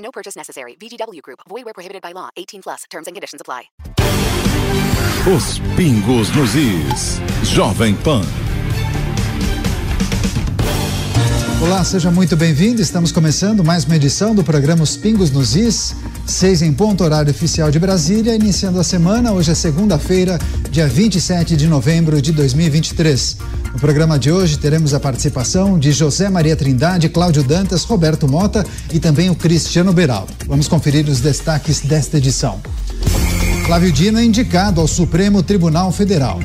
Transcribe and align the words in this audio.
No 0.00 0.10
purchase 0.10 0.36
necessary. 0.36 0.76
VGW 0.80 1.22
Group. 1.22 1.40
Void 1.48 1.64
where 1.64 1.74
prohibited 1.74 2.02
by 2.02 2.12
law. 2.12 2.28
18 2.36 2.62
plus. 2.62 2.84
Terms 2.90 3.06
and 3.06 3.14
conditions 3.14 3.40
apply. 3.40 3.70
Os 5.26 5.60
pingos 5.76 6.34
nos 6.34 6.54
is. 6.54 7.20
Jovem 7.44 7.94
Pan. 7.96 8.22
Olá, 11.62 11.84
seja 11.84 12.10
muito 12.10 12.38
bem-vindo. 12.38 12.80
Estamos 12.80 13.12
começando 13.12 13.62
mais 13.62 13.84
uma 13.84 13.94
edição 13.94 14.34
do 14.34 14.42
programa 14.42 14.82
Os 14.82 14.96
Pingos 14.96 15.30
nos 15.30 15.54
Is, 15.54 15.94
seis 16.26 16.62
em 16.62 16.72
ponto 16.72 17.04
horário 17.04 17.30
oficial 17.30 17.70
de 17.70 17.78
Brasília, 17.78 18.34
iniciando 18.34 18.78
a 18.78 18.84
semana. 18.84 19.32
Hoje 19.32 19.50
é 19.50 19.54
segunda-feira, 19.54 20.38
dia 20.70 20.86
27 20.86 21.56
de 21.56 21.66
novembro 21.66 22.20
de 22.20 22.32
2023. 22.32 23.36
No 23.72 23.78
programa 23.78 24.18
de 24.18 24.30
hoje 24.30 24.58
teremos 24.58 24.94
a 24.94 25.00
participação 25.00 25.78
de 25.78 25.92
José 25.92 26.28
Maria 26.28 26.56
Trindade, 26.56 27.08
Cláudio 27.08 27.42
Dantas, 27.42 27.84
Roberto 27.84 28.28
Mota 28.28 28.64
e 28.92 28.98
também 28.98 29.30
o 29.30 29.34
Cristiano 29.34 29.92
Beraldo. 29.92 30.32
Vamos 30.46 30.68
conferir 30.68 31.08
os 31.08 31.20
destaques 31.20 31.80
desta 31.80 32.18
edição. 32.18 32.60
Flávio 33.66 33.92
Dino 33.92 34.18
é 34.18 34.24
indicado 34.24 34.80
ao 34.80 34.88
Supremo 34.88 35.42
Tribunal 35.42 35.92
Federal. 35.92 36.40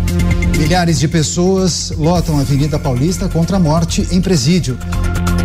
Milhares 0.58 1.00
de 1.00 1.08
pessoas 1.08 1.92
lotam 1.98 2.38
a 2.38 2.42
Avenida 2.42 2.78
Paulista 2.78 3.28
contra 3.28 3.58
a 3.58 3.60
morte 3.60 4.08
em 4.12 4.22
presídio. 4.22 4.78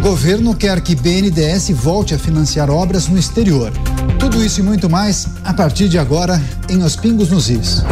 Governo 0.01 0.55
quer 0.55 0.81
que 0.81 0.95
BNDES 0.95 1.71
volte 1.71 2.15
a 2.15 2.19
financiar 2.19 2.71
obras 2.71 3.07
no 3.07 3.19
exterior. 3.19 3.71
Tudo 4.19 4.43
isso 4.43 4.61
e 4.61 4.63
muito 4.63 4.89
mais 4.89 5.29
a 5.45 5.53
partir 5.53 5.89
de 5.89 5.99
agora 5.99 6.43
em 6.69 6.83
Os 6.83 6.97
Pingos 6.97 7.31
nos 7.31 7.51
Is. 7.51 7.85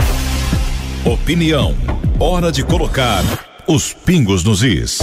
Opinião. 1.04 1.74
Hora 2.18 2.50
de 2.50 2.64
colocar 2.64 3.22
os 3.68 3.92
pingos 3.92 4.42
nos 4.42 4.62
is. 4.62 4.98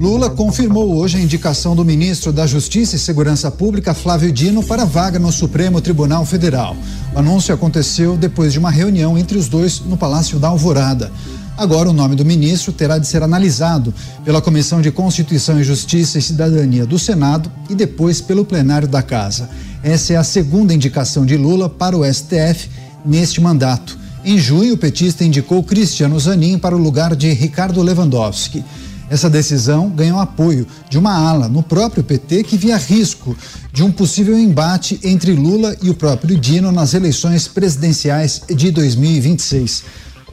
Lula 0.00 0.28
confirmou 0.28 0.96
hoje 0.96 1.16
a 1.16 1.20
indicação 1.20 1.76
do 1.76 1.84
ministro 1.84 2.32
da 2.32 2.44
Justiça 2.44 2.96
e 2.96 2.98
Segurança 2.98 3.52
Pública, 3.52 3.94
Flávio 3.94 4.32
Dino, 4.32 4.60
para 4.64 4.84
vaga 4.84 5.18
no 5.18 5.30
Supremo 5.30 5.80
Tribunal 5.80 6.26
Federal. 6.26 6.76
O 7.14 7.20
anúncio 7.20 7.54
aconteceu 7.54 8.16
depois 8.16 8.52
de 8.52 8.58
uma 8.58 8.70
reunião 8.70 9.16
entre 9.16 9.38
os 9.38 9.48
dois 9.48 9.80
no 9.80 9.96
Palácio 9.96 10.40
da 10.40 10.48
Alvorada. 10.48 11.12
Agora, 11.56 11.88
o 11.88 11.92
nome 11.92 12.16
do 12.16 12.24
ministro 12.24 12.72
terá 12.72 12.98
de 12.98 13.06
ser 13.06 13.22
analisado 13.22 13.94
pela 14.24 14.42
Comissão 14.42 14.82
de 14.82 14.90
Constituição 14.90 15.60
e 15.60 15.64
Justiça 15.64 16.18
e 16.18 16.22
Cidadania 16.22 16.84
do 16.84 16.98
Senado 16.98 17.50
e 17.70 17.76
depois 17.76 18.20
pelo 18.20 18.44
plenário 18.44 18.88
da 18.88 19.02
Casa. 19.02 19.48
Essa 19.82 20.14
é 20.14 20.16
a 20.16 20.24
segunda 20.24 20.74
indicação 20.74 21.24
de 21.24 21.36
Lula 21.36 21.70
para 21.70 21.96
o 21.96 22.04
STF 22.04 22.68
neste 23.04 23.40
mandato. 23.40 23.96
Em 24.24 24.36
junho, 24.36 24.74
o 24.74 24.78
petista 24.78 25.24
indicou 25.24 25.62
Cristiano 25.62 26.18
Zanin 26.18 26.58
para 26.58 26.74
o 26.74 26.78
lugar 26.78 27.14
de 27.14 27.32
Ricardo 27.32 27.82
Lewandowski. 27.82 28.64
Essa 29.08 29.30
decisão 29.30 29.90
ganhou 29.90 30.18
apoio 30.18 30.66
de 30.90 30.98
uma 30.98 31.12
ala 31.12 31.48
no 31.48 31.62
próprio 31.62 32.02
PT 32.02 32.42
que 32.42 32.56
via 32.56 32.76
risco 32.76 33.36
de 33.72 33.84
um 33.84 33.92
possível 33.92 34.36
embate 34.36 34.98
entre 35.04 35.34
Lula 35.34 35.76
e 35.80 35.88
o 35.88 35.94
próprio 35.94 36.36
Dino 36.36 36.72
nas 36.72 36.94
eleições 36.94 37.46
presidenciais 37.46 38.42
de 38.48 38.72
2026. 38.72 39.84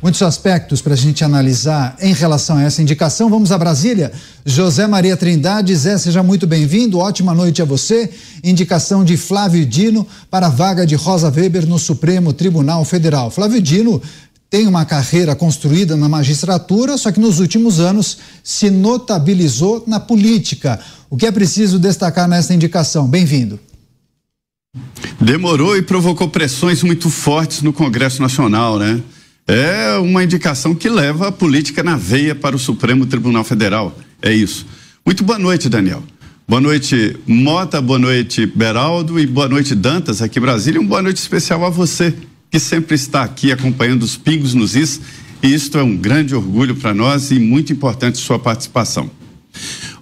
Muitos 0.01 0.23
aspectos 0.23 0.81
para 0.81 0.95
a 0.95 0.97
gente 0.97 1.23
analisar 1.23 1.95
em 2.01 2.11
relação 2.11 2.57
a 2.57 2.63
essa 2.63 2.81
indicação. 2.81 3.29
Vamos 3.29 3.51
a 3.51 3.57
Brasília. 3.57 4.11
José 4.43 4.87
Maria 4.87 5.15
Trindade, 5.15 5.75
Zé, 5.75 5.95
seja 5.95 6.23
muito 6.23 6.47
bem-vindo. 6.47 6.97
Ótima 6.97 7.35
noite 7.35 7.61
a 7.61 7.65
você. 7.65 8.09
Indicação 8.43 9.05
de 9.05 9.15
Flávio 9.15 9.63
Dino 9.63 10.07
para 10.27 10.47
a 10.47 10.49
vaga 10.49 10.87
de 10.87 10.95
Rosa 10.95 11.29
Weber 11.29 11.67
no 11.67 11.77
Supremo 11.77 12.33
Tribunal 12.33 12.83
Federal. 12.83 13.29
Flávio 13.29 13.61
Dino 13.61 14.01
tem 14.49 14.65
uma 14.65 14.85
carreira 14.85 15.35
construída 15.35 15.95
na 15.95 16.09
magistratura, 16.09 16.97
só 16.97 17.11
que 17.11 17.19
nos 17.19 17.39
últimos 17.39 17.79
anos 17.79 18.17
se 18.43 18.71
notabilizou 18.71 19.83
na 19.85 19.99
política. 19.99 20.79
O 21.11 21.15
que 21.15 21.27
é 21.27 21.31
preciso 21.31 21.77
destacar 21.77 22.27
nessa 22.27 22.55
indicação? 22.55 23.07
Bem-vindo. 23.07 23.59
Demorou 25.21 25.77
e 25.77 25.83
provocou 25.83 26.27
pressões 26.27 26.81
muito 26.81 27.07
fortes 27.11 27.61
no 27.61 27.71
Congresso 27.71 28.19
Nacional, 28.19 28.79
né? 28.79 28.99
É 29.53 29.97
uma 29.97 30.23
indicação 30.23 30.73
que 30.73 30.87
leva 30.87 31.27
a 31.27 31.31
política 31.31 31.83
na 31.83 31.97
veia 31.97 32.33
para 32.33 32.55
o 32.55 32.59
Supremo 32.59 33.05
Tribunal 33.05 33.43
Federal. 33.43 33.93
É 34.21 34.33
isso. 34.33 34.65
Muito 35.05 35.25
boa 35.25 35.37
noite, 35.37 35.67
Daniel. 35.67 36.01
Boa 36.47 36.61
noite, 36.61 37.17
Mota, 37.27 37.81
boa 37.81 37.99
noite, 37.99 38.45
Beraldo 38.45 39.19
e 39.19 39.27
boa 39.27 39.49
noite, 39.49 39.75
Dantas, 39.75 40.21
aqui 40.21 40.39
em 40.39 40.41
Brasília. 40.41 40.79
Um 40.79 40.87
boa 40.87 41.01
noite 41.01 41.17
especial 41.17 41.65
a 41.65 41.69
você, 41.69 42.13
que 42.49 42.57
sempre 42.59 42.95
está 42.95 43.23
aqui 43.23 43.51
acompanhando 43.51 44.03
os 44.03 44.15
pingos 44.15 44.53
nos 44.53 44.73
is. 44.73 45.01
E 45.43 45.53
isto 45.53 45.77
é 45.77 45.83
um 45.83 45.97
grande 45.97 46.33
orgulho 46.33 46.73
para 46.73 46.93
nós 46.93 47.29
e 47.29 47.37
muito 47.37 47.73
importante 47.73 48.19
sua 48.19 48.39
participação. 48.39 49.11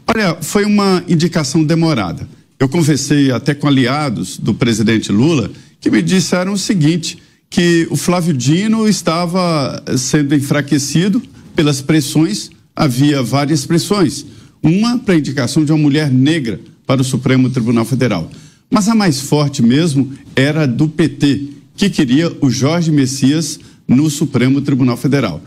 Olha, 0.05 0.37
foi 0.41 0.63
uma 0.63 1.03
indicação 1.07 1.63
demorada. 1.63 2.29
Eu 2.59 2.69
conversei 2.69 3.31
até 3.31 3.55
com 3.55 3.67
aliados 3.67 4.37
do 4.37 4.53
presidente 4.53 5.11
Lula 5.11 5.49
que 5.81 5.89
me 5.89 6.03
disseram 6.03 6.53
o 6.53 6.57
seguinte 6.57 7.17
que 7.49 7.87
o 7.89 7.95
Flávio 7.95 8.33
Dino 8.33 8.87
estava 8.87 9.83
sendo 9.97 10.35
enfraquecido 10.35 11.21
pelas 11.55 11.81
pressões, 11.81 12.49
havia 12.75 13.23
várias 13.23 13.65
pressões. 13.65 14.25
Uma 14.61 14.99
para 14.99 15.15
a 15.15 15.17
indicação 15.17 15.65
de 15.65 15.71
uma 15.71 15.77
mulher 15.77 16.11
negra 16.11 16.59
para 16.85 17.01
o 17.01 17.03
Supremo 17.03 17.49
Tribunal 17.49 17.85
Federal. 17.85 18.29
Mas 18.69 18.87
a 18.87 18.93
mais 18.93 19.21
forte 19.21 19.63
mesmo 19.63 20.13
era 20.35 20.67
do 20.67 20.87
PT, 20.87 21.49
que 21.75 21.89
queria 21.89 22.31
o 22.41 22.49
Jorge 22.49 22.91
Messias 22.91 23.59
no 23.87 24.09
Supremo 24.09 24.61
Tribunal 24.61 24.97
Federal. 24.97 25.41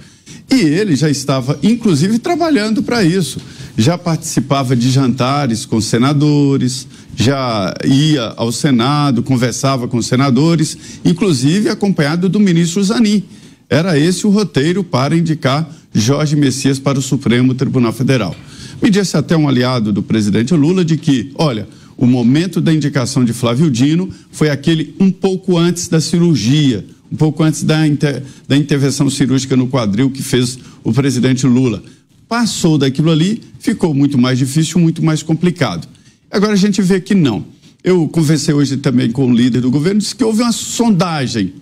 E 0.50 0.60
ele 0.60 0.94
já 0.96 1.08
estava, 1.08 1.58
inclusive, 1.62 2.18
trabalhando 2.18 2.82
para 2.82 3.02
isso. 3.02 3.40
Já 3.76 3.96
participava 3.96 4.76
de 4.76 4.90
jantares 4.90 5.64
com 5.64 5.80
senadores, 5.80 6.86
já 7.16 7.74
ia 7.84 8.34
ao 8.36 8.52
Senado, 8.52 9.22
conversava 9.22 9.88
com 9.88 10.02
senadores, 10.02 10.76
inclusive 11.04 11.68
acompanhado 11.68 12.28
do 12.28 12.38
ministro 12.38 12.82
Zanin. 12.82 13.22
Era 13.68 13.98
esse 13.98 14.26
o 14.26 14.30
roteiro 14.30 14.84
para 14.84 15.16
indicar 15.16 15.68
Jorge 15.94 16.36
Messias 16.36 16.78
para 16.78 16.98
o 16.98 17.02
Supremo 17.02 17.54
Tribunal 17.54 17.92
Federal. 17.92 18.36
Me 18.82 18.90
disse 18.90 19.16
até 19.16 19.36
um 19.36 19.48
aliado 19.48 19.92
do 19.92 20.02
presidente 20.02 20.52
Lula 20.54 20.84
de 20.84 20.96
que, 20.96 21.30
olha, 21.36 21.66
o 21.96 22.06
momento 22.06 22.60
da 22.60 22.72
indicação 22.72 23.24
de 23.24 23.32
Flávio 23.32 23.70
Dino 23.70 24.10
foi 24.30 24.50
aquele 24.50 24.94
um 24.98 25.10
pouco 25.10 25.56
antes 25.56 25.88
da 25.88 26.00
cirurgia, 26.00 26.84
um 27.12 27.16
pouco 27.16 27.42
antes 27.42 27.62
da, 27.62 27.86
inter, 27.86 28.22
da 28.48 28.56
intervenção 28.56 29.10
cirúrgica 29.10 29.54
no 29.54 29.68
quadril 29.68 30.10
que 30.10 30.22
fez 30.22 30.58
o 30.82 30.92
presidente 30.92 31.46
Lula. 31.46 31.82
Passou 32.26 32.78
daquilo 32.78 33.10
ali, 33.10 33.42
ficou 33.58 33.92
muito 33.92 34.16
mais 34.16 34.38
difícil, 34.38 34.80
muito 34.80 35.04
mais 35.04 35.22
complicado. 35.22 35.86
Agora 36.30 36.54
a 36.54 36.56
gente 36.56 36.80
vê 36.80 36.98
que 37.00 37.14
não. 37.14 37.44
Eu 37.84 38.08
conversei 38.08 38.54
hoje 38.54 38.78
também 38.78 39.10
com 39.10 39.30
o 39.30 39.34
líder 39.34 39.60
do 39.60 39.70
governo, 39.70 40.00
disse 40.00 40.16
que 40.16 40.24
houve 40.24 40.40
uma 40.40 40.52
sondagem, 40.52 41.52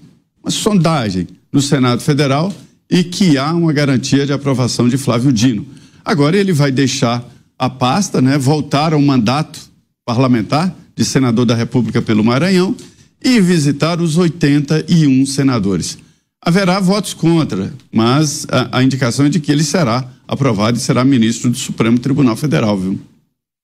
uma 0.41 0.53
sondagem 0.53 1.27
no 1.53 1.61
Senado 1.61 2.01
Federal 2.01 2.55
e 2.89 3.03
que 3.03 3.37
há 3.37 3.53
uma 3.53 3.73
garantia 3.73 4.25
de 4.25 4.33
aprovação 4.33 4.89
de 4.89 4.97
Flávio 4.97 5.33
Dino. 5.33 5.67
Agora 6.05 6.37
ele 6.37 6.53
vai 6.53 6.71
deixar 6.71 7.29
a 7.59 7.69
pasta, 7.69 8.23
né, 8.23 8.39
voltar 8.39 8.93
ao 8.93 9.01
mandato 9.03 9.59
parlamentar 10.05 10.73
de 10.95 11.05
senador 11.05 11.45
da 11.45 11.55
República 11.55 12.01
pelo 12.01 12.23
Maranhão 12.23 12.77
e 13.23 13.41
visitar 13.41 14.01
os 14.01 14.17
81 14.17 15.27
senadores. 15.27 15.99
Haverá 16.43 16.81
votos 16.81 17.13
contra, 17.13 17.73
mas 17.93 18.47
a, 18.51 18.79
a 18.79 18.83
indicação 18.83 19.27
é 19.27 19.29
de 19.29 19.41
que 19.41 19.53
ele 19.53 19.63
será 19.63 20.09
aprovado 20.27 20.79
e 20.79 20.81
será 20.81 21.05
ministro 21.05 21.51
do 21.51 21.57
Supremo 21.57 21.99
Tribunal 21.99 22.37
Federal, 22.37 22.79
viu? 22.79 22.99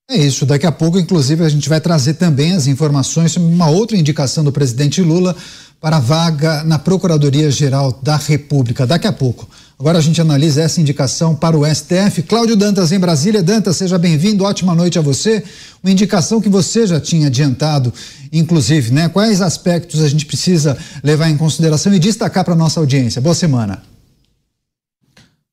É 0.08 0.16
isso. 0.16 0.46
Daqui 0.46 0.64
a 0.64 0.70
pouco, 0.70 1.00
inclusive, 1.00 1.44
a 1.44 1.48
gente 1.48 1.68
vai 1.68 1.80
trazer 1.80 2.14
também 2.14 2.52
as 2.52 2.68
informações 2.68 3.32
sobre 3.32 3.52
uma 3.52 3.68
outra 3.68 3.96
indicação 3.96 4.44
do 4.44 4.52
presidente 4.52 5.02
Lula 5.02 5.34
para 5.80 5.96
a 5.96 6.00
vaga 6.00 6.62
na 6.62 6.78
Procuradoria-Geral 6.78 7.98
da 8.00 8.16
República. 8.16 8.86
Daqui 8.86 9.08
a 9.08 9.12
pouco. 9.12 9.48
Agora 9.76 9.98
a 9.98 10.00
gente 10.00 10.20
analisa 10.20 10.62
essa 10.62 10.80
indicação 10.80 11.34
para 11.34 11.58
o 11.58 11.66
STF. 11.66 12.22
Cláudio 12.22 12.54
Dantas 12.54 12.92
em 12.92 13.00
Brasília. 13.00 13.42
Dantas, 13.42 13.76
seja 13.76 13.98
bem-vindo. 13.98 14.44
Ótima 14.44 14.76
noite 14.76 14.96
a 14.96 15.02
você. 15.02 15.42
Uma 15.82 15.90
indicação 15.90 16.40
que 16.40 16.48
você 16.48 16.86
já 16.86 17.00
tinha 17.00 17.26
adiantado, 17.26 17.92
inclusive, 18.32 18.92
né? 18.92 19.08
Quais 19.08 19.42
aspectos 19.42 20.00
a 20.00 20.08
gente 20.08 20.24
precisa 20.24 20.78
levar 21.02 21.28
em 21.28 21.36
consideração 21.36 21.92
e 21.92 21.98
destacar 21.98 22.44
para 22.44 22.54
a 22.54 22.56
nossa 22.56 22.78
audiência? 22.78 23.20
Boa 23.20 23.34
semana. 23.34 23.82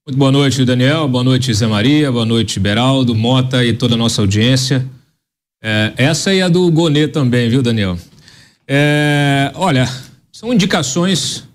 Muito 0.05 0.19
boa 0.19 0.33
noite, 0.33 0.65
Daniel. 0.65 1.07
Boa 1.07 1.23
noite, 1.23 1.53
Zé 1.53 1.65
Maria. 1.65 2.11
Boa 2.11 2.25
noite, 2.25 2.59
Beraldo, 2.59 3.15
Mota 3.15 3.63
e 3.63 3.71
toda 3.71 3.93
a 3.93 3.97
nossa 3.97 4.19
audiência. 4.19 4.85
É, 5.63 5.93
essa 5.95 6.33
e 6.33 6.41
a 6.41 6.49
do 6.49 6.69
Gonê 6.69 7.07
também, 7.07 7.49
viu, 7.49 7.63
Daniel? 7.63 7.97
É, 8.67 9.49
olha, 9.55 9.89
são 10.29 10.53
indicações 10.53 11.45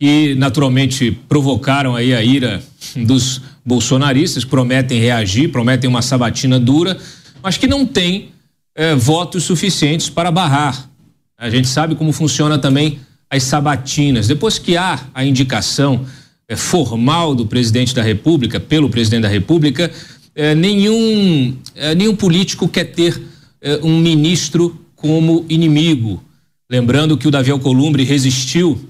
que 0.00 0.34
naturalmente 0.36 1.10
provocaram 1.28 1.94
aí 1.94 2.14
a 2.14 2.22
ira 2.22 2.62
dos 2.96 3.42
bolsonaristas, 3.62 4.46
prometem 4.46 4.98
reagir, 4.98 5.52
prometem 5.52 5.90
uma 5.90 6.00
sabatina 6.00 6.58
dura, 6.58 6.96
mas 7.42 7.58
que 7.58 7.66
não 7.66 7.84
têm 7.84 8.30
é, 8.74 8.94
votos 8.94 9.44
suficientes 9.44 10.08
para 10.08 10.30
barrar. 10.30 10.88
A 11.36 11.50
gente 11.50 11.68
sabe 11.68 11.94
como 11.94 12.12
funciona 12.12 12.56
também 12.56 12.98
as 13.28 13.42
sabatinas. 13.42 14.26
Depois 14.26 14.58
que 14.58 14.74
há 14.74 14.98
a 15.12 15.22
indicação 15.22 16.06
formal 16.56 17.34
do 17.34 17.46
presidente 17.46 17.94
da 17.94 18.02
República, 18.02 18.60
pelo 18.60 18.90
presidente 18.90 19.22
da 19.22 19.28
República, 19.28 19.90
é, 20.34 20.54
nenhum, 20.54 21.56
é, 21.74 21.94
nenhum 21.94 22.14
político 22.14 22.68
quer 22.68 22.84
ter 22.84 23.20
é, 23.60 23.80
um 23.82 23.98
ministro 23.98 24.80
como 24.94 25.44
inimigo. 25.48 26.22
Lembrando 26.68 27.16
que 27.16 27.28
o 27.28 27.30
Davi 27.30 27.50
Alcolumbre 27.50 28.04
resistiu 28.04 28.88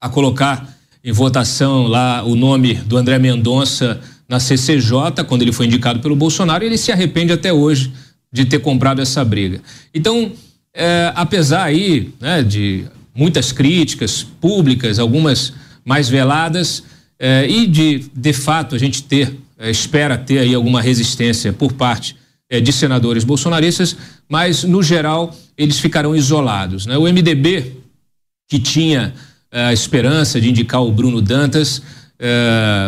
a 0.00 0.08
colocar 0.08 0.76
em 1.02 1.12
votação 1.12 1.86
lá 1.86 2.22
o 2.24 2.34
nome 2.34 2.74
do 2.74 2.96
André 2.96 3.18
Mendonça 3.18 4.00
na 4.28 4.40
CCJ, 4.40 5.24
quando 5.26 5.42
ele 5.42 5.52
foi 5.52 5.66
indicado 5.66 6.00
pelo 6.00 6.16
Bolsonaro, 6.16 6.64
e 6.64 6.66
ele 6.66 6.76
se 6.76 6.90
arrepende 6.90 7.32
até 7.32 7.52
hoje 7.52 7.92
de 8.32 8.44
ter 8.44 8.58
comprado 8.58 9.00
essa 9.00 9.24
briga. 9.24 9.60
Então, 9.94 10.32
é, 10.74 11.12
apesar 11.14 11.64
aí 11.64 12.12
né, 12.20 12.42
de 12.42 12.84
muitas 13.14 13.52
críticas 13.52 14.22
públicas, 14.22 14.98
algumas 14.98 15.54
mais 15.86 16.08
veladas, 16.08 16.82
é, 17.18 17.48
e 17.48 17.66
de, 17.66 18.10
de 18.12 18.32
fato, 18.32 18.74
a 18.74 18.78
gente 18.78 19.04
ter, 19.04 19.34
é, 19.58 19.70
espera 19.70 20.18
ter 20.18 20.40
aí 20.40 20.52
alguma 20.52 20.82
resistência 20.82 21.52
por 21.52 21.72
parte 21.72 22.16
é, 22.50 22.60
de 22.60 22.72
senadores 22.72 23.22
bolsonaristas, 23.22 23.96
mas, 24.28 24.64
no 24.64 24.82
geral, 24.82 25.34
eles 25.56 25.78
ficarão 25.78 26.14
isolados. 26.14 26.84
Né? 26.86 26.98
O 26.98 27.04
MDB, 27.04 27.76
que 28.48 28.58
tinha 28.58 29.14
a 29.50 29.72
esperança 29.72 30.40
de 30.40 30.50
indicar 30.50 30.82
o 30.82 30.92
Bruno 30.92 31.22
Dantas, 31.22 31.80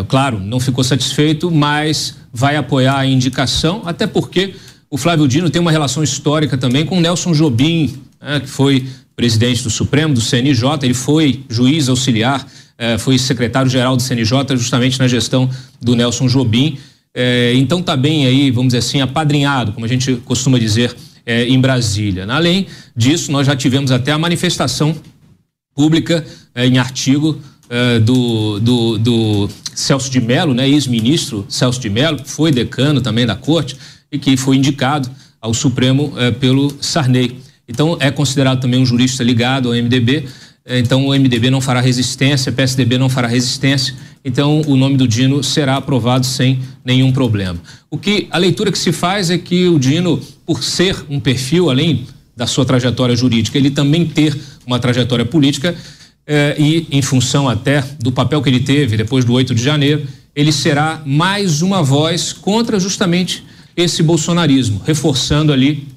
claro, 0.08 0.38
não 0.38 0.60
ficou 0.60 0.84
satisfeito, 0.84 1.50
mas 1.50 2.16
vai 2.32 2.56
apoiar 2.56 2.98
a 2.98 3.06
indicação, 3.06 3.82
até 3.86 4.06
porque 4.06 4.54
o 4.90 4.98
Flávio 4.98 5.26
Dino 5.26 5.48
tem 5.48 5.62
uma 5.62 5.70
relação 5.70 6.02
histórica 6.02 6.58
também 6.58 6.84
com 6.84 7.00
Nelson 7.00 7.32
Jobim, 7.32 8.02
né, 8.20 8.40
que 8.40 8.48
foi 8.48 8.86
presidente 9.18 9.64
do 9.64 9.70
Supremo, 9.70 10.14
do 10.14 10.20
CNJ, 10.20 10.78
ele 10.82 10.94
foi 10.94 11.44
juiz 11.48 11.88
auxiliar, 11.88 12.46
eh, 12.46 12.48
foi 12.98 13.18
secretário-geral 13.18 13.96
do 13.96 14.02
CNJ 14.02 14.56
justamente 14.56 14.98
na 14.98 15.08
gestão 15.08 15.50
do 15.80 15.96
Nelson 15.96 16.28
Jobim. 16.28 16.78
Eh, 17.14 17.54
então 17.56 17.80
está 17.80 17.96
bem 17.96 18.26
aí, 18.26 18.50
vamos 18.50 18.68
dizer 18.68 18.78
assim, 18.78 19.00
apadrinhado, 19.00 19.72
como 19.72 19.84
a 19.84 19.88
gente 19.88 20.14
costuma 20.24 20.58
dizer 20.58 20.94
eh, 21.26 21.48
em 21.48 21.60
Brasília. 21.60 22.24
Além 22.28 22.68
disso, 22.94 23.32
nós 23.32 23.46
já 23.46 23.56
tivemos 23.56 23.90
até 23.90 24.12
a 24.12 24.18
manifestação 24.18 24.94
pública 25.74 26.24
em 26.56 26.78
artigo 26.78 27.40
do, 28.04 28.58
do, 28.58 28.98
do, 28.98 29.50
Celso 29.74 30.10
de 30.10 30.20
Mello, 30.20 30.54
né, 30.54 30.68
ex-ministro 30.68 31.46
Celso 31.48 31.78
de 31.78 31.88
Mello, 31.88 32.16
que 32.16 32.28
foi 32.28 32.50
decano 32.50 33.00
também 33.00 33.24
da 33.24 33.36
corte, 33.36 33.76
e 34.10 34.18
que 34.18 34.36
foi 34.36 34.56
indicado 34.56 35.08
ao 35.40 35.54
Supremo 35.54 36.12
pelo 36.40 36.76
Sarney. 36.80 37.38
Então, 37.68 37.96
é 38.00 38.10
considerado 38.10 38.60
também 38.60 38.80
um 38.80 38.86
jurista 38.86 39.22
ligado 39.22 39.68
ao 39.68 39.74
MDB. 39.74 40.24
Eh, 40.68 40.78
então, 40.78 41.06
o 41.06 41.14
MDB 41.14 41.50
não 41.50 41.60
fará 41.60 41.80
resistência, 41.80 42.52
PSDB 42.52 42.98
não 42.98 43.08
fará 43.08 43.26
resistência. 43.26 43.94
Então, 44.22 44.60
o 44.66 44.76
nome 44.76 44.98
do 44.98 45.08
Dino 45.08 45.42
será 45.42 45.76
aprovado 45.76 46.26
sem 46.26 46.60
nenhum 46.84 47.10
problema. 47.10 47.58
O 47.90 47.96
que 47.96 48.28
a 48.30 48.36
leitura 48.36 48.70
que 48.70 48.78
se 48.78 48.92
faz 48.92 49.30
é 49.30 49.38
que 49.38 49.66
o 49.66 49.78
Dino, 49.78 50.20
por 50.44 50.62
ser 50.62 50.94
um 51.08 51.18
perfil, 51.18 51.70
além 51.70 52.06
da 52.36 52.46
sua 52.46 52.64
trajetória 52.64 53.16
jurídica, 53.16 53.56
ele 53.56 53.70
também 53.70 54.06
ter 54.06 54.38
uma 54.66 54.78
trajetória 54.78 55.24
política 55.24 55.74
eh, 56.26 56.56
e, 56.58 56.86
em 56.90 57.00
função 57.00 57.48
até 57.48 57.82
do 57.98 58.12
papel 58.12 58.42
que 58.42 58.50
ele 58.50 58.60
teve 58.60 58.96
depois 58.96 59.24
do 59.24 59.32
8 59.32 59.54
de 59.54 59.62
janeiro, 59.62 60.06
ele 60.36 60.52
será 60.52 61.02
mais 61.04 61.62
uma 61.62 61.82
voz 61.82 62.32
contra 62.32 62.78
justamente 62.78 63.42
esse 63.74 64.02
bolsonarismo, 64.02 64.82
reforçando 64.84 65.52
ali 65.52 65.88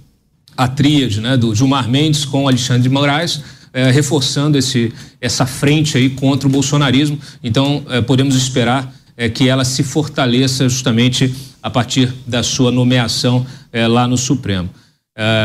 a 0.55 0.67
tríade 0.67 1.19
né, 1.19 1.35
do 1.35 1.53
Gilmar 1.53 1.89
Mendes 1.89 2.25
com 2.25 2.47
Alexandre 2.47 2.83
de 2.83 2.89
Moraes, 2.89 3.41
eh, 3.73 3.89
reforçando 3.89 4.57
esse, 4.57 4.93
essa 5.19 5.45
frente 5.45 5.97
aí 5.97 6.09
contra 6.09 6.47
o 6.47 6.51
bolsonarismo. 6.51 7.17
Então, 7.43 7.83
eh, 7.89 8.01
podemos 8.01 8.35
esperar 8.35 8.93
eh, 9.15 9.29
que 9.29 9.47
ela 9.47 9.63
se 9.63 9.81
fortaleça 9.83 10.67
justamente 10.67 11.33
a 11.63 11.69
partir 11.69 12.13
da 12.27 12.43
sua 12.43 12.71
nomeação 12.71 13.45
lá 13.73 14.05
no 14.05 14.17
Supremo. 14.17 14.69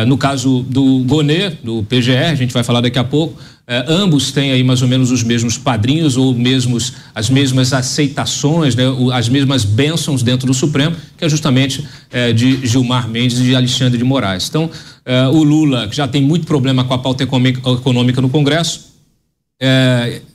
No 0.06 0.16
caso 0.16 0.62
do 0.68 1.00
Gonê, 1.00 1.50
do 1.50 1.82
PGR, 1.82 2.30
a 2.30 2.34
gente 2.34 2.52
vai 2.52 2.62
falar 2.62 2.80
daqui 2.80 2.98
a 2.98 3.04
pouco, 3.04 3.36
eh, 3.68 3.84
ambos 3.88 4.30
têm 4.30 4.52
aí 4.52 4.62
mais 4.62 4.80
ou 4.80 4.86
menos 4.86 5.10
os 5.10 5.24
mesmos 5.24 5.58
padrinhos 5.58 6.16
ou 6.16 6.32
mesmos 6.32 6.92
as 7.12 7.28
mesmas 7.28 7.72
aceitações, 7.72 8.76
né, 8.76 8.84
as 9.12 9.28
mesmas 9.28 9.64
bênçãos 9.64 10.22
dentro 10.22 10.46
do 10.46 10.54
Supremo, 10.54 10.94
que 11.18 11.24
é 11.24 11.28
justamente 11.28 11.84
eh, 12.12 12.32
de 12.32 12.64
Gilmar 12.64 13.08
Mendes 13.08 13.40
e 13.40 13.42
de 13.42 13.56
Alexandre 13.56 13.98
de 13.98 14.04
Moraes. 14.04 14.48
Então, 14.48 14.70
eh, 15.04 15.26
o 15.28 15.42
Lula, 15.42 15.88
que 15.88 15.96
já 15.96 16.06
tem 16.06 16.22
muito 16.22 16.46
problema 16.46 16.84
com 16.84 16.94
a 16.94 16.98
pauta 16.98 17.24
econômica 17.24 18.20
no 18.20 18.28
Congresso, 18.28 18.94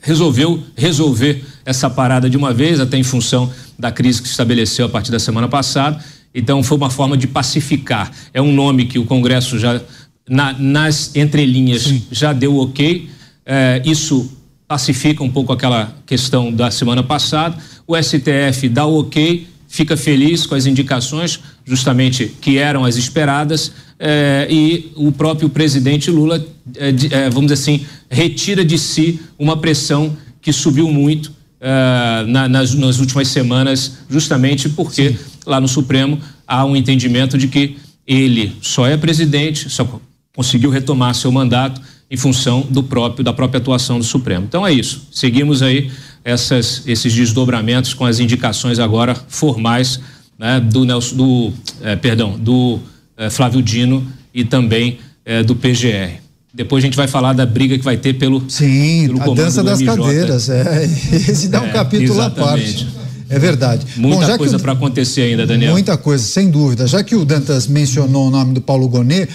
resolveu 0.01 0.63
resolver 0.75 1.45
essa 1.63 1.87
parada 1.87 2.27
de 2.27 2.35
uma 2.35 2.51
vez, 2.51 2.79
até 2.79 2.97
em 2.97 3.03
função 3.03 3.51
da 3.77 3.91
crise 3.91 4.19
que 4.19 4.27
se 4.27 4.33
estabeleceu 4.33 4.87
a 4.87 4.89
partir 4.89 5.11
da 5.11 5.19
semana 5.19 5.47
passada. 5.47 6.03
Então, 6.33 6.63
foi 6.63 6.77
uma 6.77 6.89
forma 6.89 7.17
de 7.17 7.27
pacificar. 7.27 8.11
É 8.33 8.41
um 8.41 8.51
nome 8.51 8.85
que 8.85 8.97
o 8.97 9.05
Congresso 9.05 9.59
já, 9.59 9.81
na, 10.29 10.53
nas 10.53 11.15
entrelinhas, 11.15 11.83
Sim. 11.83 12.03
já 12.11 12.33
deu 12.33 12.57
ok 12.57 13.09
é, 13.45 13.81
isso 13.85 14.31
pacifica 14.67 15.23
um 15.23 15.29
pouco 15.29 15.51
aquela 15.51 15.93
questão 16.05 16.51
da 16.51 16.71
semana 16.71 17.03
passada. 17.03 17.57
O 17.85 17.95
STF 18.01 18.69
dá 18.69 18.85
o 18.85 19.01
ok, 19.01 19.47
fica 19.67 19.97
feliz 19.97 20.45
com 20.45 20.55
as 20.55 20.65
indicações, 20.65 21.39
justamente 21.65 22.31
que 22.39 22.57
eram 22.57 22.85
as 22.85 22.95
esperadas, 22.95 23.71
é, 23.99 24.47
e 24.49 24.91
o 24.95 25.11
próprio 25.11 25.49
presidente 25.49 26.09
Lula, 26.09 26.43
é, 26.77 26.89
é, 26.89 27.29
vamos 27.29 27.51
dizer 27.51 27.53
assim, 27.55 27.85
retira 28.09 28.63
de 28.63 28.77
si 28.77 29.19
uma 29.37 29.57
pressão 29.57 30.15
que 30.41 30.53
subiu 30.53 30.89
muito 30.89 31.31
é, 31.59 32.25
na, 32.27 32.47
nas, 32.47 32.73
nas, 32.73 32.99
últimas 32.99 33.27
semanas, 33.27 33.97
justamente 34.09 34.69
porque 34.69 35.09
Sim. 35.09 35.17
Lá 35.45 35.59
no 35.59 35.67
Supremo 35.67 36.19
há 36.47 36.65
um 36.65 36.75
entendimento 36.75 37.37
de 37.37 37.47
que 37.47 37.77
ele 38.05 38.55
só 38.61 38.87
é 38.87 38.97
presidente, 38.97 39.69
só 39.69 39.99
conseguiu 40.35 40.69
retomar 40.69 41.13
seu 41.15 41.31
mandato 41.31 41.81
em 42.09 42.17
função 42.17 42.61
do 42.69 42.83
próprio 42.83 43.23
da 43.23 43.31
própria 43.31 43.59
atuação 43.59 43.97
do 43.97 44.03
Supremo. 44.03 44.45
Então 44.47 44.65
é 44.65 44.73
isso. 44.73 45.07
Seguimos 45.11 45.61
aí 45.61 45.89
essas, 46.23 46.83
esses 46.85 47.13
desdobramentos 47.13 47.93
com 47.93 48.05
as 48.05 48.19
indicações 48.19 48.79
agora 48.79 49.15
formais 49.27 49.99
né, 50.37 50.59
do 50.59 50.83
Nelson, 50.85 51.15
do 51.15 51.53
eh, 51.81 51.95
perdão, 51.95 52.37
do 52.37 52.79
eh, 53.17 53.29
Flávio 53.29 53.61
Dino 53.61 54.05
e 54.33 54.43
também 54.43 54.99
eh, 55.25 55.43
do 55.43 55.55
PGR. 55.55 56.19
Depois 56.53 56.83
a 56.83 56.85
gente 56.85 56.97
vai 56.97 57.07
falar 57.07 57.33
da 57.33 57.45
briga 57.45 57.77
que 57.77 57.83
vai 57.83 57.95
ter 57.95 58.13
pelo 58.15 58.43
sim 58.49 59.07
pelo 59.07 59.31
a 59.31 59.35
dança 59.35 59.63
das 59.63 59.79
MJ. 59.79 59.95
cadeiras. 59.95 60.49
É, 60.49 60.83
esse 61.15 61.47
dá 61.47 61.61
um 61.61 61.67
é, 61.67 61.71
capítulo 61.71 62.21
à 62.21 62.29
parte. 62.29 62.87
É 63.31 63.39
verdade. 63.39 63.85
Muita 63.95 64.27
Bom, 64.27 64.37
coisa 64.37 64.59
para 64.59 64.73
acontecer 64.73 65.21
ainda, 65.21 65.47
Daniel. 65.47 65.71
Muita 65.71 65.97
coisa, 65.97 66.23
sem 66.23 66.49
dúvida. 66.49 66.85
Já 66.85 67.03
que 67.03 67.15
o 67.15 67.25
Dantas 67.25 67.65
mencionou 67.65 68.27
o 68.27 68.29
nome 68.29 68.53
do 68.53 68.61
Paulo 68.61 68.87
Gonet, 68.87 69.29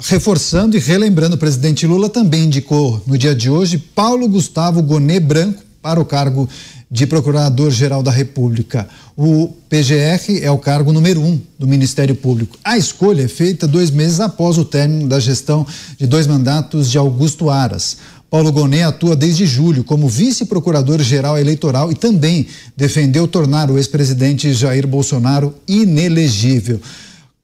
Reforçando 0.00 0.74
e 0.74 0.80
relembrando, 0.80 1.34
o 1.36 1.38
presidente 1.38 1.86
Lula 1.86 2.08
também 2.08 2.44
indicou 2.44 3.02
no 3.06 3.18
dia 3.18 3.34
de 3.34 3.50
hoje 3.50 3.76
Paulo 3.76 4.26
Gustavo 4.26 4.82
Gonê 4.82 5.20
Branco 5.20 5.62
para 5.82 6.00
o 6.00 6.04
cargo 6.04 6.48
de 6.90 7.06
Procurador-Geral 7.06 8.02
da 8.02 8.10
República. 8.10 8.88
O 9.16 9.48
PGR 9.68 10.40
é 10.42 10.50
o 10.50 10.56
cargo 10.56 10.92
número 10.92 11.20
um 11.20 11.38
do 11.58 11.66
Ministério 11.66 12.14
Público. 12.14 12.58
A 12.64 12.78
escolha 12.78 13.22
é 13.22 13.28
feita 13.28 13.66
dois 13.66 13.90
meses 13.90 14.18
após 14.18 14.56
o 14.56 14.64
término 14.64 15.06
da 15.06 15.20
gestão 15.20 15.66
de 15.98 16.06
dois 16.06 16.26
mandatos 16.26 16.90
de 16.90 16.96
Augusto 16.96 17.50
Aras. 17.50 17.98
Paulo 18.32 18.50
Gonet 18.50 18.82
atua 18.82 19.14
desde 19.14 19.44
julho 19.44 19.84
como 19.84 20.08
vice-procurador-geral 20.08 21.38
eleitoral 21.38 21.92
e 21.92 21.94
também 21.94 22.46
defendeu 22.74 23.28
tornar 23.28 23.70
o 23.70 23.76
ex-presidente 23.76 24.54
Jair 24.54 24.86
Bolsonaro 24.86 25.54
inelegível. 25.68 26.80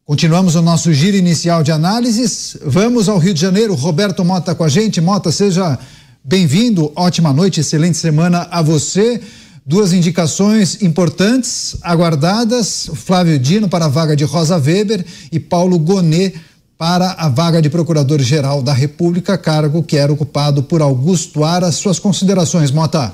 Continuamos 0.06 0.54
o 0.54 0.62
nosso 0.62 0.90
giro 0.94 1.14
inicial 1.14 1.62
de 1.62 1.70
análises. 1.70 2.56
Vamos 2.64 3.06
ao 3.06 3.18
Rio 3.18 3.34
de 3.34 3.40
Janeiro. 3.42 3.74
Roberto 3.74 4.24
Mota 4.24 4.54
com 4.54 4.64
a 4.64 4.68
gente. 4.70 4.98
Mota, 4.98 5.30
seja 5.30 5.78
bem-vindo. 6.24 6.90
Ótima 6.96 7.34
noite, 7.34 7.60
excelente 7.60 7.98
semana 7.98 8.48
a 8.50 8.62
você. 8.62 9.20
Duas 9.66 9.92
indicações 9.92 10.80
importantes, 10.80 11.76
aguardadas: 11.82 12.88
Flávio 12.94 13.38
Dino 13.38 13.68
para 13.68 13.84
a 13.84 13.88
vaga 13.88 14.16
de 14.16 14.24
Rosa 14.24 14.56
Weber 14.56 15.04
e 15.30 15.38
Paulo 15.38 15.78
Gonet 15.78 16.34
para 16.78 17.10
a 17.14 17.28
vaga 17.28 17.60
de 17.60 17.68
Procurador-Geral 17.68 18.62
da 18.62 18.72
República, 18.72 19.36
cargo 19.36 19.82
que 19.82 19.96
era 19.96 20.12
ocupado 20.12 20.62
por 20.62 20.80
Augusto 20.80 21.42
Aras. 21.42 21.74
Suas 21.74 21.98
considerações, 21.98 22.70
Mota. 22.70 23.12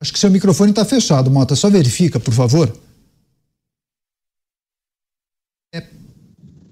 Acho 0.00 0.12
que 0.12 0.18
seu 0.18 0.30
microfone 0.30 0.70
está 0.70 0.84
fechado, 0.84 1.28
Mota. 1.28 1.56
Só 1.56 1.68
verifica, 1.68 2.20
por 2.20 2.32
favor. 2.32 2.72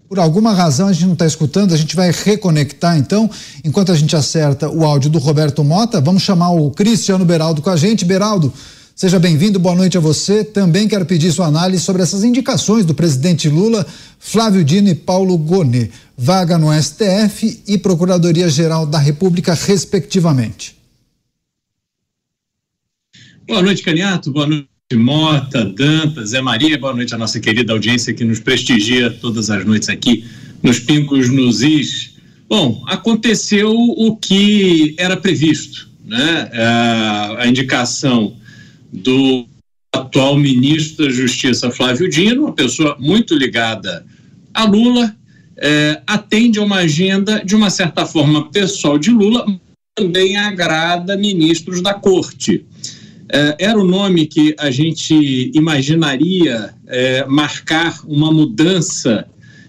Por 0.09 0.19
alguma 0.19 0.53
razão 0.53 0.89
a 0.89 0.93
gente 0.93 1.07
não 1.07 1.15
está 1.15 1.27
escutando, 1.27 1.73
a 1.73 1.77
gente 1.77 1.97
vai 1.97 2.13
reconectar 2.13 2.99
então. 2.99 3.29
Enquanto 3.65 3.91
a 3.91 3.95
gente 3.97 4.15
acerta 4.15 4.69
o 4.69 4.85
áudio 4.85 5.09
do 5.11 5.19
Roberto 5.19 5.65
Mota, 5.65 6.03
vamos 6.03 6.23
chamar 6.23 6.51
o 6.51 6.71
Cristiano 6.71 7.25
Beraldo 7.25 7.63
com 7.63 7.71
a 7.71 7.77
gente. 7.77 8.05
Beraldo, 8.05 8.53
seja 8.95 9.19
bem-vindo, 9.19 9.59
boa 9.59 9.75
noite 9.75 9.97
a 9.97 10.01
você. 10.01 10.45
Também 10.45 10.89
quero 10.89 11.07
pedir 11.07 11.33
sua 11.33 11.47
análise 11.47 11.83
sobre 11.83 12.03
essas 12.03 12.25
indicações 12.25 12.85
do 12.85 12.95
presidente 12.95 13.49
Lula, 13.49 13.87
Flávio 14.19 14.65
Dino 14.65 14.89
e 14.89 14.95
Paulo 14.95 15.37
Gonet. 15.37 15.91
Vaga 16.17 16.59
no 16.59 16.69
STF 16.73 17.63
e 17.67 17.79
Procuradoria-Geral 17.79 18.87
da 18.87 18.99
República, 18.99 19.55
respectivamente. 19.55 20.77
Boa 23.47 23.63
noite, 23.63 23.83
Caniato. 23.83 24.31
Boa 24.31 24.47
noite, 24.47 24.69
Mota, 24.95 25.65
Dantas, 25.65 26.31
Zé 26.31 26.41
Maria. 26.41 26.79
Boa 26.79 26.95
noite 26.95 27.15
à 27.15 27.19
nossa 27.19 27.41
querida 27.41 27.73
audiência 27.73 28.15
que 28.15 28.25
nos 28.25 28.39
prestigia 28.39 29.11
todas 29.11 29.51
as 29.51 29.65
noites 29.65 29.89
aqui 29.89 30.25
nos 30.63 30.79
Pincos 30.79 31.29
nos 31.29 31.61
Is. 31.61 32.13
Bom, 32.49 32.85
aconteceu 32.87 33.73
o 33.75 34.17
que 34.17 34.95
era 34.99 35.17
previsto, 35.17 35.89
né? 36.05 36.51
É, 36.53 36.63
a 37.39 37.47
indicação 37.47 38.37
do 38.93 39.47
atual 39.93 40.37
ministro 40.37 41.07
da 41.07 41.11
Justiça, 41.11 41.71
Flávio 41.71 42.09
Dino, 42.09 42.45
uma 42.45 42.53
pessoa 42.53 42.97
muito 42.99 43.35
ligada 43.35 44.05
a 44.55 44.65
Lula, 44.65 45.15
é, 45.57 46.03
atende 46.07 46.59
a 46.59 46.63
uma 46.63 46.77
agenda, 46.77 47.43
de 47.45 47.55
uma 47.55 47.71
certa 47.71 48.05
forma, 48.05 48.51
pessoal 48.51 48.99
de 48.99 49.11
Lula, 49.11 49.47
também 49.95 50.37
agrada 50.37 51.17
ministros 51.17 51.83
da 51.83 51.95
corte. 51.95 52.65
É, 53.29 53.57
era 53.61 53.79
o 53.79 53.85
nome 53.85 54.27
que 54.27 54.55
a 54.59 54.71
gente 54.71 55.51
imaginaria 55.55 56.75
é, 56.87 57.25
marcar 57.27 58.01
uma 58.07 58.33
mudança 58.33 59.27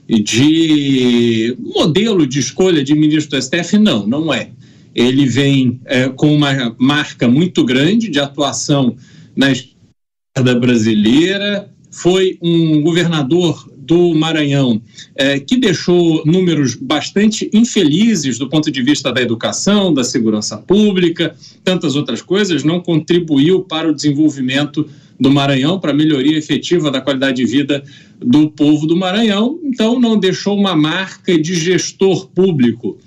de 0.08 1.56
modelo 1.60 2.28
de 2.28 2.40
escolha 2.40 2.84
de 2.84 2.94
ministro 2.94 3.38
do 3.38 3.42
STF? 3.42 3.78
Não, 3.78 4.06
não 4.06 4.34
é. 4.34 4.50
Ele 4.94 5.26
vem 5.26 5.80
com 6.18 6.36
uma 6.36 6.76
marca 6.78 7.28
muito 7.28 7.64
grande 7.64 8.10
de 8.10 8.20
atuação 8.20 8.96
na 9.36 9.52
esquerda 9.52 10.60
brasileira, 10.60 11.70
foi 11.92 12.38
um 12.42 12.82
governador 12.82 13.72
do 13.78 14.16
Maranhão 14.16 14.82
é, 15.16 15.40
que 15.40 15.58
deixou 15.58 16.24
números 16.26 16.76
bastante 16.76 17.50
infelizes 17.54 18.40
do 18.40 18.50
ponto 18.50 18.72
de 18.72 18.82
vista 18.82 19.12
da 19.12 19.22
educação, 19.22 19.94
da 19.94 20.04
segurança 20.04 20.58
pública, 20.58 21.36
tantas 21.64 21.96
outras 21.96 22.22
coisas, 22.22 22.64
não 22.64 22.80
contribuiu 22.80 23.62
para 23.62 23.90
o 23.90 23.94
desenvolvimento 23.94 24.88
do 25.20 25.30
Maranhão, 25.30 25.80
para 25.80 25.92
a 25.92 25.96
melhoria 25.96 26.38
efetiva 26.38 26.90
da 26.90 27.02
qualidade 27.02 27.38
de 27.38 27.46
vida 27.46 27.84
do 28.20 28.50
povo 28.50 28.88
do 28.88 28.96
Maranhão, 28.96 29.60
então 29.64 30.00
não 30.00 30.18
deixou 30.18 30.58
uma 30.58 30.76
marca 30.76 31.38
de 31.38 31.54
gestor 31.56 32.28
público. 32.30 32.98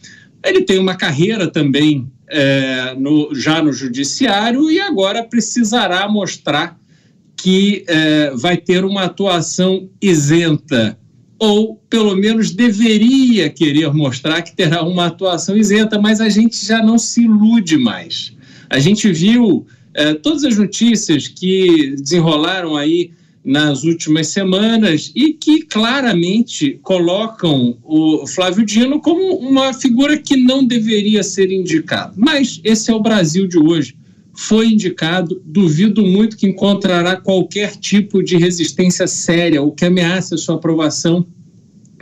Ele 0.45 0.63
tem 0.63 0.79
uma 0.79 0.95
carreira 0.95 1.49
também 1.49 2.07
é, 2.29 2.95
no, 2.99 3.35
já 3.35 3.63
no 3.63 3.73
judiciário 3.73 4.71
e 4.71 4.81
agora 4.81 5.23
precisará 5.23 6.09
mostrar 6.09 6.79
que 7.37 7.85
é, 7.87 8.31
vai 8.35 8.57
ter 8.57 8.85
uma 8.85 9.05
atuação 9.05 9.89
isenta, 10.01 10.99
ou 11.39 11.77
pelo 11.89 12.17
menos 12.17 12.51
deveria 12.51 13.51
querer 13.51 13.93
mostrar 13.93 14.43
que 14.43 14.57
terá 14.57 14.83
uma 14.83 15.07
atuação 15.07 15.57
isenta, 15.57 16.01
mas 16.01 16.21
a 16.21 16.29
gente 16.29 16.65
já 16.65 16.83
não 16.83 16.99
se 16.99 17.25
ilude 17.25 17.77
mais. 17.77 18.33
A 18.71 18.79
gente 18.79 19.13
viu 19.13 19.67
é, 19.95 20.15
todas 20.15 20.45
as 20.45 20.57
notícias 20.57 21.29
que 21.29 21.95
desenrolaram 21.99 22.75
aí 22.75 23.13
nas 23.47 23.85
últimas 23.85 24.27
semanas 24.27 25.13
e 25.15 25.33
que 25.33 25.63
claramente 25.63 26.81
colocam 26.83 27.79
o 27.85 28.27
Flávio 28.27 28.67
Dino 28.67 29.01
como 29.01 29.37
uma 29.37 29.73
figura 29.73 30.19
que 30.19 30.37
não 30.37 30.65
deveria 30.65 31.23
ser 31.23 31.53
indicado. 31.53 32.15
Mas 32.17 32.61
esse 32.65 32.91
é 32.91 32.95
o 32.95 33.01
Brasil 33.01 33.47
de 33.47 33.57
hoje 33.57 33.95
foi 34.37 34.67
indicado, 34.73 35.41
duvido 35.47 36.05
muito 36.05 36.37
que 36.37 36.47
encontrará 36.47 37.17
qualquer 37.17 37.75
tipo 37.77 38.23
de 38.23 38.37
resistência 38.37 39.07
séria 39.07 39.63
ou 39.63 39.73
que 39.73 39.87
ameace 39.87 40.35
a 40.35 40.37
sua 40.37 40.57
aprovação 40.57 41.27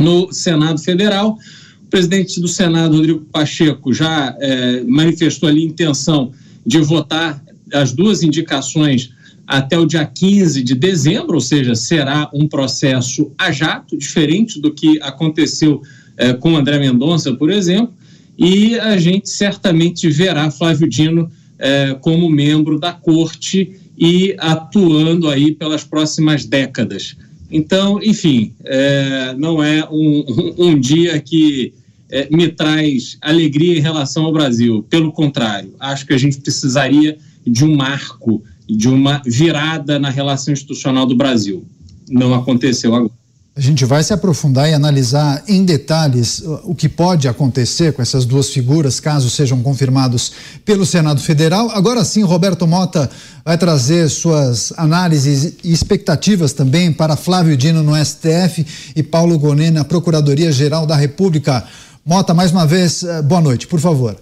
no 0.00 0.32
Senado 0.32 0.80
Federal. 0.80 1.38
O 1.84 1.86
presidente 1.88 2.40
do 2.40 2.48
Senado, 2.48 2.96
Rodrigo 2.96 3.20
Pacheco, 3.30 3.92
já 3.94 4.36
é, 4.40 4.82
manifestou 4.82 5.48
ali 5.48 5.62
intenção 5.62 6.32
de 6.66 6.80
votar 6.80 7.40
as 7.72 7.92
duas 7.92 8.24
indicações 8.24 9.13
até 9.46 9.78
o 9.78 9.86
dia 9.86 10.04
15 10.04 10.62
de 10.62 10.74
dezembro, 10.74 11.34
ou 11.34 11.40
seja, 11.40 11.74
será 11.74 12.30
um 12.32 12.48
processo 12.48 13.32
a 13.38 13.52
jato, 13.52 13.96
diferente 13.96 14.60
do 14.60 14.72
que 14.72 14.98
aconteceu 15.02 15.82
é, 16.16 16.32
com 16.32 16.56
André 16.56 16.78
Mendonça, 16.78 17.34
por 17.34 17.50
exemplo, 17.50 17.92
e 18.38 18.78
a 18.78 18.96
gente 18.96 19.28
certamente 19.28 20.08
verá 20.08 20.50
Flávio 20.50 20.88
Dino 20.88 21.30
é, 21.58 21.96
como 22.00 22.28
membro 22.28 22.78
da 22.78 22.92
corte 22.92 23.72
e 23.96 24.34
atuando 24.38 25.28
aí 25.28 25.52
pelas 25.52 25.84
próximas 25.84 26.44
décadas. 26.44 27.16
Então, 27.50 28.00
enfim, 28.02 28.52
é, 28.64 29.34
não 29.38 29.62
é 29.62 29.86
um, 29.88 30.24
um, 30.28 30.54
um 30.70 30.80
dia 30.80 31.20
que 31.20 31.72
é, 32.10 32.28
me 32.30 32.48
traz 32.48 33.16
alegria 33.20 33.78
em 33.78 33.80
relação 33.80 34.24
ao 34.24 34.32
Brasil. 34.32 34.84
Pelo 34.90 35.12
contrário, 35.12 35.74
acho 35.78 36.06
que 36.06 36.12
a 36.12 36.18
gente 36.18 36.40
precisaria 36.40 37.16
de 37.46 37.64
um 37.64 37.76
marco, 37.76 38.42
de 38.68 38.88
uma 38.88 39.23
virada 39.25 39.99
na 39.99 40.11
relação 40.11 40.52
institucional 40.52 41.06
do 41.06 41.16
Brasil. 41.16 41.64
Não 42.09 42.35
aconteceu 42.35 42.94
agora. 42.94 43.12
A 43.56 43.61
gente 43.61 43.85
vai 43.85 44.02
se 44.02 44.12
aprofundar 44.12 44.68
e 44.68 44.75
analisar 44.75 45.44
em 45.47 45.64
detalhes 45.64 46.42
o 46.64 46.75
que 46.75 46.88
pode 46.88 47.28
acontecer 47.28 47.92
com 47.92 48.02
essas 48.02 48.25
duas 48.25 48.50
figuras, 48.50 48.99
caso 48.99 49.30
sejam 49.30 49.62
confirmados 49.62 50.33
pelo 50.64 50.85
Senado 50.85 51.21
Federal. 51.21 51.71
Agora 51.71 52.04
sim, 52.04 52.25
Roberto 52.25 52.66
Mota 52.66 53.09
vai 53.44 53.56
trazer 53.56 54.09
suas 54.09 54.73
análises 54.76 55.54
e 55.62 55.71
expectativas 55.71 56.52
também 56.52 56.92
para 56.92 57.14
Flávio 57.16 57.56
Dino 57.56 57.80
no 57.80 57.94
STF 58.04 58.66
e 58.97 59.04
Paulo 59.04 59.38
Gonet 59.38 59.71
na 59.71 59.85
Procuradoria-Geral 59.85 60.85
da 60.85 60.97
República. 60.97 61.64
Mota, 62.04 62.35
mais 62.35 62.50
uma 62.50 62.66
vez, 62.66 63.04
eh, 63.04 63.23
boa 63.23 63.40
noite, 63.40 63.68
por 63.68 63.78
favor. 63.78 64.16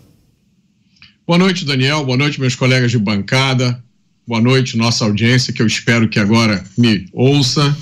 Boa 1.26 1.38
noite, 1.38 1.64
Daniel. 1.64 2.04
Boa 2.04 2.18
noite, 2.18 2.38
meus 2.38 2.54
colegas 2.54 2.90
de 2.90 2.99
bancada. 2.99 3.82
Boa 4.24 4.40
noite, 4.40 4.76
nossa 4.76 5.04
audiência, 5.04 5.52
que 5.52 5.60
eu 5.60 5.66
espero 5.66 6.08
que 6.08 6.20
agora 6.20 6.62
me 6.78 7.06
ouça. 7.12 7.76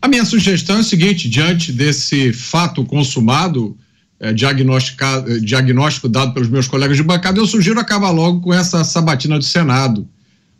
A 0.00 0.06
minha 0.06 0.24
sugestão 0.24 0.76
é 0.76 0.80
o 0.80 0.84
seguinte: 0.84 1.28
diante 1.28 1.72
desse 1.72 2.32
fato 2.32 2.84
consumado, 2.84 3.76
é, 4.20 4.32
diagnosticado, 4.32 5.40
diagnóstico 5.40 6.08
dado 6.08 6.32
pelos 6.32 6.48
meus 6.48 6.68
colegas 6.68 6.96
de 6.96 7.02
bancada, 7.02 7.40
eu 7.40 7.46
sugiro 7.46 7.80
acabar 7.80 8.10
logo 8.10 8.40
com 8.40 8.54
essa 8.54 8.84
sabatina 8.84 9.36
do 9.36 9.44
Senado. 9.44 10.08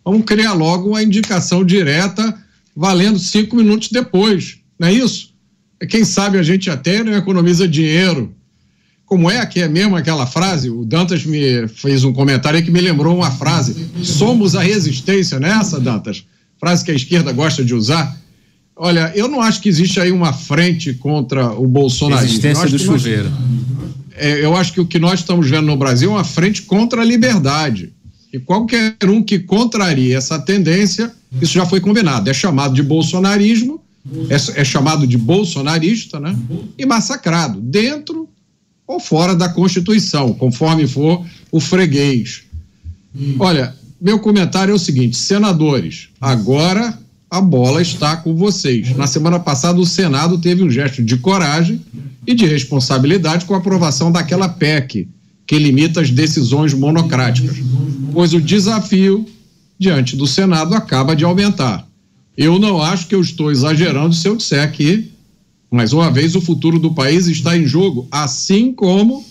Vamos 0.05 0.25
criar 0.25 0.53
logo 0.53 0.91
uma 0.91 1.03
indicação 1.03 1.65
direta, 1.65 2.37
valendo 2.75 3.19
cinco 3.19 3.55
minutos 3.55 3.91
depois, 3.91 4.59
não 4.77 4.89
é 4.89 4.93
isso? 4.93 5.33
Quem 5.89 6.05
sabe 6.05 6.39
a 6.39 6.43
gente 6.43 6.69
até 6.69 7.05
não 7.05 7.15
economiza 7.15 7.69
dinheiro. 7.69 8.35
Como 9.07 9.31
é 9.31 9.45
que 9.45 9.61
é 9.61 9.69
mesmo 9.69 9.97
aquela 9.97 10.27
frase? 10.27 10.71
O 10.71 10.85
Dantas 10.85 11.25
me 11.25 11.69
fez 11.69 12.05
um 12.05 12.13
comentário 12.13 12.63
que 12.63 12.71
me 12.71 12.81
lembrou 12.81 13.17
uma 13.17 13.31
frase. 13.31 13.87
Somos 14.03 14.55
a 14.55 14.63
resistência, 14.63 15.39
nessa, 15.39 15.77
é 15.77 15.81
Dantas? 15.81 16.25
Frase 16.59 16.85
que 16.85 16.91
a 16.91 16.95
esquerda 16.95 17.31
gosta 17.33 17.65
de 17.65 17.75
usar. 17.75 18.17
Olha, 18.77 19.13
eu 19.15 19.29
não 19.29 19.41
acho 19.41 19.61
que 19.61 19.69
existe 19.69 20.01
aí 20.01 20.11
uma 20.11 20.33
frente 20.33 20.95
contra 20.95 21.53
o 21.53 21.67
bolsonarismo. 21.67 22.27
Resistência 22.27 22.69
do 22.69 22.79
chuveiro. 22.79 23.31
Nós, 23.31 23.75
é, 24.17 24.45
eu 24.45 24.57
acho 24.57 24.73
que 24.73 24.81
o 24.81 24.87
que 24.87 24.99
nós 24.99 25.21
estamos 25.21 25.49
vendo 25.49 25.67
no 25.67 25.77
Brasil 25.77 26.11
é 26.11 26.15
uma 26.15 26.25
frente 26.25 26.63
contra 26.63 27.03
a 27.03 27.05
liberdade. 27.05 27.93
E 28.33 28.39
qualquer 28.39 28.97
um 29.05 29.23
que 29.23 29.39
contraria 29.39 30.17
essa 30.17 30.39
tendência, 30.39 31.13
isso 31.41 31.53
já 31.53 31.67
foi 31.67 31.81
combinado. 31.81 32.29
É 32.29 32.35
chamado 32.35 32.75
de 32.75 32.83
bolsonarismo, 32.83 33.81
é, 34.29 34.61
é 34.61 34.65
chamado 34.65 35.07
de 35.07 35.17
bolsonarista, 35.17 36.19
né? 36.19 36.37
E 36.77 36.85
massacrado, 36.85 37.61
dentro 37.61 38.29
ou 38.87 39.01
fora 39.01 39.35
da 39.35 39.49
Constituição, 39.49 40.33
conforme 40.35 40.87
for 40.87 41.25
o 41.51 41.61
freguês. 41.61 42.43
Olha, 43.39 43.75
meu 44.01 44.19
comentário 44.19 44.73
é 44.73 44.75
o 44.75 44.79
seguinte: 44.79 45.17
senadores, 45.17 46.09
agora 46.21 46.99
a 47.31 47.41
bola 47.41 47.83
está 47.83 48.17
com 48.17 48.35
vocês. 48.37 48.95
Na 48.97 49.07
semana 49.07 49.41
passada, 49.41 49.81
o 49.81 49.87
Senado 49.87 50.39
teve 50.39 50.63
um 50.63 50.71
gesto 50.71 51.03
de 51.03 51.17
coragem 51.17 51.81
e 52.27 52.35
de 52.35 52.47
responsabilidade 52.47 53.45
com 53.45 53.55
a 53.55 53.59
aprovação 53.59 54.13
daquela 54.13 54.49
PEC, 54.49 55.09
que 55.47 55.59
limita 55.59 56.01
as 56.01 56.11
decisões 56.11 56.73
monocráticas, 56.75 57.57
pois 58.13 58.33
o 58.33 58.41
desafio 58.41 59.27
diante 59.79 60.17
do 60.17 60.27
Senado 60.27 60.75
acaba 60.75 61.17
de 61.17 61.25
aumentar. 61.25 61.87
Eu 62.37 62.59
não 62.59 62.81
acho 62.81 63.07
que 63.07 63.15
eu 63.15 63.21
estou 63.21 63.51
exagerando 63.51 64.15
se 64.15 64.29
eu 64.29 64.37
disser 64.37 64.71
que, 64.73 65.11
mais 65.75 65.93
uma 65.93 66.11
vez, 66.11 66.35
o 66.37 66.41
futuro 66.41 66.79
do 66.79 66.95
país 66.95 67.27
está 67.27 67.57
em 67.57 67.67
jogo, 67.67 68.07
assim 68.11 68.73
como 68.73 69.25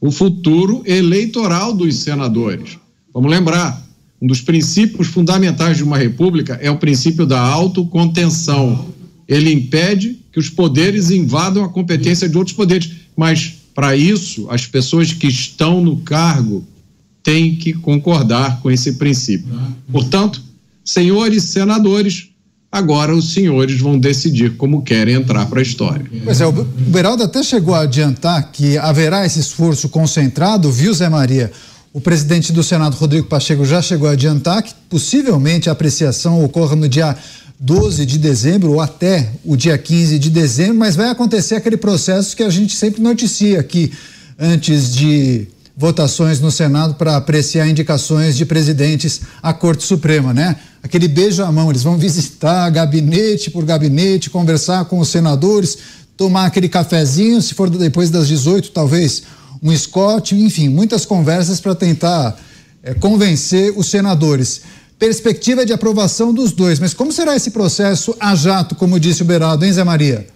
o 0.00 0.10
futuro 0.10 0.82
eleitoral 0.84 1.72
dos 1.72 1.96
senadores. 1.96 2.76
Vamos 3.14 3.30
lembrar, 3.30 3.86
um 4.20 4.26
dos 4.26 4.40
princípios 4.40 5.06
fundamentais 5.06 5.76
de 5.76 5.84
uma 5.84 5.96
república 5.96 6.58
é 6.60 6.70
o 6.70 6.78
princípio 6.78 7.24
da 7.24 7.40
autocontenção. 7.40 8.86
Ele 9.28 9.52
impede 9.52 10.18
que 10.32 10.40
os 10.40 10.50
poderes 10.50 11.10
invadam 11.10 11.64
a 11.64 11.68
competência 11.68 12.28
de 12.28 12.36
outros 12.36 12.56
poderes. 12.56 12.90
Mas, 13.16 13.54
para 13.74 13.96
isso, 13.96 14.48
as 14.50 14.66
pessoas 14.66 15.12
que 15.12 15.28
estão 15.28 15.80
no 15.82 15.98
cargo 15.98 16.64
têm 17.22 17.54
que 17.54 17.72
concordar 17.72 18.60
com 18.60 18.70
esse 18.70 18.94
princípio. 18.94 19.54
Portanto, 19.92 20.42
senhores 20.84 21.44
senadores, 21.44 22.27
agora 22.70 23.14
os 23.14 23.32
senhores 23.32 23.80
vão 23.80 23.98
decidir 23.98 24.56
como 24.56 24.82
querem 24.82 25.14
entrar 25.14 25.46
para 25.46 25.60
a 25.60 25.62
história. 25.62 26.04
Pois 26.24 26.40
é, 26.40 26.46
o 26.46 26.52
Beraldo 26.52 27.24
até 27.24 27.42
chegou 27.42 27.74
a 27.74 27.80
adiantar 27.80 28.50
que 28.52 28.76
haverá 28.78 29.24
esse 29.24 29.40
esforço 29.40 29.88
concentrado, 29.88 30.70
viu, 30.70 30.92
Zé 30.92 31.08
Maria? 31.08 31.50
O 31.92 32.00
presidente 32.00 32.52
do 32.52 32.62
Senado, 32.62 32.94
Rodrigo 32.94 33.26
Pacheco, 33.26 33.64
já 33.64 33.80
chegou 33.80 34.08
a 34.08 34.12
adiantar 34.12 34.62
que 34.62 34.74
possivelmente 34.88 35.68
a 35.68 35.72
apreciação 35.72 36.44
ocorra 36.44 36.76
no 36.76 36.88
dia 36.88 37.16
12 37.58 38.06
de 38.06 38.18
dezembro 38.18 38.72
ou 38.72 38.80
até 38.80 39.32
o 39.44 39.56
dia 39.56 39.76
15 39.76 40.18
de 40.18 40.30
dezembro, 40.30 40.76
mas 40.76 40.94
vai 40.94 41.08
acontecer 41.08 41.56
aquele 41.56 41.76
processo 41.76 42.36
que 42.36 42.42
a 42.42 42.50
gente 42.50 42.76
sempre 42.76 43.02
noticia 43.02 43.58
aqui 43.58 43.90
antes 44.38 44.94
de 44.94 45.48
votações 45.78 46.40
no 46.40 46.50
Senado 46.50 46.94
para 46.94 47.16
apreciar 47.16 47.68
indicações 47.68 48.36
de 48.36 48.44
presidentes 48.44 49.20
à 49.40 49.52
Corte 49.52 49.84
Suprema, 49.84 50.34
né? 50.34 50.56
Aquele 50.82 51.06
beijo 51.06 51.44
à 51.44 51.52
mão, 51.52 51.70
eles 51.70 51.84
vão 51.84 51.96
visitar 51.96 52.68
gabinete 52.70 53.48
por 53.48 53.64
gabinete, 53.64 54.28
conversar 54.28 54.86
com 54.86 54.98
os 54.98 55.08
senadores, 55.08 55.78
tomar 56.16 56.46
aquele 56.46 56.68
cafezinho, 56.68 57.40
se 57.40 57.54
for 57.54 57.70
depois 57.70 58.10
das 58.10 58.26
18, 58.26 58.72
talvez 58.72 59.22
um 59.62 59.74
Scott, 59.76 60.34
enfim, 60.34 60.68
muitas 60.68 61.06
conversas 61.06 61.60
para 61.60 61.76
tentar 61.76 62.36
é, 62.82 62.92
convencer 62.94 63.72
os 63.76 63.88
senadores. 63.88 64.62
Perspectiva 64.98 65.64
de 65.64 65.72
aprovação 65.72 66.34
dos 66.34 66.50
dois, 66.50 66.80
mas 66.80 66.92
como 66.92 67.12
será 67.12 67.36
esse 67.36 67.52
processo 67.52 68.16
a 68.18 68.34
jato, 68.34 68.74
como 68.74 68.98
disse 68.98 69.22
o 69.22 69.24
Beraldo, 69.24 69.64
hein, 69.64 69.72
Zé 69.72 69.84
Maria? 69.84 70.26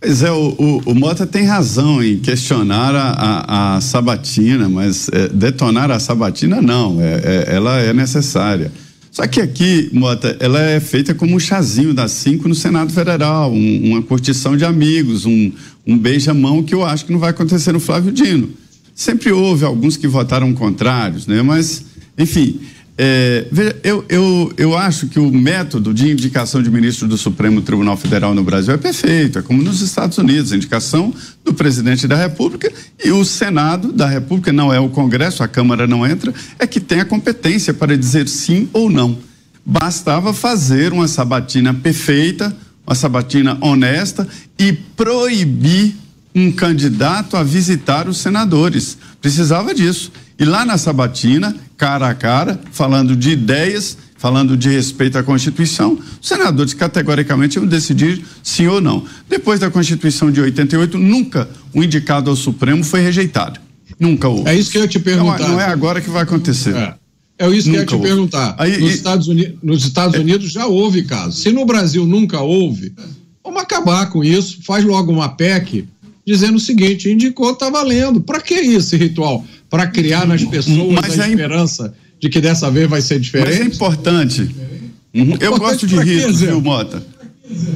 Pois 0.00 0.22
é, 0.22 0.30
o, 0.30 0.54
o, 0.58 0.82
o 0.92 0.94
Mota 0.94 1.26
tem 1.26 1.44
razão 1.44 2.02
em 2.02 2.18
questionar 2.18 2.94
a, 2.94 3.10
a, 3.10 3.76
a 3.76 3.80
sabatina, 3.80 4.68
mas 4.68 5.08
é, 5.12 5.28
detonar 5.28 5.90
a 5.90 5.98
sabatina 5.98 6.62
não, 6.62 7.00
é, 7.00 7.46
é, 7.48 7.54
ela 7.56 7.80
é 7.80 7.92
necessária. 7.92 8.70
Só 9.10 9.26
que 9.26 9.40
aqui, 9.40 9.90
Mota, 9.92 10.36
ela 10.38 10.60
é 10.60 10.78
feita 10.78 11.12
como 11.14 11.34
um 11.34 11.40
chazinho 11.40 11.92
das 11.92 12.12
cinco 12.12 12.46
no 12.48 12.54
Senado 12.54 12.92
Federal, 12.92 13.52
um, 13.52 13.90
uma 13.90 14.00
curtição 14.00 14.56
de 14.56 14.64
amigos, 14.64 15.26
um, 15.26 15.50
um 15.84 15.98
beija-mão 15.98 16.62
que 16.62 16.74
eu 16.74 16.84
acho 16.84 17.04
que 17.04 17.12
não 17.12 17.18
vai 17.18 17.30
acontecer 17.30 17.72
no 17.72 17.80
Flávio 17.80 18.12
Dino. 18.12 18.50
Sempre 18.94 19.32
houve 19.32 19.64
alguns 19.64 19.96
que 19.96 20.06
votaram 20.06 20.54
contrários, 20.54 21.26
né? 21.26 21.42
Mas, 21.42 21.84
enfim, 22.16 22.60
é, 23.00 23.46
veja, 23.52 23.76
eu, 23.84 24.04
eu, 24.08 24.52
eu 24.56 24.76
acho 24.76 25.06
que 25.06 25.20
o 25.20 25.30
método 25.30 25.94
de 25.94 26.10
indicação 26.10 26.60
de 26.60 26.68
ministro 26.68 27.06
do 27.06 27.16
Supremo 27.16 27.62
Tribunal 27.62 27.96
Federal 27.96 28.34
no 28.34 28.42
Brasil 28.42 28.74
é 28.74 28.76
perfeito, 28.76 29.38
é 29.38 29.42
como 29.42 29.62
nos 29.62 29.80
Estados 29.80 30.18
Unidos, 30.18 30.52
a 30.52 30.56
indicação 30.56 31.14
do 31.44 31.54
presidente 31.54 32.08
da 32.08 32.16
República 32.16 32.72
e 33.04 33.12
o 33.12 33.24
Senado 33.24 33.92
da 33.92 34.08
República, 34.08 34.52
não 34.52 34.74
é 34.74 34.80
o 34.80 34.88
Congresso, 34.88 35.44
a 35.44 35.48
Câmara 35.48 35.86
não 35.86 36.04
entra, 36.04 36.34
é 36.58 36.66
que 36.66 36.80
tem 36.80 36.98
a 36.98 37.04
competência 37.04 37.72
para 37.72 37.96
dizer 37.96 38.26
sim 38.26 38.68
ou 38.72 38.90
não. 38.90 39.16
Bastava 39.64 40.34
fazer 40.34 40.92
uma 40.92 41.06
sabatina 41.06 41.72
perfeita, 41.72 42.52
uma 42.84 42.96
sabatina 42.96 43.56
honesta 43.60 44.26
e 44.58 44.72
proibir 44.72 45.94
um 46.34 46.50
candidato 46.50 47.36
a 47.36 47.44
visitar 47.44 48.08
os 48.08 48.18
senadores. 48.18 48.98
Precisava 49.20 49.72
disso. 49.72 50.10
E 50.38 50.44
lá 50.44 50.64
na 50.64 50.78
sabatina, 50.78 51.54
cara 51.76 52.08
a 52.08 52.14
cara, 52.14 52.60
falando 52.70 53.16
de 53.16 53.30
ideias, 53.30 53.98
falando 54.16 54.56
de 54.56 54.68
respeito 54.68 55.18
à 55.18 55.22
Constituição, 55.22 55.98
os 56.20 56.28
senadores 56.28 56.74
categoricamente 56.74 57.56
iam 57.56 57.66
decidir 57.66 58.24
sim 58.42 58.66
ou 58.66 58.80
não. 58.80 59.04
Depois 59.28 59.58
da 59.58 59.70
Constituição 59.70 60.30
de 60.30 60.40
88, 60.40 60.96
nunca 60.96 61.48
o 61.74 61.82
indicado 61.82 62.30
ao 62.30 62.36
Supremo 62.36 62.84
foi 62.84 63.00
rejeitado. 63.00 63.60
Nunca 63.98 64.28
houve. 64.28 64.48
É 64.48 64.54
isso 64.54 64.70
que 64.70 64.78
eu 64.78 64.82
ia 64.82 64.88
te 64.88 64.98
perguntar. 64.98 65.40
Não, 65.40 65.48
não 65.50 65.60
é 65.60 65.64
agora 65.64 66.00
que 66.00 66.10
vai 66.10 66.22
acontecer. 66.22 66.74
É. 66.74 66.94
É 67.40 67.48
isso 67.50 67.70
que 67.70 67.76
eu 67.76 67.80
ia 67.80 67.86
te 67.86 67.98
perguntar. 67.98 68.56
Aí, 68.58 68.78
nos, 68.78 68.90
e... 68.90 68.94
Estados 68.94 69.28
Unidos, 69.28 69.58
nos 69.62 69.84
Estados 69.84 70.14
é... 70.16 70.18
Unidos 70.18 70.50
já 70.50 70.66
houve 70.66 71.02
casos. 71.02 71.40
Se 71.40 71.52
no 71.52 71.64
Brasil 71.64 72.04
nunca 72.04 72.40
houve, 72.40 72.92
vamos 73.44 73.62
acabar 73.62 74.06
com 74.10 74.24
isso. 74.24 74.58
Faz 74.62 74.84
logo 74.84 75.12
uma 75.12 75.28
PEC 75.28 75.86
dizendo 76.26 76.56
o 76.56 76.60
seguinte: 76.60 77.08
indicou, 77.08 77.54
tá 77.54 77.70
valendo. 77.70 78.20
Para 78.20 78.40
que 78.40 78.54
esse 78.54 78.96
ritual? 78.96 79.44
Para 79.70 79.86
criar 79.86 80.26
nas 80.26 80.44
pessoas 80.44 80.94
Mas 80.94 81.18
a 81.18 81.26
é 81.26 81.30
esperança 81.30 81.84
imp... 81.86 82.20
de 82.20 82.28
que 82.28 82.40
dessa 82.40 82.70
vez 82.70 82.88
vai 82.88 83.00
ser 83.00 83.20
diferente? 83.20 83.58
Mas 83.58 83.60
é 83.60 83.74
importante. 83.74 84.54
Uhum. 85.14 85.36
Eu 85.40 85.58
gosto 85.58 85.86
de 85.86 85.96
ritos, 85.96 86.40
viu, 86.40 86.60
Mota? 86.60 87.02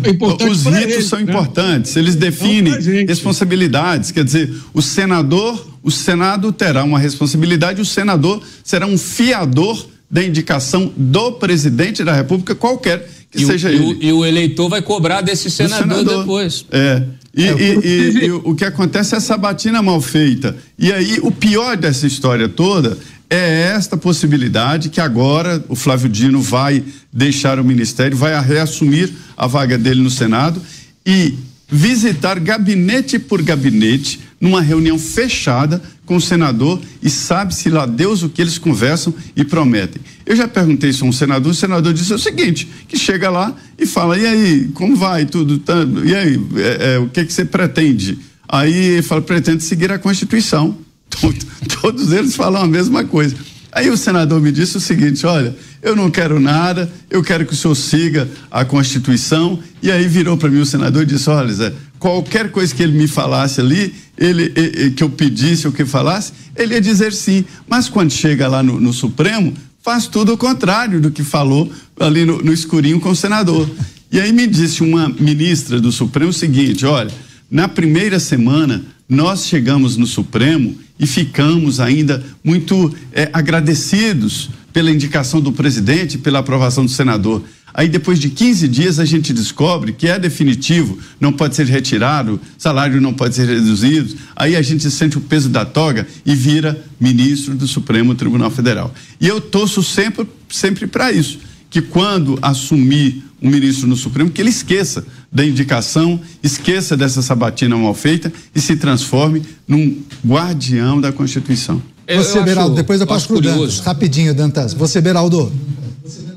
É 0.05 0.11
Os 0.47 0.65
ritos 0.65 0.83
eles, 0.83 1.07
são 1.07 1.19
né? 1.21 1.33
importantes, 1.33 1.97
eles 1.97 2.15
definem 2.15 3.07
responsabilidades. 3.07 4.11
Quer 4.11 4.25
dizer, 4.25 4.55
o 4.75 4.83
senador, 4.83 5.67
o 5.83 5.91
Senado 5.91 6.53
terá 6.53 6.85
uma 6.85 6.99
responsabilidade, 6.99 7.81
o 7.81 7.85
senador 7.85 8.43
será 8.63 8.87
um 8.87 8.99
fiador 8.99 9.89
da 10.11 10.23
indicação 10.23 10.93
do 10.95 11.33
presidente 11.33 12.05
da 12.05 12.13
República, 12.13 12.55
qualquer 12.55 13.09
que 13.33 13.43
e 13.43 13.47
seja 13.47 13.69
o, 13.69 13.73
ele. 13.73 13.99
E 14.01 14.13
o, 14.13 14.25
eleitor 14.25 14.69
vai 14.69 14.83
cobrar 14.83 15.23
desse 15.23 15.51
senador, 15.51 15.99
senador. 15.99 16.19
depois. 16.21 16.67
É. 16.71 17.03
E, 17.35 17.45
é, 17.45 17.53
e, 17.53 17.79
e, 17.83 18.25
e, 18.27 18.31
o 18.31 18.55
que 18.55 18.65
acontece 18.65 19.15
é 19.15 19.19
essa 19.19 19.37
batina 19.39 19.81
mal 19.81 20.01
feita. 20.03 20.55
E 20.79 20.93
aí, 20.93 21.19
o 21.23 21.33
pior 21.33 21.77
dessa 21.79 22.07
história 22.07 22.47
toda 22.47 22.99
é 23.31 23.73
esta 23.75 23.97
possibilidade 23.97 24.91
que 24.91 25.01
agora 25.01 25.65
o 25.67 25.75
Flávio 25.75 26.11
Dino 26.11 26.43
vai 26.43 26.85
deixar 27.11 27.59
o 27.59 27.65
ministério, 27.65 28.15
vai 28.15 28.39
reassumir 28.39 29.11
a 29.35 29.47
vaga 29.47 29.79
dele 29.79 30.03
no 30.03 30.11
Senado 30.11 30.61
e 31.07 31.35
visitar 31.67 32.39
gabinete 32.39 33.19
por 33.19 33.41
gabinete 33.41 34.21
numa 34.39 34.61
reunião 34.61 34.99
fechada 34.99 35.81
com 36.13 36.17
o 36.17 36.21
senador 36.21 36.79
e 37.03 37.09
sabe-se 37.09 37.71
lá 37.71 37.87
Deus 37.87 38.23
o 38.23 38.29
que 38.29 38.43
eles 38.43 38.59
conversam 38.59 39.15
e 39.35 39.43
prometem. 39.43 40.03
Eu 40.27 40.37
já 40.37 40.47
perguntei 40.47 40.91
isso 40.91 41.07
a 41.07 41.09
um 41.09 41.13
senador, 41.13 41.53
o 41.53 41.55
senador 41.55 41.95
disse 41.95 42.13
o 42.13 42.19
seguinte, 42.19 42.69
que 42.87 42.99
chega 42.99 43.31
lá 43.31 43.57
e 43.79 43.87
fala, 43.87 44.19
e 44.19 44.27
aí, 44.27 44.71
como 44.75 44.95
vai 44.95 45.25
tudo? 45.25 45.59
Tá, 45.59 45.75
e 46.05 46.15
aí, 46.15 46.41
é, 46.57 46.95
é, 46.95 46.99
o 46.99 47.09
que, 47.09 47.25
que 47.25 47.33
você 47.33 47.47
pretende? 47.47 48.19
Aí 48.47 48.75
ele 48.75 49.03
fala, 49.03 49.23
pretende 49.23 49.65
seguir 49.65 49.91
a 49.91 49.99
Constituição. 49.99 50.77
Todos 51.81 52.13
eles 52.13 52.37
falam 52.37 52.63
a 52.63 52.67
mesma 52.67 53.05
coisa. 53.05 53.35
Aí 53.73 53.89
o 53.89 53.97
senador 53.97 54.39
me 54.39 54.53
disse 54.53 54.77
o 54.77 54.81
seguinte: 54.81 55.25
olha, 55.25 55.57
eu 55.83 55.97
não 55.97 56.11
quero 56.11 56.39
nada, 56.39 56.93
eu 57.09 57.23
quero 57.23 57.47
que 57.47 57.55
o 57.55 57.57
senhor 57.57 57.75
siga 57.75 58.29
a 58.51 58.67
Constituição. 58.67 59.59
E 59.83 59.91
aí 59.91 60.07
virou 60.07 60.37
para 60.37 60.51
mim 60.51 60.61
o 60.61 60.67
senador 60.67 61.05
e 61.05 61.07
disse: 61.07 61.31
olha, 61.31 61.53
Zé, 61.53 61.73
qualquer 61.99 62.51
coisa 62.51 62.75
que 62.75 62.83
ele 62.83 62.99
me 62.99 63.09
falasse 63.09 63.63
ali, 63.63 63.95
ele, 64.23 64.53
ele, 64.55 64.91
que 64.93 65.03
eu 65.03 65.11
pedisse 65.11 65.67
ou 65.67 65.73
que 65.73 65.85
falasse, 65.85 66.33
ele 66.57 66.75
ia 66.75 66.81
dizer 66.81 67.13
sim. 67.13 67.45
Mas 67.69 67.89
quando 67.89 68.13
chega 68.13 68.47
lá 68.47 68.63
no, 68.63 68.81
no 68.81 68.93
Supremo, 68.93 69.53
faz 69.83 70.07
tudo 70.07 70.33
o 70.33 70.37
contrário 70.39 71.01
do 71.01 71.11
que 71.11 71.25
falou 71.25 71.71
ali 71.99 72.25
no, 72.25 72.39
no 72.39 72.53
escurinho 72.53 73.01
com 73.01 73.11
o 73.11 73.17
senador. 73.17 73.69
E 74.13 74.21
aí 74.21 74.33
me 74.33 74.47
disse 74.47 74.83
uma 74.83 75.09
ministra 75.09 75.81
do 75.81 75.91
Supremo 75.91 76.31
o 76.31 76.35
seguinte: 76.35 76.87
olha, 76.87 77.11
na 77.51 77.67
primeira 77.67 78.21
semana 78.21 78.85
nós 79.09 79.47
chegamos 79.47 79.97
no 79.97 80.07
Supremo 80.07 80.77
e 80.99 81.07
ficamos 81.07 81.81
ainda 81.81 82.25
muito 82.45 82.95
é, 83.13 83.29
agradecidos 83.33 84.51
pela 84.73 84.91
indicação 84.91 85.41
do 85.41 85.53
presidente, 85.53 86.17
pela 86.17 86.39
aprovação 86.39 86.85
do 86.85 86.91
senador. 86.91 87.43
Aí, 87.75 87.89
depois 87.89 88.19
de 88.19 88.29
15 88.29 88.69
dias, 88.69 88.99
a 88.99 89.05
gente 89.05 89.33
descobre 89.33 89.93
que 89.93 90.07
é 90.07 90.19
definitivo, 90.19 90.99
não 91.21 91.33
pode 91.33 91.57
ser 91.57 91.67
retirado, 91.67 92.41
salário 92.59 93.01
não 93.01 93.15
pode 93.15 93.35
ser 93.35 93.49
reduzido. 93.49 94.15
Aí 94.37 94.57
a 94.57 94.63
gente 94.63 94.91
sente 94.91 95.17
o 95.19 95.21
peso 95.21 95.49
da 95.49 95.65
toga 95.65 96.07
e 96.25 96.35
vira 96.35 96.83
ministro 97.01 97.55
do 97.55 97.67
Supremo 97.67 98.15
Tribunal 98.15 98.51
Federal. 98.51 98.93
E 99.21 99.27
eu 99.27 99.41
torço 99.41 99.83
sempre, 99.83 100.27
sempre 100.51 100.87
para 100.87 101.11
isso, 101.11 101.39
que 101.71 101.81
quando 101.81 102.39
assumir 102.43 103.25
um 103.41 103.51
ministro 103.51 103.89
no 103.89 103.97
Supremo, 103.97 104.31
que 104.31 104.41
ele 104.41 104.51
esqueça 104.51 105.05
da 105.31 105.45
indicação, 105.45 106.21
esqueça 106.43 106.97
dessa 106.97 107.21
sabatina 107.23 107.77
mal 107.77 107.95
feita 107.95 108.33
e 108.55 108.61
se 108.61 108.77
transforme 108.77 109.43
num 109.67 109.99
guardião 110.25 111.01
da 111.01 111.11
Constituição. 111.11 111.83
Você, 112.09 112.41
Beraldo, 112.43 112.75
depois 112.75 113.01
eu 113.01 113.07
passo 113.07 113.27
para 113.29 113.37
o 113.37 113.41
Dantas. 113.41 113.81
Rapidinho, 113.81 114.35
Dantas. 114.35 114.75
Você, 114.75 115.01
Beraldo. 115.01 115.53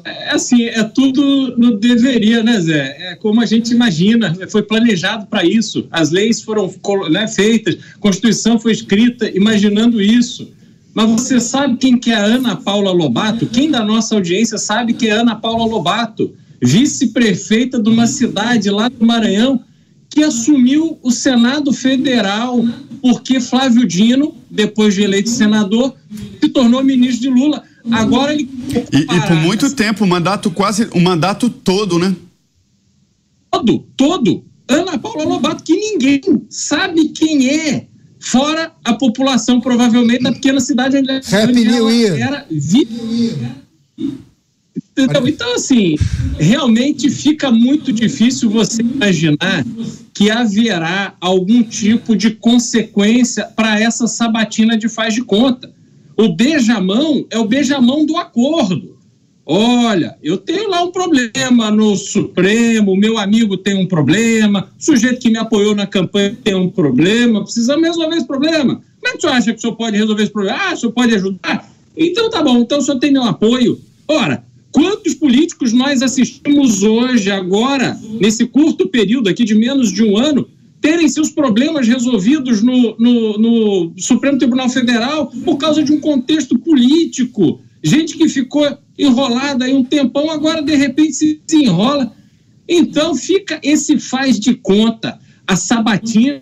É 0.04 0.32
assim, 0.32 0.66
é 0.66 0.84
tudo 0.84 1.56
no 1.58 1.78
deveria, 1.78 2.44
né, 2.44 2.60
Zé? 2.60 2.98
É 3.00 3.16
como 3.16 3.42
a 3.42 3.46
gente 3.46 3.74
imagina, 3.74 4.36
foi 4.50 4.64
planejado 4.64 5.26
para 5.28 5.44
isso. 5.44 5.88
As 5.92 6.12
leis 6.12 6.42
foram 6.42 6.74
né, 7.10 7.28
feitas, 7.28 7.78
a 7.96 8.00
Constituição 8.00 8.60
foi 8.60 8.72
escrita 8.72 9.30
imaginando 9.30 10.02
isso. 10.02 10.50
Mas 10.94 11.10
você 11.10 11.40
sabe 11.40 11.78
quem 11.78 11.98
que 11.98 12.12
é 12.12 12.16
a 12.16 12.24
Ana 12.24 12.56
Paula 12.56 12.92
Lobato? 12.92 13.46
Quem 13.48 13.70
da 13.70 13.84
nossa 13.84 14.16
audiência 14.16 14.58
sabe 14.58 14.94
que 14.94 15.08
é 15.08 15.12
Ana 15.12 15.36
Paula 15.36 15.66
Lobato? 15.66 16.34
vice-prefeita 16.62 17.82
de 17.82 17.90
uma 17.90 18.08
cidade 18.08 18.70
lá 18.70 18.90
do 18.90 19.06
Maranhão, 19.06 19.62
que 20.10 20.24
assumiu 20.24 20.98
o 21.02 21.12
Senado 21.12 21.74
Federal, 21.74 22.66
porque 23.02 23.40
Flávio 23.40 23.86
Dino, 23.86 24.36
depois 24.50 24.96
de 24.96 25.04
eleito 25.04 25.30
senador, 25.30 25.94
se 26.40 26.50
tornou 26.50 26.84
ministro 26.84 27.22
de 27.22 27.30
Lula. 27.30 27.64
Agora 27.92 28.34
ele. 28.34 28.50
E, 28.92 28.98
e 28.98 29.22
por 29.22 29.36
muito 29.36 29.74
tempo, 29.76 30.04
o 30.04 30.08
mandato 30.08 30.50
quase, 30.52 30.88
o 30.92 31.00
mandato 31.00 31.50
todo, 31.50 32.00
né? 32.00 32.16
todo, 33.52 33.80
todo. 33.96 34.44
Ana 34.68 34.98
Paula 34.98 35.24
Lobato, 35.24 35.64
que 35.64 35.74
ninguém 35.76 36.22
sabe 36.50 37.10
quem 37.10 37.48
é, 37.50 37.86
fora 38.20 38.72
a 38.84 38.94
população, 38.94 39.62
provavelmente, 39.62 40.24
da 40.24 40.32
pequena 40.32 40.60
cidade 40.60 40.98
onde, 40.98 41.12
Happy 41.12 41.54
New 41.66 41.90
Year. 41.92 42.20
era 42.20 42.46
vi- 42.50 42.88
Então, 44.98 45.28
então, 45.28 45.56
assim, 45.56 45.96
realmente 46.40 47.10
fica 47.10 47.52
muito 47.52 47.94
difícil 47.94 48.50
você 48.50 48.82
imaginar 48.82 49.64
que 50.14 50.30
haverá 50.32 51.14
algum 51.22 51.62
tipo 51.62 52.16
de 52.16 52.32
consequência 52.32 53.46
para 53.56 53.80
essa 53.80 54.08
sabatina 54.08 54.78
de 54.78 54.90
faz 54.90 55.14
de 55.14 55.22
conta. 55.22 55.75
O 56.18 56.30
beijamão 56.30 57.26
é 57.30 57.38
o 57.38 57.46
beijamão 57.46 58.06
do 58.06 58.16
acordo. 58.16 58.96
Olha, 59.46 60.18
eu 60.24 60.38
tenho 60.38 60.70
lá 60.70 60.82
um 60.82 60.92
problema 60.92 61.70
no 61.70 61.96
Supremo, 61.96 62.96
meu 62.96 63.18
amigo 63.18 63.58
tem 63.58 63.76
um 63.76 63.86
problema, 63.86 64.70
o 64.80 64.84
sujeito 64.84 65.20
que 65.20 65.30
me 65.30 65.38
apoiou 65.38 65.76
na 65.76 65.86
campanha 65.86 66.36
tem 66.44 66.56
um 66.56 66.70
problema, 66.70 67.44
precisamos 67.44 67.86
resolver 67.86 68.16
esse 68.16 68.26
problema. 68.26 68.82
Como 69.00 69.08
é 69.08 69.12
que 69.12 69.18
o 69.18 69.22
senhor 69.22 69.34
acha 69.34 69.52
que 69.52 69.58
o 69.60 69.62
senhor 69.62 69.76
pode 69.76 69.98
resolver 69.98 70.24
esse 70.24 70.32
problema? 70.32 70.58
Ah, 70.60 70.74
o 70.74 70.78
senhor 70.78 70.92
pode 70.94 71.14
ajudar? 71.14 71.72
Então 71.96 72.30
tá 72.30 72.42
bom, 72.42 72.58
então 72.60 72.80
o 72.80 72.82
senhor 72.82 72.98
tem 72.98 73.12
meu 73.12 73.24
apoio. 73.24 73.80
Ora, 74.08 74.44
quantos 74.72 75.14
políticos 75.14 75.74
nós 75.74 76.02
assistimos 76.02 76.82
hoje, 76.82 77.30
agora, 77.30 78.00
nesse 78.20 78.48
curto 78.48 78.88
período 78.88 79.30
aqui 79.30 79.44
de 79.44 79.54
menos 79.54 79.92
de 79.92 80.04
um 80.04 80.18
ano, 80.18 80.48
terem 80.82 81.08
seus 81.10 81.30
problemas 81.30 81.88
resolvidos 81.88 82.62
no, 82.62 82.96
no, 82.98 83.38
no 83.38 83.94
Supremo 83.98 84.38
Tribunal 84.38 84.70
Federal 84.70 85.28
por 85.44 85.58
causa 85.58 85.84
de 85.84 85.92
um 85.92 86.00
contexto 86.00 86.58
político? 86.60 87.60
Gente 87.84 88.18
que 88.18 88.28
ficou 88.30 88.66
enrolada 88.98 89.66
aí 89.66 89.74
um 89.74 89.84
tempão, 89.84 90.30
agora 90.30 90.62
de 90.62 90.76
repente 90.76 91.14
se 91.14 91.42
desenrola. 91.46 92.12
Então 92.68 93.16
fica 93.16 93.60
esse 93.62 94.00
faz 94.00 94.40
de 94.40 94.56
conta, 94.56 95.20
a 95.46 95.56
sabatina 95.56 96.42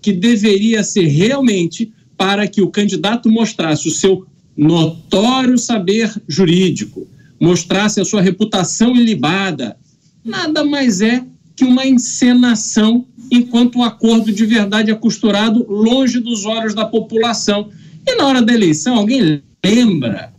que 0.00 0.12
deveria 0.12 0.84
ser 0.84 1.06
realmente 1.06 1.92
para 2.16 2.46
que 2.46 2.62
o 2.62 2.70
candidato 2.70 3.28
mostrasse 3.28 3.88
o 3.88 3.90
seu 3.90 4.24
notório 4.56 5.58
saber 5.58 6.14
jurídico, 6.26 7.06
mostrasse 7.40 8.00
a 8.00 8.04
sua 8.04 8.22
reputação 8.22 8.94
ilibada. 8.94 9.76
Nada 10.24 10.64
mais 10.64 11.00
é 11.00 11.24
que 11.54 11.64
uma 11.64 11.86
encenação, 11.86 13.06
enquanto 13.30 13.76
o 13.76 13.82
acordo 13.82 14.32
de 14.32 14.44
verdade 14.44 14.90
é 14.90 14.94
costurado 14.94 15.66
longe 15.68 16.20
dos 16.20 16.44
olhos 16.44 16.74
da 16.74 16.84
população. 16.84 17.68
E 18.06 18.14
na 18.16 18.26
hora 18.26 18.42
da 18.42 18.52
eleição, 18.52 18.96
alguém 18.96 19.42
lembra 19.64 20.32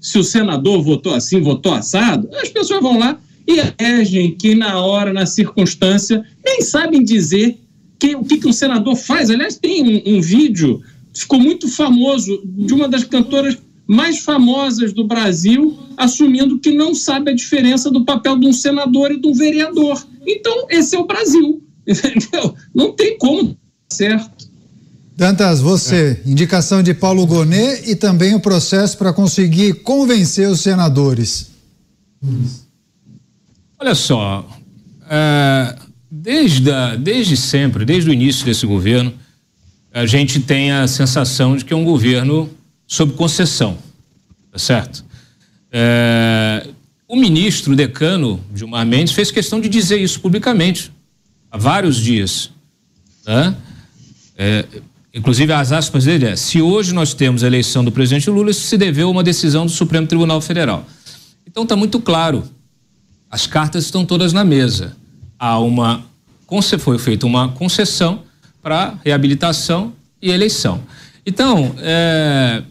se 0.00 0.18
o 0.18 0.24
senador 0.24 0.82
votou 0.82 1.14
assim, 1.14 1.40
votou 1.40 1.72
assado? 1.72 2.28
As 2.34 2.48
pessoas 2.48 2.82
vão 2.82 2.98
lá 2.98 3.18
e 3.46 3.58
elegem 3.80 4.32
que 4.32 4.54
na 4.54 4.78
hora, 4.80 5.12
na 5.12 5.26
circunstância, 5.26 6.24
nem 6.44 6.60
sabem 6.62 7.04
dizer 7.04 7.58
que, 7.98 8.16
o 8.16 8.24
que, 8.24 8.38
que 8.38 8.48
um 8.48 8.52
senador 8.52 8.96
faz. 8.96 9.30
Aliás, 9.30 9.56
tem 9.56 10.02
um, 10.04 10.16
um 10.16 10.20
vídeo, 10.20 10.82
ficou 11.14 11.38
muito 11.38 11.68
famoso, 11.68 12.42
de 12.44 12.74
uma 12.74 12.88
das 12.88 13.04
cantoras 13.04 13.56
mais 13.86 14.20
famosas 14.20 14.92
do 14.92 15.04
Brasil, 15.04 15.76
assumindo 15.96 16.58
que 16.58 16.72
não 16.72 16.94
sabe 16.94 17.30
a 17.30 17.34
diferença 17.34 17.90
do 17.90 18.04
papel 18.04 18.38
de 18.38 18.46
um 18.46 18.52
senador 18.52 19.12
e 19.12 19.20
de 19.20 19.28
um 19.28 19.34
vereador. 19.34 20.04
Então, 20.26 20.66
esse 20.70 20.96
é 20.96 20.98
o 20.98 21.06
Brasil. 21.06 21.62
Entendeu? 21.86 22.54
Não 22.74 22.92
tem 22.92 23.18
como 23.18 23.56
certo. 23.92 24.50
Dantas, 25.16 25.60
você, 25.60 26.20
indicação 26.24 26.82
de 26.82 26.94
Paulo 26.94 27.26
Gonet 27.26 27.88
e 27.90 27.94
também 27.94 28.34
o 28.34 28.40
processo 28.40 28.96
para 28.96 29.12
conseguir 29.12 29.74
convencer 29.82 30.48
os 30.48 30.60
senadores. 30.60 31.50
Olha 33.78 33.94
só, 33.94 34.48
é, 35.08 35.76
desde, 36.10 36.70
a- 36.70 36.96
desde 36.96 37.36
sempre, 37.36 37.84
desde 37.84 38.08
o 38.08 38.12
início 38.12 38.44
desse 38.44 38.64
governo, 38.64 39.12
a 39.92 40.06
gente 40.06 40.40
tem 40.40 40.72
a 40.72 40.86
sensação 40.88 41.56
de 41.56 41.64
que 41.64 41.72
é 41.72 41.76
um 41.76 41.84
governo 41.84 42.48
sob 42.86 43.12
concessão, 43.14 43.76
tá 44.50 44.58
certo? 44.58 45.04
É, 45.70 46.68
o 47.08 47.16
ministro 47.16 47.74
decano 47.76 48.40
Gilmar 48.54 48.86
Mendes 48.86 49.12
fez 49.12 49.30
questão 49.30 49.60
de 49.60 49.68
dizer 49.68 49.98
isso 50.00 50.20
publicamente 50.20 50.90
há 51.52 51.58
vários 51.58 51.98
dias. 51.98 52.50
Né? 53.26 53.54
É, 54.38 54.64
inclusive, 55.14 55.52
as 55.52 55.70
aspas 55.70 56.06
dele 56.06 56.26
é: 56.26 56.34
se 56.34 56.62
hoje 56.62 56.94
nós 56.94 57.12
temos 57.12 57.44
a 57.44 57.46
eleição 57.46 57.84
do 57.84 57.92
presidente 57.92 58.30
Lula, 58.30 58.50
isso 58.50 58.66
se 58.66 58.78
deveu 58.78 59.08
a 59.08 59.10
uma 59.10 59.22
decisão 59.22 59.66
do 59.66 59.70
Supremo 59.70 60.06
Tribunal 60.06 60.40
Federal. 60.40 60.86
Então 61.46 61.64
está 61.64 61.76
muito 61.76 62.00
claro, 62.00 62.44
as 63.30 63.46
cartas 63.46 63.84
estão 63.84 64.06
todas 64.06 64.32
na 64.32 64.42
mesa. 64.42 64.96
Há 65.38 65.58
uma 65.58 66.10
foi 66.78 66.98
feita 66.98 67.24
uma 67.24 67.48
concessão 67.48 68.24
para 68.62 68.94
reabilitação 69.02 69.94
e 70.20 70.30
eleição. 70.30 70.82
Então, 71.24 71.74
é, 71.78 72.62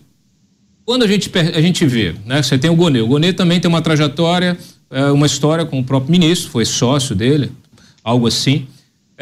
quando 0.86 1.02
a 1.02 1.08
gente, 1.08 1.32
a 1.36 1.60
gente 1.60 1.84
vê, 1.88 2.14
né, 2.24 2.44
você 2.44 2.60
tem 2.60 2.70
o 2.70 2.76
Gonê, 2.76 3.02
o 3.02 3.08
Gonê 3.08 3.34
também 3.34 3.60
tem 3.60 3.68
uma 3.68 3.82
trajetória, 3.82 4.56
é, 4.92 5.06
uma 5.06 5.26
história 5.26 5.66
com 5.66 5.80
o 5.80 5.84
próprio 5.84 6.12
ministro, 6.12 6.52
foi 6.52 6.64
sócio 6.64 7.16
dele, 7.16 7.52
algo 8.04 8.28
assim, 8.28 8.68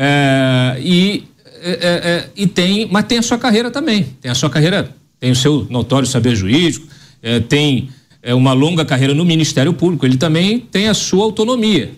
é, 0.02 0.78
e, 0.80 1.26
é, 1.62 1.72
é, 1.72 2.10
é, 2.10 2.30
e 2.38 2.48
tem, 2.48 2.88
mas 2.90 3.04
tem 3.04 3.18
a 3.18 3.22
sua 3.22 3.38
carreira 3.38 3.70
também, 3.70 4.04
tem 4.22 4.32
a 4.32 4.36
sua 4.36 4.50
carreira, 4.50 4.96
tem 5.20 5.30
o 5.30 5.36
seu 5.36 5.68
notório 5.70 6.08
saber 6.08 6.38
jurídico, 6.38 6.88
é, 7.22 7.42
tem 7.42 7.90
é, 8.24 8.34
uma 8.34 8.54
longa 8.54 8.86
carreira 8.86 9.14
no 9.14 9.26
Ministério 9.26 9.74
Público, 9.74 10.06
ele 10.06 10.16
também 10.16 10.58
tem 10.58 10.88
a 10.88 10.94
sua 10.94 11.26
autonomia. 11.26 11.92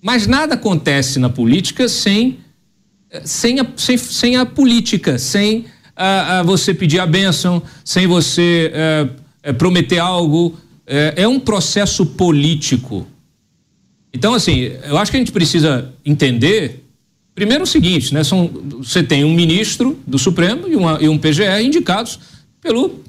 Mas 0.00 0.28
nada 0.28 0.54
acontece 0.54 1.18
na 1.18 1.28
política 1.28 1.88
sem 1.88 2.38
sem 3.24 3.58
a, 3.58 3.66
sem, 3.74 3.98
sem 3.98 4.36
a 4.36 4.46
política, 4.46 5.18
sem 5.18 5.64
a, 5.96 6.38
a 6.38 6.42
você 6.44 6.72
pedir 6.72 7.00
a 7.00 7.06
bênção, 7.06 7.60
sem 7.84 8.06
você 8.06 8.72
prometer 9.58 9.98
algo. 9.98 10.56
É 10.86 11.26
um 11.26 11.40
processo 11.40 12.06
político. 12.06 13.06
Então, 14.12 14.34
assim, 14.34 14.72
eu 14.84 14.98
acho 14.98 15.10
que 15.10 15.16
a 15.16 15.20
gente 15.20 15.32
precisa 15.32 15.92
entender, 16.04 16.84
primeiro 17.34 17.64
o 17.64 17.66
seguinte, 17.66 18.12
né? 18.12 18.24
São, 18.24 18.50
você 18.78 19.02
tem 19.02 19.24
um 19.24 19.32
ministro 19.32 19.98
do 20.06 20.18
Supremo 20.18 20.68
e, 20.68 20.76
uma, 20.76 20.98
e 21.00 21.08
um 21.08 21.16
PGR 21.16 21.62
indicados 21.62 22.18
pelo 22.60 23.00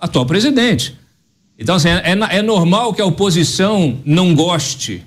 atual 0.00 0.24
presidente. 0.24 0.94
Então, 1.58 1.74
assim, 1.74 1.88
é, 1.88 2.16
é 2.38 2.42
normal 2.42 2.94
que 2.94 3.02
a 3.02 3.06
oposição 3.06 3.98
não 4.04 4.34
goste, 4.34 5.02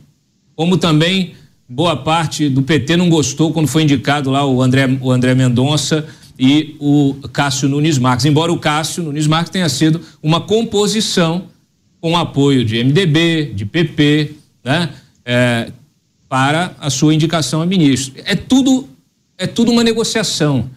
como 0.55 0.77
também 0.77 1.33
boa 1.69 1.95
parte 1.95 2.49
do 2.49 2.63
PT 2.63 2.97
não 2.97 3.09
gostou 3.09 3.53
quando 3.53 3.67
foi 3.67 3.83
indicado 3.83 4.31
lá 4.31 4.45
o 4.45 4.61
André, 4.61 4.89
o 4.99 5.11
André 5.11 5.35
Mendonça 5.35 6.07
e 6.37 6.75
o 6.79 7.15
Cássio 7.31 7.69
Nunes 7.69 7.99
Marques. 7.99 8.25
Embora 8.25 8.51
o 8.51 8.57
Cássio 8.57 9.03
Nunes 9.03 9.27
Marques 9.27 9.51
tenha 9.51 9.69
sido 9.69 10.01
uma 10.23 10.41
composição 10.41 11.43
com 12.01 12.17
apoio 12.17 12.65
de 12.65 12.83
MDB, 12.83 13.51
de 13.53 13.65
PP, 13.65 14.31
né? 14.63 14.89
É, 15.31 15.71
para 16.27 16.75
a 16.79 16.89
sua 16.89 17.13
indicação 17.13 17.61
a 17.61 17.65
ministro. 17.65 18.13
É 18.25 18.35
tudo, 18.35 18.87
é 19.37 19.45
tudo 19.45 19.71
uma 19.71 19.83
negociação. 19.83 20.69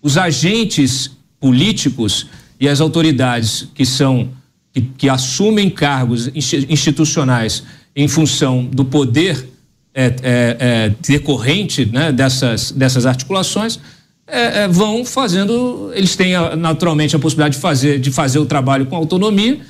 Os 0.00 0.16
agentes 0.16 1.10
políticos 1.40 2.28
e 2.60 2.68
as 2.68 2.80
autoridades 2.80 3.68
que 3.74 3.84
são 3.84 4.30
que, 4.72 4.82
que 4.82 5.08
assumem 5.08 5.70
cargos 5.70 6.30
institucionais 6.34 7.62
em 7.94 8.06
função 8.06 8.64
do 8.64 8.84
poder 8.84 9.48
é, 9.94 10.04
é, 10.04 10.56
é, 10.58 10.94
decorrente 11.00 11.86
né, 11.86 12.12
dessas, 12.12 12.70
dessas 12.70 13.06
articulações 13.06 13.80
é, 14.26 14.68
vão 14.68 15.04
fazendo, 15.04 15.90
eles 15.94 16.14
têm 16.14 16.32
naturalmente 16.58 17.16
a 17.16 17.18
possibilidade 17.18 17.54
de 17.54 17.60
fazer, 17.60 17.98
de 17.98 18.10
fazer 18.10 18.38
o 18.38 18.44
trabalho 18.44 18.86
com 18.86 18.96
autonomia, 18.96 19.60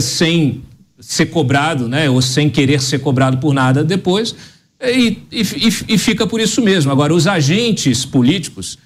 sem 0.00 0.62
ser 0.98 1.26
cobrado, 1.26 1.88
né, 1.88 2.08
ou 2.08 2.22
sem 2.22 2.48
querer 2.48 2.80
ser 2.80 2.98
cobrado 3.00 3.38
por 3.38 3.52
nada 3.52 3.84
depois, 3.84 4.34
e, 4.82 5.18
e, 5.32 5.40
e 5.88 5.98
fica 5.98 6.26
por 6.26 6.40
isso 6.40 6.60
mesmo. 6.62 6.92
Agora, 6.92 7.14
os 7.14 7.26
agentes 7.26 8.04
políticos 8.04 8.78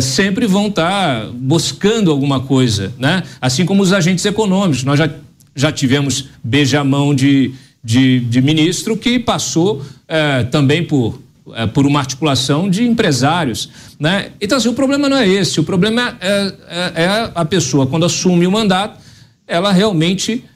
sempre 0.00 0.46
vão 0.46 0.68
estar 0.68 1.24
tá 1.24 1.30
buscando 1.34 2.10
alguma 2.12 2.38
coisa, 2.40 2.92
né? 2.96 3.24
assim 3.40 3.66
como 3.66 3.82
os 3.82 3.92
agentes 3.92 4.24
econômicos. 4.24 4.84
Nós 4.84 4.98
já, 4.98 5.10
já 5.56 5.72
tivemos 5.72 6.28
beijamão 6.44 7.12
de, 7.12 7.52
de, 7.82 8.20
de 8.20 8.40
ministro 8.40 8.96
que 8.96 9.18
passou 9.18 9.84
é, 10.06 10.44
também 10.44 10.84
por, 10.84 11.20
é, 11.54 11.66
por 11.66 11.86
uma 11.86 11.98
articulação 11.98 12.70
de 12.70 12.84
empresários. 12.84 13.68
Né? 13.98 14.30
Então, 14.40 14.58
assim, 14.58 14.68
o 14.68 14.74
problema 14.74 15.08
não 15.08 15.16
é 15.16 15.26
esse, 15.26 15.58
o 15.58 15.64
problema 15.64 16.16
é, 16.20 16.52
é, 16.68 17.02
é 17.02 17.32
a 17.34 17.44
pessoa, 17.44 17.86
quando 17.86 18.04
assume 18.06 18.46
o 18.46 18.52
mandato, 18.52 19.00
ela 19.44 19.72
realmente 19.72 20.44
é, 20.44 20.49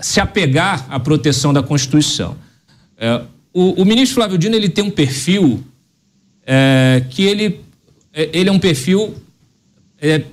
se 0.00 0.20
apegar 0.20 0.86
à 0.88 0.98
proteção 0.98 1.52
da 1.52 1.62
Constituição. 1.62 2.36
É, 2.96 3.22
o, 3.52 3.82
o, 3.82 3.84
ministro 3.84 4.14
Flávio 4.14 4.38
Dino 4.38 4.54
ele 4.54 4.68
tem 4.68 4.84
um 4.84 4.90
perfil 4.90 5.62
é, 6.46 7.04
que 7.10 7.22
ele, 7.22 7.60
ele 8.14 8.48
é 8.48 8.52
um 8.52 8.58
perfil 8.58 9.14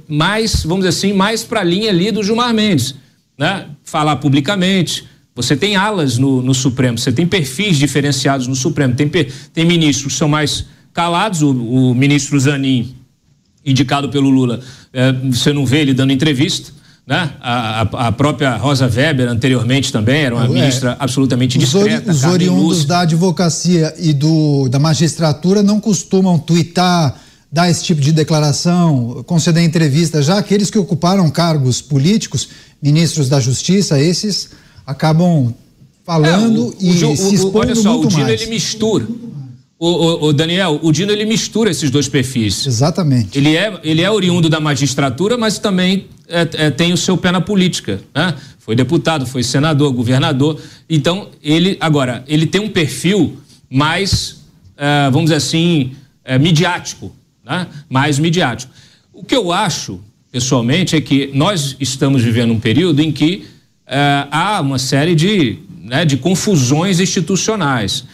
mais, 0.08 0.64
vamos 0.64 0.86
dizer 0.86 0.90
assim, 0.90 1.14
mais 1.14 1.44
para 1.44 1.60
a 1.60 1.64
linha 1.64 1.90
ali 1.90 2.12
do 2.12 2.24
Gilmar 2.24 2.54
Mendes. 2.54 2.96
Né? 3.38 3.68
Falar 3.84 4.16
publicamente, 4.18 5.06
Você 5.36 5.56
tem 5.56 5.76
alas 5.76 6.18
no, 6.18 6.42
no 6.42 6.54
Supremo, 6.54 6.98
você 6.98 7.12
tem 7.12 7.26
perfis 7.26 7.78
diferenciados 7.78 8.48
no 8.48 8.56
Supremo. 8.56 8.96
Tem, 8.96 9.10
tem 9.54 9.66
ministros 9.66 10.14
que 10.14 10.20
são 10.20 10.28
mais 10.28 10.66
calados, 10.94 11.42
o, 11.42 11.52
o 11.52 11.96
ministro 11.96 12.38
Zanin, 12.40 12.96
indicado 13.66 14.10
pelo 14.10 14.30
Lula, 14.30 14.60
é, 14.92 15.12
você 15.14 15.54
não 15.54 15.66
vê 15.66 15.82
ele 15.82 15.94
dando 15.94 16.12
entrevista. 16.12 16.74
Né? 17.10 17.32
A, 17.42 17.82
a, 17.82 18.08
a, 18.10 18.12
própria 18.12 18.56
Rosa 18.56 18.86
Weber, 18.86 19.28
anteriormente 19.28 19.92
também, 19.92 20.26
era 20.26 20.36
uma 20.36 20.46
é, 20.46 20.48
ministra 20.48 20.96
absolutamente 21.00 21.58
discreta. 21.58 22.12
Os, 22.12 22.24
oriundos 22.24 22.86
da 22.86 23.00
advocacia 23.00 23.96
e 23.98 24.14
do, 24.14 24.70
da 24.70 24.78
magistratura 24.78 25.64
não 25.64 25.80
costumam 25.80 26.38
twittar, 26.38 27.20
dar 27.52 27.68
esse 27.68 27.84
tipo 27.84 28.00
de 28.00 28.12
declaração, 28.12 29.24
conceder 29.26 29.64
entrevista. 29.64 30.22
Já 30.22 30.38
aqueles 30.38 30.70
que 30.70 30.78
ocuparam 30.78 31.28
cargos 31.32 31.82
políticos, 31.82 32.50
ministros 32.80 33.28
da 33.28 33.40
Justiça, 33.40 34.00
esses 34.00 34.52
acabam 34.86 35.52
falando 36.06 36.76
é, 36.80 36.86
o, 36.86 36.92
e 36.92 37.06
o, 37.06 37.18
se 37.18 37.34
expondo 37.34 37.58
Olha 37.58 37.76
só, 37.76 37.94
muito 37.94 38.06
o 38.06 38.10
Dino 38.10 38.22
mais. 38.22 38.40
ele 38.40 38.52
mistura. 38.52 39.08
O, 39.80 40.28
o, 40.28 40.34
Daniel, 40.34 40.80
o 40.84 40.92
Dino 40.92 41.12
ele 41.12 41.26
mistura 41.26 41.72
esses 41.72 41.90
dois 41.90 42.08
perfis. 42.08 42.68
Exatamente. 42.68 43.36
Ele 43.36 43.56
é, 43.56 43.80
ele 43.82 44.04
é 44.04 44.12
oriundo 44.12 44.48
da 44.48 44.60
magistratura, 44.60 45.40
mas 45.40 45.58
também 45.58 46.08
é, 46.30 46.66
é, 46.66 46.70
tem 46.70 46.94
o 46.94 46.98
seu 46.98 47.18
pé 47.18 47.32
na 47.32 47.42
política. 47.42 48.00
Né? 48.16 48.36
Foi 48.60 48.76
deputado, 48.76 49.26
foi 49.26 49.44
senador, 49.44 49.92
governador. 49.92 50.62
Então, 50.90 51.30
ele, 51.44 51.76
agora, 51.80 52.24
ele 52.28 52.46
tem 52.46 52.62
um 52.62 52.70
perfil 52.70 53.38
mais, 53.70 54.44
é, 54.78 55.06
vamos 55.06 55.26
dizer 55.26 55.36
assim, 55.36 55.94
é, 56.24 56.38
midiático. 56.38 57.12
Né? 57.44 57.68
Mais 57.90 58.20
midiático. 58.20 58.72
O 59.12 59.24
que 59.24 59.36
eu 59.36 59.52
acho, 59.52 60.00
pessoalmente, 60.32 60.96
é 60.96 61.02
que 61.02 61.32
nós 61.34 61.76
estamos 61.80 62.22
vivendo 62.22 62.54
um 62.54 62.60
período 62.60 63.02
em 63.02 63.12
que 63.12 63.48
é, 63.88 64.28
há 64.30 64.62
uma 64.62 64.78
série 64.78 65.16
de, 65.16 65.58
né, 65.82 66.06
de 66.06 66.18
confusões 66.18 67.00
institucionais. 67.00 68.06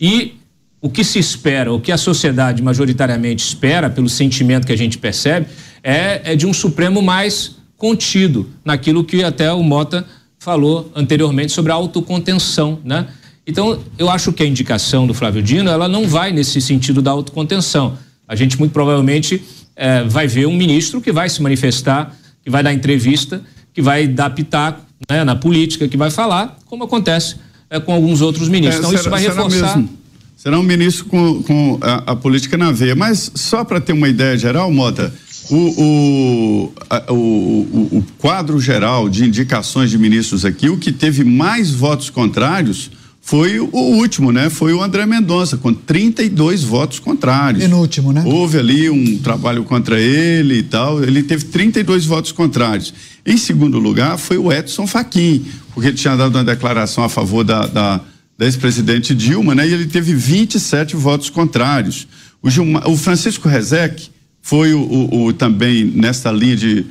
E 0.00 0.34
o 0.80 0.88
que 0.88 1.02
se 1.02 1.18
espera, 1.18 1.72
o 1.72 1.80
que 1.80 1.90
a 1.90 1.98
sociedade 1.98 2.62
majoritariamente 2.62 3.44
espera, 3.44 3.90
pelo 3.90 4.08
sentimento 4.08 4.66
que 4.66 4.72
a 4.72 4.78
gente 4.78 4.98
percebe, 4.98 5.46
é, 5.82 6.32
é 6.32 6.36
de 6.36 6.46
um 6.46 6.52
Supremo 6.52 7.02
mais 7.02 7.55
contido 7.76 8.48
naquilo 8.64 9.04
que 9.04 9.22
até 9.22 9.52
o 9.52 9.62
Mota 9.62 10.06
falou 10.38 10.90
anteriormente 10.94 11.52
sobre 11.52 11.72
a 11.72 11.74
autocontenção, 11.74 12.78
né? 12.84 13.08
Então, 13.46 13.78
eu 13.96 14.10
acho 14.10 14.32
que 14.32 14.42
a 14.42 14.46
indicação 14.46 15.06
do 15.06 15.14
Flávio 15.14 15.42
Dino, 15.42 15.70
ela 15.70 15.88
não 15.88 16.08
vai 16.08 16.32
nesse 16.32 16.60
sentido 16.60 17.00
da 17.00 17.12
autocontenção. 17.12 17.96
A 18.26 18.34
gente 18.34 18.58
muito 18.58 18.72
provavelmente 18.72 19.40
é, 19.76 20.02
vai 20.02 20.26
ver 20.26 20.46
um 20.46 20.56
ministro 20.56 21.00
que 21.00 21.12
vai 21.12 21.28
se 21.28 21.40
manifestar, 21.40 22.16
que 22.42 22.50
vai 22.50 22.62
dar 22.62 22.72
entrevista, 22.72 23.40
que 23.72 23.80
vai 23.80 24.08
dar 24.08 24.30
pitaco 24.30 24.80
né, 25.08 25.22
na 25.22 25.36
política, 25.36 25.86
que 25.86 25.96
vai 25.96 26.10
falar, 26.10 26.58
como 26.66 26.82
acontece 26.84 27.36
é, 27.70 27.78
com 27.78 27.92
alguns 27.92 28.20
outros 28.20 28.48
ministros. 28.48 28.84
É, 28.84 28.88
então, 28.88 28.90
será, 28.90 29.00
isso 29.00 29.10
vai 29.10 29.20
reforçar. 29.20 29.76
Mesmo? 29.76 29.96
Será 30.36 30.58
um 30.58 30.62
ministro 30.62 31.06
com, 31.06 31.42
com 31.42 31.78
a, 31.80 32.12
a, 32.12 32.16
política 32.16 32.56
na 32.56 32.72
veia. 32.72 32.94
Mas 32.94 33.30
só 33.34 33.64
para 33.64 33.80
ter 33.80 33.92
uma 33.92 34.08
ideia 34.08 34.36
geral, 34.36 34.70
Mota, 34.70 35.12
o, 35.50 36.72
o, 37.06 37.12
o, 37.12 37.98
o, 37.98 38.04
quadro 38.18 38.60
geral 38.60 39.08
de 39.08 39.24
indicações 39.24 39.90
de 39.90 39.98
ministros 39.98 40.44
aqui, 40.44 40.68
o 40.68 40.76
que 40.76 40.92
teve 40.92 41.24
mais 41.24 41.70
votos 41.70 42.10
contrários 42.10 42.90
foi 43.26 43.58
o 43.58 43.68
último, 43.72 44.30
né? 44.30 44.48
Foi 44.48 44.72
o 44.72 44.80
André 44.80 45.04
Mendonça, 45.04 45.56
com 45.56 45.74
32 45.74 46.62
votos 46.62 47.00
contrários. 47.00 47.64
Penúltimo, 47.64 48.12
né? 48.12 48.22
Houve 48.24 48.56
ali 48.56 48.88
um 48.88 49.18
trabalho 49.18 49.64
contra 49.64 50.00
ele 50.00 50.58
e 50.58 50.62
tal. 50.62 51.02
Ele 51.02 51.24
teve 51.24 51.46
32 51.46 52.04
votos 52.06 52.30
contrários. 52.30 52.94
Em 53.26 53.36
segundo 53.36 53.80
lugar, 53.80 54.16
foi 54.16 54.38
o 54.38 54.52
Edson 54.52 54.86
Fachin, 54.86 55.44
porque 55.74 55.88
ele 55.88 55.96
tinha 55.96 56.14
dado 56.14 56.36
uma 56.36 56.44
declaração 56.44 57.02
a 57.02 57.08
favor 57.08 57.42
da, 57.42 57.66
da, 57.66 58.00
da 58.38 58.44
ex-presidente 58.44 59.12
Dilma, 59.12 59.56
né? 59.56 59.68
E 59.68 59.74
ele 59.74 59.86
teve 59.86 60.14
27 60.14 60.94
votos 60.94 61.28
contrários. 61.28 62.06
O, 62.40 62.48
Gilmar, 62.48 62.88
o 62.88 62.96
Francisco 62.96 63.48
Rezec 63.48 64.08
foi 64.46 64.72
o, 64.74 64.80
o, 64.80 65.24
o, 65.24 65.32
também 65.32 65.84
nessa 65.84 66.30
linha 66.30 66.56
de 66.56 66.86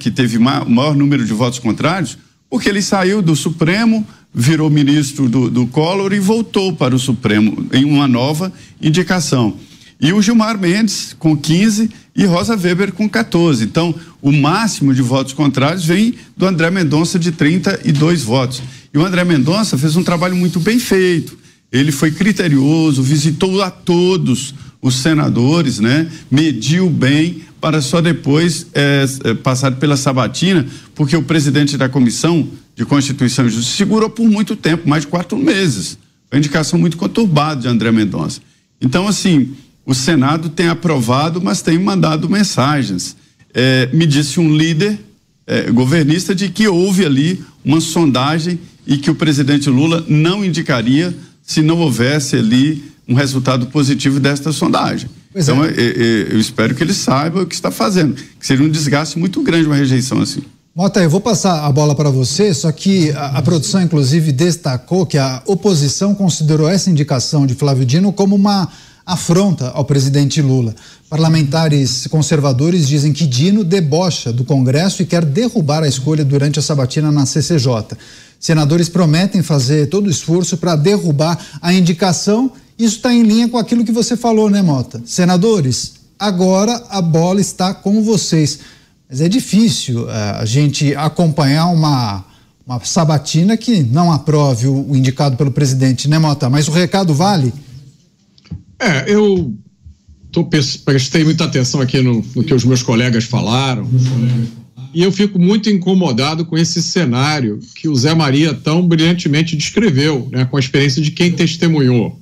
que 0.00 0.10
teve 0.10 0.40
maior 0.40 0.96
número 0.96 1.24
de 1.24 1.32
votos 1.32 1.60
contrários, 1.60 2.18
porque 2.50 2.68
ele 2.68 2.82
saiu 2.82 3.22
do 3.22 3.36
Supremo 3.36 4.04
virou 4.34 4.68
ministro 4.68 5.28
do, 5.28 5.48
do 5.48 5.68
Collor 5.68 6.12
e 6.12 6.18
voltou 6.18 6.72
para 6.72 6.92
o 6.92 6.98
Supremo 6.98 7.64
em 7.72 7.84
uma 7.84 8.08
nova 8.08 8.52
indicação. 8.82 9.54
E 10.00 10.12
o 10.12 10.20
Gilmar 10.20 10.58
Mendes 10.58 11.14
com 11.16 11.36
15 11.36 11.90
e 12.16 12.24
Rosa 12.24 12.56
Weber 12.56 12.90
com 12.92 13.08
14. 13.08 13.62
Então, 13.62 13.94
o 14.20 14.32
máximo 14.32 14.92
de 14.92 15.00
votos 15.00 15.32
contrários 15.32 15.84
vem 15.84 16.16
do 16.36 16.44
André 16.44 16.72
Mendonça 16.72 17.20
de 17.20 17.30
32 17.30 18.24
votos. 18.24 18.60
E 18.92 18.98
o 18.98 19.06
André 19.06 19.22
Mendonça 19.22 19.78
fez 19.78 19.94
um 19.94 20.02
trabalho 20.02 20.34
muito 20.34 20.58
bem 20.58 20.80
feito. 20.80 21.38
Ele 21.70 21.92
foi 21.92 22.10
criterioso, 22.10 23.00
visitou 23.00 23.62
a 23.62 23.70
todos 23.70 24.54
os 24.82 24.94
senadores, 24.96 25.78
né? 25.78 26.10
Mediu 26.30 26.88
bem 26.88 27.42
para 27.60 27.82
só 27.82 28.00
depois 28.00 28.66
é, 28.72 29.04
passar 29.42 29.72
pela 29.72 29.96
sabatina, 29.96 30.66
porque 30.94 31.16
o 31.16 31.22
presidente 31.22 31.76
da 31.76 31.88
comissão 31.88 32.48
de 32.74 32.84
Constituição 32.86 33.46
e 33.46 33.50
Justiça 33.50 33.76
segurou 33.76 34.08
por 34.08 34.28
muito 34.28 34.56
tempo, 34.56 34.88
mais 34.88 35.02
de 35.02 35.08
quatro 35.08 35.36
meses. 35.36 35.98
Foi 36.30 36.38
indicação 36.38 36.78
muito 36.78 36.96
conturbada 36.96 37.60
de 37.60 37.68
André 37.68 37.90
Mendonça. 37.90 38.40
Então, 38.80 39.06
assim, 39.06 39.52
o 39.84 39.94
Senado 39.94 40.48
tem 40.48 40.68
aprovado, 40.68 41.40
mas 41.42 41.60
tem 41.60 41.78
mandado 41.78 42.30
mensagens. 42.30 43.16
É, 43.52 43.90
me 43.92 44.06
disse 44.06 44.40
um 44.40 44.56
líder 44.56 44.98
é, 45.46 45.70
governista 45.70 46.34
de 46.34 46.48
que 46.48 46.68
houve 46.68 47.04
ali 47.04 47.42
uma 47.64 47.80
sondagem 47.80 48.58
e 48.86 48.96
que 48.96 49.10
o 49.10 49.14
presidente 49.14 49.68
Lula 49.68 50.04
não 50.08 50.44
indicaria 50.44 51.14
se 51.42 51.60
não 51.60 51.78
houvesse 51.78 52.36
ali 52.36 52.89
um 53.10 53.14
resultado 53.14 53.66
positivo 53.66 54.20
desta 54.20 54.52
sondagem. 54.52 55.10
Pois 55.32 55.48
então, 55.48 55.64
é. 55.64 55.68
eu, 55.70 56.28
eu, 56.28 56.40
espero 56.40 56.74
que 56.74 56.82
ele 56.82 56.94
saiba 56.94 57.42
o 57.42 57.46
que 57.46 57.54
está 57.54 57.70
fazendo, 57.70 58.14
que 58.14 58.46
seria 58.46 58.64
um 58.64 58.70
desgaste 58.70 59.18
muito 59.18 59.42
grande 59.42 59.66
uma 59.66 59.74
rejeição 59.74 60.20
assim. 60.20 60.42
Mota, 60.74 61.00
eu 61.00 61.10
vou 61.10 61.20
passar 61.20 61.66
a 61.66 61.72
bola 61.72 61.96
para 61.96 62.10
você, 62.10 62.54
só 62.54 62.70
que 62.70 63.10
a, 63.10 63.38
a, 63.38 63.42
produção, 63.42 63.82
inclusive, 63.82 64.30
destacou 64.30 65.04
que 65.04 65.18
a 65.18 65.42
oposição 65.44 66.14
considerou 66.14 66.68
essa 66.68 66.88
indicação 66.88 67.44
de 67.44 67.54
Flávio 67.54 67.84
Dino 67.84 68.12
como 68.12 68.36
uma 68.36 68.68
afronta 69.04 69.70
ao 69.70 69.84
presidente 69.84 70.40
Lula. 70.40 70.74
Parlamentares 71.08 72.06
conservadores 72.06 72.86
dizem 72.86 73.12
que 73.12 73.26
Dino 73.26 73.64
debocha 73.64 74.32
do 74.32 74.44
Congresso 74.44 75.02
e 75.02 75.06
quer 75.06 75.24
derrubar 75.24 75.82
a 75.82 75.88
escolha 75.88 76.24
durante 76.24 76.60
a 76.60 76.62
sabatina 76.62 77.10
na 77.10 77.26
CCJ. 77.26 77.96
Senadores 78.38 78.88
prometem 78.88 79.42
fazer 79.42 79.88
todo 79.88 80.06
o 80.06 80.10
esforço 80.10 80.56
para 80.56 80.76
derrubar 80.76 81.38
a 81.60 81.74
indicação. 81.74 82.52
Isso 82.80 82.96
está 82.96 83.12
em 83.12 83.22
linha 83.22 83.46
com 83.46 83.58
aquilo 83.58 83.84
que 83.84 83.92
você 83.92 84.16
falou, 84.16 84.48
né, 84.48 84.62
Mota? 84.62 85.02
Senadores, 85.04 85.96
agora 86.18 86.82
a 86.88 87.02
bola 87.02 87.38
está 87.38 87.74
com 87.74 88.02
vocês. 88.02 88.60
Mas 89.06 89.20
é 89.20 89.28
difícil 89.28 90.04
uh, 90.04 90.38
a 90.38 90.46
gente 90.46 90.94
acompanhar 90.94 91.66
uma, 91.66 92.24
uma 92.66 92.82
sabatina 92.82 93.54
que 93.54 93.82
não 93.82 94.10
aprove 94.10 94.66
o, 94.66 94.92
o, 94.92 94.96
indicado 94.96 95.36
pelo 95.36 95.50
presidente, 95.50 96.08
né, 96.08 96.18
Mota? 96.18 96.48
Mas 96.48 96.68
o 96.68 96.70
recado 96.70 97.12
vale? 97.12 97.52
É, 98.78 99.12
eu 99.12 99.54
tô, 100.32 100.44
prestei 100.44 101.22
muita 101.22 101.44
atenção 101.44 101.82
aqui 101.82 102.00
no, 102.00 102.24
no 102.34 102.42
que 102.42 102.54
os 102.54 102.64
meus 102.64 102.82
colegas 102.82 103.24
falaram. 103.24 103.86
E 104.94 105.02
eu 105.02 105.12
fico 105.12 105.38
muito 105.38 105.68
incomodado 105.68 106.46
com 106.46 106.56
esse 106.56 106.82
cenário 106.82 107.60
que 107.74 107.88
o 107.88 107.94
Zé 107.94 108.14
Maria 108.14 108.54
tão 108.54 108.88
brilhantemente 108.88 109.54
descreveu, 109.54 110.30
né, 110.32 110.46
com 110.46 110.56
a 110.56 110.60
experiência 110.60 111.02
de 111.02 111.10
quem 111.10 111.30
testemunhou. 111.30 112.19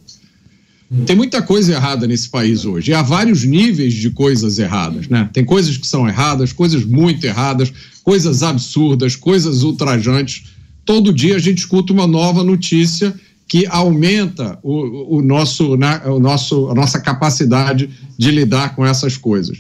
Tem 1.04 1.14
muita 1.14 1.42
coisa 1.42 1.72
errada 1.72 2.06
nesse 2.06 2.30
país 2.30 2.64
hoje. 2.64 2.90
E 2.90 2.94
há 2.94 3.02
vários 3.02 3.44
níveis 3.44 3.92
de 3.92 4.10
coisas 4.10 4.58
erradas, 4.58 5.06
né? 5.06 5.28
Tem 5.32 5.44
coisas 5.44 5.76
que 5.76 5.86
são 5.86 6.08
erradas, 6.08 6.50
coisas 6.52 6.82
muito 6.84 7.24
erradas, 7.26 7.70
coisas 8.02 8.42
absurdas, 8.42 9.14
coisas 9.14 9.62
ultrajantes. 9.62 10.44
Todo 10.86 11.12
dia 11.12 11.36
a 11.36 11.38
gente 11.38 11.58
escuta 11.58 11.92
uma 11.92 12.06
nova 12.06 12.42
notícia 12.42 13.14
que 13.46 13.66
aumenta 13.66 14.58
o, 14.62 15.18
o 15.18 15.22
nosso, 15.22 15.76
né, 15.76 16.02
o 16.06 16.18
nosso, 16.18 16.68
a 16.68 16.74
nossa 16.74 16.98
capacidade 17.00 17.90
de 18.16 18.30
lidar 18.30 18.74
com 18.74 18.84
essas 18.84 19.16
coisas. 19.16 19.58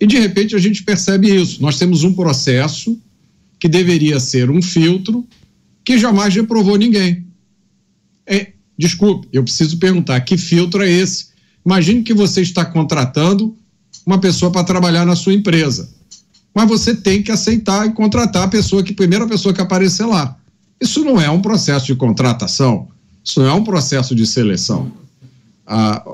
E 0.00 0.06
de 0.06 0.18
repente 0.18 0.56
a 0.56 0.58
gente 0.58 0.82
percebe 0.82 1.34
isso. 1.34 1.60
Nós 1.60 1.78
temos 1.78 2.02
um 2.02 2.14
processo 2.14 2.98
que 3.60 3.68
deveria 3.68 4.18
ser 4.18 4.50
um 4.50 4.60
filtro 4.60 5.26
que 5.84 5.98
jamais 5.98 6.34
reprovou 6.34 6.76
ninguém. 6.76 7.26
Desculpe, 8.82 9.28
eu 9.32 9.44
preciso 9.44 9.78
perguntar: 9.78 10.20
que 10.22 10.36
filtro 10.36 10.82
é 10.82 10.90
esse? 10.90 11.26
Imagine 11.64 12.02
que 12.02 12.12
você 12.12 12.40
está 12.42 12.64
contratando 12.64 13.56
uma 14.04 14.18
pessoa 14.18 14.50
para 14.50 14.64
trabalhar 14.64 15.06
na 15.06 15.14
sua 15.14 15.32
empresa. 15.32 15.88
Mas 16.52 16.68
você 16.68 16.92
tem 16.92 17.22
que 17.22 17.30
aceitar 17.30 17.86
e 17.86 17.92
contratar 17.92 18.42
a 18.42 18.48
pessoa 18.48 18.82
que, 18.82 18.92
primeira 18.92 19.24
pessoa 19.24 19.54
que 19.54 19.60
aparecer 19.60 20.04
lá. 20.04 20.36
Isso 20.80 21.04
não 21.04 21.20
é 21.20 21.30
um 21.30 21.40
processo 21.40 21.86
de 21.86 21.94
contratação, 21.94 22.88
isso 23.24 23.38
não 23.40 23.46
é 23.46 23.52
um 23.52 23.62
processo 23.62 24.16
de 24.16 24.26
seleção. 24.26 24.90
A, 25.64 26.04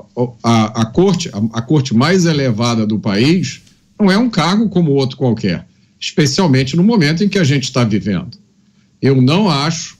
a, 0.43 0.81
a, 0.81 0.85
corte, 0.85 1.27
a, 1.29 1.57
a 1.57 1.61
corte 1.63 1.95
mais 1.95 2.25
elevada 2.25 2.85
do 2.85 2.99
país 2.99 3.63
não 3.99 4.11
é 4.11 4.17
um 4.17 4.29
cargo 4.29 4.69
como 4.69 4.91
outro 4.91 5.17
qualquer, 5.17 5.67
especialmente 5.99 6.77
no 6.77 6.83
momento 6.83 7.23
em 7.23 7.29
que 7.29 7.39
a 7.39 7.43
gente 7.43 7.63
está 7.63 7.83
vivendo. 7.83 8.37
Eu 9.01 9.19
não 9.19 9.49
acho 9.49 9.97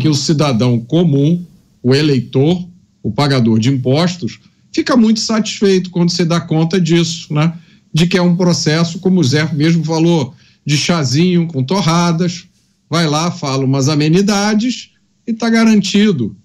que 0.00 0.08
o 0.08 0.14
cidadão 0.14 0.80
comum, 0.80 1.44
o 1.88 1.94
eleitor, 1.94 2.68
o 3.02 3.10
pagador 3.10 3.58
de 3.58 3.70
impostos, 3.70 4.38
fica 4.70 4.94
muito 4.94 5.20
satisfeito 5.20 5.88
quando 5.88 6.10
você 6.10 6.22
dá 6.22 6.38
conta 6.38 6.78
disso, 6.78 7.32
né? 7.32 7.54
De 7.90 8.06
que 8.06 8.18
é 8.18 8.22
um 8.22 8.36
processo, 8.36 8.98
como 8.98 9.20
o 9.20 9.24
Zé 9.24 9.50
mesmo 9.54 9.82
falou, 9.82 10.34
de 10.66 10.76
chazinho 10.76 11.46
com 11.46 11.64
torradas, 11.64 12.44
vai 12.90 13.06
lá, 13.06 13.30
fala 13.30 13.64
umas 13.64 13.88
amenidades 13.88 14.90
e 15.26 15.30
está 15.30 15.48
garantido. 15.48 16.36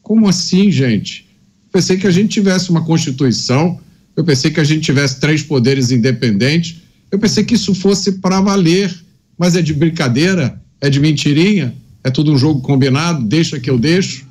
Como 0.00 0.28
assim, 0.28 0.70
gente? 0.70 1.26
Pensei 1.72 1.96
que 1.96 2.06
a 2.06 2.10
gente 2.12 2.28
tivesse 2.28 2.70
uma 2.70 2.84
Constituição, 2.84 3.80
eu 4.14 4.22
pensei 4.22 4.52
que 4.52 4.60
a 4.60 4.64
gente 4.64 4.82
tivesse 4.82 5.18
três 5.18 5.42
poderes 5.42 5.90
independentes, 5.90 6.76
eu 7.10 7.18
pensei 7.18 7.42
que 7.42 7.54
isso 7.54 7.74
fosse 7.74 8.12
para 8.20 8.40
valer, 8.40 8.94
mas 9.36 9.56
é 9.56 9.62
de 9.62 9.74
brincadeira, 9.74 10.62
é 10.80 10.88
de 10.88 11.00
mentirinha, 11.00 11.74
é 12.04 12.10
tudo 12.10 12.32
um 12.32 12.38
jogo 12.38 12.60
combinado, 12.60 13.24
deixa 13.24 13.58
que 13.58 13.68
eu 13.68 13.78
deixo. 13.78 14.30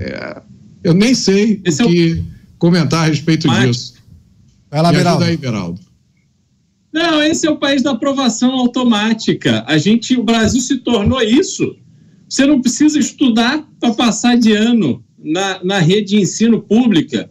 É, 0.00 0.40
eu 0.82 0.94
nem 0.94 1.14
sei 1.14 1.60
Esse 1.62 1.82
o 1.82 1.86
que 1.86 2.12
é 2.12 2.14
o... 2.14 2.24
comentar 2.58 3.04
a 3.04 3.06
respeito 3.08 3.46
mas... 3.46 3.76
disso. 3.76 3.94
Vai 4.70 4.82
lá, 4.82 4.90
Beraldo. 4.90 5.24
aí, 5.24 5.36
Beraldo. 5.36 5.80
Não, 6.92 7.22
esse 7.22 7.46
é 7.46 7.50
o 7.50 7.56
país 7.56 7.82
da 7.82 7.90
aprovação 7.90 8.52
automática. 8.52 9.64
A 9.66 9.76
gente, 9.78 10.16
o 10.16 10.22
Brasil 10.22 10.60
se 10.60 10.78
tornou 10.78 11.20
isso. 11.22 11.76
Você 12.28 12.46
não 12.46 12.60
precisa 12.60 12.98
estudar 12.98 13.64
para 13.78 13.92
passar 13.92 14.36
de 14.36 14.52
ano 14.52 15.04
na, 15.18 15.62
na 15.62 15.78
rede 15.78 16.10
de 16.10 16.20
ensino 16.20 16.60
pública. 16.60 17.28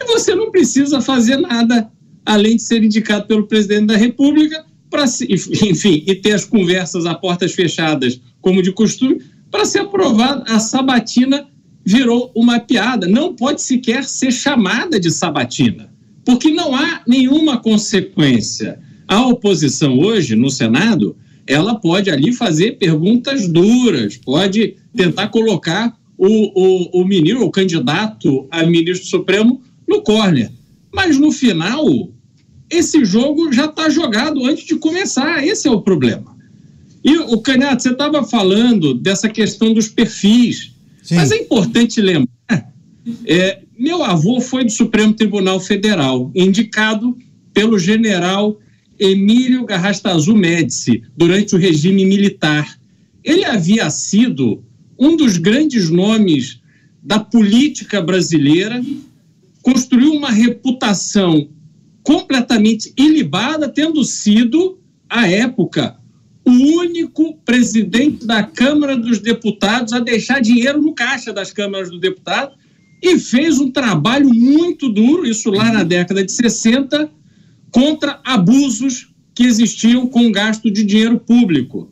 E 0.00 0.04
você 0.04 0.34
não 0.34 0.50
precisa 0.50 1.00
fazer 1.00 1.36
nada 1.36 1.90
além 2.24 2.56
de 2.56 2.62
ser 2.62 2.82
indicado 2.82 3.26
pelo 3.26 3.46
presidente 3.46 3.86
da 3.86 3.96
República 3.96 4.64
para, 4.90 5.04
enfim, 5.28 6.04
e 6.06 6.14
ter 6.14 6.32
as 6.32 6.44
conversas 6.44 7.06
a 7.06 7.14
portas 7.14 7.52
fechadas, 7.52 8.20
como 8.40 8.62
de 8.62 8.72
costume, 8.72 9.20
para 9.50 9.64
ser 9.64 9.80
aprovado. 9.80 10.44
A 10.48 10.58
sabatina 10.58 11.46
virou 11.86 12.32
uma 12.34 12.58
piada. 12.58 13.06
Não 13.06 13.34
pode 13.34 13.62
sequer 13.62 14.04
ser 14.04 14.32
chamada 14.32 15.00
de 15.00 15.10
sabatina 15.10 15.96
porque 16.26 16.50
não 16.50 16.74
há 16.74 17.02
nenhuma 17.06 17.56
consequência. 17.58 18.80
A 19.06 19.24
oposição 19.28 19.96
hoje, 19.96 20.34
no 20.34 20.50
Senado, 20.50 21.16
ela 21.46 21.76
pode 21.76 22.10
ali 22.10 22.32
fazer 22.32 22.72
perguntas 22.72 23.46
duras, 23.46 24.16
pode 24.16 24.74
tentar 24.94 25.28
colocar 25.28 25.96
o, 26.18 26.26
o, 26.26 27.00
o 27.00 27.04
ministro, 27.04 27.44
o 27.44 27.50
candidato 27.50 28.48
a 28.50 28.66
ministro 28.66 29.06
supremo 29.06 29.62
no 29.88 30.02
córner. 30.02 30.50
Mas 30.92 31.16
no 31.16 31.30
final, 31.30 32.10
esse 32.68 33.04
jogo 33.04 33.52
já 33.52 33.66
está 33.66 33.88
jogado 33.88 34.44
antes 34.44 34.66
de 34.66 34.74
começar. 34.74 35.46
Esse 35.46 35.68
é 35.68 35.70
o 35.70 35.82
problema. 35.82 36.36
E 37.04 37.16
o 37.18 37.40
Canhato, 37.40 37.84
você 37.84 37.92
estava 37.92 38.24
falando 38.24 38.94
dessa 38.94 39.28
questão 39.28 39.72
dos 39.72 39.86
perfis, 39.86 40.72
Sim. 41.06 41.14
mas 41.14 41.30
é 41.30 41.36
importante 41.36 42.00
lembrar 42.00 42.36
é, 43.24 43.60
meu 43.78 44.02
avô 44.02 44.40
foi 44.40 44.64
do 44.64 44.70
Supremo 44.70 45.12
Tribunal 45.12 45.60
Federal, 45.60 46.30
indicado 46.34 47.16
pelo 47.52 47.78
general 47.78 48.58
Emílio 48.98 49.64
Garrastazu 49.64 50.34
Médici 50.34 51.02
durante 51.16 51.54
o 51.54 51.58
regime 51.58 52.04
militar. 52.04 52.78
Ele 53.22 53.44
havia 53.44 53.88
sido 53.90 54.64
um 54.98 55.16
dos 55.16 55.36
grandes 55.36 55.90
nomes 55.90 56.60
da 57.02 57.20
política 57.20 58.00
brasileira, 58.00 58.82
construiu 59.62 60.12
uma 60.12 60.30
reputação 60.30 61.48
completamente 62.02 62.92
ilibada, 62.96 63.68
tendo 63.68 64.02
sido, 64.04 64.78
à 65.08 65.28
época, 65.28 65.96
o 66.46 66.50
único 66.50 67.36
presidente 67.44 68.24
da 68.24 68.42
Câmara 68.42 68.96
dos 68.96 69.18
Deputados 69.18 69.92
a 69.92 69.98
deixar 69.98 70.40
dinheiro 70.40 70.80
no 70.80 70.94
caixa 70.94 71.32
das 71.32 71.52
câmaras 71.52 71.90
dos 71.90 72.00
deputados 72.00 72.56
e 73.02 73.18
fez 73.18 73.58
um 73.58 73.70
trabalho 73.70 74.32
muito 74.32 74.88
duro, 74.88 75.26
isso 75.26 75.50
lá 75.50 75.72
na 75.72 75.82
década 75.82 76.24
de 76.24 76.32
60, 76.32 77.10
contra 77.70 78.20
abusos 78.24 79.12
que 79.34 79.42
existiam 79.42 80.06
com 80.06 80.32
gasto 80.32 80.70
de 80.70 80.84
dinheiro 80.84 81.18
público. 81.18 81.90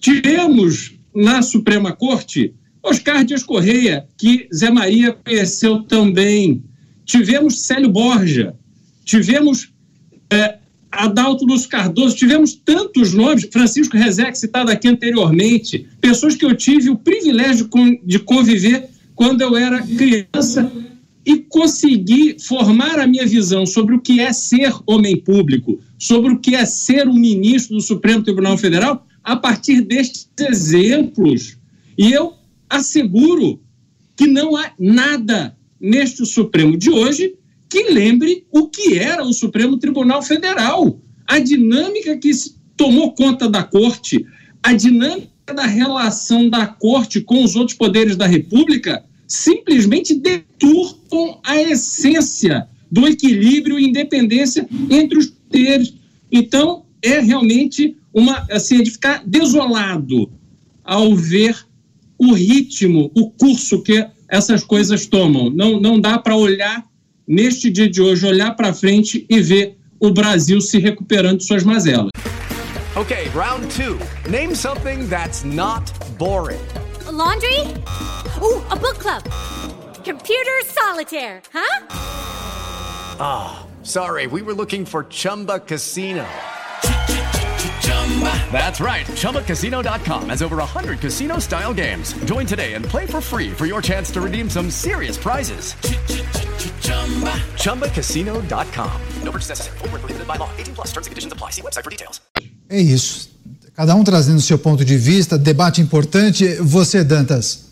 Tivemos 0.00 0.94
na 1.14 1.42
Suprema 1.42 1.92
Corte 1.92 2.54
Oscar 2.84 3.24
Dias 3.24 3.42
Correia, 3.42 4.06
que 4.18 4.46
Zé 4.54 4.70
Maria 4.70 5.12
conheceu 5.12 5.82
também. 5.84 6.62
Tivemos 7.06 7.62
Célio 7.62 7.88
Borja, 7.88 8.54
tivemos 9.04 9.72
é, 10.30 10.58
Adalto 10.96 11.44
Lúcio 11.44 11.68
Cardoso, 11.68 12.16
tivemos 12.16 12.54
tantos 12.54 13.12
nomes, 13.12 13.48
Francisco 13.52 13.96
Rezec, 13.96 14.38
citado 14.38 14.70
aqui 14.70 14.88
anteriormente, 14.88 15.86
pessoas 16.00 16.36
que 16.36 16.44
eu 16.44 16.54
tive 16.56 16.90
o 16.90 16.96
privilégio 16.96 17.68
de 18.04 18.18
conviver 18.18 18.88
quando 19.14 19.40
eu 19.42 19.56
era 19.56 19.82
criança 19.82 20.70
e 21.26 21.38
consegui 21.38 22.36
formar 22.38 22.98
a 22.98 23.06
minha 23.06 23.26
visão 23.26 23.64
sobre 23.64 23.94
o 23.94 24.00
que 24.00 24.20
é 24.20 24.32
ser 24.32 24.72
homem 24.86 25.16
público, 25.16 25.80
sobre 25.98 26.32
o 26.32 26.38
que 26.38 26.54
é 26.54 26.64
ser 26.66 27.08
um 27.08 27.14
ministro 27.14 27.76
do 27.76 27.82
Supremo 27.82 28.22
Tribunal 28.22 28.58
Federal, 28.58 29.06
a 29.22 29.34
partir 29.34 29.80
destes 29.80 30.28
exemplos. 30.38 31.56
E 31.96 32.12
eu 32.12 32.34
asseguro 32.68 33.60
que 34.16 34.26
não 34.26 34.56
há 34.56 34.72
nada 34.78 35.56
neste 35.80 36.24
Supremo 36.26 36.76
de 36.76 36.90
hoje 36.90 37.34
que 37.74 37.90
lembre 37.90 38.46
o 38.52 38.68
que 38.68 38.96
era 38.96 39.24
o 39.24 39.32
Supremo 39.32 39.76
Tribunal 39.76 40.22
Federal. 40.22 40.96
A 41.26 41.40
dinâmica 41.40 42.16
que 42.16 42.30
tomou 42.76 43.12
conta 43.16 43.50
da 43.50 43.64
corte, 43.64 44.24
a 44.62 44.72
dinâmica 44.72 45.52
da 45.52 45.66
relação 45.66 46.48
da 46.48 46.68
corte 46.68 47.20
com 47.20 47.42
os 47.42 47.56
outros 47.56 47.76
poderes 47.76 48.14
da 48.14 48.28
República 48.28 49.04
simplesmente 49.26 50.14
deturpam 50.14 51.40
a 51.44 51.60
essência 51.60 52.68
do 52.92 53.08
equilíbrio 53.08 53.76
e 53.76 53.88
independência 53.88 54.68
entre 54.88 55.18
os 55.18 55.26
poderes. 55.26 55.94
Então, 56.30 56.84
é 57.02 57.18
realmente 57.18 57.96
uma 58.12 58.46
assim, 58.52 58.84
de 58.84 58.92
ficar 58.92 59.24
desolado 59.26 60.30
ao 60.84 61.16
ver 61.16 61.56
o 62.16 62.34
ritmo, 62.34 63.10
o 63.16 63.30
curso 63.30 63.82
que 63.82 64.06
essas 64.28 64.62
coisas 64.62 65.06
tomam. 65.06 65.50
Não, 65.50 65.80
não 65.80 66.00
dá 66.00 66.20
para 66.20 66.36
olhar 66.36 66.86
neste 67.26 67.70
dia 67.70 67.88
de 67.88 68.00
hoje, 68.00 68.26
olhar 68.26 68.54
para 68.56 68.72
frente 68.72 69.26
e 69.28 69.40
ver 69.40 69.76
o 70.00 70.12
Brasil 70.12 70.60
se 70.60 70.78
recuperando 70.78 71.38
de 71.38 71.44
suas 71.44 71.62
mazelas. 71.62 72.10
Okay, 72.96 73.28
round 73.34 73.68
two. 73.70 73.98
Name 74.30 74.54
something 74.54 75.08
that's 75.08 75.44
not 75.44 75.82
boring. 76.16 76.60
A 77.06 77.12
laundry? 77.12 77.60
Ooh, 78.40 78.62
a 78.70 78.76
book 78.76 78.98
club. 78.98 79.22
Computer 80.04 80.60
solitaire, 80.66 81.42
huh? 81.52 81.86
Ah, 83.18 83.66
oh, 83.66 83.84
sorry. 83.84 84.26
We 84.26 84.42
were 84.42 84.54
looking 84.54 84.84
for 84.84 85.04
Chumba 85.04 85.58
Casino. 85.60 86.24
That's 88.52 88.80
right. 88.80 89.06
ChumbaCasino.com 89.06 90.28
has 90.28 90.42
over 90.42 90.56
100 90.56 91.00
casino 91.00 91.38
style 91.40 91.74
games. 91.74 92.12
Join 92.24 92.46
today 92.46 92.74
and 92.74 92.84
play 92.84 93.06
for 93.06 93.20
free 93.20 93.50
for 93.50 93.66
your 93.66 93.82
chance 93.82 94.10
to 94.12 94.20
redeem 94.20 94.48
some 94.48 94.70
serious 94.70 95.18
prizes. 95.18 95.74
ChumbaCasino.com. 97.56 99.24
No 99.24 99.32
purchase 99.32 99.50
necessary. 99.50 99.78
Full 99.78 99.88
prohibited 99.90 100.26
by 100.26 100.38
law. 100.38 100.50
18 100.58 100.74
plus 100.74 100.92
terms 100.92 101.06
and 101.06 101.10
conditions 101.10 101.32
apply. 101.32 101.50
See 101.52 101.62
website 101.62 101.84
for 101.84 101.90
details. 101.90 102.20
É 102.68 102.80
isso. 102.80 103.30
Cada 103.74 103.94
um 103.94 104.04
trazendo 104.04 104.38
o 104.38 104.42
seu 104.42 104.58
ponto 104.58 104.84
de 104.84 104.96
vista, 104.96 105.36
debate 105.36 105.80
importante. 105.80 106.46
Você, 106.60 107.02
Dantas. 107.02 107.64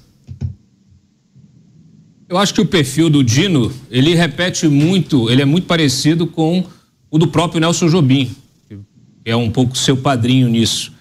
Eu 2.29 2.39
acho 2.39 2.55
que 2.55 2.61
o 2.61 2.67
perfil 2.67 3.11
do 3.11 3.23
Dino, 3.23 3.71
ele 3.91 4.15
repete 4.15 4.67
muito, 4.67 5.31
ele 5.31 5.43
é 5.43 5.45
muito 5.45 5.67
parecido 5.67 6.27
com 6.27 6.67
o 7.11 7.19
do 7.19 7.29
próprio 7.29 7.61
Nelson 7.61 7.89
Jobim, 7.89 8.35
que 8.69 8.79
é 9.27 9.37
um 9.37 9.51
pouco 9.51 9.77
seu 9.77 9.99
padrinho 9.99 10.49
nisso. 10.49 10.93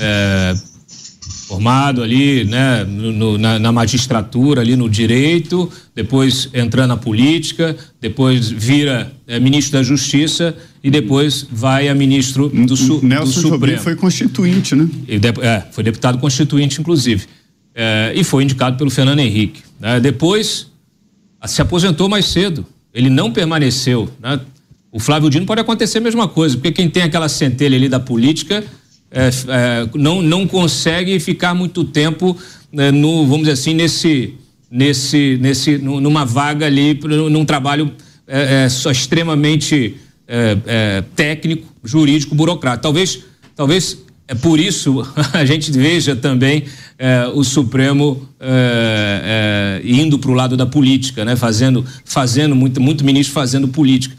É, 0.00 0.54
formado 1.54 2.02
ali, 2.02 2.44
né, 2.44 2.84
no, 2.84 3.38
na, 3.38 3.58
na, 3.58 3.72
magistratura, 3.72 4.60
ali 4.60 4.76
no 4.76 4.88
direito, 4.88 5.70
depois 5.94 6.48
entrando 6.52 6.88
na 6.88 6.96
política, 6.96 7.76
depois 8.00 8.50
vira 8.50 9.12
é, 9.26 9.38
ministro 9.38 9.78
da 9.78 9.82
Justiça 9.82 10.54
e 10.82 10.90
depois 10.90 11.46
vai 11.50 11.88
a 11.88 11.94
ministro 11.94 12.48
do, 12.48 12.76
su, 12.76 13.00
Nelson 13.04 13.42
do 13.42 13.48
Supremo. 13.48 13.78
foi 13.78 13.94
constituinte, 13.94 14.74
né? 14.74 14.88
De, 15.06 15.28
é, 15.40 15.64
foi 15.70 15.84
deputado 15.84 16.18
constituinte, 16.18 16.80
inclusive. 16.80 17.24
É, 17.74 18.12
e 18.14 18.24
foi 18.24 18.42
indicado 18.44 18.76
pelo 18.76 18.90
Fernando 18.90 19.20
Henrique. 19.20 19.62
Né? 19.80 20.00
Depois 20.00 20.68
se 21.46 21.62
aposentou 21.62 22.08
mais 22.08 22.26
cedo. 22.26 22.64
Ele 22.92 23.10
não 23.10 23.32
permaneceu. 23.32 24.08
Né? 24.20 24.40
O 24.92 25.00
Flávio 25.00 25.28
Dino 25.28 25.44
pode 25.44 25.60
acontecer 25.60 25.98
a 25.98 26.00
mesma 26.00 26.28
coisa, 26.28 26.56
porque 26.56 26.70
quem 26.70 26.88
tem 26.88 27.02
aquela 27.02 27.28
centelha 27.28 27.76
ali 27.76 27.88
da 27.88 27.98
política 27.98 28.64
é, 29.14 29.28
é, 29.28 29.88
não, 29.94 30.20
não 30.20 30.44
consegue 30.44 31.20
ficar 31.20 31.54
muito 31.54 31.84
tempo 31.84 32.36
é, 32.76 32.90
no, 32.90 33.24
vamos 33.24 33.42
dizer 33.42 33.52
assim, 33.52 33.72
nesse, 33.72 34.34
nesse, 34.68 35.38
nesse, 35.40 35.78
numa 35.78 36.24
vaga 36.24 36.66
ali, 36.66 36.98
num 37.30 37.44
trabalho 37.44 37.92
é, 38.26 38.64
é, 38.64 38.68
só 38.68 38.90
extremamente 38.90 39.96
é, 40.26 41.04
técnico, 41.14 41.72
jurídico, 41.84 42.34
burocrático. 42.34 42.82
Talvez, 42.82 43.20
talvez 43.54 43.98
é 44.26 44.34
por 44.34 44.58
isso 44.58 45.06
a 45.32 45.44
gente 45.44 45.70
veja 45.70 46.16
também 46.16 46.64
o 47.34 47.44
Supremo 47.44 48.28
indo 49.84 50.18
para 50.18 50.30
o 50.30 50.34
lado 50.34 50.56
da 50.56 50.64
política, 50.64 51.24
né? 51.24 51.36
fazendo, 51.36 51.84
fazendo 52.04 52.56
muito, 52.56 52.80
muito 52.80 53.04
ministro 53.04 53.34
fazendo 53.34 53.68
política. 53.68 54.16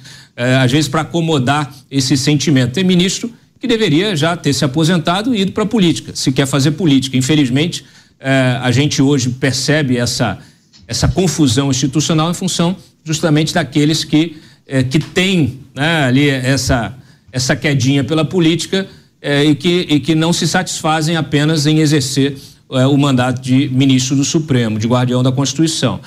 Às 0.61 0.71
vezes 0.71 0.87
para 0.87 1.01
acomodar 1.01 1.73
esse 1.89 2.15
sentimento. 2.15 2.73
Tem 2.73 2.83
ministro 2.83 3.31
que 3.59 3.67
deveria 3.67 4.15
já 4.15 4.35
ter 4.35 4.53
se 4.53 4.65
aposentado 4.65 5.33
e 5.33 5.41
ido 5.41 5.51
para 5.51 5.63
a 5.63 5.67
política, 5.67 6.15
se 6.15 6.31
quer 6.31 6.45
fazer 6.45 6.71
política. 6.71 7.17
Infelizmente, 7.17 7.85
é, 8.19 8.59
a 8.61 8.71
gente 8.71 9.01
hoje 9.01 9.29
percebe 9.29 9.97
essa, 9.97 10.39
essa 10.87 11.07
confusão 11.07 11.69
institucional 11.69 12.29
em 12.29 12.33
função 12.33 12.75
justamente 13.03 13.53
daqueles 13.53 14.03
que, 14.03 14.37
é, 14.67 14.83
que 14.83 14.99
têm 14.99 15.59
né, 15.75 16.05
ali 16.05 16.29
essa, 16.29 16.95
essa 17.31 17.55
quedinha 17.55 18.03
pela 18.03 18.25
política 18.25 18.87
e, 19.21 19.55
que, 19.55 19.87
e 19.89 19.99
que 19.99 20.13
não 20.13 20.31
se 20.31 20.47
satisfazem 20.47 21.17
apenas 21.17 21.65
em 21.65 21.79
exercer 21.79 22.37
o 22.69 22.95
mandato 22.95 23.41
de 23.41 23.67
ministro 23.69 24.15
do 24.15 24.23
Supremo, 24.23 24.77
de 24.77 24.87
guardião 24.87 25.23
da 25.23 25.31
Constituição. 25.31 25.99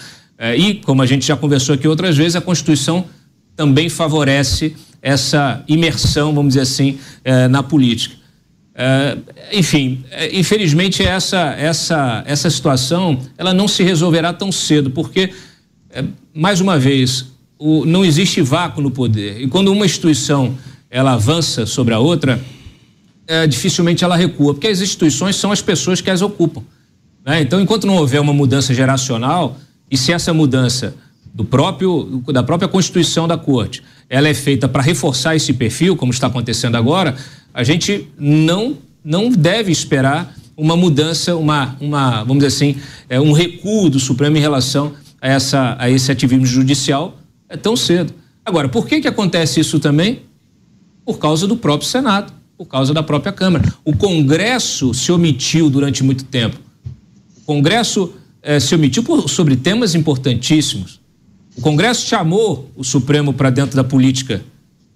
e, 0.56 0.74
como 0.74 1.02
a 1.02 1.06
gente 1.06 1.26
já 1.26 1.36
conversou 1.36 1.74
aqui 1.74 1.88
outras 1.88 2.16
vezes, 2.16 2.36
a 2.36 2.40
Constituição 2.40 3.06
também 3.56 3.88
favorece 3.88 4.76
essa 5.02 5.62
imersão, 5.68 6.34
vamos 6.34 6.50
dizer 6.50 6.62
assim, 6.62 6.98
eh, 7.24 7.48
na 7.48 7.62
política. 7.62 8.16
Eh, 8.74 9.18
enfim, 9.52 10.04
eh, 10.10 10.38
infelizmente 10.38 11.02
essa, 11.02 11.54
essa, 11.58 12.22
essa 12.26 12.50
situação 12.50 13.18
ela 13.36 13.54
não 13.54 13.68
se 13.68 13.82
resolverá 13.82 14.32
tão 14.32 14.52
cedo, 14.52 14.90
porque, 14.90 15.32
mais 16.34 16.60
uma 16.60 16.78
vez, 16.78 17.26
o, 17.58 17.84
não 17.84 18.04
existe 18.04 18.40
vácuo 18.40 18.80
no 18.80 18.90
poder. 18.90 19.40
E 19.40 19.48
quando 19.48 19.72
uma 19.72 19.86
instituição 19.86 20.56
ela 20.90 21.12
avança 21.12 21.66
sobre 21.66 21.92
a 21.92 21.98
outra, 21.98 22.40
dificilmente 23.46 24.02
ela 24.02 24.16
recua, 24.16 24.54
porque 24.54 24.68
as 24.68 24.80
instituições 24.80 25.36
são 25.36 25.52
as 25.52 25.60
pessoas 25.60 26.00
que 26.00 26.08
as 26.08 26.22
ocupam. 26.22 26.62
Né? 27.26 27.42
Então, 27.42 27.60
enquanto 27.60 27.86
não 27.86 27.96
houver 27.96 28.20
uma 28.22 28.32
mudança 28.32 28.72
geracional, 28.72 29.58
e 29.90 29.98
se 29.98 30.12
essa 30.12 30.32
mudança 30.32 30.94
do 31.34 31.44
próprio 31.44 32.22
da 32.32 32.42
própria 32.42 32.68
constituição 32.68 33.28
da 33.28 33.36
corte, 33.36 33.82
ela 34.08 34.28
é 34.28 34.34
feita 34.34 34.68
para 34.68 34.82
reforçar 34.82 35.36
esse 35.36 35.52
perfil, 35.52 35.96
como 35.96 36.12
está 36.12 36.26
acontecendo 36.26 36.76
agora, 36.76 37.16
a 37.52 37.62
gente 37.62 38.08
não 38.18 38.76
não 39.04 39.30
deve 39.30 39.72
esperar 39.72 40.36
uma 40.56 40.76
mudança, 40.76 41.36
uma, 41.36 41.76
uma 41.80 42.24
vamos 42.24 42.44
dizer 42.44 42.48
assim, 42.48 42.76
é, 43.08 43.20
um 43.20 43.32
recuo 43.32 43.88
do 43.88 44.00
Supremo 44.00 44.36
em 44.36 44.40
relação 44.40 44.92
a, 45.20 45.28
essa, 45.28 45.76
a 45.78 45.88
esse 45.88 46.10
ativismo 46.10 46.44
judicial 46.44 47.16
é 47.48 47.56
tão 47.56 47.76
cedo. 47.76 48.12
Agora, 48.44 48.68
por 48.68 48.86
que, 48.86 49.00
que 49.00 49.08
acontece 49.08 49.60
isso 49.60 49.78
também? 49.78 50.22
Por 51.04 51.18
causa 51.18 51.46
do 51.46 51.56
próprio 51.56 51.88
Senado, 51.88 52.32
por 52.56 52.66
causa 52.66 52.92
da 52.92 53.02
própria 53.02 53.32
Câmara. 53.32 53.72
O 53.84 53.96
Congresso 53.96 54.92
se 54.92 55.12
omitiu 55.12 55.70
durante 55.70 56.02
muito 56.02 56.24
tempo. 56.24 56.58
O 57.36 57.40
Congresso 57.42 58.12
eh, 58.42 58.58
se 58.58 58.74
omitiu 58.74 59.02
por, 59.02 59.28
sobre 59.30 59.56
temas 59.56 59.94
importantíssimos. 59.94 61.00
O 61.58 61.60
Congresso 61.60 62.06
chamou 62.06 62.70
o 62.76 62.84
Supremo 62.84 63.32
para 63.32 63.50
dentro 63.50 63.74
da 63.74 63.82
política 63.82 64.42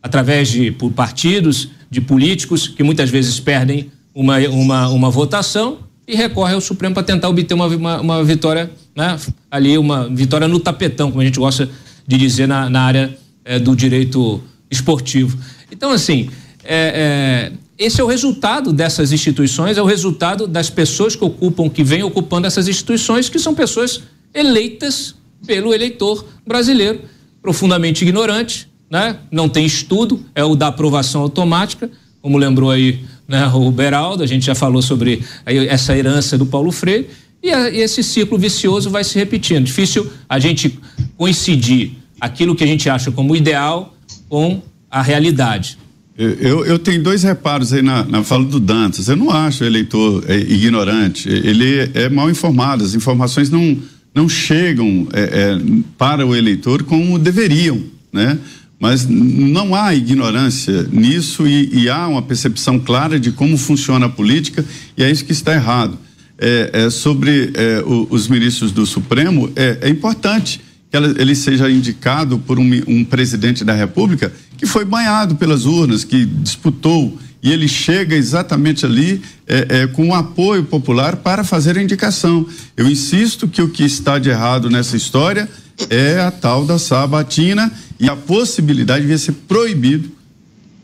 através 0.00 0.48
de 0.48 0.70
partidos, 0.94 1.70
de 1.90 2.00
políticos 2.00 2.68
que 2.68 2.84
muitas 2.84 3.10
vezes 3.10 3.40
perdem 3.40 3.90
uma, 4.14 4.38
uma, 4.48 4.88
uma 4.88 5.10
votação 5.10 5.78
e 6.06 6.14
recorre 6.14 6.54
ao 6.54 6.60
Supremo 6.60 6.94
para 6.94 7.02
tentar 7.02 7.28
obter 7.28 7.52
uma, 7.54 7.66
uma, 7.66 8.00
uma, 8.00 8.24
vitória, 8.24 8.70
né? 8.94 9.18
ali 9.50 9.76
uma 9.76 10.08
vitória 10.08 10.46
no 10.46 10.60
tapetão, 10.60 11.10
como 11.10 11.20
a 11.20 11.24
gente 11.24 11.40
gosta 11.40 11.68
de 12.06 12.16
dizer 12.16 12.46
na, 12.46 12.70
na 12.70 12.82
área 12.82 13.18
é, 13.44 13.58
do 13.58 13.74
direito 13.74 14.40
esportivo. 14.70 15.36
Então, 15.68 15.90
assim, 15.90 16.30
é, 16.62 17.50
é, 17.50 17.52
esse 17.76 18.00
é 18.00 18.04
o 18.04 18.06
resultado 18.06 18.72
dessas 18.72 19.10
instituições, 19.10 19.78
é 19.78 19.82
o 19.82 19.86
resultado 19.86 20.46
das 20.46 20.70
pessoas 20.70 21.16
que 21.16 21.24
ocupam, 21.24 21.68
que 21.68 21.82
vêm 21.82 22.04
ocupando 22.04 22.46
essas 22.46 22.68
instituições, 22.68 23.28
que 23.28 23.40
são 23.40 23.52
pessoas 23.52 24.00
eleitas 24.32 25.16
pelo 25.46 25.74
eleitor 25.74 26.24
brasileiro, 26.46 27.00
profundamente 27.40 28.04
ignorante, 28.04 28.68
né? 28.90 29.16
não 29.30 29.48
tem 29.48 29.64
estudo, 29.64 30.24
é 30.34 30.44
o 30.44 30.54
da 30.54 30.68
aprovação 30.68 31.22
automática, 31.22 31.90
como 32.20 32.38
lembrou 32.38 32.70
aí 32.70 33.00
né, 33.26 33.46
o 33.48 33.70
Beraldo, 33.70 34.22
a 34.22 34.26
gente 34.26 34.46
já 34.46 34.54
falou 34.54 34.82
sobre 34.82 35.22
essa 35.44 35.96
herança 35.96 36.38
do 36.38 36.46
Paulo 36.46 36.70
Freire, 36.70 37.08
e, 37.42 37.50
esse 37.50 38.02
ciclo 38.02 38.38
vicioso 38.38 38.88
vai 38.88 39.02
se 39.02 39.18
repetindo. 39.18 39.64
Difícil 39.64 40.10
a 40.28 40.38
gente 40.38 40.78
coincidir 41.16 41.92
aquilo 42.20 42.54
que 42.54 42.62
a 42.62 42.66
gente 42.66 42.88
acha 42.88 43.10
como 43.10 43.34
ideal 43.34 43.94
com 44.28 44.62
a 44.88 45.02
realidade. 45.02 45.78
Eu, 46.16 46.64
eu 46.64 46.78
tenho 46.78 47.02
dois 47.02 47.22
reparos 47.22 47.72
aí 47.72 47.80
na, 47.80 48.04
na 48.04 48.22
fala 48.22 48.44
do 48.44 48.60
Dantas. 48.60 49.08
Eu 49.08 49.16
não 49.16 49.30
acho 49.30 49.64
o 49.64 49.66
eleitor 49.66 50.22
é, 50.28 50.36
ignorante. 50.36 51.28
Ele 51.28 51.90
é 51.94 52.08
mal 52.08 52.30
informado. 52.30 52.84
As 52.84 52.94
informações 52.94 53.50
não, 53.50 53.78
não 54.14 54.28
chegam 54.28 55.08
é, 55.12 55.20
é, 55.20 55.82
para 55.96 56.26
o 56.26 56.34
eleitor 56.34 56.82
como 56.82 57.18
deveriam, 57.18 57.82
né? 58.12 58.38
Mas 58.78 59.06
não 59.08 59.76
há 59.76 59.94
ignorância 59.94 60.88
nisso 60.90 61.46
e, 61.46 61.84
e, 61.84 61.88
há 61.88 62.08
uma 62.08 62.20
percepção 62.20 62.80
clara 62.80 63.18
de 63.18 63.30
como 63.30 63.56
funciona 63.56 64.06
a 64.06 64.08
política 64.08 64.64
e 64.98 65.04
é 65.04 65.10
isso 65.10 65.24
que 65.24 65.30
está 65.30 65.54
errado. 65.54 65.96
É, 66.36 66.70
é 66.72 66.90
sobre 66.90 67.52
é, 67.54 67.80
o, 67.86 68.08
os 68.10 68.26
ministros 68.26 68.72
do 68.72 68.84
Supremo, 68.84 69.52
é, 69.54 69.78
é 69.82 69.88
importante 69.88 70.60
que 70.90 70.96
ela, 70.96 71.14
ele 71.16 71.34
seja 71.36 71.70
indicado 71.70 72.38
por 72.40 72.58
um, 72.58 72.68
um 72.88 73.04
presidente 73.04 73.64
da 73.64 73.72
República 73.72 74.32
que 74.58 74.66
foi 74.66 74.84
banhado 74.84 75.36
pelas 75.36 75.64
urnas, 75.64 76.02
que 76.02 76.24
disputou 76.24 77.16
e 77.42 77.50
ele 77.50 77.66
chega 77.66 78.14
exatamente 78.14 78.86
ali 78.86 79.20
é, 79.46 79.82
é, 79.82 79.86
com 79.88 80.08
o 80.08 80.14
apoio 80.14 80.62
popular 80.64 81.16
para 81.16 81.42
fazer 81.42 81.76
a 81.76 81.82
indicação. 81.82 82.46
Eu 82.76 82.88
insisto 82.88 83.48
que 83.48 83.60
o 83.60 83.68
que 83.68 83.82
está 83.82 84.18
de 84.18 84.30
errado 84.30 84.70
nessa 84.70 84.96
história 84.96 85.48
é 85.90 86.20
a 86.20 86.30
tal 86.30 86.64
da 86.64 86.78
sabatina 86.78 87.72
e 87.98 88.08
a 88.08 88.14
possibilidade 88.14 89.06
de 89.06 89.18
ser 89.18 89.32
proibido 89.32 90.10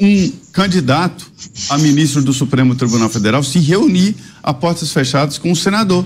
um 0.01 0.33
candidato 0.53 1.31
a 1.69 1.79
ministro 1.79 2.23
do 2.23 2.33
Supremo 2.33 2.75
Tribunal 2.75 3.09
Federal 3.09 3.43
se 3.43 3.59
reunir 3.59 4.15
a 4.43 4.53
portas 4.53 4.93
fechadas 4.93 5.39
com 5.39 5.53
o 5.53 5.57
senador. 5.57 6.05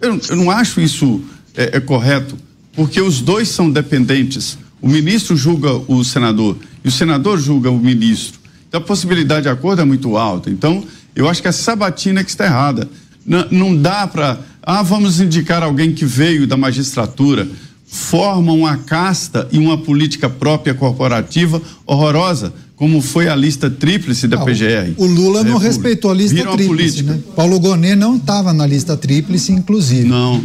Eu, 0.00 0.20
eu 0.28 0.36
não 0.36 0.50
acho 0.50 0.80
isso 0.80 1.22
é, 1.54 1.76
é 1.76 1.80
correto, 1.80 2.36
porque 2.74 3.00
os 3.00 3.20
dois 3.20 3.48
são 3.48 3.70
dependentes. 3.70 4.58
O 4.80 4.88
ministro 4.88 5.36
julga 5.36 5.72
o 5.72 6.04
senador 6.04 6.58
e 6.84 6.88
o 6.88 6.92
senador 6.92 7.38
julga 7.38 7.70
o 7.70 7.78
ministro. 7.78 8.45
Então 8.68 8.80
a 8.80 8.84
possibilidade 8.84 9.42
de 9.42 9.48
acordo 9.48 9.82
é 9.82 9.84
muito 9.84 10.16
alta. 10.16 10.50
Então, 10.50 10.84
eu 11.14 11.28
acho 11.28 11.40
que 11.40 11.48
a 11.48 11.52
sabatina 11.52 12.20
é 12.20 12.24
que 12.24 12.30
está 12.30 12.44
errada. 12.44 12.88
N 13.26 13.46
não 13.50 13.76
dá 13.76 14.06
para. 14.06 14.38
Ah, 14.62 14.82
vamos 14.82 15.20
indicar 15.20 15.62
alguém 15.62 15.92
que 15.92 16.04
veio 16.04 16.46
da 16.46 16.56
magistratura. 16.56 17.48
Forma 17.86 18.52
uma 18.52 18.76
casta 18.78 19.48
e 19.52 19.58
uma 19.58 19.78
política 19.78 20.28
própria 20.28 20.74
corporativa 20.74 21.62
horrorosa, 21.86 22.52
como 22.74 23.00
foi 23.00 23.28
a 23.28 23.36
lista 23.36 23.70
tríplice 23.70 24.26
da 24.26 24.36
ah, 24.36 24.44
PGR. 24.44 24.94
O 24.96 25.06
Lula 25.06 25.44
não 25.44 25.56
respeitou 25.56 26.10
a 26.10 26.14
lista 26.14 26.34
Viram 26.34 26.56
tríplice, 26.56 27.00
a 27.00 27.02
né? 27.04 27.20
Paulo 27.36 27.60
Gonet 27.60 27.94
não 27.94 28.16
estava 28.16 28.52
na 28.52 28.66
lista 28.66 28.96
tríplice, 28.96 29.52
inclusive. 29.52 30.08
Não. 30.08 30.42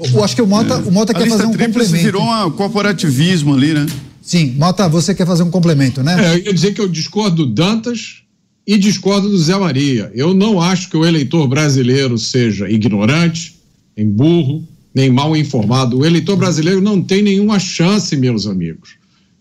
Eu 0.00 0.22
acho 0.22 0.36
que 0.36 0.42
o 0.42 0.46
Mota, 0.46 0.74
é. 0.74 0.76
o 0.76 0.92
Mota 0.92 1.12
quer 1.12 1.28
fazer 1.28 1.46
um 1.46 1.52
complemento. 1.52 1.96
virou 1.96 2.22
um 2.22 2.50
corporativismo 2.52 3.54
ali, 3.54 3.74
né? 3.74 3.86
Sim, 4.28 4.56
Mota, 4.58 4.86
você 4.90 5.14
quer 5.14 5.26
fazer 5.26 5.42
um 5.42 5.50
complemento, 5.50 6.02
né? 6.02 6.14
É, 6.22 6.34
eu 6.34 6.44
ia 6.44 6.52
dizer 6.52 6.74
que 6.74 6.82
eu 6.82 6.86
discordo 6.86 7.46
do 7.46 7.54
Dantas 7.54 8.24
e 8.66 8.76
discordo 8.76 9.26
do 9.26 9.38
Zé 9.38 9.56
Maria. 9.56 10.12
Eu 10.14 10.34
não 10.34 10.60
acho 10.60 10.90
que 10.90 10.98
o 10.98 11.06
eleitor 11.06 11.48
brasileiro 11.48 12.18
seja 12.18 12.70
ignorante, 12.70 13.56
nem 13.96 14.06
burro, 14.06 14.68
nem 14.94 15.10
mal 15.10 15.34
informado. 15.34 16.00
O 16.00 16.04
eleitor 16.04 16.36
brasileiro 16.36 16.82
não 16.82 17.00
tem 17.00 17.22
nenhuma 17.22 17.58
chance, 17.58 18.14
meus 18.18 18.46
amigos. 18.46 18.96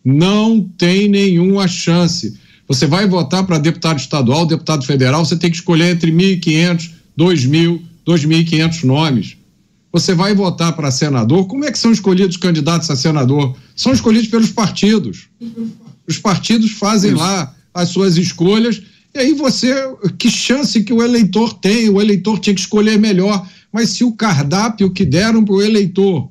Não 0.05 0.61
tem 0.77 1.09
nenhuma 1.09 1.67
chance. 1.67 2.39
Você 2.65 2.87
vai 2.87 3.05
votar 3.09 3.45
para 3.45 3.57
deputado 3.57 3.99
estadual, 3.99 4.45
deputado 4.45 4.85
federal, 4.85 5.25
você 5.25 5.35
tem 5.35 5.49
que 5.49 5.57
escolher 5.57 5.95
entre 5.95 6.13
1.500, 6.13 6.91
2.000, 7.19 7.81
2.500 8.07 8.83
nomes 8.85 9.36
você 9.99 10.13
vai 10.13 10.33
votar 10.33 10.73
para 10.73 10.91
senador, 10.91 11.47
como 11.47 11.65
é 11.65 11.71
que 11.71 11.77
são 11.77 11.91
escolhidos 11.91 12.37
candidatos 12.37 12.89
a 12.89 12.95
senador? 12.95 13.55
São 13.75 13.91
escolhidos 13.91 14.29
pelos 14.29 14.51
partidos. 14.51 15.27
Os 16.07 16.17
partidos 16.17 16.71
fazem 16.71 17.13
Isso. 17.13 17.19
lá 17.19 17.53
as 17.73 17.89
suas 17.89 18.17
escolhas, 18.17 18.81
e 19.13 19.19
aí 19.19 19.33
você, 19.33 19.73
que 20.17 20.29
chance 20.29 20.83
que 20.83 20.93
o 20.93 21.01
eleitor 21.01 21.55
tem? 21.55 21.89
O 21.89 21.99
eleitor 21.99 22.39
tinha 22.39 22.53
que 22.53 22.61
escolher 22.61 22.99
melhor. 22.99 23.47
Mas 23.73 23.89
se 23.89 24.03
o 24.03 24.11
cardápio 24.11 24.91
que 24.91 25.05
deram 25.05 25.43
para 25.43 25.55
o 25.55 25.61
eleitor 25.61 26.29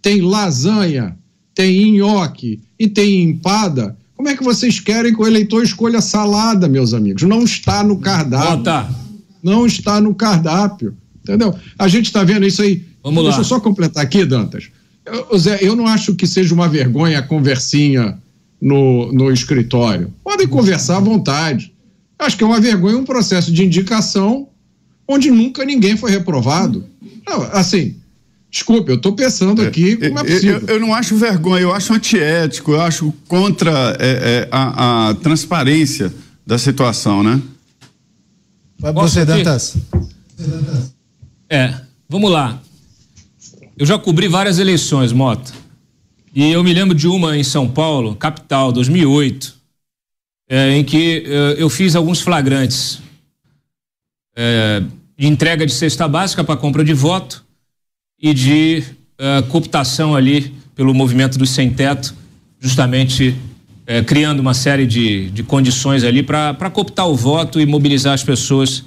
tem 0.00 0.20
lasanha, 0.20 1.16
tem 1.54 1.92
nhoque 1.92 2.60
e 2.78 2.88
tem 2.88 3.22
empada, 3.22 3.96
como 4.14 4.28
é 4.28 4.36
que 4.36 4.44
vocês 4.44 4.78
querem 4.78 5.12
que 5.12 5.20
o 5.20 5.26
eleitor 5.26 5.62
escolha 5.64 6.00
salada, 6.00 6.68
meus 6.68 6.94
amigos? 6.94 7.22
Não 7.22 7.42
está 7.42 7.82
no 7.82 7.98
cardápio. 7.98 8.94
Não 9.42 9.66
está 9.66 10.00
no 10.00 10.14
cardápio. 10.14 10.96
Entendeu? 11.22 11.54
A 11.78 11.88
gente 11.88 12.06
está 12.06 12.22
vendo 12.22 12.46
isso 12.46 12.62
aí 12.62 12.84
Vamos 13.02 13.22
Deixa 13.22 13.38
lá. 13.38 13.40
eu 13.40 13.44
só 13.44 13.60
completar 13.60 14.04
aqui, 14.04 14.24
Dantas. 14.24 14.70
Eu, 15.04 15.38
Zé, 15.38 15.58
eu 15.62 15.74
não 15.74 15.86
acho 15.86 16.14
que 16.14 16.26
seja 16.26 16.54
uma 16.54 16.68
vergonha 16.68 17.18
a 17.18 17.22
conversinha 17.22 18.18
no, 18.60 19.12
no 19.12 19.32
escritório. 19.32 20.12
Podem 20.22 20.46
conversar 20.46 20.98
à 20.98 21.00
vontade. 21.00 21.72
Acho 22.18 22.36
que 22.36 22.44
é 22.44 22.46
uma 22.46 22.60
vergonha 22.60 22.98
um 22.98 23.04
processo 23.04 23.50
de 23.50 23.64
indicação 23.64 24.48
onde 25.08 25.30
nunca 25.30 25.64
ninguém 25.64 25.96
foi 25.96 26.10
reprovado. 26.10 26.84
Não, 27.26 27.42
assim, 27.52 27.96
desculpe, 28.50 28.90
eu 28.90 28.96
estou 28.96 29.12
pensando 29.12 29.62
aqui 29.62 29.96
como 29.96 30.18
é 30.20 30.24
possível. 30.24 30.62
Eu, 30.68 30.74
eu, 30.74 30.80
não 30.80 30.94
acho 30.94 31.16
vergonha, 31.16 31.62
eu 31.62 31.74
acho 31.74 31.92
antiético, 31.92 32.72
eu 32.72 32.80
acho 32.80 33.12
contra 33.26 33.96
é, 33.98 34.08
é, 34.08 34.48
a, 34.50 35.08
a, 35.08 35.14
transparência 35.14 36.12
da 36.46 36.58
situação, 36.58 37.22
né? 37.22 37.40
Vai 38.78 38.92
você, 38.92 39.24
Dantas. 39.24 39.76
É, 41.48 41.74
vamos 42.08 42.30
lá. 42.30 42.60
Eu 43.80 43.86
já 43.86 43.98
cobri 43.98 44.28
várias 44.28 44.58
eleições, 44.58 45.10
Mota. 45.10 45.54
E 46.34 46.52
eu 46.52 46.62
me 46.62 46.70
lembro 46.74 46.94
de 46.94 47.08
uma 47.08 47.34
em 47.38 47.42
São 47.42 47.66
Paulo, 47.66 48.14
capital, 48.14 48.70
2008, 48.72 49.54
é, 50.50 50.76
em 50.76 50.84
que 50.84 51.24
é, 51.26 51.54
eu 51.56 51.70
fiz 51.70 51.96
alguns 51.96 52.20
flagrantes 52.20 53.00
é, 54.36 54.82
de 55.16 55.26
entrega 55.26 55.64
de 55.64 55.72
cesta 55.72 56.06
básica 56.06 56.44
para 56.44 56.58
compra 56.58 56.84
de 56.84 56.92
voto 56.92 57.42
e 58.20 58.34
de 58.34 58.84
é, 59.16 59.40
cooptação 59.48 60.14
ali 60.14 60.54
pelo 60.74 60.92
movimento 60.92 61.38
do 61.38 61.46
sem 61.46 61.72
teto, 61.72 62.14
justamente 62.58 63.34
é, 63.86 64.02
criando 64.04 64.40
uma 64.40 64.52
série 64.52 64.86
de, 64.86 65.30
de 65.30 65.42
condições 65.42 66.04
ali 66.04 66.22
para 66.22 66.68
cooptar 66.68 67.08
o 67.08 67.16
voto 67.16 67.58
e 67.58 67.64
mobilizar 67.64 68.12
as 68.12 68.22
pessoas. 68.22 68.84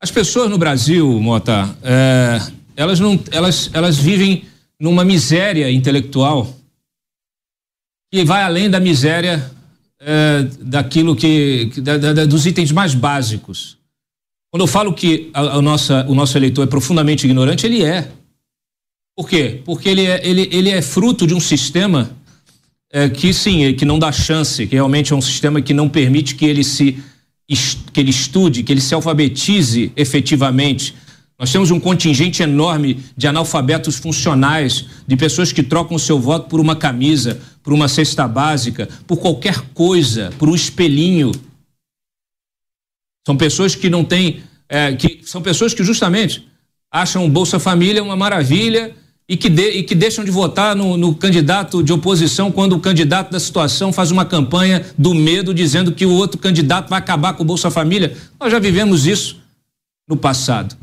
As 0.00 0.10
pessoas 0.10 0.50
no 0.50 0.58
Brasil, 0.58 1.08
Mota, 1.20 1.72
é, 1.80 2.40
elas 2.80 2.98
não, 2.98 3.22
elas, 3.30 3.70
elas 3.74 3.98
vivem 3.98 4.44
numa 4.80 5.04
miséria 5.04 5.70
intelectual 5.70 6.56
que 8.10 8.24
vai 8.24 8.42
além 8.42 8.70
da 8.70 8.80
miséria 8.80 9.50
é, 10.00 10.42
daquilo 10.62 11.14
que, 11.14 11.70
da, 11.82 11.98
da, 11.98 12.24
dos 12.24 12.46
itens 12.46 12.72
mais 12.72 12.94
básicos. 12.94 13.76
Quando 14.50 14.62
eu 14.62 14.66
falo 14.66 14.94
que 14.94 15.30
a, 15.34 15.40
a 15.40 15.62
nossa, 15.62 16.06
o 16.08 16.14
nosso 16.14 16.38
eleitor 16.38 16.62
é 16.62 16.66
profundamente 16.66 17.26
ignorante, 17.26 17.66
ele 17.66 17.84
é. 17.84 18.10
Por 19.14 19.28
quê? 19.28 19.60
Porque 19.62 19.88
ele 19.90 20.06
é, 20.06 20.26
ele, 20.26 20.48
ele 20.50 20.70
é 20.70 20.80
fruto 20.80 21.26
de 21.26 21.34
um 21.34 21.40
sistema 21.40 22.10
é, 22.90 23.10
que 23.10 23.34
sim, 23.34 23.74
que 23.74 23.84
não 23.84 23.98
dá 23.98 24.10
chance, 24.10 24.66
que 24.66 24.74
realmente 24.74 25.12
é 25.12 25.16
um 25.16 25.20
sistema 25.20 25.60
que 25.60 25.74
não 25.74 25.86
permite 25.86 26.34
que 26.34 26.46
ele 26.46 26.64
se 26.64 26.98
que 27.92 27.98
ele 27.98 28.10
estude, 28.10 28.62
que 28.62 28.72
ele 28.72 28.80
se 28.80 28.94
alfabetize 28.94 29.90
efetivamente, 29.96 30.94
nós 31.40 31.50
temos 31.50 31.70
um 31.70 31.80
contingente 31.80 32.42
enorme 32.42 33.02
de 33.16 33.26
analfabetos 33.26 33.96
funcionais, 33.96 34.84
de 35.06 35.16
pessoas 35.16 35.50
que 35.50 35.62
trocam 35.62 35.96
o 35.96 35.98
seu 35.98 36.20
voto 36.20 36.50
por 36.50 36.60
uma 36.60 36.76
camisa, 36.76 37.40
por 37.62 37.72
uma 37.72 37.88
cesta 37.88 38.28
básica, 38.28 38.86
por 39.06 39.16
qualquer 39.16 39.58
coisa, 39.72 40.30
por 40.38 40.50
um 40.50 40.54
espelhinho. 40.54 41.32
São 43.26 43.38
pessoas 43.38 43.74
que 43.74 43.88
não 43.88 44.04
têm, 44.04 44.42
é, 44.68 44.94
que 44.94 45.22
são 45.24 45.40
pessoas 45.40 45.72
que 45.72 45.82
justamente 45.82 46.46
acham 46.92 47.30
Bolsa 47.30 47.58
Família 47.58 48.02
uma 48.02 48.16
maravilha 48.16 48.94
e 49.26 49.34
que, 49.34 49.48
de, 49.48 49.70
e 49.70 49.82
que 49.82 49.94
deixam 49.94 50.22
de 50.22 50.30
votar 50.30 50.76
no, 50.76 50.98
no, 50.98 51.14
candidato 51.14 51.82
de 51.82 51.90
oposição 51.90 52.52
quando 52.52 52.74
o 52.74 52.80
candidato 52.80 53.30
da 53.30 53.40
situação 53.40 53.94
faz 53.94 54.10
uma 54.10 54.26
campanha 54.26 54.84
do 54.98 55.14
medo 55.14 55.54
dizendo 55.54 55.92
que 55.92 56.04
o 56.04 56.12
outro 56.12 56.36
candidato 56.36 56.90
vai 56.90 56.98
acabar 56.98 57.32
com 57.32 57.44
o 57.44 57.46
Bolsa 57.46 57.70
Família. 57.70 58.14
Nós 58.38 58.52
já 58.52 58.58
vivemos 58.58 59.06
isso 59.06 59.40
no 60.06 60.18
passado. 60.18 60.76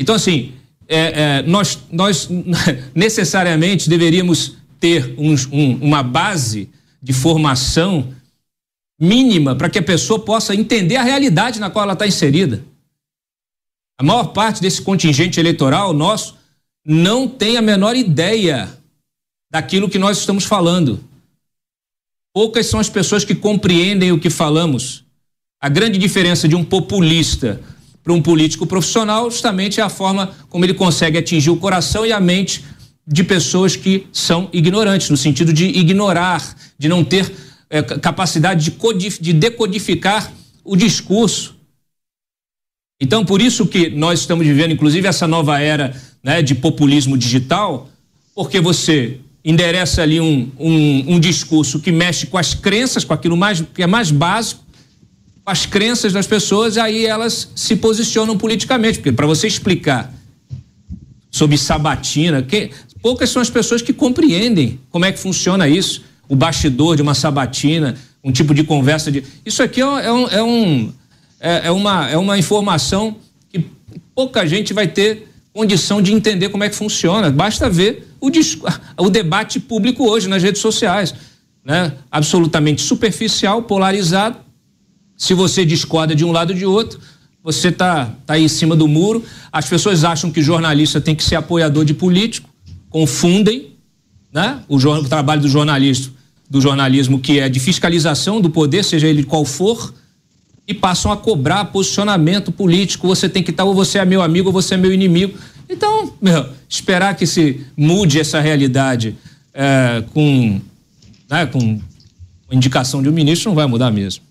Então, 0.00 0.14
assim, 0.14 0.54
é, 0.88 0.98
é, 1.38 1.42
nós, 1.42 1.78
nós 1.92 2.26
necessariamente 2.96 3.86
deveríamos 3.86 4.56
ter 4.80 5.14
um, 5.18 5.34
um, 5.52 5.74
uma 5.76 6.02
base 6.02 6.70
de 7.02 7.12
formação 7.12 8.14
mínima 8.98 9.54
para 9.54 9.68
que 9.68 9.78
a 9.78 9.82
pessoa 9.82 10.18
possa 10.18 10.54
entender 10.54 10.96
a 10.96 11.02
realidade 11.02 11.60
na 11.60 11.68
qual 11.68 11.82
ela 11.84 11.92
está 11.92 12.06
inserida. 12.06 12.64
A 13.98 14.02
maior 14.02 14.28
parte 14.28 14.62
desse 14.62 14.80
contingente 14.80 15.38
eleitoral 15.38 15.92
nosso 15.92 16.38
não 16.84 17.28
tem 17.28 17.58
a 17.58 17.62
menor 17.62 17.94
ideia 17.94 18.74
daquilo 19.50 19.88
que 19.88 19.98
nós 19.98 20.18
estamos 20.18 20.44
falando. 20.44 21.04
Poucas 22.32 22.66
são 22.66 22.80
as 22.80 22.88
pessoas 22.88 23.22
que 23.22 23.34
compreendem 23.34 24.12
o 24.12 24.18
que 24.18 24.30
falamos. 24.30 25.04
A 25.60 25.68
grande 25.68 25.98
diferença 25.98 26.48
de 26.48 26.56
um 26.56 26.64
populista 26.64 27.60
para 28.02 28.12
um 28.12 28.22
político 28.22 28.66
profissional, 28.66 29.30
justamente 29.30 29.80
é 29.80 29.82
a 29.82 29.88
forma 29.88 30.30
como 30.48 30.64
ele 30.64 30.74
consegue 30.74 31.18
atingir 31.18 31.50
o 31.50 31.56
coração 31.56 32.06
e 32.06 32.12
a 32.12 32.20
mente 32.20 32.64
de 33.06 33.24
pessoas 33.24 33.76
que 33.76 34.06
são 34.12 34.48
ignorantes, 34.52 35.10
no 35.10 35.16
sentido 35.16 35.52
de 35.52 35.66
ignorar, 35.66 36.56
de 36.78 36.88
não 36.88 37.04
ter 37.04 37.30
é, 37.68 37.82
capacidade 37.82 38.70
de, 38.70 39.08
de 39.20 39.32
decodificar 39.32 40.32
o 40.64 40.76
discurso. 40.76 41.56
Então, 43.00 43.24
por 43.24 43.40
isso 43.40 43.66
que 43.66 43.88
nós 43.90 44.20
estamos 44.20 44.46
vivendo, 44.46 44.72
inclusive, 44.72 45.08
essa 45.08 45.26
nova 45.26 45.58
era 45.60 45.94
né, 46.22 46.42
de 46.42 46.54
populismo 46.54 47.16
digital, 47.16 47.88
porque 48.34 48.60
você 48.60 49.18
endereça 49.44 50.02
ali 50.02 50.20
um, 50.20 50.50
um, 50.58 51.14
um 51.14 51.20
discurso 51.20 51.80
que 51.80 51.90
mexe 51.90 52.26
com 52.26 52.36
as 52.36 52.52
crenças, 52.52 53.04
com 53.04 53.14
aquilo 53.14 53.36
mais, 53.36 53.62
que 53.74 53.82
é 53.82 53.86
mais 53.86 54.10
básico, 54.10 54.62
as 55.50 55.66
crenças 55.66 56.12
das 56.12 56.28
pessoas, 56.28 56.78
aí 56.78 57.04
elas 57.04 57.48
se 57.56 57.74
posicionam 57.74 58.38
politicamente. 58.38 58.98
Porque 58.98 59.10
para 59.10 59.26
você 59.26 59.48
explicar 59.48 60.14
sobre 61.28 61.58
sabatina, 61.58 62.40
que, 62.40 62.70
poucas 63.02 63.30
são 63.30 63.42
as 63.42 63.50
pessoas 63.50 63.82
que 63.82 63.92
compreendem 63.92 64.78
como 64.90 65.04
é 65.04 65.10
que 65.10 65.18
funciona 65.18 65.66
isso, 65.66 66.04
o 66.28 66.36
bastidor 66.36 66.94
de 66.94 67.02
uma 67.02 67.14
sabatina, 67.14 67.96
um 68.22 68.30
tipo 68.30 68.54
de 68.54 68.62
conversa 68.62 69.10
de. 69.10 69.24
Isso 69.44 69.60
aqui 69.60 69.80
é, 69.80 69.84
é, 69.84 70.12
um, 70.12 70.28
é, 70.28 70.42
um, 70.42 70.92
é, 71.40 71.60
é 71.64 71.70
uma, 71.72 72.08
é 72.08 72.16
uma 72.16 72.38
informação 72.38 73.16
que 73.50 73.66
pouca 74.14 74.46
gente 74.46 74.72
vai 74.72 74.86
ter 74.86 75.26
condição 75.52 76.00
de 76.00 76.12
entender 76.12 76.50
como 76.50 76.62
é 76.62 76.68
que 76.68 76.76
funciona. 76.76 77.28
Basta 77.28 77.68
ver 77.68 78.08
o, 78.20 78.30
o 78.98 79.10
debate 79.10 79.58
público 79.58 80.08
hoje 80.08 80.28
nas 80.28 80.44
redes 80.44 80.60
sociais. 80.60 81.12
Né? 81.64 81.92
Absolutamente 82.08 82.82
superficial, 82.82 83.64
polarizado, 83.64 84.38
se 85.20 85.34
você 85.34 85.66
discorda 85.66 86.14
de 86.14 86.24
um 86.24 86.32
lado 86.32 86.54
ou 86.54 86.56
de 86.56 86.64
outro, 86.64 86.98
você 87.44 87.68
está 87.68 88.06
tá 88.24 88.34
aí 88.34 88.44
em 88.44 88.48
cima 88.48 88.74
do 88.74 88.88
muro. 88.88 89.22
As 89.52 89.68
pessoas 89.68 90.02
acham 90.02 90.32
que 90.32 90.40
jornalista 90.40 90.98
tem 90.98 91.14
que 91.14 91.22
ser 91.22 91.36
apoiador 91.36 91.84
de 91.84 91.92
político, 91.92 92.48
confundem 92.88 93.76
né? 94.32 94.62
o, 94.66 94.76
o 94.76 95.04
trabalho 95.04 95.42
do 95.42 95.48
jornalista, 95.48 96.10
do 96.48 96.58
jornalismo 96.58 97.20
que 97.20 97.38
é 97.38 97.50
de 97.50 97.60
fiscalização 97.60 98.40
do 98.40 98.48
poder, 98.48 98.82
seja 98.82 99.06
ele 99.06 99.22
qual 99.22 99.44
for, 99.44 99.92
e 100.66 100.72
passam 100.72 101.12
a 101.12 101.18
cobrar 101.18 101.66
posicionamento 101.66 102.50
político. 102.50 103.06
Você 103.06 103.28
tem 103.28 103.42
que 103.42 103.50
estar, 103.50 103.64
tá, 103.64 103.68
ou 103.68 103.74
você 103.74 103.98
é 103.98 104.06
meu 104.06 104.22
amigo 104.22 104.48
ou 104.48 104.54
você 104.54 104.72
é 104.72 104.78
meu 104.78 104.92
inimigo. 104.92 105.38
Então, 105.68 106.14
meu, 106.18 106.48
esperar 106.66 107.14
que 107.14 107.26
se 107.26 107.60
mude 107.76 108.18
essa 108.18 108.40
realidade 108.40 109.18
é, 109.52 110.02
com, 110.14 110.58
né, 111.28 111.44
com 111.44 111.78
indicação 112.50 113.02
de 113.02 113.10
um 113.10 113.12
ministro 113.12 113.50
não 113.50 113.54
vai 113.54 113.66
mudar 113.66 113.90
mesmo. 113.90 114.29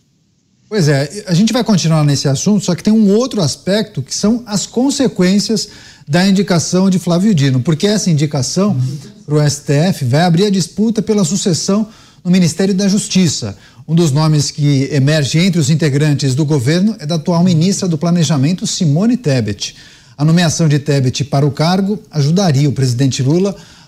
Pois 0.70 0.88
é, 0.88 1.24
a 1.26 1.34
gente 1.34 1.52
vai 1.52 1.64
continuar 1.64 2.04
nesse 2.04 2.28
assunto, 2.28 2.64
só 2.64 2.76
que 2.76 2.84
tem 2.84 2.94
um 2.94 3.10
outro 3.10 3.42
aspecto 3.42 4.04
que 4.04 4.14
são 4.14 4.44
as 4.46 4.68
consequências 4.68 5.68
da 6.08 6.28
indicação 6.28 6.92
de 6.92 7.00
Flávio 7.00 7.34
Dino, 7.34 7.60
porque 7.60 7.88
essa 7.88 8.12
indicação 8.12 8.80
para 9.26 9.34
o 9.34 9.50
STF 9.50 10.06
vai 10.06 10.22
abrir 10.22 10.46
a 10.46 10.50
disputa 10.52 11.02
pela 11.02 11.26
sucessão 11.26 11.88
no 12.24 12.30
Ministério 12.30 12.76
da 12.76 12.88
Justiça. 12.88 13.58
Um 13.88 13.96
dos 13.96 14.12
nomes 14.12 14.52
que 14.52 14.88
emerge 14.92 15.40
entre 15.40 15.60
os 15.60 15.72
integrantes 15.72 16.36
do 16.36 16.46
governo 16.46 16.96
é 17.00 17.06
da 17.08 17.16
atual 17.16 17.44
ministra 17.44 17.88
do 17.88 17.98
Planejamento, 17.98 18.68
Simone 18.68 19.18
Tebet. 19.18 19.76
A 20.16 20.24
nomeação 20.24 20.68
de 20.68 20.78
Tebet 20.78 21.24
para 21.24 21.48
o 21.48 21.52
cargo 21.52 21.98
ajudaria 22.12 22.70
o 22.70 22.74
presidente 22.74 23.24
Lula 23.24 23.56
a 23.56 23.79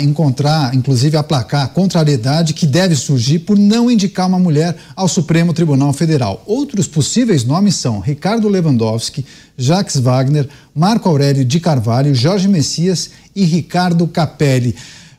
encontrar, 0.00 0.74
inclusive 0.74 1.18
aplacar 1.18 1.64
a 1.64 1.68
contrariedade 1.68 2.54
que 2.54 2.66
deve 2.66 2.96
surgir 2.96 3.40
por 3.40 3.58
não 3.58 3.90
indicar 3.90 4.26
uma 4.26 4.38
mulher 4.38 4.74
ao 4.96 5.06
Supremo 5.06 5.52
Tribunal 5.52 5.92
Federal. 5.92 6.42
Outros 6.46 6.88
possíveis 6.88 7.44
nomes 7.44 7.74
são 7.74 8.00
Ricardo 8.00 8.48
Lewandowski, 8.48 9.24
Jacques 9.58 9.98
Wagner, 9.98 10.48
Marco 10.74 11.08
Aurélio 11.08 11.44
de 11.44 11.60
Carvalho, 11.60 12.14
Jorge 12.14 12.48
Messias 12.48 13.10
e 13.36 13.44
Ricardo 13.44 14.08
Capelli. 14.08 14.74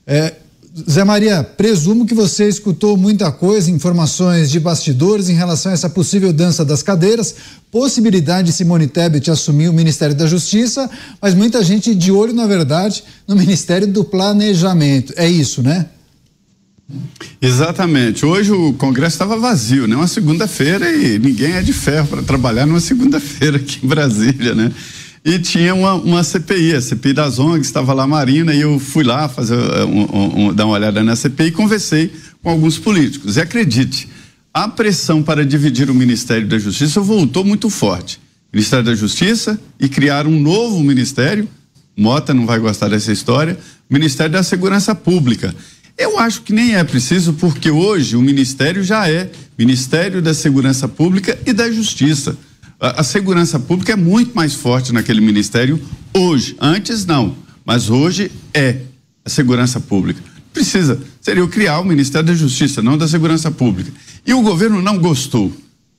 É, 0.07 0.33
Zé 0.89 1.03
Maria, 1.03 1.43
presumo 1.43 2.05
que 2.05 2.13
você 2.13 2.47
escutou 2.47 2.95
muita 2.95 3.29
coisa, 3.29 3.69
informações 3.69 4.49
de 4.49 4.57
bastidores 4.57 5.27
em 5.27 5.33
relação 5.33 5.69
a 5.69 5.73
essa 5.73 5.89
possível 5.89 6.31
dança 6.31 6.63
das 6.63 6.81
cadeiras, 6.81 7.35
possibilidade 7.69 8.47
de 8.47 8.53
Simone 8.53 8.87
Tebet 8.87 9.29
assumir 9.29 9.67
o 9.67 9.73
Ministério 9.73 10.15
da 10.15 10.25
Justiça, 10.25 10.89
mas 11.21 11.33
muita 11.33 11.61
gente 11.61 11.93
de 11.93 12.09
olho, 12.09 12.33
na 12.33 12.47
verdade, 12.47 13.03
no 13.27 13.35
Ministério 13.35 13.85
do 13.85 14.05
Planejamento. 14.05 15.13
É 15.17 15.27
isso, 15.27 15.61
né? 15.61 15.87
Exatamente. 17.41 18.25
Hoje 18.25 18.53
o 18.53 18.73
Congresso 18.73 19.15
estava 19.15 19.37
vazio, 19.37 19.87
né? 19.87 19.95
Uma 19.95 20.07
segunda-feira 20.07 20.89
e 20.89 21.19
ninguém 21.19 21.53
é 21.53 21.61
de 21.61 21.73
ferro 21.73 22.07
para 22.07 22.21
trabalhar 22.21 22.65
numa 22.65 22.79
segunda-feira 22.79 23.57
aqui 23.57 23.79
em 23.83 23.87
Brasília, 23.87 24.55
né? 24.55 24.71
E 25.23 25.37
tinha 25.37 25.75
uma, 25.75 25.93
uma 25.93 26.23
CPI, 26.23 26.73
a 26.73 26.81
CPI 26.81 27.13
das 27.13 27.37
ONGs, 27.37 27.67
estava 27.67 27.93
lá 27.93 28.03
a 28.03 28.07
Marina, 28.07 28.53
e 28.53 28.61
eu 28.61 28.79
fui 28.79 29.03
lá 29.03 29.29
fazer 29.29 29.55
um, 29.55 30.01
um, 30.01 30.47
um, 30.47 30.53
dar 30.53 30.65
uma 30.65 30.73
olhada 30.73 31.03
na 31.03 31.15
CPI 31.15 31.47
e 31.47 31.51
conversei 31.51 32.11
com 32.41 32.49
alguns 32.49 32.79
políticos. 32.79 33.37
E 33.37 33.41
acredite, 33.41 34.09
a 34.53 34.67
pressão 34.67 35.21
para 35.21 35.45
dividir 35.45 35.89
o 35.91 35.93
Ministério 35.93 36.47
da 36.47 36.57
Justiça 36.57 36.99
voltou 36.99 37.45
muito 37.45 37.69
forte. 37.69 38.19
Ministério 38.51 38.83
da 38.83 38.95
Justiça 38.95 39.59
e 39.79 39.87
criar 39.87 40.27
um 40.27 40.39
novo 40.39 40.81
ministério. 40.81 41.47
Mota 41.95 42.33
não 42.33 42.45
vai 42.45 42.59
gostar 42.59 42.89
dessa 42.89 43.11
história. 43.11 43.57
Ministério 43.89 44.33
da 44.33 44.43
Segurança 44.43 44.93
Pública. 44.93 45.55
Eu 45.97 46.17
acho 46.17 46.41
que 46.41 46.51
nem 46.51 46.75
é 46.75 46.83
preciso, 46.83 47.33
porque 47.33 47.69
hoje 47.69 48.15
o 48.15 48.21
Ministério 48.21 48.83
já 48.83 49.07
é 49.07 49.31
Ministério 49.57 50.21
da 50.21 50.33
Segurança 50.33 50.87
Pública 50.87 51.37
e 51.45 51.53
da 51.53 51.71
Justiça. 51.71 52.35
A, 52.81 53.01
a 53.01 53.03
segurança 53.03 53.59
pública 53.59 53.93
é 53.93 53.95
muito 53.95 54.33
mais 54.35 54.55
forte 54.55 54.91
naquele 54.91 55.21
ministério 55.21 55.79
hoje. 56.11 56.55
Antes 56.59 57.05
não, 57.05 57.35
mas 57.63 57.91
hoje 57.91 58.31
é 58.51 58.77
a 59.23 59.29
segurança 59.29 59.79
pública. 59.79 60.19
Precisa, 60.51 60.99
seria 61.21 61.47
criar 61.47 61.79
o 61.79 61.85
Ministério 61.85 62.27
da 62.27 62.33
Justiça, 62.33 62.81
não 62.81 62.97
da 62.97 63.07
Segurança 63.07 63.49
Pública. 63.49 63.91
E 64.25 64.33
o 64.33 64.41
governo 64.41 64.81
não 64.81 64.97
gostou. 64.97 65.53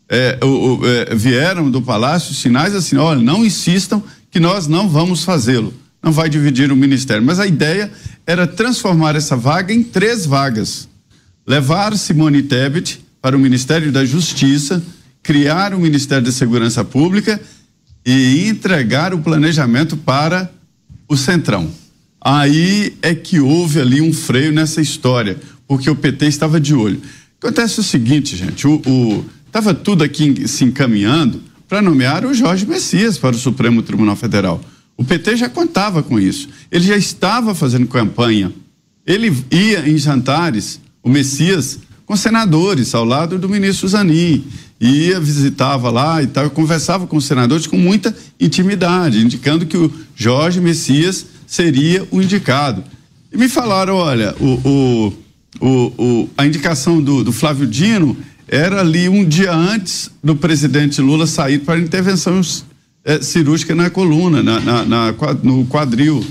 É, 0.09 0.39
o, 0.43 0.47
o, 0.47 0.87
é, 0.87 1.15
vieram 1.15 1.71
do 1.71 1.81
palácio 1.81 2.35
sinais 2.35 2.75
assim: 2.75 2.97
olha, 2.97 3.23
não 3.23 3.47
insistam 3.47 4.03
que 4.31 4.39
nós 4.39 4.67
não 4.67 4.89
vamos 4.89 5.25
fazê-lo. 5.25 5.73
Não 6.03 6.13
vai 6.13 6.29
dividir 6.29 6.71
o 6.71 6.77
ministério. 6.77 7.25
Mas 7.25 7.41
a 7.41 7.47
ideia 7.47 7.91
era 8.27 8.47
transformar 8.47 9.17
essa 9.17 9.37
vaga 9.37 9.73
em 9.73 9.83
três 9.83 10.27
vagas. 10.27 10.89
Levar 11.47 11.97
Simone 11.97 12.43
Tebet 12.43 13.03
para 13.23 13.37
o 13.37 13.41
Ministério 13.41 13.91
da 13.91 14.05
Justiça, 14.05 14.83
criar 15.23 15.75
o 15.75 15.81
Ministério 15.81 16.25
da 16.25 16.33
Segurança 16.33 16.85
Pública 16.85 17.41
e 18.05 18.49
entregar 18.49 19.15
o 19.15 19.21
planejamento 19.21 19.97
para 19.97 20.51
o 21.09 21.17
Centrão. 21.17 21.71
Aí 22.21 22.97
é 23.03 23.15
que 23.15 23.41
houve 23.41 23.81
ali 23.81 24.01
um 24.01 24.13
freio 24.13 24.53
nessa 24.53 24.81
história, 24.81 25.39
porque 25.67 25.89
o 25.89 25.97
PT 25.97 26.27
estava 26.27 26.61
de 26.61 26.75
olho. 26.75 27.01
Acontece 27.41 27.81
o 27.81 27.83
seguinte, 27.83 28.37
gente, 28.37 28.67
o 28.67 29.25
estava 29.53 29.75
tudo 29.75 30.03
aqui 30.03 30.49
se 30.49 30.65
encaminhando 30.65 31.43
para 31.69 31.83
nomear 31.83 32.25
o 32.25 32.33
Jorge 32.33 32.65
Messias 32.65 33.19
para 33.19 33.37
o 33.37 33.39
Supremo 33.39 33.83
Tribunal 33.83 34.17
Federal. 34.17 34.63
O 34.97 35.05
PT 35.05 35.37
já 35.37 35.49
contava 35.49 36.03
com 36.03 36.19
isso. 36.19 36.49
Ele 36.71 36.87
já 36.87 36.97
estava 36.97 37.55
fazendo 37.55 37.87
campanha. 37.87 38.51
Ele 39.07 39.31
ia 39.51 39.89
em 39.89 39.99
jantares, 39.99 40.81
o 41.03 41.09
Messias, 41.11 41.81
com 42.07 42.17
senadores, 42.17 42.95
ao 42.95 43.05
lado 43.05 43.39
do 43.39 43.49
ministro 43.49 43.89
Zanin. 43.89 44.45
Ia, 44.83 45.21
visitava 45.21 45.93
lá 45.93 46.21
e 46.21 46.27
tal, 46.27 46.51
conversava 46.51 47.07
com 47.07 47.17
os 47.17 47.25
senadores 47.25 47.69
com 47.69 47.77
muita 47.77 48.13
intimidade, 48.41 49.25
indicando 49.25 49.65
que 49.65 49.77
o 49.77 49.93
Jorge 50.17 50.61
Messias 50.61 51.25
seria 51.47 52.05
o 52.11 52.21
indicado. 52.21 52.83
E 53.33 53.37
me 53.37 53.49
falaram: 53.49 53.95
olha, 53.95 54.35
o, 54.41 55.15
o, 55.61 55.69
o, 55.69 56.29
a 56.37 56.45
indicação 56.45 57.01
do, 57.01 57.23
do 57.23 57.33
Flávio 57.33 57.65
Dino 57.65 58.17
era 58.49 58.81
ali 58.81 59.09
um 59.09 59.25
dia 59.25 59.55
antes 59.55 60.11
do 60.23 60.35
presidente 60.35 61.01
Lula 61.01 61.29
sair 61.29 61.61
para 61.61 61.79
intervenção 61.79 62.41
é, 63.05 63.23
cirúrgica 63.23 63.77
na 63.77 63.89
coluna, 63.89 64.43
na, 64.43 64.59
na, 64.59 64.85
na, 64.85 65.15
no 65.45 65.65
quadril. 65.67 66.27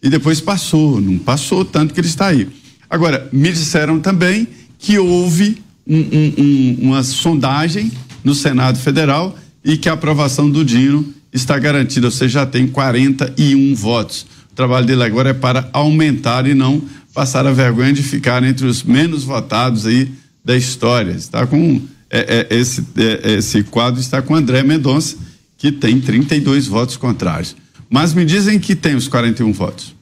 E 0.00 0.08
depois 0.08 0.40
passou, 0.40 1.00
não 1.00 1.18
passou 1.18 1.64
tanto 1.64 1.92
que 1.92 2.00
ele 2.00 2.06
está 2.06 2.28
aí. 2.28 2.48
Agora, 2.88 3.28
me 3.32 3.50
disseram 3.50 3.98
também 3.98 4.46
que 4.78 5.00
houve 5.00 5.60
um, 5.88 5.96
um, 5.96 6.34
um, 6.38 6.78
uma 6.88 7.02
sondagem 7.02 7.90
no 8.22 8.34
Senado 8.34 8.78
Federal 8.78 9.36
e 9.64 9.76
que 9.76 9.88
a 9.88 9.94
aprovação 9.94 10.50
do 10.50 10.64
Dino 10.64 11.14
está 11.32 11.58
garantida, 11.58 12.10
seja, 12.10 12.40
já 12.40 12.46
tem 12.46 12.66
41 12.66 13.74
votos. 13.74 14.26
O 14.50 14.54
trabalho 14.54 14.86
dele 14.86 15.04
agora 15.04 15.30
é 15.30 15.34
para 15.34 15.68
aumentar 15.72 16.46
e 16.46 16.54
não 16.54 16.82
passar 17.14 17.46
a 17.46 17.52
vergonha 17.52 17.92
de 17.92 18.02
ficar 18.02 18.42
entre 18.42 18.66
os 18.66 18.82
menos 18.82 19.24
votados 19.24 19.86
aí 19.86 20.10
da 20.44 20.56
história. 20.56 21.12
Está 21.12 21.46
com 21.46 21.80
é, 22.10 22.46
é, 22.50 22.56
esse, 22.56 22.84
é, 22.96 23.34
esse 23.34 23.62
quadro 23.64 24.00
está 24.00 24.22
com 24.22 24.34
André 24.34 24.62
Mendonça, 24.62 25.16
que 25.56 25.70
tem 25.70 26.00
32 26.00 26.66
votos 26.66 26.96
contrários. 26.96 27.56
Mas 27.90 28.14
me 28.14 28.24
dizem 28.24 28.58
que 28.58 28.74
tem 28.74 28.94
os 28.94 29.08
41 29.08 29.52
votos. 29.52 29.94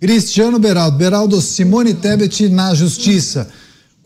Cristiano 0.00 0.58
Beraldo. 0.58 0.98
Beraldo, 0.98 1.40
Simone 1.40 1.94
Tebet 1.94 2.48
na 2.48 2.74
justiça. 2.74 3.48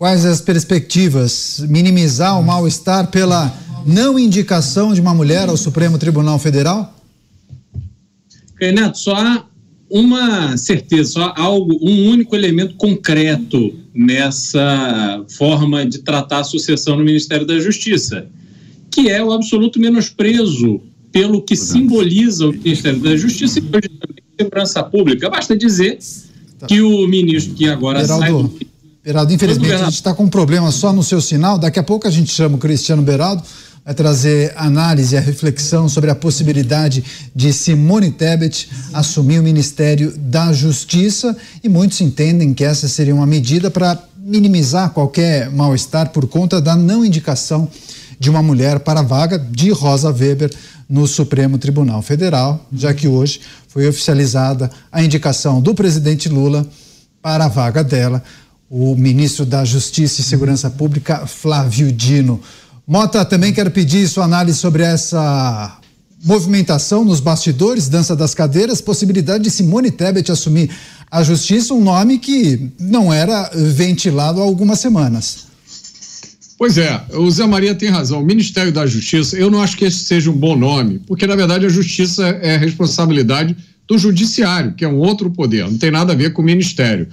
Quais 0.00 0.24
as 0.24 0.40
perspectivas? 0.40 1.62
Minimizar 1.68 2.40
o 2.40 2.42
mal-estar 2.42 3.10
pela 3.10 3.54
não 3.84 4.18
indicação 4.18 4.94
de 4.94 5.00
uma 5.02 5.12
mulher 5.12 5.50
ao 5.50 5.58
Supremo 5.58 5.98
Tribunal 5.98 6.38
Federal? 6.38 6.94
Renato, 8.58 8.96
só 8.96 9.14
há 9.14 9.44
uma 9.90 10.56
certeza, 10.56 11.10
só 11.10 11.34
algo, 11.36 11.78
um 11.82 12.08
único 12.08 12.34
elemento 12.34 12.76
concreto 12.76 13.74
nessa 13.94 15.22
forma 15.36 15.84
de 15.84 15.98
tratar 15.98 16.38
a 16.38 16.44
sucessão 16.44 16.96
no 16.96 17.04
Ministério 17.04 17.46
da 17.46 17.58
Justiça 17.58 18.26
que 18.90 19.10
é 19.10 19.22
o 19.22 19.32
absoluto 19.32 19.78
menosprezo 19.78 20.80
pelo 21.12 21.42
que 21.42 21.54
simboliza 21.54 22.48
o 22.48 22.52
Ministério 22.52 23.00
da 23.00 23.14
Justiça 23.16 23.58
e 23.58 23.62
hoje 23.62 23.90
também 24.00 24.24
segurança 24.40 24.82
pública. 24.82 25.28
Basta 25.28 25.54
dizer 25.54 25.98
tá. 26.58 26.66
que 26.66 26.80
o 26.80 27.06
ministro 27.06 27.54
que 27.54 27.68
agora 27.68 28.00
Beraldo, 28.00 28.50
sai. 28.58 28.66
Beraldo, 29.02 29.32
infelizmente 29.32 29.72
a 29.72 29.84
gente 29.84 29.94
está 29.94 30.12
com 30.12 30.24
um 30.24 30.28
problema 30.28 30.70
só 30.70 30.92
no 30.92 31.02
seu 31.02 31.20
sinal. 31.20 31.58
Daqui 31.58 31.78
a 31.78 31.82
pouco 31.82 32.06
a 32.06 32.10
gente 32.10 32.30
chama 32.30 32.56
o 32.56 32.58
Cristiano 32.58 33.02
Beraldo 33.02 33.42
vai 33.84 33.94
trazer 33.94 34.52
análise 34.56 35.16
e 35.16 35.20
reflexão 35.20 35.88
sobre 35.88 36.10
a 36.10 36.14
possibilidade 36.14 37.02
de 37.34 37.52
Simone 37.52 38.10
Tebet 38.10 38.68
assumir 38.92 39.38
o 39.38 39.42
Ministério 39.42 40.12
da 40.16 40.52
Justiça 40.52 41.36
e 41.64 41.68
muitos 41.68 42.00
entendem 42.00 42.52
que 42.52 42.62
essa 42.62 42.86
seria 42.88 43.14
uma 43.14 43.26
medida 43.26 43.70
para 43.70 43.98
minimizar 44.18 44.90
qualquer 44.90 45.50
mal-estar 45.50 46.10
por 46.10 46.28
conta 46.28 46.60
da 46.60 46.76
não 46.76 47.04
indicação 47.04 47.68
de 48.18 48.28
uma 48.28 48.42
mulher 48.42 48.80
para 48.80 49.00
a 49.00 49.02
vaga 49.02 49.38
de 49.38 49.70
Rosa 49.70 50.10
Weber 50.10 50.50
no 50.88 51.06
Supremo 51.06 51.56
Tribunal 51.56 52.02
Federal, 52.02 52.66
já 52.72 52.92
que 52.92 53.08
hoje 53.08 53.40
foi 53.66 53.88
oficializada 53.88 54.70
a 54.92 55.02
indicação 55.02 55.60
do 55.60 55.74
presidente 55.74 56.28
Lula 56.28 56.66
para 57.22 57.46
a 57.46 57.48
vaga 57.48 57.82
dela, 57.82 58.22
o 58.70 58.94
ministro 58.94 59.44
da 59.44 59.64
Justiça 59.64 60.20
e 60.20 60.24
Segurança 60.24 60.70
Pública, 60.70 61.26
Flávio 61.26 61.90
Dino. 61.90 62.40
Mota, 62.86 63.24
também 63.24 63.52
quero 63.52 63.72
pedir 63.72 64.06
sua 64.06 64.24
análise 64.24 64.58
sobre 64.58 64.84
essa 64.84 65.76
movimentação 66.22 67.04
nos 67.04 67.18
bastidores, 67.18 67.88
dança 67.88 68.14
das 68.14 68.32
cadeiras, 68.32 68.80
possibilidade 68.80 69.42
de 69.42 69.50
Simone 69.50 69.90
Tebet 69.90 70.30
assumir 70.30 70.70
a 71.10 71.24
justiça, 71.24 71.74
um 71.74 71.82
nome 71.82 72.18
que 72.18 72.70
não 72.78 73.12
era 73.12 73.50
ventilado 73.52 74.40
há 74.40 74.44
algumas 74.44 74.78
semanas. 74.78 75.48
Pois 76.56 76.78
é, 76.78 77.02
o 77.14 77.28
Zé 77.28 77.46
Maria 77.46 77.74
tem 77.74 77.88
razão. 77.88 78.20
O 78.20 78.24
Ministério 78.24 78.70
da 78.70 78.86
Justiça, 78.86 79.36
eu 79.36 79.50
não 79.50 79.62
acho 79.62 79.76
que 79.76 79.86
esse 79.86 80.04
seja 80.04 80.30
um 80.30 80.36
bom 80.36 80.54
nome, 80.54 81.00
porque 81.06 81.26
na 81.26 81.34
verdade 81.34 81.66
a 81.66 81.70
justiça 81.70 82.28
é 82.42 82.56
responsabilidade 82.56 83.56
do 83.88 83.98
judiciário, 83.98 84.74
que 84.74 84.84
é 84.84 84.88
um 84.88 84.98
outro 84.98 85.30
poder, 85.30 85.64
não 85.64 85.78
tem 85.78 85.90
nada 85.90 86.12
a 86.12 86.16
ver 86.16 86.32
com 86.32 86.42
o 86.42 86.44
ministério. 86.44 87.08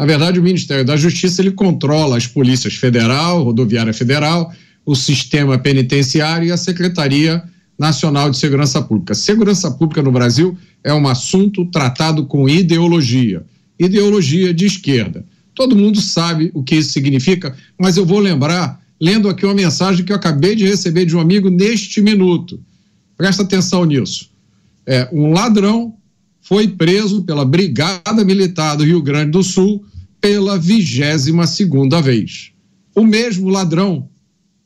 Na 0.00 0.06
verdade, 0.06 0.40
o 0.40 0.42
Ministério 0.42 0.82
da 0.82 0.96
Justiça 0.96 1.42
ele 1.42 1.50
controla 1.50 2.16
as 2.16 2.26
polícias 2.26 2.72
federal, 2.72 3.42
rodoviária 3.42 3.92
federal, 3.92 4.50
o 4.86 4.96
sistema 4.96 5.58
penitenciário 5.58 6.48
e 6.48 6.50
a 6.50 6.56
Secretaria 6.56 7.44
Nacional 7.78 8.30
de 8.30 8.38
Segurança 8.38 8.80
Pública. 8.80 9.14
Segurança 9.14 9.70
Pública 9.70 10.00
no 10.00 10.10
Brasil 10.10 10.56
é 10.82 10.94
um 10.94 11.06
assunto 11.06 11.66
tratado 11.66 12.24
com 12.24 12.48
ideologia, 12.48 13.44
ideologia 13.78 14.54
de 14.54 14.64
esquerda. 14.64 15.22
Todo 15.54 15.76
mundo 15.76 16.00
sabe 16.00 16.50
o 16.54 16.62
que 16.62 16.76
isso 16.76 16.92
significa, 16.92 17.54
mas 17.78 17.98
eu 17.98 18.06
vou 18.06 18.20
lembrar 18.20 18.80
lendo 18.98 19.28
aqui 19.28 19.44
uma 19.44 19.52
mensagem 19.52 20.02
que 20.02 20.12
eu 20.12 20.16
acabei 20.16 20.56
de 20.56 20.64
receber 20.66 21.04
de 21.04 21.14
um 21.14 21.20
amigo 21.20 21.50
neste 21.50 22.00
minuto. 22.00 22.58
Presta 23.18 23.42
atenção 23.42 23.84
nisso. 23.84 24.30
É, 24.86 25.10
um 25.12 25.30
ladrão 25.30 25.94
foi 26.40 26.68
preso 26.68 27.22
pela 27.22 27.44
Brigada 27.44 28.24
Militar 28.24 28.76
do 28.76 28.84
Rio 28.84 29.02
Grande 29.02 29.32
do 29.32 29.42
Sul 29.42 29.84
pela 30.20 30.58
vigésima 30.58 31.46
segunda 31.46 32.00
vez. 32.00 32.52
O 32.94 33.04
mesmo 33.04 33.48
ladrão 33.48 34.08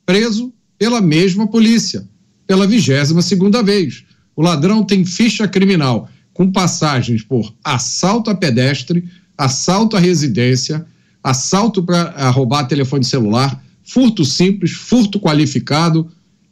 preso 0.04 0.52
pela 0.78 1.00
mesma 1.00 1.46
polícia 1.46 2.06
pela 2.46 2.66
vigésima 2.66 3.22
segunda 3.22 3.62
vez. 3.62 4.04
O 4.36 4.42
ladrão 4.42 4.84
tem 4.84 5.04
ficha 5.04 5.46
criminal 5.48 6.08
com 6.32 6.50
passagens 6.50 7.22
por 7.22 7.54
assalto 7.62 8.30
a 8.30 8.34
pedestre, 8.34 9.08
assalto 9.38 9.96
à 9.96 10.00
residência, 10.00 10.84
assalto 11.22 11.82
para 11.82 12.28
roubar 12.30 12.66
telefone 12.66 13.04
celular, 13.04 13.62
furto 13.84 14.24
simples, 14.24 14.72
furto 14.72 15.20
qualificado 15.20 16.10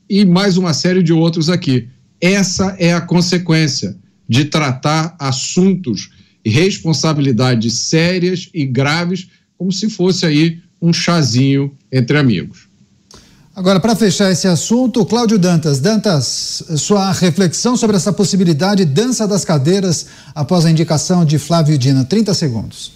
e 0.09 0.25
mais 0.25 0.57
uma 0.57 0.73
série 0.73 1.03
de 1.03 1.13
outros 1.13 1.49
aqui. 1.49 1.89
Essa 2.21 2.77
é 2.79 2.93
a 2.95 3.01
consequência 3.01 3.97
de 4.29 4.45
tratar 4.45 5.17
assuntos 5.19 6.11
responsabilidades 6.45 7.74
sérias 7.74 8.49
e 8.53 8.64
graves 8.64 9.28
como 9.57 9.70
se 9.70 9.88
fosse 9.88 10.26
aí 10.26 10.61
um 10.80 10.93
chazinho 10.93 11.72
entre 11.90 12.18
amigos. 12.18 12.72
Agora, 13.55 13.78
para 13.78 13.95
fechar 13.95 14.32
esse 14.32 14.49
assunto, 14.49 15.05
Cláudio 15.05 15.38
Dantas. 15.38 15.78
Dantas, 15.78 16.64
sua 16.78 17.12
reflexão 17.12 17.76
sobre 17.76 17.97
essa 17.97 18.12
possibilidade 18.12 18.84
dança 18.84 19.28
das 19.28 19.45
cadeiras 19.45 20.07
após 20.34 20.64
a 20.64 20.70
indicação 20.70 21.24
de 21.24 21.38
Flávio 21.38 21.76
Dina. 21.76 22.05
30 22.05 22.32
segundos. 22.32 22.93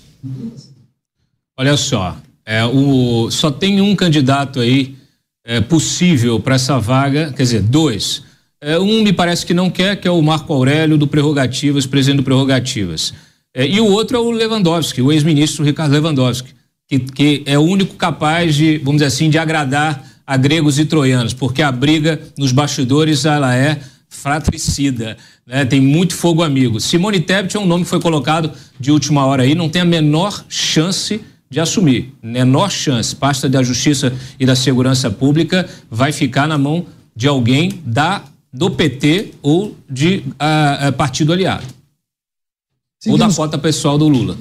Olha 1.58 1.76
só, 1.76 2.16
É, 2.44 2.64
o, 2.64 3.28
só 3.30 3.50
tem 3.50 3.80
um 3.80 3.94
candidato 3.96 4.60
aí 4.60 4.96
é, 5.44 5.60
possível 5.60 6.38
para 6.40 6.54
essa 6.54 6.78
vaga, 6.78 7.32
quer 7.36 7.42
dizer, 7.42 7.62
dois. 7.62 8.22
É, 8.60 8.78
um 8.78 9.02
me 9.02 9.12
parece 9.12 9.44
que 9.44 9.52
não 9.52 9.68
quer, 9.68 9.96
que 9.96 10.08
é 10.08 10.10
o 10.10 10.22
Marco 10.22 10.52
Aurélio 10.52 10.96
do 10.96 11.06
Prerrogativas, 11.06 11.86
presidente 11.86 12.18
do 12.18 12.22
Prerrogativas. 12.22 13.12
É, 13.56 13.66
e 13.66 13.80
o 13.80 13.86
outro 13.86 14.18
é 14.18 14.20
o 14.20 14.30
Lewandowski, 14.30 15.00
o 15.00 15.10
ex-ministro 15.10 15.64
Ricardo 15.64 15.92
Lewandowski, 15.92 16.50
que, 16.86 16.98
que 16.98 17.42
é 17.46 17.58
o 17.58 17.62
único 17.62 17.94
capaz 17.94 18.54
de, 18.54 18.76
vamos 18.76 18.96
dizer 18.96 19.06
assim, 19.06 19.30
de 19.30 19.38
agradar 19.38 20.06
a 20.26 20.36
gregos 20.36 20.78
e 20.78 20.84
troianos, 20.84 21.32
porque 21.32 21.62
a 21.62 21.72
briga 21.72 22.20
nos 22.36 22.52
bastidores 22.52 23.24
ela 23.24 23.56
é 23.56 23.80
fratricida, 24.10 25.16
né? 25.46 25.64
tem 25.64 25.80
muito 25.80 26.14
fogo 26.14 26.42
amigo. 26.42 26.78
Simone 26.78 27.18
Tebet 27.18 27.56
é 27.56 27.60
um 27.60 27.64
nome 27.64 27.84
que 27.84 27.88
foi 27.88 27.98
colocado 27.98 28.52
de 28.78 28.90
última 28.90 29.24
hora 29.24 29.44
aí, 29.44 29.54
não 29.54 29.70
tem 29.70 29.80
a 29.80 29.86
menor 29.86 30.44
chance 30.50 31.18
de 31.48 31.58
assumir, 31.58 32.12
menor 32.22 32.70
chance. 32.70 33.16
Pasta 33.16 33.48
da 33.48 33.62
Justiça 33.62 34.12
e 34.38 34.44
da 34.44 34.54
Segurança 34.54 35.10
Pública 35.10 35.66
vai 35.90 36.12
ficar 36.12 36.46
na 36.46 36.58
mão 36.58 36.84
de 37.16 37.26
alguém 37.26 37.80
da 37.86 38.22
do 38.52 38.70
PT 38.70 39.32
ou 39.42 39.76
de 39.88 40.22
uh, 40.34 40.92
partido 40.92 41.32
aliado. 41.32 41.75
Seguimos... 43.06 43.20
Ou 43.20 43.28
da 43.28 43.34
cota 43.34 43.58
pessoal 43.58 43.96
do 43.96 44.08
Lula. 44.08 44.36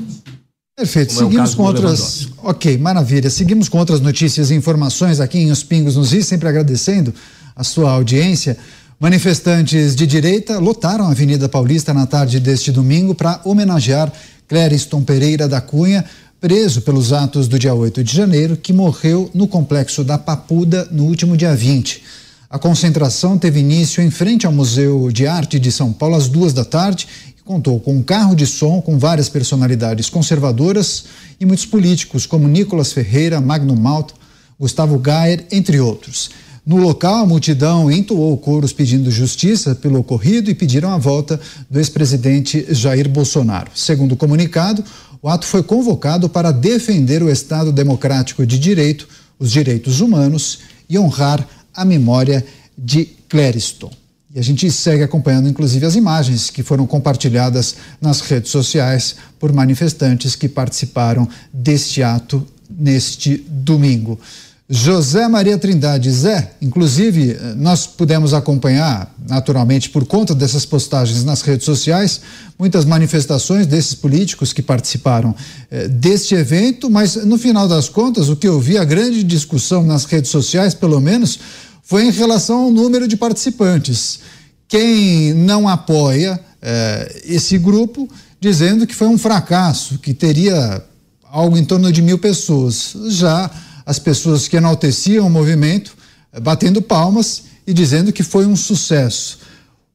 Perfeito. 0.76 1.14
Como 1.14 1.30
Seguimos 1.30 1.54
é 1.54 1.56
com 1.56 1.64
outras. 1.64 2.28
Ok, 2.44 2.78
maravilha. 2.78 3.30
Seguimos 3.30 3.70
com 3.70 3.78
outras 3.78 4.02
notícias 4.02 4.50
e 4.50 4.56
informações 4.56 5.20
aqui 5.20 5.38
em 5.38 5.52
Os 5.52 5.64
Pingos 5.64 5.96
nos 5.96 6.14
Is, 6.14 6.26
sempre 6.26 6.50
agradecendo 6.50 7.14
a 7.56 7.64
sua 7.64 7.92
audiência. 7.92 8.58
Manifestantes 9.00 9.96
de 9.96 10.08
direita 10.08 10.58
lotaram 10.58 11.06
a 11.06 11.12
Avenida 11.12 11.48
Paulista 11.48 11.94
na 11.94 12.06
tarde 12.06 12.40
deste 12.40 12.72
domingo 12.72 13.14
para 13.14 13.40
homenagear 13.46 14.12
Clériston 14.48 15.04
Pereira 15.04 15.48
da 15.48 15.62
Cunha, 15.62 16.04
preso 16.42 16.82
pelos 16.82 17.14
atos 17.14 17.48
do 17.48 17.60
dia 17.60 17.74
8 17.74 18.04
de 18.04 18.16
janeiro, 18.16 18.58
que 18.58 18.74
morreu 18.74 19.30
no 19.34 19.48
complexo 19.48 20.04
da 20.04 20.18
Papuda 20.18 20.88
no 20.92 21.06
último 21.06 21.38
dia 21.38 21.56
20. 21.56 22.04
A 22.50 22.60
concentração 22.60 23.38
teve 23.38 23.60
início 23.60 24.04
em 24.04 24.12
frente 24.12 24.46
ao 24.46 24.52
Museu 24.52 25.12
de 25.12 25.26
Arte 25.26 25.60
de 25.60 25.72
São 25.72 25.92
Paulo 25.92 26.16
às 26.16 26.28
duas 26.28 26.54
da 26.54 26.64
tarde 26.64 27.08
contou 27.46 27.80
com 27.80 27.94
um 27.94 28.02
carro 28.02 28.36
de 28.36 28.48
som 28.48 28.82
com 28.82 28.98
várias 28.98 29.30
personalidades 29.30 30.10
conservadoras 30.10 31.06
e 31.40 31.46
muitos 31.46 31.66
políticos, 31.66 32.26
como 32.26 32.48
Nicolas 32.48 32.92
Ferreira, 32.92 33.40
Magno 33.40 33.76
Malta, 33.76 34.16
Gustavo 34.60 34.98
Gayer, 34.98 35.46
entre 35.52 35.80
outros. 35.80 36.32
No 36.66 36.78
local, 36.78 37.24
a 37.24 37.26
multidão 37.28 37.92
entoou 37.92 38.36
coros 38.38 38.74
pedindo 38.74 39.12
justiça 39.12 39.76
pelo 39.76 40.00
ocorrido 40.00 40.50
e 40.50 40.56
pediram 40.56 40.90
a 40.90 40.98
volta 40.98 41.40
do 41.70 41.78
ex-presidente 41.78 42.66
Jair 42.72 43.08
Bolsonaro. 43.08 43.70
Segundo 43.76 44.14
o 44.14 44.18
comunicado, 44.18 44.84
o 45.22 45.30
ato 45.30 45.46
foi 45.46 45.62
convocado 45.62 46.28
para 46.28 46.52
defender 46.52 47.22
o 47.22 47.30
Estado 47.30 47.72
democrático 47.72 48.44
de 48.44 48.58
direito, 48.58 49.08
os 49.38 49.52
direitos 49.52 50.02
humanos 50.02 50.60
e 50.90 50.98
honrar 50.98 51.48
a 51.72 51.86
memória 51.86 52.44
de 52.76 53.06
Clériston. 53.30 53.92
E 54.36 54.40
a 54.40 54.44
gente 54.44 54.70
segue 54.70 55.02
acompanhando, 55.02 55.48
inclusive, 55.48 55.86
as 55.86 55.96
imagens 55.96 56.50
que 56.50 56.62
foram 56.62 56.86
compartilhadas 56.86 57.76
nas 58.02 58.20
redes 58.20 58.52
sociais 58.52 59.16
por 59.40 59.54
manifestantes 59.54 60.36
que 60.36 60.50
participaram 60.50 61.26
deste 61.54 62.04
ato 62.04 62.46
neste 62.70 63.38
domingo. 63.48 64.20
José 64.68 65.28
Maria 65.30 65.58
Trindade 65.58 66.12
Zé, 66.12 66.52
inclusive, 66.62 67.38
nós 67.56 67.88
pudemos 67.88 68.34
acompanhar, 68.34 69.14
naturalmente, 69.30 69.90
por 69.90 70.06
conta 70.06 70.36
dessas 70.36 70.66
postagens 70.66 71.24
nas 71.24 71.42
redes 71.42 71.64
sociais, 71.66 72.20
muitas 72.60 72.84
manifestações 72.84 73.66
desses 73.68 73.94
políticos 73.94 74.52
que 74.52 74.62
participaram 74.62 75.34
eh, 75.72 75.88
deste 75.88 76.36
evento, 76.36 76.90
mas 76.90 77.16
no 77.16 77.38
final 77.38 77.70
das 77.70 77.88
contas, 77.88 78.28
o 78.28 78.36
que 78.36 78.48
eu 78.48 78.60
vi, 78.60 78.78
a 78.78 78.84
grande 78.84 79.24
discussão 79.24 79.84
nas 79.84 80.04
redes 80.06 80.32
sociais, 80.32 80.74
pelo 80.74 81.00
menos, 81.00 81.40
foi 81.86 82.08
em 82.08 82.12
relação 82.12 82.64
ao 82.64 82.72
número 82.72 83.08
de 83.08 83.16
participantes. 83.16 84.20
Quem 84.68 85.34
não 85.34 85.70
apoia 85.70 86.40
eh, 86.60 87.22
esse 87.26 87.60
grupo, 87.60 88.10
dizendo 88.42 88.88
que 88.88 88.96
foi 88.96 89.08
um 89.08 89.20
fracasso, 89.20 90.00
que 90.00 90.12
teria 90.12 90.84
algo 91.24 91.56
em 91.56 91.64
torno 91.64 91.92
de 91.92 92.02
mil 92.02 92.18
pessoas. 92.18 92.96
Já 93.10 93.52
as 93.86 94.00
pessoas 94.00 94.48
que 94.48 94.58
enalteciam 94.58 95.28
o 95.28 95.30
movimento, 95.30 95.96
eh, 96.34 96.40
batendo 96.40 96.82
palmas 96.82 97.44
e 97.68 97.74
dizendo 97.74 98.12
que 98.12 98.24
foi 98.24 98.48
um 98.48 98.56
sucesso. 98.56 99.38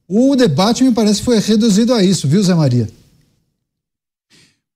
O 0.07 0.37
debate, 0.37 0.85
me 0.85 0.93
parece, 0.93 1.23
foi 1.23 1.41
reduzido 1.41 1.93
a 1.93 2.05
isso, 2.05 2.29
viu, 2.29 2.43
Zé 2.43 2.55
Maria? 2.55 2.89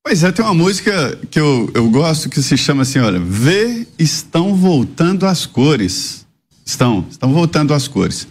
Pois 0.03 0.25
é, 0.25 0.33
tem 0.33 0.45
uma 0.45 0.53
música 0.53 1.17
que 1.31 1.39
eu, 1.39 1.71
eu 1.75 1.89
gosto 1.91 2.29
que 2.29 2.43
se 2.43 2.57
chama 2.57 2.83
assim, 2.83 2.99
olha, 2.99 3.21
Vê 3.21 3.87
estão 3.99 4.55
voltando 4.57 5.27
as 5.27 5.47
cores. 5.47 6.24
Estão, 6.65 7.07
estão 7.11 7.33
voltando 7.33 7.75
às 7.75 7.87
cores. 7.87 8.27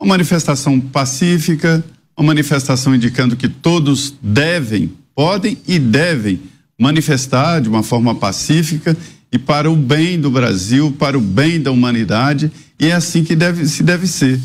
Uma 0.00 0.10
manifestação 0.10 0.80
pacífica, 0.80 1.84
uma 2.16 2.28
manifestação 2.28 2.94
indicando 2.94 3.36
que 3.36 3.48
todos 3.48 4.14
devem, 4.22 4.92
podem 5.14 5.58
e 5.66 5.78
devem 5.78 6.40
manifestar 6.78 7.60
de 7.60 7.68
uma 7.68 7.82
forma 7.82 8.14
pacífica 8.14 8.96
e 9.32 9.38
para 9.38 9.70
o 9.70 9.76
bem 9.76 10.20
do 10.20 10.30
Brasil, 10.30 10.94
para 10.96 11.18
o 11.18 11.20
bem 11.20 11.60
da 11.60 11.72
humanidade, 11.72 12.52
e 12.78 12.86
é 12.86 12.92
assim 12.92 13.24
que 13.24 13.34
deve, 13.34 13.66
se 13.66 13.82
deve 13.82 14.06
ser. 14.06 14.40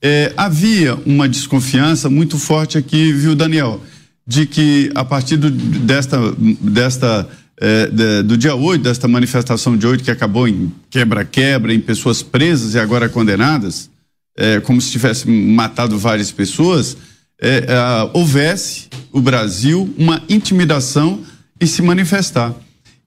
É, 0.00 0.32
havia 0.36 0.96
uma 1.06 1.28
desconfiança 1.28 2.10
muito 2.10 2.36
forte 2.38 2.76
aqui, 2.76 3.12
viu, 3.12 3.36
Daniel, 3.36 3.80
de 4.26 4.46
que 4.46 4.90
a 4.96 5.04
partir 5.04 5.36
do, 5.36 5.48
desta, 5.48 6.18
desta 6.60 7.28
é, 7.64 8.22
do 8.24 8.36
dia 8.36 8.56
8, 8.56 8.82
desta 8.82 9.06
manifestação 9.06 9.76
de 9.76 9.86
hoje, 9.86 10.02
que 10.02 10.10
acabou 10.10 10.48
em 10.48 10.72
quebra-quebra, 10.90 11.72
em 11.72 11.78
pessoas 11.78 12.20
presas 12.20 12.74
e 12.74 12.78
agora 12.80 13.08
condenadas, 13.08 13.88
é, 14.36 14.58
como 14.58 14.80
se 14.80 14.90
tivesse 14.90 15.30
matado 15.30 15.96
várias 15.96 16.32
pessoas, 16.32 16.96
é, 17.40 17.66
é, 17.68 18.10
houvesse 18.12 18.88
o 19.12 19.20
Brasil 19.20 19.94
uma 19.96 20.20
intimidação 20.28 21.20
em 21.60 21.66
se 21.66 21.80
manifestar. 21.82 22.52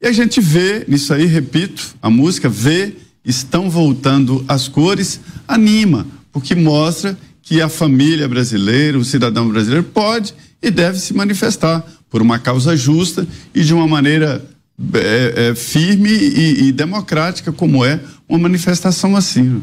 E 0.01 0.08
a 0.08 0.14
gente 0.14 0.39
vê 0.39 0.86
nisso 0.88 1.14
aí, 1.14 1.26
repito, 1.26 1.84
a 2.01 2.10
música 2.10 2.47
vê, 2.47 2.95
estão 3.26 3.70
voltando 3.70 4.45
as 4.47 4.70
cores, 4.70 5.20
anima, 5.45 6.08
porque 6.32 6.56
mostra 6.56 7.18
que 7.41 7.62
a 7.62 7.68
família 7.68 8.26
brasileira, 8.30 8.97
o 8.97 9.03
cidadão 9.03 9.49
brasileiro 9.49 9.84
pode 9.84 10.34
e 10.62 10.72
deve 10.72 10.97
se 10.97 11.14
manifestar 11.14 11.86
por 12.10 12.22
uma 12.22 12.39
causa 12.39 12.76
justa 12.76 13.28
e 13.53 13.64
de 13.64 13.74
uma 13.74 13.88
maneira 13.88 14.45
é, 14.93 15.49
é, 15.49 15.56
firme 15.56 16.10
e, 16.10 16.68
e, 16.68 16.72
democrática, 16.72 17.51
como 17.51 17.86
é 17.86 17.99
uma 18.28 18.39
manifestação 18.39 19.16
assim. 19.16 19.62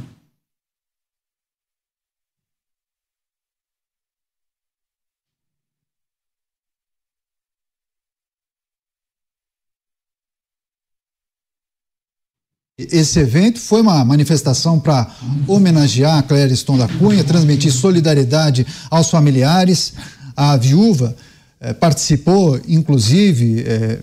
Esse 12.79 13.21
evento 13.21 13.61
foi 13.61 13.81
uma 13.81 14.05
manifestação 14.05 14.81
para 14.81 15.07
homenagear 15.47 16.19
a 16.19 16.23
Clériston 16.23 16.79
da 16.79 16.89
Cunha, 16.89 17.23
transmitir 17.23 17.71
solidariedade 17.71 18.67
aos 18.91 19.11
familiares. 19.11 19.93
A 20.35 20.57
viúva 20.57 21.15
eh, 21.63 21.73
participou, 21.73 22.61
inclusive, 22.67 23.63
eh, 23.65 24.01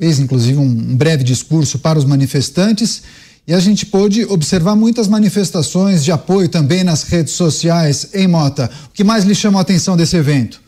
fez 0.00 0.18
inclusive 0.18 0.58
um 0.58 0.96
breve 0.96 1.22
discurso 1.22 1.78
para 1.78 1.96
os 1.96 2.04
manifestantes 2.04 3.02
e 3.46 3.54
a 3.54 3.60
gente 3.60 3.86
pôde 3.86 4.24
observar 4.24 4.74
muitas 4.74 5.06
manifestações 5.06 6.04
de 6.04 6.10
apoio 6.10 6.48
também 6.48 6.82
nas 6.82 7.04
redes 7.04 7.34
sociais. 7.34 8.08
Em 8.12 8.26
Mota, 8.26 8.68
o 8.86 8.90
que 8.90 9.04
mais 9.04 9.24
lhe 9.24 9.34
chamou 9.34 9.60
a 9.60 9.62
atenção 9.62 9.96
desse 9.96 10.16
evento? 10.16 10.60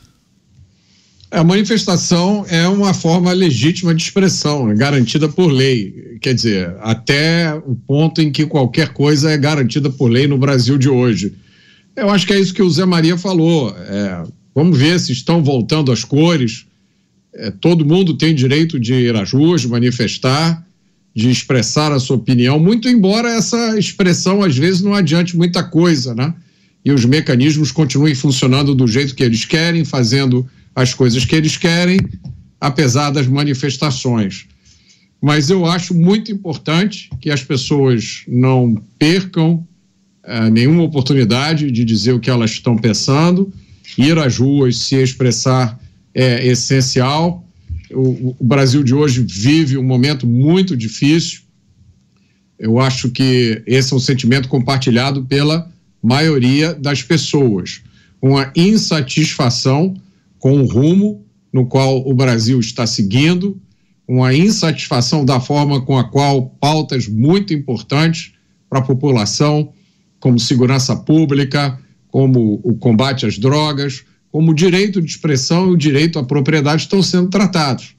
A 1.31 1.43
manifestação 1.43 2.47
é 2.49 2.67
uma 2.69 2.95
forma 2.95 3.33
legítima 3.33 3.93
de 3.93 4.03
expressão, 4.03 4.71
é 4.71 4.75
garantida 4.75 5.29
por 5.29 5.49
lei. 5.49 6.17
Quer 6.23 6.35
dizer, 6.35 6.77
até 6.81 7.55
o 7.67 7.75
ponto 7.75 8.23
em 8.23 8.31
que 8.31 8.47
qualquer 8.47 8.91
coisa 8.91 9.33
é 9.33 9.37
garantida 9.37 9.91
por 9.91 10.09
lei 10.09 10.29
no 10.29 10.39
Brasil 10.39 10.79
de 10.79 10.89
hoje. 10.89 11.35
Eu 11.97 12.09
acho 12.09 12.25
que 12.25 12.33
é 12.33 12.39
isso 12.39 12.55
que 12.55 12.63
o 12.63 12.71
Zé 12.71 12.87
Maria 12.87 13.19
falou. 13.19 13.77
É, 13.77 14.23
Vamos 14.59 14.77
ver 14.77 14.99
se 14.99 15.13
estão 15.13 15.41
voltando 15.41 15.93
as 15.93 16.03
cores. 16.03 16.67
É, 17.33 17.49
todo 17.49 17.87
mundo 17.87 18.15
tem 18.15 18.35
direito 18.35 18.81
de 18.81 18.93
ir 18.93 19.15
às 19.15 19.31
ruas, 19.31 19.61
de 19.61 19.69
manifestar, 19.69 20.67
de 21.15 21.31
expressar 21.31 21.93
a 21.93 22.01
sua 22.01 22.17
opinião, 22.17 22.59
muito 22.59 22.89
embora 22.89 23.29
essa 23.29 23.79
expressão 23.79 24.43
às 24.43 24.59
vezes 24.59 24.81
não 24.81 24.95
adiante 24.95 25.37
muita 25.37 25.63
coisa, 25.63 26.13
né? 26.13 26.35
E 26.85 26.91
os 26.91 27.05
mecanismos 27.05 27.71
continuem 27.71 28.17
funcionando 28.17 28.75
do 28.75 28.89
jeito 28.89 29.15
que 29.15 29.23
eles 29.23 29.45
querem, 29.45 29.85
fazendo 29.85 30.45
as 30.75 30.93
coisas 30.93 31.25
que 31.25 31.37
eles 31.37 31.57
querem, 31.57 32.01
apesar 32.61 33.11
das 33.11 33.29
manifestações. 33.29 34.47
Mas 35.23 35.51
eu 35.51 35.67
acho 35.67 35.95
muito 35.95 36.33
importante 36.33 37.11
que 37.21 37.31
as 37.31 37.45
pessoas 37.45 38.25
não 38.27 38.75
percam 38.99 39.65
uh, 40.25 40.51
nenhuma 40.51 40.83
oportunidade 40.83 41.71
de 41.71 41.85
dizer 41.85 42.11
o 42.11 42.19
que 42.19 42.29
elas 42.29 42.51
estão 42.51 42.77
pensando 42.77 43.53
ir 43.97 44.19
às 44.19 44.39
ruas, 44.39 44.77
se 44.77 44.97
expressar 44.97 45.79
é 46.15 46.47
essencial. 46.47 47.45
o, 47.93 48.35
o 48.39 48.45
Brasil 48.45 48.83
de 48.83 48.95
hoje 48.95 49.25
vive 49.29 49.79
um 49.79 49.85
momento 49.85 50.27
muito 50.27 50.77
difícil. 50.77 51.43
Eu 52.59 52.79
acho 52.81 53.11
que 53.11 53.63
esse 53.67 53.93
é 53.93 53.97
um 53.97 54.01
sentimento 54.01 54.49
compartilhado 54.49 55.25
pela 55.25 55.71
maioria 56.03 56.75
das 56.75 57.03
pessoas. 57.03 57.83
Uma 58.21 58.53
insatisfação 58.57 59.95
com 60.39 60.61
o 60.61 60.67
rumo 60.67 61.25
no 61.53 61.67
qual 61.67 62.07
o 62.07 62.13
Brasil 62.15 62.59
está 62.61 62.87
seguindo, 62.87 63.61
uma 64.07 64.35
insatisfação 64.35 65.25
da 65.25 65.41
forma 65.41 65.81
com 65.83 65.97
a 65.99 66.05
qual 66.05 66.47
pautas 66.61 67.07
muito 67.07 67.55
importantes 67.55 68.33
para 68.69 68.81
a 68.81 68.83
população, 68.83 69.73
como 70.21 70.39
segurança 70.39 70.97
pública, 70.97 71.79
como 72.11 72.61
o 72.63 72.75
combate 72.75 73.27
às 73.27 73.39
drogas, 73.39 74.05
como 74.31 74.53
o 74.53 74.55
direito 74.55 75.01
de 75.01 75.11
expressão 75.11 75.69
e 75.69 75.73
o 75.73 75.77
direito 75.77 76.19
à 76.19 76.25
propriedade 76.25 76.83
estão 76.83 77.03
sendo 77.03 77.29
tratados. 77.29 77.95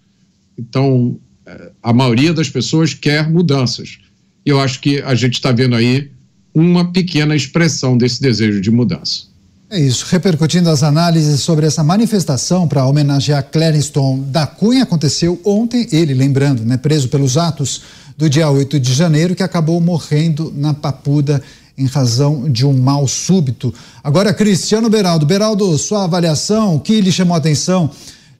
Então, 0.57 1.19
é, 1.45 1.71
a 1.81 1.93
maioria 1.93 2.33
das 2.33 2.49
pessoas 2.49 2.93
quer 2.93 3.29
mudanças. 3.29 3.99
E 4.45 4.49
eu 4.49 4.59
acho 4.59 4.79
que 4.79 5.01
a 5.01 5.15
gente 5.15 5.33
está 5.33 5.51
vendo 5.51 5.75
aí 5.75 6.11
uma 6.53 6.91
pequena 6.91 7.35
expressão 7.35 7.97
desse 7.97 8.21
desejo 8.21 8.61
de 8.61 8.71
mudança. 8.71 9.29
É 9.69 9.79
isso. 9.79 10.05
Repercutindo 10.09 10.69
as 10.69 10.81
análises 10.81 11.41
sobre 11.41 11.67
essa 11.67 11.83
manifestação 11.83 12.67
para 12.67 12.85
homenagear 12.87 13.43
Clareston 13.51 14.19
da 14.19 14.47
Cunha, 14.47 14.83
aconteceu 14.83 15.39
ontem, 15.45 15.87
ele, 15.91 16.13
lembrando, 16.13 16.65
né, 16.65 16.75
preso 16.75 17.07
pelos 17.07 17.37
atos 17.37 17.83
do 18.17 18.27
dia 18.27 18.49
8 18.49 18.79
de 18.79 18.93
janeiro, 18.93 19.35
que 19.35 19.43
acabou 19.43 19.79
morrendo 19.79 20.51
na 20.55 20.73
Papuda 20.73 21.41
em 21.79 21.85
razão 21.85 22.51
de 22.51 22.65
um 22.65 22.73
mal 22.73 23.07
súbito. 23.07 23.73
Agora, 24.03 24.33
Cristiano 24.33 24.89
Beraldo. 24.89 25.25
Beraldo, 25.25 25.77
sua 25.77 26.03
avaliação, 26.03 26.75
o 26.75 26.79
que 26.79 26.99
lhe 26.99 27.11
chamou 27.11 27.35
a 27.35 27.37
atenção 27.37 27.89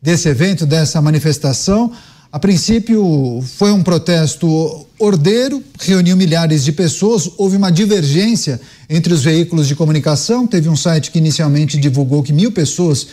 desse 0.02 0.28
evento, 0.28 0.66
dessa 0.66 1.02
manifestação? 1.02 1.92
A 2.32 2.38
princípio, 2.38 3.42
foi 3.58 3.72
um 3.72 3.82
protesto 3.82 4.86
ordeiro, 5.00 5.64
reuniu 5.80 6.18
milhares 6.18 6.64
de 6.64 6.74
pessoas, 6.74 7.32
houve 7.38 7.56
uma 7.56 7.72
divergência 7.72 8.60
entre 8.90 9.14
os 9.14 9.24
veículos 9.24 9.68
de 9.68 9.76
comunicação. 9.76 10.46
Teve 10.46 10.68
um 10.68 10.76
site 10.76 11.10
que 11.10 11.18
inicialmente 11.18 11.80
divulgou 11.80 12.22
que 12.22 12.34
mil 12.34 12.52
pessoas 12.52 13.08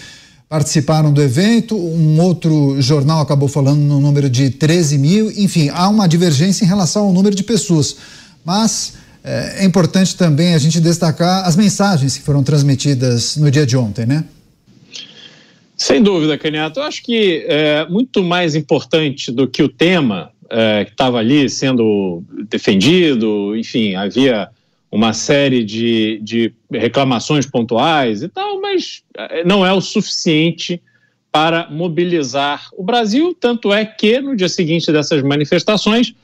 participaram 0.49 1.13
do 1.13 1.23
evento, 1.23 1.77
um 1.77 2.21
outro 2.21 2.81
jornal 2.81 3.21
acabou 3.21 3.49
falando 3.49 3.81
no 3.81 4.01
número 4.01 4.29
de 4.29 4.51
13 4.51 4.99
mil. 4.99 5.31
Enfim, 5.31 5.71
há 5.73 5.89
uma 5.89 6.07
divergência 6.07 6.65
em 6.65 6.69
relação 6.69 7.07
ao 7.07 7.13
número 7.13 7.35
de 7.35 7.43
pessoas. 7.43 7.97
Mas 8.45 8.93
é, 9.27 9.63
é 9.63 9.65
importante 9.65 10.17
também 10.17 10.55
a 10.55 10.59
gente 10.59 10.81
destacar 10.81 11.45
as 11.45 11.57
mensagens 11.57 12.17
que 12.17 12.23
foram 12.23 12.45
transmitidas 12.45 13.37
no 13.37 13.51
dia 13.51 13.67
de 13.67 13.77
ontem, 13.77 14.07
né? 14.07 14.25
Sem 15.77 16.01
dúvida, 16.01 16.39
Caniato. 16.39 16.79
Eu 16.79 16.85
acho 16.85 17.03
que 17.03 17.45
é 17.49 17.87
muito 17.89 18.23
mais 18.23 18.55
importante 18.55 19.33
do 19.33 19.49
que 19.49 19.63
o 19.63 19.69
tema 19.69 20.31
é, 20.49 20.85
que 20.85 20.93
estava 20.93 21.19
ali 21.19 21.51
sendo 21.51 22.23
defendido, 22.49 23.55
enfim, 23.57 23.97
havia 23.97 24.49
uma 24.91 25.13
série 25.13 25.65
de, 25.65 26.21
de 26.23 26.55
reclamações 26.71 27.45
pontuais 27.45 28.23
e 28.23 28.29
tal, 28.29 28.61
mas 28.61 29.03
é, 29.19 29.45
não 29.45 29.67
é 29.67 29.73
o 29.73 29.81
suficiente 29.81 30.81
para 31.33 31.69
mobilizar 31.69 32.69
o 32.73 32.83
Brasil. 32.83 33.37
Tanto 33.39 33.73
é 33.73 33.85
que, 33.85 34.21
no 34.21 34.37
dia 34.37 34.49
seguinte 34.49 34.91
dessas 34.91 35.23
manifestações, 35.23 36.15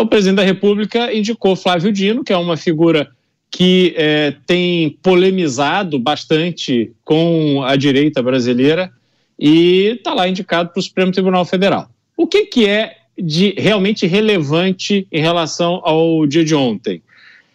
o 0.00 0.06
presidente 0.06 0.36
da 0.36 0.44
República 0.44 1.14
indicou 1.14 1.54
Flávio 1.54 1.92
Dino, 1.92 2.24
que 2.24 2.32
é 2.32 2.36
uma 2.36 2.56
figura 2.56 3.10
que 3.50 3.94
é, 3.96 4.34
tem 4.46 4.98
polemizado 5.00 5.98
bastante 5.98 6.90
com 7.04 7.62
a 7.62 7.76
direita 7.76 8.20
brasileira 8.20 8.90
e 9.38 9.96
está 9.96 10.12
lá 10.12 10.28
indicado 10.28 10.70
para 10.70 10.80
o 10.80 10.82
Supremo 10.82 11.12
Tribunal 11.12 11.44
Federal. 11.44 11.88
O 12.16 12.26
que, 12.26 12.46
que 12.46 12.66
é 12.66 12.96
de 13.16 13.54
realmente 13.56 14.06
relevante 14.06 15.06
em 15.10 15.20
relação 15.20 15.80
ao 15.84 16.26
dia 16.26 16.44
de 16.44 16.54
ontem? 16.54 17.00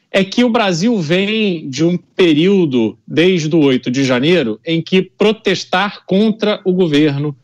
É 0.09 0.23
que 0.23 0.43
o 0.43 0.49
Brasil 0.49 0.97
vem 0.97 1.69
de 1.69 1.83
um 1.83 1.97
período, 1.97 2.97
desde 3.05 3.53
o 3.53 3.59
8 3.59 3.91
de 3.91 4.03
janeiro, 4.05 4.59
em 4.65 4.81
que 4.81 5.01
protestar 5.01 6.05
contra 6.05 6.61
o 6.63 6.71
governo, 6.71 7.35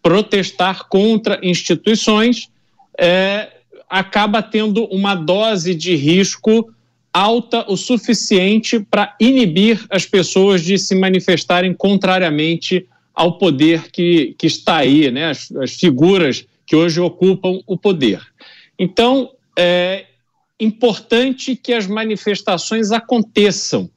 protestar 0.00 0.88
contra 0.88 1.40
instituições, 1.42 2.48
é, 2.96 3.48
acaba 3.94 4.42
tendo 4.42 4.86
uma 4.86 5.14
dose 5.14 5.72
de 5.72 5.94
risco 5.94 6.74
alta 7.12 7.64
o 7.70 7.76
suficiente 7.76 8.80
para 8.80 9.14
inibir 9.20 9.86
as 9.88 10.04
pessoas 10.04 10.64
de 10.64 10.76
se 10.76 10.96
manifestarem 10.96 11.72
contrariamente 11.72 12.88
ao 13.14 13.38
poder 13.38 13.92
que, 13.92 14.34
que 14.36 14.48
está 14.48 14.78
aí, 14.78 15.12
né? 15.12 15.30
as, 15.30 15.48
as 15.52 15.74
figuras 15.74 16.44
que 16.66 16.74
hoje 16.74 17.00
ocupam 17.00 17.60
o 17.68 17.78
poder. 17.78 18.20
Então, 18.76 19.30
é 19.56 20.06
importante 20.58 21.54
que 21.54 21.72
as 21.72 21.86
manifestações 21.86 22.90
aconteçam, 22.90 23.88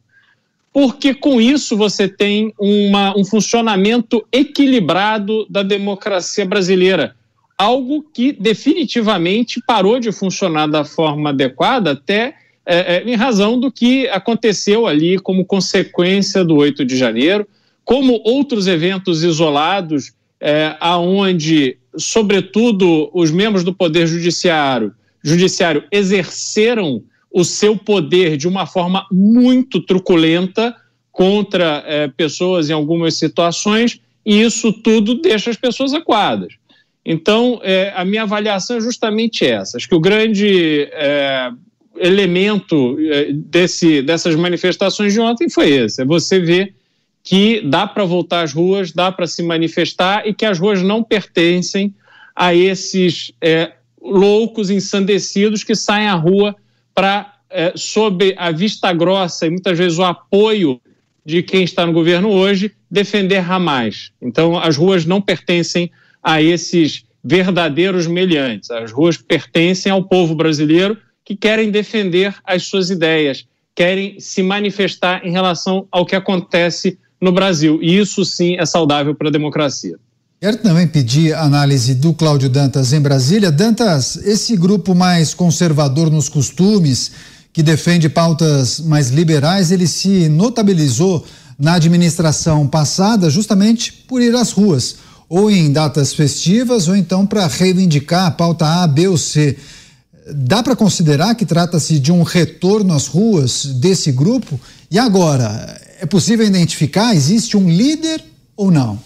porque 0.71 1.11
com 1.11 1.41
isso 1.41 1.75
você 1.75 2.07
tem 2.07 2.53
uma, 2.59 3.17
um 3.17 3.25
funcionamento 3.25 4.23
equilibrado 4.31 5.47
da 5.49 5.63
democracia 5.63 6.45
brasileira, 6.45 7.16
algo 7.57 8.05
que 8.13 8.31
definitivamente 8.31 9.61
parou 9.65 9.99
de 9.99 10.11
funcionar 10.11 10.67
da 10.67 10.85
forma 10.85 11.29
adequada 11.29 11.91
até 11.91 12.35
é, 12.65 12.97
é, 12.97 13.03
em 13.05 13.15
razão 13.15 13.59
do 13.59 13.71
que 13.71 14.07
aconteceu 14.09 14.85
ali 14.85 15.17
como 15.17 15.45
consequência 15.45 16.43
do 16.43 16.55
8 16.55 16.85
de 16.85 16.97
janeiro, 16.97 17.47
como 17.83 18.21
outros 18.25 18.67
eventos 18.67 19.23
isolados, 19.23 20.11
é, 20.39 20.75
aonde, 20.79 21.77
sobretudo, 21.97 23.09
os 23.13 23.31
membros 23.31 23.63
do 23.63 23.73
Poder 23.73 24.05
Judiciário, 24.05 24.93
judiciário 25.23 25.83
exerceram 25.91 27.01
o 27.31 27.43
seu 27.43 27.77
poder 27.77 28.37
de 28.37 28.47
uma 28.47 28.65
forma 28.65 29.05
muito 29.11 29.81
truculenta 29.81 30.75
contra 31.11 31.83
é, 31.87 32.07
pessoas 32.07 32.69
em 32.69 32.73
algumas 32.73 33.15
situações, 33.15 33.99
e 34.25 34.41
isso 34.41 34.71
tudo 34.71 35.21
deixa 35.21 35.49
as 35.49 35.57
pessoas 35.57 35.93
acuadas. 35.93 36.53
Então, 37.09 37.61
é, 37.63 37.93
a 37.95 38.03
minha 38.03 38.23
avaliação 38.23 38.75
é 38.75 38.81
justamente 38.81 39.45
essa. 39.45 39.77
Acho 39.77 39.87
que 39.87 39.95
o 39.95 39.99
grande 39.99 40.89
é, 40.91 41.49
elemento 41.95 42.97
é, 42.99 43.31
desse, 43.31 44.01
dessas 44.01 44.35
manifestações 44.35 45.13
de 45.13 45.21
ontem 45.21 45.49
foi 45.49 45.69
esse: 45.69 46.01
é 46.01 46.05
você 46.05 46.37
ver 46.37 46.75
que 47.23 47.61
dá 47.61 47.87
para 47.87 48.03
voltar 48.03 48.41
às 48.41 48.51
ruas, 48.51 48.91
dá 48.91 49.09
para 49.09 49.25
se 49.25 49.41
manifestar 49.41 50.27
e 50.27 50.33
que 50.33 50.45
as 50.45 50.59
ruas 50.59 50.81
não 50.81 51.01
pertencem 51.01 51.95
a 52.35 52.53
esses 52.53 53.31
é, 53.41 53.71
loucos 54.01 54.69
ensandecidos 54.69 55.63
que 55.63 55.75
saem 55.75 56.09
à 56.09 56.13
rua 56.13 56.57
para, 56.93 57.35
é, 57.49 57.71
sob 57.73 58.35
a 58.37 58.51
vista 58.51 58.91
grossa 58.91 59.47
e 59.47 59.49
muitas 59.49 59.77
vezes 59.77 59.97
o 59.97 60.03
apoio 60.03 60.81
de 61.25 61.41
quem 61.41 61.63
está 61.63 61.85
no 61.85 61.93
governo 61.93 62.29
hoje, 62.29 62.73
defender 62.91 63.49
Hamas. 63.49 64.11
Então, 64.21 64.57
as 64.57 64.75
ruas 64.75 65.05
não 65.05 65.21
pertencem 65.21 65.89
a 66.27 66.41
esses 66.41 67.05
verdadeiros 67.23 68.05
meliantes. 68.05 68.69
As 68.69 68.91
ruas 68.91 69.15
pertencem 69.15 69.89
ao 69.89 70.03
povo 70.03 70.35
brasileiro 70.35 70.97
que 71.23 71.37
querem 71.37 71.71
defender 71.71 72.35
as 72.43 72.63
suas 72.63 72.89
ideias, 72.89 73.45
querem 73.73 74.19
se 74.19 74.43
manifestar 74.43 75.25
em 75.25 75.31
relação 75.31 75.87
ao 75.89 76.05
que 76.05 76.17
acontece 76.17 76.99
no 77.21 77.31
Brasil. 77.31 77.79
E 77.81 77.97
isso 77.97 78.25
sim 78.25 78.57
é 78.57 78.65
saudável 78.65 79.15
para 79.15 79.29
a 79.29 79.31
democracia. 79.31 79.95
Quero 80.41 80.57
também 80.57 80.85
pedir 80.85 81.33
análise 81.33 81.95
do 81.95 82.13
Cláudio 82.13 82.49
Dantas 82.49 82.91
em 82.91 82.99
Brasília. 82.99 83.49
Dantas, 83.49 84.17
esse 84.17 84.57
grupo 84.57 84.93
mais 84.93 85.33
conservador 85.33 86.11
nos 86.11 86.27
costumes, 86.27 87.13
que 87.53 87.63
defende 87.63 88.09
pautas 88.09 88.81
mais 88.81 89.11
liberais, 89.11 89.71
ele 89.71 89.87
se 89.87 90.27
notabilizou 90.27 91.25
na 91.57 91.75
administração 91.75 92.67
passada 92.67 93.29
justamente 93.29 93.93
por 93.93 94.21
ir 94.21 94.35
às 94.35 94.51
ruas, 94.51 95.06
ou 95.29 95.51
em 95.51 95.71
datas 95.71 96.13
festivas, 96.13 96.87
ou 96.87 96.95
então 96.95 97.25
para 97.25 97.47
reivindicar 97.47 98.27
a 98.27 98.31
pauta 98.31 98.65
A, 98.65 98.87
B 98.87 99.07
ou 99.07 99.17
C. 99.17 99.57
Dá 100.33 100.61
para 100.61 100.75
considerar 100.75 101.35
que 101.35 101.45
trata-se 101.45 101.99
de 101.99 102.11
um 102.11 102.23
retorno 102.23 102.93
às 102.93 103.07
ruas 103.07 103.65
desse 103.65 104.11
grupo? 104.11 104.59
E 104.89 104.97
agora, 104.99 105.79
é 105.99 106.05
possível 106.05 106.45
identificar? 106.45 107.13
Existe 107.13 107.57
um 107.57 107.69
líder 107.69 108.23
ou 108.55 108.71
não? 108.71 109.01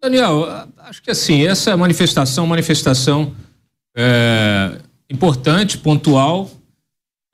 Daniel, 0.00 0.66
acho 0.78 1.02
que 1.02 1.10
assim, 1.10 1.46
essa 1.46 1.76
manifestação, 1.76 2.46
manifestação 2.46 3.34
é, 3.96 4.78
importante, 5.08 5.78
pontual. 5.78 6.50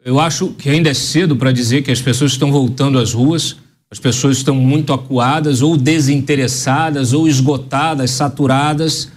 Eu 0.04 0.20
acho 0.20 0.50
que 0.50 0.68
ainda 0.68 0.90
é 0.90 0.94
cedo 0.94 1.34
para 1.36 1.50
dizer 1.50 1.82
que 1.82 1.90
as 1.90 2.00
pessoas 2.00 2.32
estão 2.32 2.52
voltando 2.52 2.98
às 2.98 3.12
ruas, 3.12 3.56
as 3.90 3.98
pessoas 3.98 4.38
estão 4.38 4.54
muito 4.54 4.92
acuadas, 4.92 5.62
ou 5.62 5.76
desinteressadas, 5.76 7.12
ou 7.12 7.26
esgotadas, 7.28 8.10
saturadas 8.10 9.10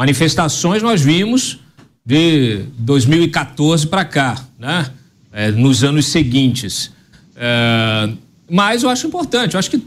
Manifestações 0.00 0.82
nós 0.82 1.02
vimos 1.02 1.58
de 2.06 2.64
2014 2.78 3.86
para 3.86 4.04
cá, 4.04 4.42
né? 4.58 4.88
É, 5.32 5.50
nos 5.50 5.84
anos 5.84 6.06
seguintes. 6.06 6.90
É, 7.36 8.10
mas 8.48 8.82
eu 8.82 8.88
acho 8.88 9.06
importante, 9.06 9.54
eu 9.54 9.58
acho 9.58 9.70
que, 9.70 9.82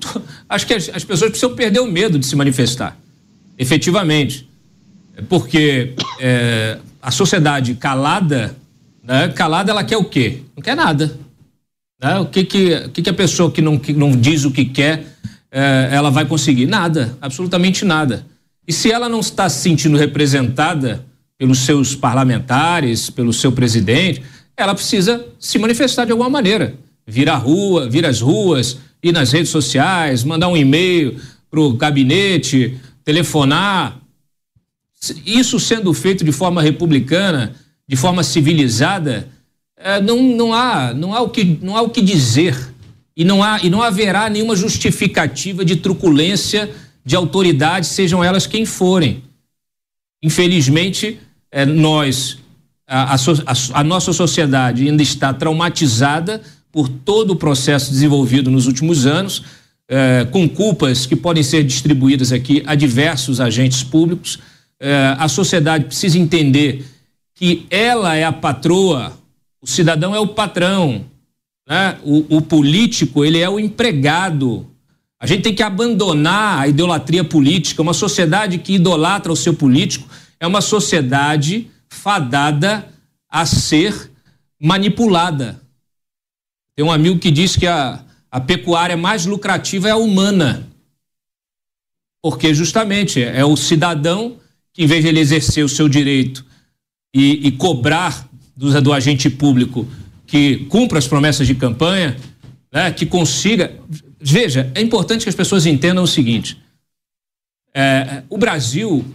acho 0.47 0.67
que 0.67 0.73
as, 0.73 0.89
as, 0.89 1.03
pessoas 1.03 1.31
precisam 1.31 1.55
perder 1.55 1.79
o 1.79 1.87
medo 1.87 2.19
de 2.19 2.25
se 2.25 2.35
manifestar. 2.35 2.97
efetivamente. 3.57 4.47
Porque 5.29 5.93
é, 6.19 6.77
a 7.01 7.11
sociedade 7.11 7.75
calada, 7.75 8.55
né, 9.03 9.29
calada 9.29 9.71
ela 9.71 9.83
quer 9.83 9.97
o 9.97 10.03
quê? 10.03 10.41
Não 10.55 10.61
quer 10.61 10.75
nada. 10.75 11.17
Né? 12.03 12.19
O 12.19 12.25
que 12.25 12.43
que, 12.43 12.89
que 12.89 13.01
que 13.01 13.09
a 13.09 13.13
pessoa 13.13 13.49
que 13.49 13.61
não, 13.61 13.79
que 13.79 13.93
não 13.93 14.11
diz 14.11 14.43
o 14.43 14.51
que 14.51 14.65
quer, 14.65 15.05
é, 15.49 15.89
ela 15.93 16.11
vai 16.11 16.25
conseguir? 16.25 16.65
Nada, 16.65 17.17
absolutamente 17.21 17.85
nada. 17.85 18.25
E 18.67 18.73
se 18.73 18.91
ela 18.91 19.07
não 19.07 19.21
está 19.21 19.47
se 19.47 19.61
sentindo 19.61 19.97
representada 19.97 21.05
pelos 21.37 21.59
seus 21.59 21.95
parlamentares, 21.95 23.09
pelo 23.09 23.31
seu 23.31 23.53
presidente, 23.53 24.21
ela 24.57 24.75
precisa 24.75 25.25
se 25.39 25.57
manifestar 25.57 26.05
de 26.05 26.11
alguma 26.11 26.29
maneira. 26.29 26.75
Vir 27.07 27.29
à 27.29 27.35
rua, 27.35 27.89
vir 27.89 28.05
às 28.05 28.19
ruas, 28.19 28.77
ir 29.01 29.13
nas 29.13 29.31
redes 29.31 29.49
sociais, 29.49 30.23
mandar 30.23 30.49
um 30.49 30.57
e-mail 30.57 31.17
para 31.49 31.59
o 31.59 31.73
gabinete, 31.73 32.77
telefonar. 33.03 33.99
Isso 35.25 35.59
sendo 35.59 35.93
feito 35.93 36.23
de 36.23 36.31
forma 36.31 36.61
republicana, 36.61 37.53
de 37.87 37.95
forma 37.95 38.23
civilizada, 38.23 39.27
é, 39.83 39.99
não, 39.99 40.23
não, 40.23 40.53
há, 40.53 40.93
não, 40.93 41.13
há 41.13 41.19
o 41.19 41.29
que, 41.29 41.59
não 41.61 41.75
há 41.75 41.81
o 41.81 41.89
que 41.89 42.01
dizer. 42.01 42.57
E 43.15 43.25
não, 43.25 43.43
há, 43.43 43.59
e 43.61 43.69
não 43.69 43.83
haverá 43.83 44.29
nenhuma 44.29 44.55
justificativa 44.55 45.65
de 45.65 45.75
truculência 45.75 46.71
de 47.05 47.17
autoridades, 47.17 47.89
sejam 47.89 48.23
elas 48.23 48.47
quem 48.47 48.65
forem. 48.65 49.21
Infelizmente, 50.23 51.19
é, 51.51 51.65
nós, 51.65 52.37
a, 52.87 53.13
a, 53.13 53.17
a, 53.73 53.83
nossa 53.83 54.13
sociedade 54.13 54.87
ainda 54.87 55.03
está 55.03 55.33
traumatizada 55.33 56.41
por 56.71 56.87
todo 56.87 57.31
o 57.31 57.35
processo 57.35 57.91
desenvolvido 57.91 58.49
nos 58.49 58.67
últimos 58.67 59.05
anos, 59.05 59.43
é, 59.89 60.25
com 60.31 60.47
culpas 60.47 61.05
que 61.05 61.15
podem 61.15 61.43
ser 61.43 61.61
distribuídas 61.65 62.31
aqui 62.31 62.63
a 62.65 62.73
diversos 62.73 63.41
agentes 63.41 63.83
públicos. 63.83 64.39
É, 64.79 65.13
a 65.19 65.27
sociedade 65.27 65.85
precisa 65.85 66.17
entender 66.17 66.85
que 67.35 67.65
ela 67.69 68.15
é 68.15 68.23
a 68.23 68.31
patroa, 68.31 69.21
o 69.63 69.67
cidadão 69.67 70.13
é 70.13 70.19
o 70.19 70.27
patrão, 70.27 71.05
né? 71.67 71.97
o, 72.03 72.37
o 72.37 72.41
político 72.41 73.23
ele 73.23 73.39
é 73.39 73.49
o 73.49 73.57
empregado. 73.57 74.69
A 75.17 75.25
gente 75.25 75.41
tem 75.41 75.55
que 75.55 75.63
abandonar 75.63 76.59
a 76.59 76.67
idolatria 76.67 77.23
política. 77.23 77.81
Uma 77.81 77.93
sociedade 77.93 78.57
que 78.57 78.73
idolatra 78.73 79.31
o 79.31 79.37
seu 79.37 79.53
político 79.53 80.09
é 80.37 80.45
uma 80.45 80.59
sociedade 80.59 81.71
fadada 81.87 82.89
a 83.29 83.45
ser 83.45 84.11
manipulada. 84.61 85.61
Tem 86.75 86.85
um 86.85 86.91
amigo 86.91 87.17
que 87.17 87.31
diz 87.31 87.55
que 87.55 87.65
a, 87.65 88.03
a 88.29 88.41
pecuária 88.41 88.97
mais 88.97 89.25
lucrativa 89.25 89.87
é 89.87 89.91
a 89.91 89.97
humana. 89.97 90.67
Porque 92.21 92.53
justamente 92.53 93.23
é 93.23 93.45
o 93.45 93.55
cidadão 93.55 94.37
que, 94.73 94.83
em 94.83 94.87
vez 94.87 95.03
de 95.03 95.07
ele 95.07 95.21
exercer 95.21 95.63
o 95.63 95.69
seu 95.69 95.87
direito 95.87 96.45
e, 97.13 97.47
e 97.47 97.51
cobrar 97.53 98.27
do, 98.55 98.81
do, 98.81 98.93
agente 98.93 99.29
público 99.29 99.87
que 100.25 100.65
cumpra 100.69 100.99
as 100.99 101.07
promessas 101.07 101.47
de 101.47 101.55
campanha, 101.55 102.15
né, 102.71 102.91
que 102.91 103.05
consiga. 103.05 103.73
Veja, 104.19 104.71
é 104.73 104.81
importante 104.81 105.23
que 105.23 105.29
as 105.29 105.35
pessoas 105.35 105.65
entendam 105.65 106.03
o 106.03 106.07
seguinte: 106.07 106.57
é, 107.73 108.23
o 108.29 108.37
Brasil 108.37 109.05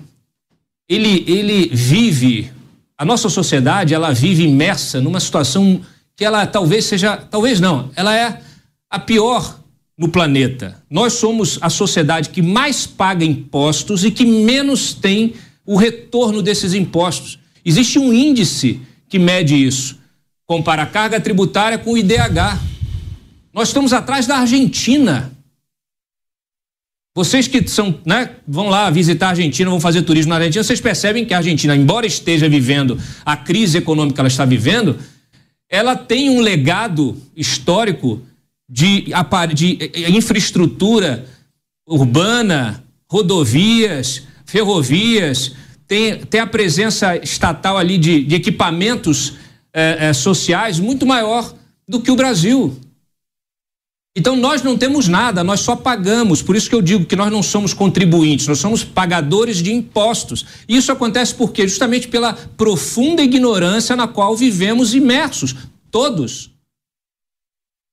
ele, 0.88 1.24
ele 1.26 1.68
vive, 1.68 2.50
a 2.96 3.04
nossa 3.04 3.28
sociedade, 3.28 3.92
ela 3.92 4.12
vive 4.12 4.44
imersa 4.44 5.00
numa 5.00 5.20
situação 5.20 5.80
que 6.16 6.24
ela 6.24 6.46
talvez 6.46 6.86
seja, 6.86 7.16
talvez 7.16 7.60
não, 7.60 7.90
ela 7.94 8.16
é 8.16 8.40
a 8.90 8.98
pior 8.98 9.60
no 9.96 10.08
planeta. 10.08 10.82
Nós 10.88 11.12
somos 11.12 11.58
a 11.60 11.68
sociedade 11.68 12.30
que 12.30 12.40
mais 12.40 12.86
paga 12.86 13.24
impostos 13.24 14.04
e 14.04 14.10
que 14.10 14.24
menos 14.24 14.94
tem 14.94 15.34
o 15.66 15.76
retorno 15.76 16.40
desses 16.40 16.72
impostos. 16.72 17.38
Existe 17.64 17.98
um 17.98 18.12
índice 18.12 18.80
que 19.08 19.18
mede 19.18 19.54
isso. 19.54 19.98
Compara 20.46 20.82
a 20.82 20.86
carga 20.86 21.20
tributária 21.20 21.78
com 21.78 21.92
o 21.92 21.98
IDH. 21.98 22.58
Nós 23.52 23.68
estamos 23.68 23.92
atrás 23.92 24.26
da 24.26 24.38
Argentina. 24.38 25.32
Vocês 27.14 27.48
que 27.48 27.66
são, 27.66 27.98
né, 28.04 28.30
vão 28.46 28.68
lá 28.68 28.88
visitar 28.90 29.26
a 29.26 29.30
Argentina, 29.30 29.68
vão 29.68 29.80
fazer 29.80 30.02
turismo 30.02 30.30
na 30.30 30.36
Argentina, 30.36 30.62
vocês 30.62 30.80
percebem 30.80 31.24
que 31.24 31.34
a 31.34 31.38
Argentina, 31.38 31.74
embora 31.74 32.06
esteja 32.06 32.48
vivendo 32.48 32.96
a 33.24 33.36
crise 33.36 33.78
econômica 33.78 34.14
que 34.14 34.20
ela 34.20 34.28
está 34.28 34.44
vivendo, 34.44 34.96
ela 35.68 35.96
tem 35.96 36.30
um 36.30 36.40
legado 36.40 37.20
histórico 37.36 38.22
de, 38.68 39.06
de 39.54 39.78
eh, 39.80 39.90
eh, 39.94 40.10
infraestrutura 40.10 41.26
urbana, 41.86 42.84
rodovias, 43.10 44.22
ferrovias, 44.46 45.52
tem, 45.88 46.20
tem 46.20 46.40
a 46.40 46.46
presença 46.46 47.16
estatal 47.16 47.76
ali 47.78 47.98
de, 47.98 48.22
de 48.22 48.36
equipamentos 48.36 49.34
eh, 49.72 50.12
sociais 50.12 50.78
muito 50.78 51.06
maior 51.06 51.54
do 51.88 52.00
que 52.00 52.10
o 52.10 52.16
Brasil. 52.16 52.78
Então 54.18 54.34
nós 54.34 54.62
não 54.62 54.76
temos 54.76 55.06
nada, 55.06 55.44
nós 55.44 55.60
só 55.60 55.76
pagamos. 55.76 56.42
Por 56.42 56.56
isso 56.56 56.68
que 56.68 56.74
eu 56.74 56.82
digo 56.82 57.06
que 57.06 57.14
nós 57.14 57.30
não 57.30 57.42
somos 57.42 57.72
contribuintes, 57.72 58.48
nós 58.48 58.58
somos 58.58 58.82
pagadores 58.82 59.62
de 59.62 59.72
impostos. 59.72 60.44
Isso 60.68 60.90
acontece 60.90 61.34
por 61.34 61.52
quê? 61.52 61.68
Justamente 61.68 62.08
pela 62.08 62.32
profunda 62.32 63.22
ignorância 63.22 63.94
na 63.94 64.08
qual 64.08 64.36
vivemos 64.36 64.92
imersos, 64.92 65.54
todos. 65.90 66.50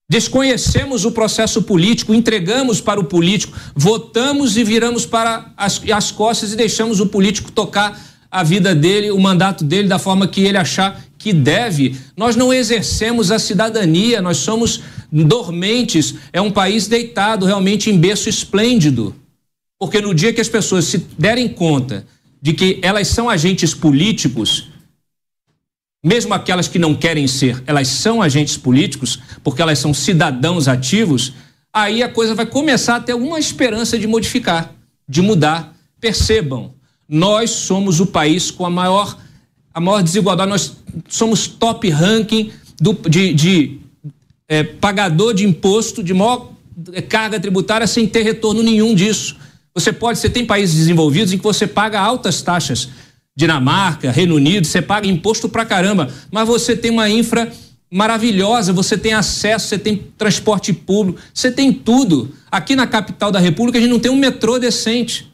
Desconhecemos 0.08 1.04
o 1.04 1.12
processo 1.12 1.64
político, 1.64 2.14
entregamos 2.14 2.80
para 2.80 3.00
o 3.00 3.06
político, 3.06 3.58
votamos 3.76 4.56
e 4.56 4.64
viramos 4.64 5.06
para 5.06 5.52
as, 5.58 5.82
as 5.92 6.12
costas 6.12 6.54
e 6.54 6.56
deixamos 6.56 7.00
o 7.00 7.08
político 7.08 7.52
tocar 7.52 8.00
a 8.30 8.44
vida 8.44 8.76
dele, 8.76 9.10
o 9.10 9.20
mandato 9.20 9.64
dele 9.64 9.88
da 9.88 9.98
forma 9.98 10.28
que 10.28 10.42
ele 10.42 10.58
achar 10.58 11.04
que 11.18 11.34
deve. 11.34 11.98
Nós 12.16 12.36
não 12.36 12.54
exercemos 12.54 13.32
a 13.32 13.40
cidadania, 13.40 14.22
nós 14.22 14.38
somos 14.38 14.82
dormentes, 15.12 16.14
é 16.32 16.40
um 16.40 16.52
país 16.52 16.88
deitado 16.88 17.46
realmente 17.46 17.90
em 17.90 17.98
berço 17.98 18.30
esplêndido. 18.30 19.16
Porque 19.80 20.02
no 20.02 20.14
dia 20.14 20.32
que 20.32 20.42
as 20.42 20.50
pessoas 20.50 20.86
se 20.86 21.00
derem 21.18 21.48
conta 21.48 22.06
de 22.40 22.54
que 22.54 22.80
elas 22.84 23.08
são 23.08 23.28
agentes 23.28 23.74
políticos, 23.74 24.68
mesmo 26.06 26.36
aquelas 26.36 26.68
que 26.68 26.78
não 26.78 26.94
querem 26.94 27.26
ser, 27.26 27.64
elas 27.66 27.88
são 27.88 28.22
agentes 28.22 28.56
políticos, 28.58 29.20
porque 29.44 29.60
elas 29.60 29.80
são 29.80 29.92
cidadãos 29.92 30.68
ativos, 30.68 31.34
aí 31.74 32.04
a 32.04 32.08
coisa 32.08 32.36
vai 32.36 32.46
começar 32.46 32.98
a 32.98 33.00
ter 33.00 33.14
alguma 33.14 33.40
esperança 33.40 33.98
de 33.98 34.06
modificar, 34.06 34.72
de 35.10 35.24
mudar. 35.24 35.76
Percebam, 36.00 36.76
nós 37.10 37.50
somos 37.50 38.00
o 38.00 38.06
país 38.06 38.52
com 38.52 38.68
a 38.68 38.70
maior, 38.70 39.18
a 39.74 39.82
maior 39.82 40.04
desigualdade, 40.04 40.48
nós 40.48 40.78
somos 41.10 41.48
top 41.48 41.90
ranking 41.90 42.52
do, 42.80 42.94
de, 43.10 43.34
de 43.34 43.80
é, 44.48 44.64
pagador 44.64 45.34
de 45.34 45.44
imposto 45.44 46.04
de 46.04 46.14
maior 46.14 46.52
é, 46.94 47.02
carga 47.02 47.40
tributária 47.40 47.88
sem 47.88 48.06
ter 48.06 48.22
retorno 48.22 48.62
nenhum 48.62 48.94
disso. 48.94 49.38
Você 49.74 49.92
pode, 49.92 50.20
você 50.20 50.30
tem 50.30 50.46
países 50.46 50.76
desenvolvidos 50.76 51.34
em 51.34 51.38
que 51.40 51.44
você 51.44 51.66
paga 51.66 52.00
altas 52.00 52.44
taxas. 52.44 52.90
Dinamarca, 53.36 54.12
Reino 54.12 54.36
Unido, 54.36 54.66
você 54.66 54.82
paga 54.82 55.08
imposto 55.08 55.50
pra 55.50 55.66
caramba, 55.66 56.10
mas 56.32 56.48
você 56.48 56.76
tem 56.76 56.92
uma 56.92 57.10
infra 57.10 57.52
maravilhosa, 57.92 58.74
você 58.74 58.98
tem 58.98 59.14
acesso, 59.14 59.68
você 59.68 59.78
tem 59.78 59.98
transporte 60.18 60.74
público, 60.74 61.20
você 61.34 61.52
tem 61.52 61.72
tudo. 61.72 62.34
Aqui 62.52 62.76
na 62.76 62.88
capital 62.88 63.32
da 63.32 63.40
República 63.40 63.78
a 63.78 63.82
gente 63.82 63.92
não 63.92 64.00
tem 64.00 64.12
um 64.12 64.18
metrô 64.18 64.58
decente. 64.58 65.32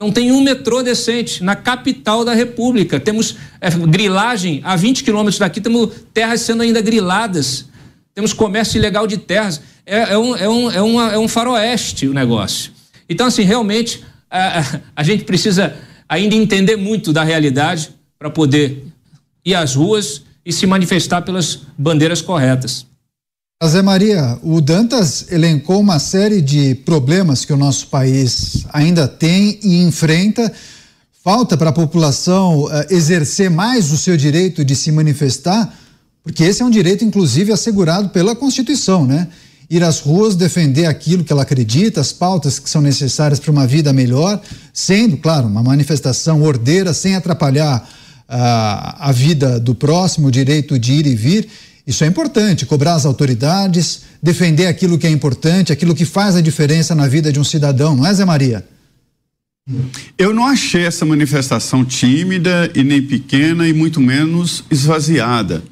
Não 0.00 0.10
tem 0.10 0.32
um 0.32 0.40
metrô 0.40 0.82
decente 0.82 1.44
na 1.44 1.54
capital 1.54 2.24
da 2.24 2.32
República. 2.32 2.98
Temos 2.98 3.36
é, 3.60 3.70
grilagem 3.70 4.60
a 4.64 4.74
20 4.74 5.04
quilômetros 5.04 5.38
daqui, 5.38 5.60
temos 5.60 5.90
terras 6.12 6.40
sendo 6.40 6.62
ainda 6.62 6.80
griladas 6.80 7.70
temos 8.14 8.32
comércio 8.32 8.78
ilegal 8.78 9.06
de 9.06 9.16
terras. 9.18 9.62
É, 9.86 10.12
é, 10.12 10.18
um, 10.18 10.36
é, 10.36 10.48
um, 10.48 10.70
é, 10.70 10.82
uma, 10.82 11.12
é 11.12 11.18
um 11.18 11.28
faroeste 11.28 12.06
o 12.06 12.12
negócio. 12.12 12.72
Então, 13.08 13.26
assim, 13.26 13.42
realmente, 13.42 14.04
a, 14.30 14.80
a 14.96 15.02
gente 15.02 15.24
precisa 15.24 15.74
ainda 16.10 16.34
entender 16.34 16.76
muito 16.76 17.12
da 17.12 17.22
realidade 17.22 17.90
para 18.18 18.28
poder 18.28 18.84
ir 19.44 19.54
às 19.54 19.76
ruas 19.76 20.22
e 20.44 20.52
se 20.52 20.66
manifestar 20.66 21.22
pelas 21.22 21.60
bandeiras 21.78 22.20
corretas. 22.20 22.84
Zé 23.64 23.80
Maria, 23.80 24.38
o 24.42 24.60
Dantas 24.60 25.30
elencou 25.30 25.78
uma 25.80 25.98
série 25.98 26.40
de 26.40 26.74
problemas 26.74 27.44
que 27.44 27.52
o 27.52 27.56
nosso 27.56 27.86
país 27.86 28.64
ainda 28.72 29.06
tem 29.06 29.60
e 29.62 29.82
enfrenta. 29.82 30.52
Falta 31.22 31.56
para 31.56 31.70
a 31.70 31.72
população 31.72 32.64
uh, 32.64 32.70
exercer 32.88 33.50
mais 33.50 33.92
o 33.92 33.98
seu 33.98 34.16
direito 34.16 34.64
de 34.64 34.74
se 34.74 34.90
manifestar. 34.90 35.78
Porque 36.24 36.42
esse 36.42 36.62
é 36.62 36.64
um 36.64 36.70
direito, 36.70 37.04
inclusive, 37.04 37.52
assegurado 37.52 38.08
pela 38.08 38.34
Constituição, 38.34 39.06
né? 39.06 39.28
Ir 39.70 39.84
às 39.84 40.00
ruas 40.00 40.34
defender 40.34 40.86
aquilo 40.86 41.22
que 41.22 41.32
ela 41.32 41.42
acredita, 41.42 42.00
as 42.00 42.12
pautas 42.12 42.58
que 42.58 42.68
são 42.68 42.82
necessárias 42.82 43.38
para 43.38 43.52
uma 43.52 43.66
vida 43.66 43.92
melhor, 43.92 44.42
sendo, 44.72 45.16
claro, 45.16 45.46
uma 45.46 45.62
manifestação 45.62 46.42
ordeira, 46.42 46.92
sem 46.92 47.14
atrapalhar 47.14 47.88
a, 48.28 49.08
a 49.08 49.12
vida 49.12 49.60
do 49.60 49.74
próximo, 49.74 50.28
o 50.28 50.30
direito 50.30 50.78
de 50.78 50.92
ir 50.92 51.06
e 51.06 51.14
vir. 51.14 51.48
Isso 51.86 52.04
é 52.04 52.06
importante, 52.06 52.66
cobrar 52.66 52.94
as 52.94 53.06
autoridades, 53.06 54.02
defender 54.22 54.66
aquilo 54.66 54.98
que 54.98 55.06
é 55.06 55.10
importante, 55.10 55.72
aquilo 55.72 55.94
que 55.94 56.04
faz 56.04 56.36
a 56.36 56.40
diferença 56.40 56.94
na 56.94 57.06
vida 57.06 57.32
de 57.32 57.40
um 57.40 57.44
cidadão, 57.44 57.96
não 57.96 58.06
é, 58.06 58.12
Zé 58.12 58.24
Maria? 58.24 58.64
Eu 60.18 60.34
não 60.34 60.46
achei 60.46 60.84
essa 60.84 61.04
manifestação 61.04 61.84
tímida 61.84 62.70
e 62.74 62.82
nem 62.82 63.02
pequena 63.02 63.68
e 63.68 63.72
muito 63.72 64.00
menos 64.00 64.64
esvaziada. 64.70 65.62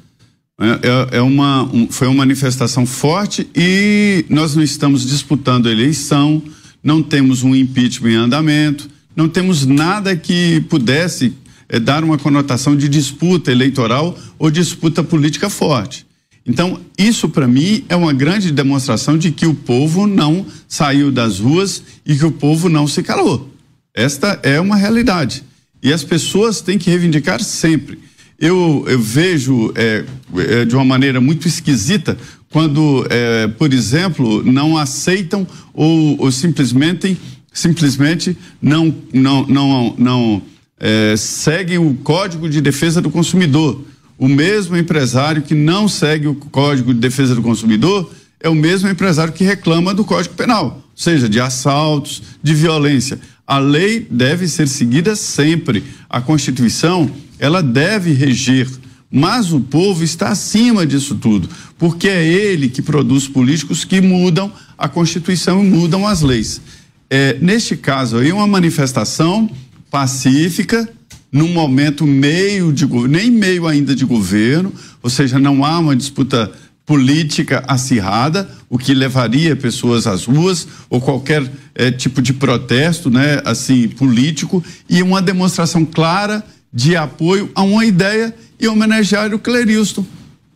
É, 0.59 1.15
é, 1.15 1.17
é 1.17 1.21
uma, 1.21 1.63
um, 1.63 1.87
foi 1.89 2.07
uma 2.07 2.17
manifestação 2.17 2.85
forte 2.85 3.47
e 3.55 4.25
nós 4.29 4.55
não 4.55 4.63
estamos 4.63 5.07
disputando 5.07 5.67
a 5.67 5.71
eleição, 5.71 6.43
não 6.83 7.01
temos 7.01 7.43
um 7.43 7.55
impeachment 7.55 8.11
em 8.11 8.15
andamento, 8.15 8.89
não 9.15 9.29
temos 9.29 9.65
nada 9.65 10.17
que 10.17 10.59
pudesse 10.69 11.33
é, 11.69 11.79
dar 11.79 12.03
uma 12.03 12.17
conotação 12.17 12.75
de 12.75 12.89
disputa 12.89 13.51
eleitoral 13.51 14.17
ou 14.37 14.51
disputa 14.51 15.01
política 15.01 15.49
forte. 15.49 16.05
Então, 16.45 16.81
isso 16.97 17.29
para 17.29 17.47
mim 17.47 17.85
é 17.87 17.95
uma 17.95 18.11
grande 18.11 18.51
demonstração 18.51 19.17
de 19.17 19.31
que 19.31 19.45
o 19.45 19.53
povo 19.53 20.07
não 20.07 20.45
saiu 20.67 21.11
das 21.11 21.39
ruas 21.39 21.83
e 22.05 22.15
que 22.15 22.25
o 22.25 22.31
povo 22.31 22.67
não 22.67 22.87
se 22.87 23.03
calou. 23.03 23.53
Esta 23.93 24.39
é 24.43 24.59
uma 24.59 24.75
realidade. 24.75 25.43
E 25.81 25.93
as 25.93 26.03
pessoas 26.03 26.59
têm 26.59 26.77
que 26.77 26.89
reivindicar 26.89 27.41
sempre. 27.41 27.99
Eu, 28.39 28.85
eu 28.87 28.99
vejo 28.99 29.71
é, 29.75 30.05
é, 30.37 30.65
de 30.65 30.73
uma 30.73 30.85
maneira 30.85 31.19
muito 31.19 31.47
esquisita 31.47 32.17
quando, 32.49 33.05
é, 33.09 33.47
por 33.47 33.73
exemplo, 33.73 34.43
não 34.43 34.77
aceitam 34.77 35.45
ou, 35.73 36.15
ou 36.19 36.31
simplesmente, 36.31 37.17
simplesmente 37.51 38.37
não, 38.61 38.95
não, 39.13 39.45
não, 39.45 39.95
não 39.97 40.41
é, 40.79 41.15
seguem 41.17 41.77
o 41.77 41.93
Código 41.95 42.49
de 42.49 42.61
Defesa 42.61 43.01
do 43.01 43.09
Consumidor. 43.09 43.83
O 44.17 44.27
mesmo 44.27 44.77
empresário 44.77 45.41
que 45.41 45.53
não 45.53 45.87
segue 45.87 46.27
o 46.27 46.35
Código 46.35 46.93
de 46.93 46.99
Defesa 46.99 47.35
do 47.35 47.41
Consumidor 47.41 48.09
é 48.39 48.47
o 48.47 48.55
mesmo 48.55 48.89
empresário 48.89 49.33
que 49.33 49.43
reclama 49.43 49.93
do 49.93 50.05
Código 50.05 50.33
Penal, 50.35 50.81
seja, 50.95 51.27
de 51.27 51.41
assaltos, 51.41 52.21
de 52.41 52.53
violência. 52.53 53.19
A 53.45 53.57
lei 53.59 54.05
deve 54.09 54.47
ser 54.47 54.67
seguida 54.67 55.15
sempre. 55.15 55.83
A 56.09 56.21
Constituição, 56.21 57.09
ela 57.39 57.63
deve 57.63 58.11
reger, 58.11 58.67
mas 59.09 59.51
o 59.51 59.59
povo 59.59 60.03
está 60.03 60.29
acima 60.29 60.85
disso 60.85 61.15
tudo, 61.15 61.49
porque 61.77 62.07
é 62.07 62.27
ele 62.27 62.69
que 62.69 62.81
produz 62.81 63.27
políticos 63.27 63.83
que 63.83 64.01
mudam 64.01 64.51
a 64.77 64.87
Constituição 64.87 65.63
e 65.63 65.67
mudam 65.67 66.07
as 66.07 66.21
leis. 66.21 66.61
É, 67.09 67.37
neste 67.41 67.75
caso 67.75 68.17
aí, 68.17 68.31
uma 68.31 68.45
manifestação 68.45 69.49
pacífica, 69.89 70.87
num 71.31 71.47
momento 71.47 72.05
meio 72.05 72.71
de 72.71 72.85
nem 73.07 73.31
meio 73.31 73.67
ainda 73.67 73.95
de 73.95 74.05
governo, 74.05 74.71
ou 75.01 75.09
seja, 75.09 75.39
não 75.39 75.65
há 75.65 75.79
uma 75.79 75.95
disputa 75.95 76.51
política 76.85 77.63
acirrada, 77.67 78.49
o 78.67 78.77
que 78.77 78.95
levaria 78.95 79.55
pessoas 79.55 80.07
às 80.07 80.25
ruas 80.25 80.67
ou 80.89 80.99
qualquer 80.99 81.43
é, 81.75 81.91
tipo 81.91 82.19
de 82.19 82.33
protesto, 82.33 83.11
né, 83.11 83.41
assim 83.45 83.87
político 83.87 84.63
e 84.89 85.03
uma 85.03 85.21
demonstração 85.21 85.85
clara 85.85 86.43
de 86.71 86.95
apoio 86.95 87.51
a 87.55 87.63
uma 87.63 87.85
ideia 87.85 88.33
e 88.59 88.67
homenagear 88.67 89.33
o 89.33 89.39
Cleriston, 89.39 90.05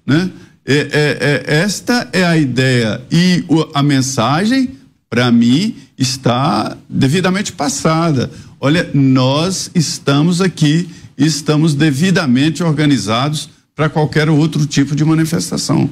né? 0.06 0.30
É, 0.66 0.76
é, 0.76 1.52
é, 1.52 1.56
esta 1.62 2.08
é 2.14 2.24
a 2.24 2.38
ideia 2.38 3.02
e 3.12 3.44
o, 3.50 3.68
a 3.74 3.84
mensagem 3.84 4.78
para 5.10 5.30
mim 5.30 5.76
está 5.98 6.78
devidamente 6.88 7.52
passada. 7.52 8.32
Olha, 8.62 8.90
nós 8.94 9.70
estamos 9.76 10.40
aqui, 10.40 10.90
estamos 11.18 11.76
devidamente 11.76 12.64
organizados 12.64 13.50
para 13.76 13.90
qualquer 13.90 14.30
outro 14.30 14.66
tipo 14.66 14.96
de 14.96 15.04
manifestação. 15.04 15.90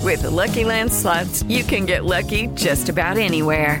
With 0.00 0.18
the 0.18 0.28
Lucky 0.28 0.64
Land 0.64 0.92
slots, 0.92 1.44
you 1.48 1.64
can 1.64 1.86
get 1.86 2.04
lucky 2.04 2.48
just 2.56 2.88
about 2.88 3.18
anywhere. 3.18 3.80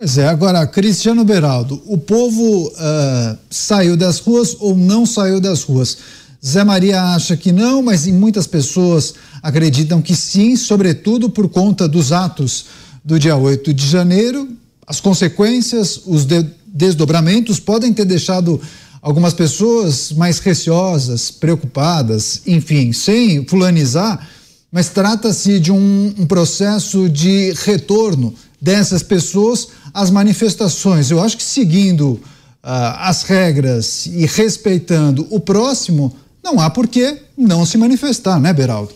Pois 0.00 0.16
é, 0.16 0.26
agora, 0.26 0.66
Cristiano 0.66 1.26
Beraldo, 1.26 1.82
o 1.84 1.98
povo 1.98 2.68
uh, 2.68 3.38
saiu 3.50 3.98
das 3.98 4.18
ruas 4.18 4.56
ou 4.58 4.74
não 4.74 5.04
saiu 5.04 5.38
das 5.38 5.62
ruas? 5.62 5.98
Zé 6.42 6.64
Maria 6.64 7.02
acha 7.12 7.36
que 7.36 7.52
não, 7.52 7.82
mas 7.82 8.06
muitas 8.06 8.46
pessoas 8.46 9.12
acreditam 9.42 10.00
que 10.00 10.16
sim, 10.16 10.56
sobretudo 10.56 11.28
por 11.28 11.50
conta 11.50 11.86
dos 11.86 12.12
atos 12.12 12.64
do 13.04 13.18
dia 13.18 13.36
8 13.36 13.74
de 13.74 13.86
janeiro. 13.86 14.48
As 14.86 15.00
consequências, 15.00 16.00
os 16.06 16.24
de 16.24 16.46
desdobramentos 16.66 17.60
podem 17.60 17.92
ter 17.92 18.06
deixado 18.06 18.58
algumas 19.02 19.34
pessoas 19.34 20.12
mais 20.12 20.38
receosas, 20.38 21.30
preocupadas, 21.30 22.40
enfim, 22.46 22.90
sem 22.94 23.44
fulanizar, 23.46 24.26
mas 24.72 24.88
trata-se 24.88 25.60
de 25.60 25.70
um, 25.70 26.14
um, 26.16 26.24
processo 26.24 27.06
de 27.06 27.52
retorno 27.66 28.34
dessas 28.60 29.02
pessoas 29.02 29.68
às 29.92 30.10
manifestações. 30.10 31.10
Eu 31.10 31.20
acho 31.20 31.36
que 31.36 31.42
seguindo 31.42 32.12
uh, 32.12 32.20
as 32.62 33.22
regras 33.22 34.06
e 34.06 34.26
respeitando 34.26 35.26
o 35.30 35.40
próximo, 35.40 36.16
não 36.42 36.60
há 36.60 36.68
por 36.70 36.86
que 36.86 37.18
não 37.36 37.64
se 37.64 37.78
manifestar, 37.78 38.40
né, 38.40 38.52
Beraldo? 38.52 38.92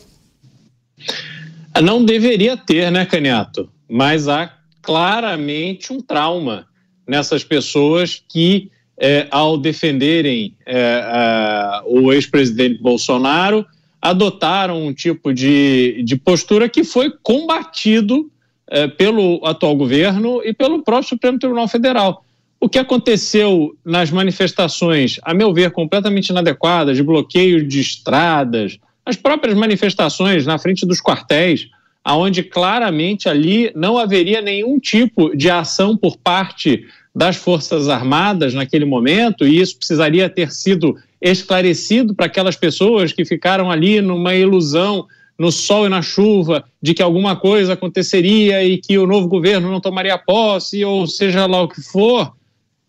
Não 1.82 2.04
deveria 2.04 2.56
ter, 2.56 2.90
né, 2.90 3.04
Caniato? 3.04 3.68
Mas 3.88 4.28
há 4.28 4.52
claramente 4.80 5.92
um 5.92 6.00
trauma 6.00 6.66
nessas 7.06 7.42
pessoas 7.42 8.22
que 8.28 8.70
é, 8.98 9.26
ao 9.30 9.58
defenderem 9.58 10.54
é, 10.64 11.00
a, 11.04 11.82
o 11.86 12.12
ex-presidente 12.12 12.80
Bolsonaro, 12.80 13.66
adotaram 14.00 14.86
um 14.86 14.92
tipo 14.92 15.32
de, 15.32 16.02
de 16.04 16.16
postura 16.16 16.68
que 16.68 16.84
foi 16.84 17.12
combatido 17.22 18.30
é, 18.68 18.86
pelo 18.88 19.40
atual 19.44 19.76
governo 19.76 20.40
e 20.44 20.52
pelo 20.52 20.82
próprio 20.82 21.08
Supremo 21.08 21.38
Tribunal 21.38 21.68
Federal. 21.68 22.24
O 22.60 22.68
que 22.68 22.78
aconteceu 22.78 23.76
nas 23.84 24.10
manifestações, 24.10 25.18
a 25.22 25.34
meu 25.34 25.52
ver, 25.52 25.70
completamente 25.70 26.28
inadequadas, 26.28 26.96
de 26.96 27.02
bloqueio 27.02 27.66
de 27.66 27.80
estradas, 27.80 28.78
as 29.04 29.16
próprias 29.16 29.56
manifestações 29.56 30.46
na 30.46 30.58
frente 30.58 30.86
dos 30.86 31.00
quartéis, 31.00 31.68
aonde 32.02 32.42
claramente 32.42 33.28
ali 33.28 33.70
não 33.74 33.98
haveria 33.98 34.40
nenhum 34.40 34.78
tipo 34.78 35.36
de 35.36 35.50
ação 35.50 35.96
por 35.96 36.16
parte 36.16 36.86
das 37.14 37.36
Forças 37.36 37.88
Armadas 37.88 38.54
naquele 38.54 38.84
momento, 38.84 39.46
e 39.46 39.60
isso 39.60 39.76
precisaria 39.76 40.28
ter 40.28 40.50
sido 40.50 40.96
esclarecido 41.20 42.14
para 42.14 42.26
aquelas 42.26 42.56
pessoas 42.56 43.12
que 43.12 43.24
ficaram 43.24 43.70
ali 43.70 44.00
numa 44.00 44.34
ilusão, 44.34 45.06
no 45.38 45.50
sol 45.50 45.86
e 45.86 45.88
na 45.88 46.00
chuva, 46.00 46.64
de 46.80 46.94
que 46.94 47.02
alguma 47.02 47.36
coisa 47.36 47.72
aconteceria 47.72 48.64
e 48.64 48.78
que 48.78 48.96
o 48.98 49.06
novo 49.06 49.26
governo 49.28 49.70
não 49.70 49.80
tomaria 49.80 50.16
posse, 50.16 50.84
ou 50.84 51.06
seja 51.06 51.46
lá 51.46 51.62
o 51.62 51.68
que 51.68 51.82
for. 51.82 52.32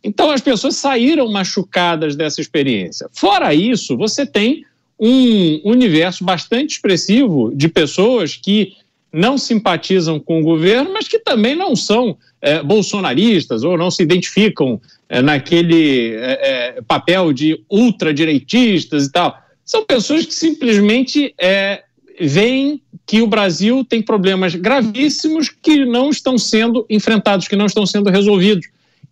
Então 0.04 0.30
as 0.30 0.42
pessoas 0.42 0.76
saíram 0.76 1.32
machucadas 1.32 2.16
dessa 2.16 2.40
experiência. 2.40 3.10
Fora 3.12 3.54
isso, 3.54 3.98
você 3.98 4.26
tem 4.26 4.64
um 5.00 5.62
universo 5.64 6.24
bastante 6.24 6.76
expressivo 6.76 7.52
de 7.54 7.68
pessoas 7.68 8.36
que 8.36 8.74
não 9.12 9.38
simpatizam 9.38 10.20
com 10.20 10.42
o 10.42 10.44
governo, 10.44 10.92
mas 10.94 11.08
que 11.08 11.18
também 11.18 11.56
não 11.56 11.76
são 11.76 12.18
é, 12.42 12.62
bolsonaristas 12.62 13.64
ou 13.64 13.78
não 13.78 13.90
se 13.90 14.04
identificam 14.04 14.80
é, 15.08 15.22
naquele 15.22 16.14
é, 16.16 16.76
é 16.76 16.82
papel 16.82 17.32
de 17.32 17.60
ultradireitistas 17.70 19.06
e 19.06 19.12
tal. 19.12 19.38
São 19.64 19.86
pessoas 19.86 20.26
que 20.26 20.34
simplesmente 20.34 21.34
é, 21.40 21.85
veem 22.20 22.82
que 23.06 23.22
o 23.22 23.28
Brasil 23.28 23.84
tem 23.84 24.02
problemas 24.02 24.56
gravíssimos 24.56 25.50
que 25.50 25.86
não 25.86 26.10
estão 26.10 26.38
sendo 26.38 26.86
enfrentados, 26.90 27.48
que 27.48 27.56
não 27.56 27.66
estão 27.66 27.86
sendo 27.86 28.10
resolvidos. 28.10 28.68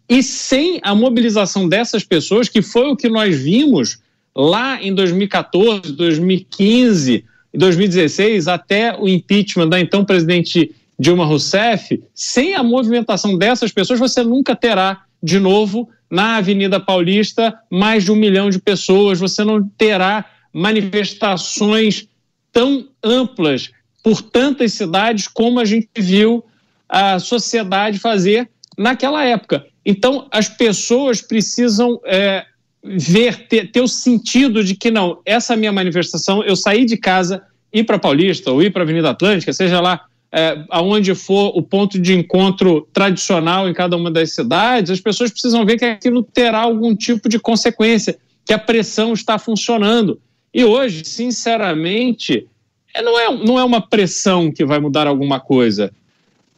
E 0.09 0.21
sem 0.21 0.79
a 0.83 0.93
mobilização 0.93 1.67
dessas 1.67 2.03
pessoas, 2.03 2.49
que 2.49 2.61
foi 2.61 2.87
o 2.87 2.95
que 2.95 3.09
nós 3.09 3.35
vimos 3.35 3.99
lá 4.35 4.81
em 4.81 4.93
2014, 4.93 5.93
2015, 5.93 7.25
em 7.53 7.57
2016 7.57 8.47
até 8.47 8.97
o 8.97 9.07
impeachment 9.07 9.69
da 9.69 9.79
então 9.79 10.03
presidente 10.03 10.71
Dilma 10.97 11.25
Rousseff, 11.25 12.01
sem 12.13 12.55
a 12.55 12.63
movimentação 12.63 13.37
dessas 13.37 13.71
pessoas, 13.71 13.99
você 13.99 14.23
nunca 14.23 14.55
terá 14.55 15.03
de 15.21 15.39
novo 15.39 15.89
na 16.09 16.37
Avenida 16.37 16.79
Paulista 16.79 17.57
mais 17.69 18.03
de 18.03 18.11
um 18.11 18.15
milhão 18.15 18.49
de 18.49 18.59
pessoas, 18.59 19.19
você 19.19 19.43
não 19.43 19.67
terá 19.77 20.25
manifestações 20.53 22.07
tão 22.53 22.87
amplas 23.03 23.71
por 24.01 24.21
tantas 24.21 24.73
cidades 24.73 25.27
como 25.27 25.59
a 25.59 25.65
gente 25.65 25.89
viu 25.97 26.45
a 26.87 27.19
sociedade 27.19 27.99
fazer 27.99 28.49
naquela 28.77 29.25
época. 29.25 29.65
Então, 29.85 30.27
as 30.31 30.47
pessoas 30.47 31.21
precisam 31.21 31.99
é, 32.05 32.45
ver, 32.83 33.47
ter, 33.47 33.71
ter 33.71 33.81
o 33.81 33.87
sentido 33.87 34.63
de 34.63 34.75
que 34.75 34.91
não, 34.91 35.19
essa 35.25 35.55
minha 35.55 35.71
manifestação, 35.71 36.43
eu 36.43 36.55
saí 36.55 36.85
de 36.85 36.95
casa, 36.95 37.41
ir 37.71 37.83
para 37.83 37.99
Paulista 37.99 38.51
ou 38.51 38.61
ir 38.61 38.71
para 38.71 38.83
Avenida 38.83 39.09
Atlântica, 39.09 39.51
seja 39.51 39.81
lá 39.81 40.05
é, 40.31 40.63
aonde 40.69 41.13
for 41.13 41.55
o 41.55 41.61
ponto 41.61 41.99
de 41.99 42.13
encontro 42.13 42.87
tradicional 42.91 43.69
em 43.69 43.73
cada 43.73 43.95
uma 43.95 44.09
das 44.09 44.33
cidades, 44.33 44.91
as 44.91 44.99
pessoas 44.99 45.31
precisam 45.31 45.65
ver 45.65 45.77
que 45.77 45.85
aquilo 45.85 46.23
terá 46.23 46.61
algum 46.61 46.95
tipo 46.95 47.29
de 47.29 47.37
consequência, 47.37 48.17
que 48.45 48.51
a 48.51 48.57
pressão 48.57 49.13
está 49.13 49.37
funcionando. 49.37 50.19
E 50.53 50.63
hoje, 50.63 51.03
sinceramente, 51.05 52.47
é, 52.93 53.01
não 53.01 53.19
é, 53.19 53.37
não 53.45 53.59
é 53.59 53.63
uma 53.63 53.81
pressão 53.81 54.51
que 54.51 54.63
vai 54.63 54.79
mudar 54.79 55.07
alguma 55.07 55.39
coisa. 55.39 55.91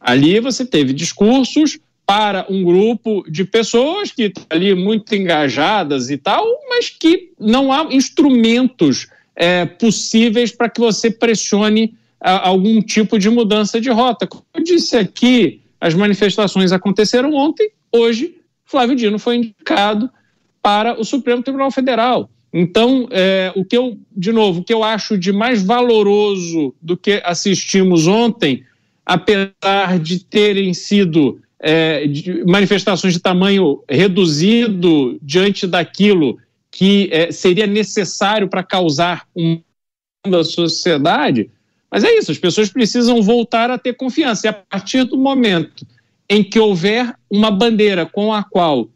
Ali 0.00 0.38
você 0.38 0.64
teve 0.66 0.92
discursos 0.92 1.78
para 2.04 2.46
um 2.48 2.62
grupo 2.62 3.24
de 3.28 3.44
pessoas 3.44 4.12
que 4.12 4.24
estão 4.24 4.44
ali 4.50 4.74
muito 4.74 5.14
engajadas 5.14 6.10
e 6.10 6.16
tal, 6.16 6.46
mas 6.68 6.88
que 6.88 7.32
não 7.38 7.72
há 7.72 7.88
instrumentos 7.90 9.08
é, 9.34 9.64
possíveis 9.64 10.52
para 10.52 10.68
que 10.68 10.80
você 10.80 11.10
pressione 11.10 11.94
a, 12.20 12.48
algum 12.48 12.80
tipo 12.80 13.18
de 13.18 13.28
mudança 13.28 13.80
de 13.80 13.90
rota. 13.90 14.26
Como 14.26 14.44
eu 14.54 14.62
disse 14.62 14.96
aqui, 14.96 15.60
as 15.80 15.94
manifestações 15.94 16.70
aconteceram 16.70 17.32
ontem, 17.32 17.70
hoje 17.90 18.36
Flávio 18.64 18.94
Dino 18.94 19.18
foi 19.18 19.36
indicado 19.36 20.10
para 20.62 21.00
o 21.00 21.04
Supremo 21.04 21.42
Tribunal 21.42 21.70
Federal. 21.70 22.30
Então, 22.52 23.08
é, 23.10 23.52
o 23.54 23.64
que 23.64 23.76
eu, 23.76 23.98
de 24.16 24.32
novo, 24.32 24.60
o 24.60 24.64
que 24.64 24.72
eu 24.72 24.82
acho 24.82 25.18
de 25.18 25.32
mais 25.32 25.62
valoroso 25.62 26.74
do 26.80 26.96
que 26.96 27.20
assistimos 27.24 28.06
ontem, 28.06 28.64
apesar 29.04 29.98
de 30.00 30.24
terem 30.24 30.72
sido 30.72 31.40
é, 31.58 32.06
de 32.06 32.44
manifestações 32.44 33.12
de 33.12 33.20
tamanho 33.20 33.82
reduzido 33.88 35.18
diante 35.22 35.66
daquilo 35.66 36.38
que 36.70 37.08
é, 37.10 37.32
seria 37.32 37.66
necessário 37.66 38.48
para 38.48 38.62
causar 38.62 39.26
um 39.34 39.60
da 40.28 40.44
sociedade, 40.44 41.50
mas 41.90 42.04
é 42.04 42.18
isso, 42.18 42.32
as 42.32 42.38
pessoas 42.38 42.68
precisam 42.68 43.22
voltar 43.22 43.70
a 43.70 43.78
ter 43.78 43.94
confiança. 43.94 44.46
E 44.46 44.50
a 44.50 44.52
partir 44.52 45.04
do 45.04 45.16
momento 45.16 45.86
em 46.28 46.42
que 46.42 46.58
houver 46.58 47.14
uma 47.30 47.50
bandeira 47.50 48.04
com 48.04 48.32
a 48.32 48.42
qual 48.42 48.88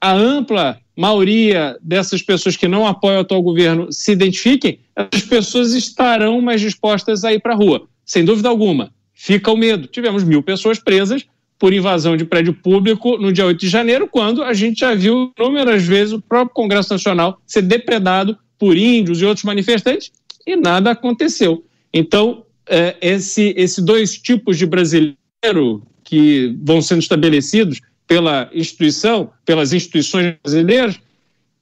a 0.00 0.12
ampla 0.12 0.78
maioria 0.96 1.76
dessas 1.82 2.22
pessoas 2.22 2.56
que 2.56 2.66
não 2.66 2.86
apoiam 2.86 3.18
o 3.18 3.20
atual 3.20 3.42
governo 3.42 3.92
se 3.92 4.12
identifiquem, 4.12 4.80
as 4.94 5.22
pessoas 5.22 5.74
estarão 5.74 6.40
mais 6.40 6.60
dispostas 6.60 7.22
a 7.22 7.32
ir 7.32 7.40
para 7.40 7.52
a 7.52 7.56
rua. 7.56 7.86
Sem 8.04 8.24
dúvida 8.24 8.48
alguma. 8.48 8.90
Fica 9.12 9.50
o 9.50 9.56
medo. 9.56 9.86
Tivemos 9.86 10.24
mil 10.24 10.42
pessoas 10.42 10.78
presas 10.78 11.24
por 11.58 11.72
invasão 11.72 12.16
de 12.16 12.24
prédio 12.24 12.54
público 12.54 13.18
no 13.18 13.32
dia 13.32 13.46
8 13.46 13.58
de 13.58 13.68
janeiro, 13.68 14.08
quando 14.08 14.42
a 14.42 14.52
gente 14.52 14.80
já 14.80 14.94
viu 14.94 15.32
inúmeras 15.38 15.84
vezes 15.84 16.12
o 16.12 16.20
próprio 16.20 16.54
Congresso 16.54 16.92
Nacional 16.92 17.40
ser 17.46 17.62
depredado 17.62 18.36
por 18.58 18.76
índios 18.76 19.20
e 19.20 19.24
outros 19.24 19.44
manifestantes 19.44 20.10
e 20.46 20.56
nada 20.56 20.90
aconteceu. 20.90 21.64
Então, 21.92 22.44
é, 22.68 22.96
esse, 23.00 23.54
esse 23.56 23.82
dois 23.82 24.18
tipos 24.18 24.58
de 24.58 24.66
brasileiro 24.66 25.82
que 26.04 26.54
vão 26.62 26.80
sendo 26.80 27.00
estabelecidos 27.00 27.80
pela 28.06 28.48
instituição, 28.52 29.30
pelas 29.44 29.72
instituições 29.72 30.36
brasileiras, 30.42 30.96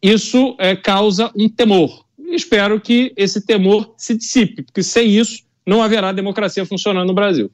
isso 0.03 0.55
é, 0.59 0.77
causa 0.77 1.31
um 1.35 1.49
temor. 1.49 2.05
Espero 2.19 2.81
que 2.81 3.13
esse 3.17 3.41
temor 3.41 3.95
se 3.97 4.15
dissipe, 4.17 4.63
porque 4.63 4.83
sem 4.83 5.11
isso 5.11 5.43
não 5.67 5.83
haverá 5.83 6.13
democracia 6.13 6.67
funcionando 6.67 7.09
no 7.09 7.15
Brasil. 7.15 7.51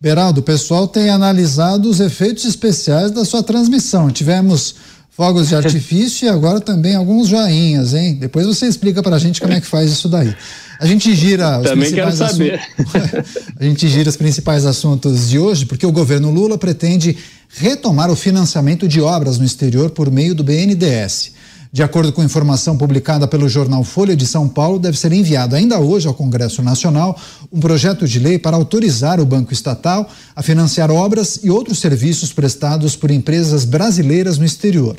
Beraldo, 0.00 0.40
o 0.40 0.44
pessoal 0.44 0.88
tem 0.88 1.10
analisado 1.10 1.88
os 1.88 2.00
efeitos 2.00 2.44
especiais 2.44 3.10
da 3.10 3.24
sua 3.24 3.42
transmissão. 3.42 4.10
Tivemos 4.10 4.74
fogos 5.14 5.48
de 5.48 5.54
artifício 5.54 6.26
e 6.26 6.28
agora 6.28 6.58
também 6.58 6.96
alguns 6.96 7.28
joinhas, 7.28 7.92
hein? 7.92 8.16
Depois 8.18 8.46
você 8.46 8.66
explica 8.66 9.02
para 9.02 9.16
a 9.16 9.18
gente 9.18 9.40
como 9.40 9.52
é 9.52 9.60
que 9.60 9.66
faz 9.66 9.90
isso 9.90 10.08
daí. 10.08 10.34
A 10.80 10.86
gente 10.86 11.14
gira 11.14 11.60
os 11.60 11.68
Também 11.68 11.92
quero 11.92 12.10
saber. 12.10 12.60
a 13.60 13.64
gente 13.64 13.88
gira 13.88 14.08
os 14.08 14.16
principais 14.16 14.64
assuntos 14.64 15.28
de 15.28 15.38
hoje, 15.38 15.66
porque 15.66 15.86
o 15.86 15.92
governo 15.92 16.30
Lula 16.30 16.56
pretende 16.56 17.16
retomar 17.48 18.10
o 18.10 18.16
financiamento 18.16 18.88
de 18.88 19.00
obras 19.00 19.38
no 19.38 19.44
exterior 19.44 19.90
por 19.90 20.10
meio 20.10 20.34
do 20.34 20.42
BNDES. 20.42 21.32
De 21.74 21.82
acordo 21.82 22.12
com 22.12 22.22
informação 22.22 22.76
publicada 22.76 23.26
pelo 23.26 23.48
jornal 23.48 23.82
Folha 23.82 24.14
de 24.14 24.26
São 24.26 24.46
Paulo, 24.46 24.78
deve 24.78 24.98
ser 24.98 25.10
enviado 25.10 25.56
ainda 25.56 25.80
hoje 25.80 26.06
ao 26.06 26.12
Congresso 26.12 26.62
Nacional 26.62 27.18
um 27.50 27.60
projeto 27.60 28.06
de 28.06 28.18
lei 28.18 28.38
para 28.38 28.58
autorizar 28.58 29.18
o 29.18 29.24
Banco 29.24 29.54
Estatal 29.54 30.06
a 30.36 30.42
financiar 30.42 30.90
obras 30.90 31.40
e 31.42 31.48
outros 31.48 31.78
serviços 31.78 32.30
prestados 32.30 32.94
por 32.94 33.10
empresas 33.10 33.64
brasileiras 33.64 34.36
no 34.36 34.44
exterior. 34.44 34.96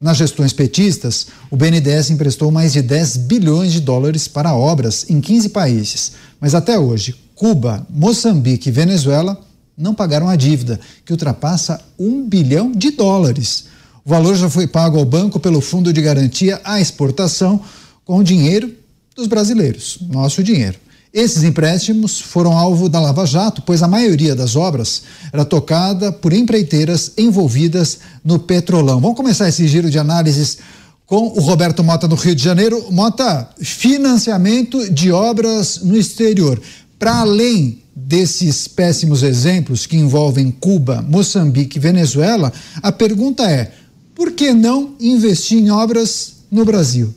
Nas 0.00 0.16
gestões 0.16 0.52
petistas, 0.52 1.26
o 1.50 1.56
BNDES 1.56 2.10
emprestou 2.10 2.48
mais 2.52 2.72
de 2.72 2.80
10 2.80 3.16
bilhões 3.16 3.72
de 3.72 3.80
dólares 3.80 4.28
para 4.28 4.54
obras 4.54 5.10
em 5.10 5.20
15 5.20 5.48
países. 5.48 6.12
Mas 6.40 6.54
até 6.54 6.78
hoje, 6.78 7.16
Cuba, 7.34 7.84
Moçambique 7.90 8.68
e 8.68 8.72
Venezuela 8.72 9.36
não 9.76 9.92
pagaram 9.92 10.28
a 10.28 10.36
dívida, 10.36 10.78
que 11.04 11.12
ultrapassa 11.12 11.80
um 11.98 12.24
bilhão 12.28 12.70
de 12.70 12.92
dólares. 12.92 13.73
O 14.04 14.10
valor 14.10 14.36
já 14.36 14.50
foi 14.50 14.66
pago 14.66 14.98
ao 14.98 15.04
banco 15.04 15.40
pelo 15.40 15.62
Fundo 15.62 15.90
de 15.90 16.02
Garantia 16.02 16.60
à 16.62 16.78
Exportação 16.78 17.58
com 18.04 18.18
o 18.18 18.24
dinheiro 18.24 18.70
dos 19.16 19.26
brasileiros, 19.26 19.96
nosso 20.10 20.42
dinheiro. 20.42 20.76
Esses 21.10 21.42
empréstimos 21.42 22.20
foram 22.20 22.58
alvo 22.58 22.88
da 22.88 23.00
Lava 23.00 23.24
Jato, 23.24 23.62
pois 23.62 23.82
a 23.82 23.88
maioria 23.88 24.34
das 24.34 24.56
obras 24.56 25.04
era 25.32 25.42
tocada 25.42 26.12
por 26.12 26.34
empreiteiras 26.34 27.12
envolvidas 27.16 28.00
no 28.22 28.38
petrolão. 28.38 29.00
Vamos 29.00 29.16
começar 29.16 29.48
esse 29.48 29.66
giro 29.66 29.88
de 29.88 29.98
análises 29.98 30.58
com 31.06 31.28
o 31.28 31.40
Roberto 31.40 31.82
Mota 31.82 32.06
do 32.06 32.14
Rio 32.14 32.34
de 32.34 32.42
Janeiro. 32.42 32.84
Mota, 32.90 33.48
financiamento 33.58 34.92
de 34.92 35.10
obras 35.12 35.80
no 35.82 35.96
exterior. 35.96 36.60
Para 36.98 37.20
além 37.20 37.78
desses 37.96 38.66
péssimos 38.68 39.22
exemplos 39.22 39.86
que 39.86 39.96
envolvem 39.96 40.50
Cuba, 40.50 41.00
Moçambique 41.08 41.78
e 41.78 41.80
Venezuela, 41.80 42.52
a 42.82 42.90
pergunta 42.90 43.48
é: 43.48 43.72
por 44.14 44.32
que 44.32 44.52
não 44.52 44.94
investir 45.00 45.58
em 45.58 45.70
obras 45.70 46.44
no 46.50 46.64
Brasil? 46.64 47.14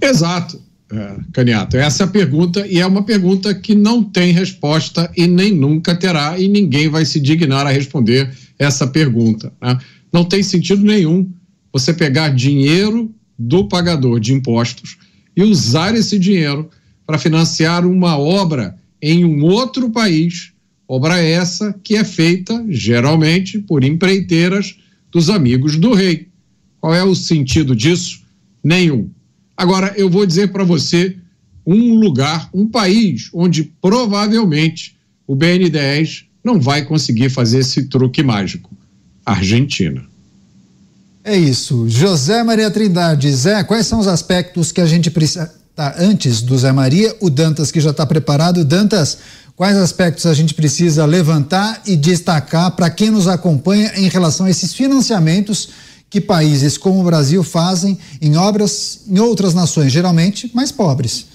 Exato, 0.00 0.60
é, 0.92 1.16
Caniato. 1.32 1.76
Essa 1.76 2.02
é 2.02 2.06
a 2.06 2.10
pergunta, 2.10 2.66
e 2.66 2.78
é 2.78 2.86
uma 2.86 3.02
pergunta 3.02 3.54
que 3.54 3.74
não 3.74 4.04
tem 4.04 4.32
resposta 4.32 5.10
e 5.16 5.26
nem 5.26 5.52
nunca 5.52 5.94
terá, 5.94 6.38
e 6.38 6.48
ninguém 6.48 6.88
vai 6.88 7.04
se 7.04 7.18
dignar 7.18 7.66
a 7.66 7.70
responder 7.70 8.30
essa 8.58 8.86
pergunta. 8.86 9.52
Né? 9.60 9.78
Não 10.12 10.24
tem 10.24 10.42
sentido 10.42 10.84
nenhum 10.84 11.30
você 11.72 11.94
pegar 11.94 12.28
dinheiro 12.28 13.10
do 13.38 13.66
pagador 13.66 14.20
de 14.20 14.34
impostos 14.34 14.98
e 15.34 15.42
usar 15.42 15.94
esse 15.94 16.18
dinheiro 16.18 16.68
para 17.06 17.18
financiar 17.18 17.86
uma 17.86 18.18
obra 18.18 18.76
em 19.00 19.24
um 19.24 19.42
outro 19.44 19.90
país, 19.90 20.52
obra 20.86 21.18
essa 21.18 21.74
que 21.82 21.96
é 21.96 22.04
feita 22.04 22.64
geralmente 22.68 23.58
por 23.58 23.82
empreiteiras 23.82 24.76
dos 25.12 25.30
amigos 25.30 25.76
do 25.76 25.92
rei. 25.92 26.28
Qual 26.80 26.94
é 26.94 27.04
o 27.04 27.14
sentido 27.14 27.76
disso? 27.76 28.22
Nenhum. 28.64 29.10
Agora, 29.56 29.92
eu 29.96 30.10
vou 30.10 30.26
dizer 30.26 30.50
para 30.50 30.64
você 30.64 31.16
um 31.64 31.94
lugar, 31.94 32.48
um 32.52 32.66
país 32.66 33.28
onde 33.32 33.64
provavelmente 33.80 34.96
o 35.26 35.36
BN10 35.36 36.24
não 36.42 36.58
vai 36.58 36.84
conseguir 36.84 37.30
fazer 37.30 37.58
esse 37.58 37.84
truque 37.84 38.22
mágico: 38.22 38.70
Argentina. 39.24 40.04
É 41.24 41.36
isso. 41.36 41.88
José 41.88 42.42
Maria 42.42 42.70
Trindade. 42.70 43.30
Zé, 43.30 43.62
quais 43.62 43.86
são 43.86 44.00
os 44.00 44.08
aspectos 44.08 44.72
que 44.72 44.80
a 44.80 44.86
gente 44.86 45.10
precisa. 45.10 45.54
Tá, 45.74 45.94
antes 45.98 46.42
do 46.42 46.58
Zé 46.58 46.70
Maria, 46.70 47.16
o 47.18 47.30
Dantas 47.30 47.70
que 47.70 47.80
já 47.80 47.90
está 47.90 48.04
preparado. 48.04 48.62
Dantas, 48.62 49.18
quais 49.54 49.76
aspectos 49.76 50.26
a 50.26 50.34
gente 50.34 50.54
precisa 50.54 51.04
levantar 51.04 51.82
e 51.86 51.96
destacar 51.96 52.70
para 52.72 52.90
quem 52.90 53.10
nos 53.10 53.28
acompanha 53.28 53.92
em 53.96 54.08
relação 54.08 54.46
a 54.46 54.50
esses 54.50 54.74
financiamentos 54.74 55.68
que 56.08 56.20
países 56.20 56.76
como 56.76 57.00
o 57.00 57.04
Brasil 57.04 57.42
fazem 57.42 57.98
em 58.20 58.36
obras 58.36 59.04
em 59.08 59.18
outras 59.18 59.54
nações, 59.54 59.92
geralmente 59.92 60.50
mais 60.54 60.70
pobres? 60.70 61.26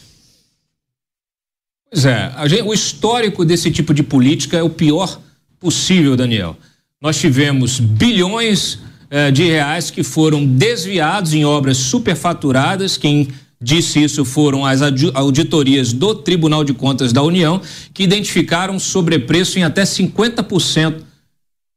Pois 1.90 2.06
é, 2.06 2.32
gente, 2.46 2.64
o 2.64 2.74
histórico 2.74 3.46
desse 3.46 3.72
tipo 3.72 3.94
de 3.94 4.04
política 4.04 4.58
é 4.58 4.64
o 4.64 4.70
pior 4.70 5.20
possível, 5.60 6.16
Daniel. 6.16 6.56
Nós 7.02 7.18
tivemos 7.18 7.80
bilhões 7.80 8.80
eh, 9.10 9.32
de 9.32 9.44
reais 9.44 9.90
que 9.90 10.04
foram 10.04 10.46
desviados 10.46 11.34
em 11.34 11.46
obras 11.46 11.78
superfaturadas, 11.78 12.98
quem 12.98 13.30
disse 13.62 14.04
isso 14.04 14.24
foram 14.24 14.66
as 14.66 14.82
auditorias 14.82 15.92
do 15.92 16.16
Tribunal 16.16 16.64
de 16.64 16.74
Contas 16.74 17.12
da 17.12 17.24
União, 17.24 17.62
que 17.94 18.04
identificaram 18.04 18.80
sobrepreço 18.80 19.58
em 19.58 19.64
até 19.64 19.84
50% 19.84 21.02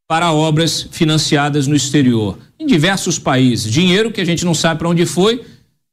para 0.06 0.32
obras 0.32 0.88
financiadas 0.90 1.66
no 1.66 1.74
exterior, 1.76 2.36
em 2.58 2.66
diversos 2.66 3.18
países. 3.18 3.72
Dinheiro 3.72 4.10
que 4.10 4.20
a 4.20 4.24
gente 4.24 4.44
não 4.44 4.54
sabe 4.54 4.78
para 4.78 4.88
onde 4.88 5.06
foi 5.06 5.44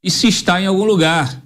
e 0.03 0.09
se 0.09 0.27
está 0.27 0.61
em 0.61 0.65
algum 0.65 0.85
lugar. 0.85 1.41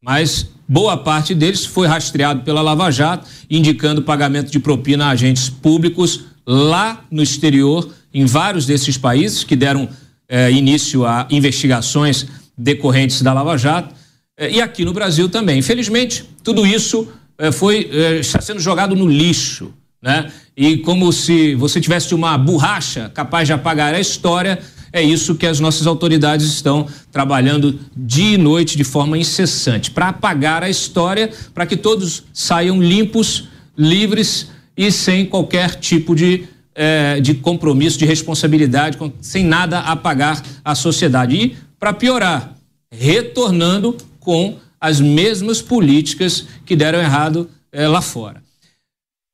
Mas 0.00 0.48
boa 0.68 0.96
parte 0.96 1.34
deles 1.34 1.64
foi 1.64 1.86
rastreado 1.86 2.42
pela 2.42 2.62
Lava 2.62 2.90
Jato, 2.90 3.28
indicando 3.50 4.02
pagamento 4.02 4.50
de 4.50 4.58
propina 4.58 5.06
a 5.06 5.10
agentes 5.10 5.48
públicos 5.48 6.24
lá 6.46 7.04
no 7.10 7.22
exterior, 7.22 7.88
em 8.12 8.24
vários 8.24 8.66
desses 8.66 8.96
países 8.96 9.44
que 9.44 9.56
deram 9.56 9.88
eh, 10.28 10.50
início 10.50 11.04
a 11.04 11.26
investigações 11.30 12.26
decorrentes 12.62 13.22
da 13.22 13.32
Lava 13.32 13.56
Jato 13.56 13.94
eh, 14.36 14.52
e 14.52 14.60
aqui 14.60 14.84
no 14.84 14.92
Brasil 14.92 15.28
também. 15.28 15.58
Infelizmente, 15.58 16.24
tudo 16.42 16.66
isso 16.66 17.08
eh, 17.38 17.52
foi 17.52 17.90
está 18.20 18.40
sendo 18.40 18.60
jogado 18.60 18.94
no 18.94 19.08
lixo, 19.08 19.72
né? 20.02 20.30
E 20.56 20.78
como 20.78 21.12
se 21.12 21.54
você 21.54 21.80
tivesse 21.80 22.14
uma 22.14 22.36
borracha 22.36 23.10
capaz 23.14 23.46
de 23.46 23.52
apagar 23.52 23.94
a 23.94 24.00
história, 24.00 24.58
é 24.92 25.02
isso 25.02 25.34
que 25.34 25.46
as 25.46 25.58
nossas 25.58 25.86
autoridades 25.86 26.46
estão 26.46 26.86
trabalhando 27.10 27.78
dia 27.96 28.34
e 28.34 28.38
noite 28.38 28.76
de 28.76 28.84
forma 28.84 29.16
incessante 29.16 29.90
para 29.90 30.08
apagar 30.08 30.62
a 30.62 30.68
história, 30.68 31.30
para 31.54 31.64
que 31.64 31.76
todos 31.76 32.24
saiam 32.34 32.82
limpos, 32.82 33.48
livres 33.76 34.48
e 34.76 34.92
sem 34.92 35.24
qualquer 35.24 35.76
tipo 35.76 36.14
de 36.14 36.44
é, 36.74 37.20
de 37.20 37.34
compromisso, 37.34 37.98
de 37.98 38.06
responsabilidade, 38.06 38.98
sem 39.20 39.44
nada 39.44 39.80
a 39.80 39.94
pagar 39.94 40.42
à 40.64 40.74
sociedade. 40.74 41.36
E, 41.36 41.56
para 41.82 41.92
piorar, 41.92 42.54
retornando 42.92 43.96
com 44.20 44.56
as 44.80 45.00
mesmas 45.00 45.60
políticas 45.60 46.46
que 46.64 46.76
deram 46.76 47.00
errado 47.00 47.50
é, 47.72 47.88
lá 47.88 48.00
fora. 48.00 48.40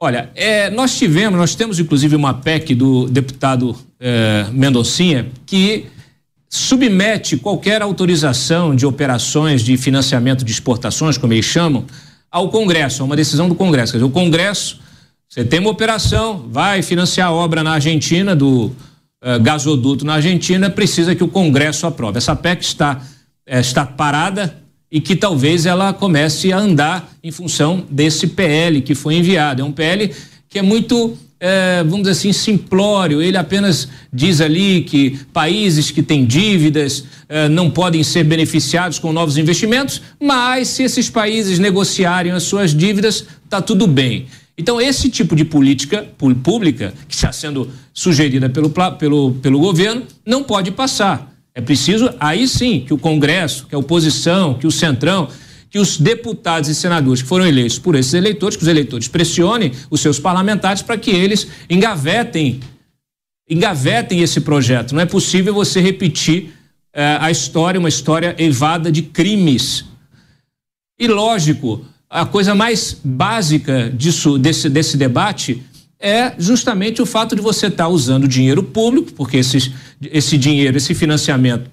Olha, 0.01 0.31
é, 0.35 0.71
nós 0.71 0.97
tivemos, 0.97 1.39
nós 1.39 1.55
temos 1.55 1.79
inclusive 1.79 2.17
uma 2.17 2.33
PEC 2.33 2.75
do 2.75 3.07
deputado 3.07 3.77
é, 4.01 4.47
que 5.45 5.89
submete 6.49 7.37
qualquer 7.37 7.83
autorização 7.83 8.75
de 8.75 8.87
operações 8.87 9.61
de 9.61 9.77
financiamento 9.77 10.43
de 10.43 10.51
exportações, 10.51 11.19
como 11.19 11.35
eles 11.35 11.45
chamam, 11.45 11.85
ao 12.31 12.49
Congresso, 12.49 13.03
a 13.03 13.05
uma 13.05 13.15
decisão 13.15 13.47
do 13.47 13.55
Congresso. 13.55 13.93
Quer 13.93 13.99
dizer, 13.99 14.09
o 14.09 14.11
Congresso 14.11 14.81
você 15.29 15.45
tem 15.45 15.61
uma 15.61 15.69
operação, 15.69 16.49
vai 16.51 16.81
financiar 16.81 17.29
a 17.29 17.33
obra 17.33 17.63
na 17.63 17.73
Argentina, 17.73 18.35
do 18.35 18.73
uh, 19.23 19.41
gasoduto 19.41 20.05
na 20.05 20.15
Argentina, 20.15 20.71
precisa 20.71 21.15
que 21.15 21.25
o 21.25 21.29
Congresso 21.29 21.87
aprove. 21.87 22.19
Essa 22.19 22.37
PEC 22.37 22.63
está, 22.63 23.03
eh, 23.47 23.61
está 23.61 23.85
parada 23.85 24.63
e 24.91 25.01
que 25.01 25.15
talvez 25.15 25.67
ela 25.67 25.93
comece 25.93 26.53
a 26.53 26.59
andar 26.59 27.13
em 27.23 27.31
função 27.31 27.85
desse 27.91 28.29
PL 28.29 28.81
que 28.81 28.95
foi 28.95 29.17
enviado. 29.17 29.63
É 29.63 29.65
um 29.65 29.73
PL 29.73 30.15
que 30.49 30.59
é 30.59 30.63
muito, 30.63 31.17
eh, 31.39 31.83
vamos 31.83 32.09
dizer 32.09 32.13
assim, 32.13 32.33
simplório. 32.33 33.21
Ele 33.21 33.37
apenas 33.37 33.89
diz 34.13 34.41
ali 34.41 34.83
que 34.83 35.19
países 35.33 35.91
que 35.91 36.03
têm 36.03 36.25
dívidas 36.25 37.05
não 37.51 37.71
podem 37.71 38.03
ser 38.03 38.25
beneficiados 38.25 38.99
com 38.99 39.13
novos 39.13 39.37
investimentos, 39.37 40.01
mas 40.19 40.69
se 40.69 40.83
esses 40.83 41.11
países 41.11 41.59
negociarem 41.59 42.33
as 42.33 42.45
suas 42.45 42.75
dívidas, 42.75 43.27
está 43.45 43.61
tudo 43.61 43.87
bem. 43.87 44.27
Então, 44.59 44.81
esse 44.81 45.09
tipo 45.09 45.37
de 45.37 45.45
política 45.45 46.05
pública 46.43 46.93
que 47.07 47.15
está 47.15 47.31
sendo 47.31 47.71
sugerida 47.95 48.51
pelo, 48.51 48.69
pelo, 48.99 49.33
pelo 49.35 49.61
governo 49.61 50.03
não 50.27 50.43
pode 50.43 50.73
passar. 50.73 51.33
É 51.55 51.61
preciso, 51.61 52.11
aí 52.19 52.49
sim, 52.49 52.81
que 52.85 52.93
o 52.93 52.99
Congresso, 52.99 53.67
que 53.69 53.75
a 53.75 53.79
oposição, 53.79 54.55
que 54.55 54.67
o 54.67 54.71
Centrão, 54.71 55.29
que 55.71 55.79
os 55.79 55.97
deputados 55.97 56.69
e 56.69 56.75
senadores 56.75 57.23
que 57.23 57.29
foram 57.29 57.47
eleitos 57.47 57.79
por 57.79 57.95
esses 57.95 58.15
eleitores, 58.15 58.57
que 58.57 58.63
os 58.63 58.69
eleitores 58.69 59.07
pressionem 59.07 59.71
os 59.91 60.01
seus 60.01 60.19
parlamentares 60.19 60.83
para 60.83 60.99
que 60.99 61.11
eles 61.11 61.47
engavetem, 61.71 62.59
engavetem 63.49 64.21
esse 64.21 64.41
projeto. 64.41 64.93
Não 64.93 65.01
é 65.01 65.07
possível 65.07 65.55
você 65.55 65.81
repetir 65.81 66.53
eh, 66.93 67.19
a 67.21 67.31
história, 67.31 67.79
uma 67.79 67.89
história 67.89 68.35
evada 68.39 68.91
de 68.91 69.03
crimes. 69.03 69.85
E 70.99 71.07
lógico, 71.07 71.85
a 72.11 72.25
coisa 72.25 72.55
mais 72.55 72.97
básica 73.05 73.91
disso, 73.91 74.39
desse, 74.39 74.69
desse 74.69 74.97
debate 74.97 75.63
é 76.01 76.33
justamente 76.39 77.03
o 77.03 77.07
fato 77.07 77.35
de 77.35 77.43
você 77.43 77.67
estar 77.67 77.85
tá 77.85 77.89
usando 77.89 78.29
dinheiro 78.29 78.63
público, 78.63 79.13
porque 79.13 79.37
esses, 79.37 79.71
esse 80.01 80.39
dinheiro, 80.39 80.77
esse 80.77 80.95
financiamento, 80.95 81.71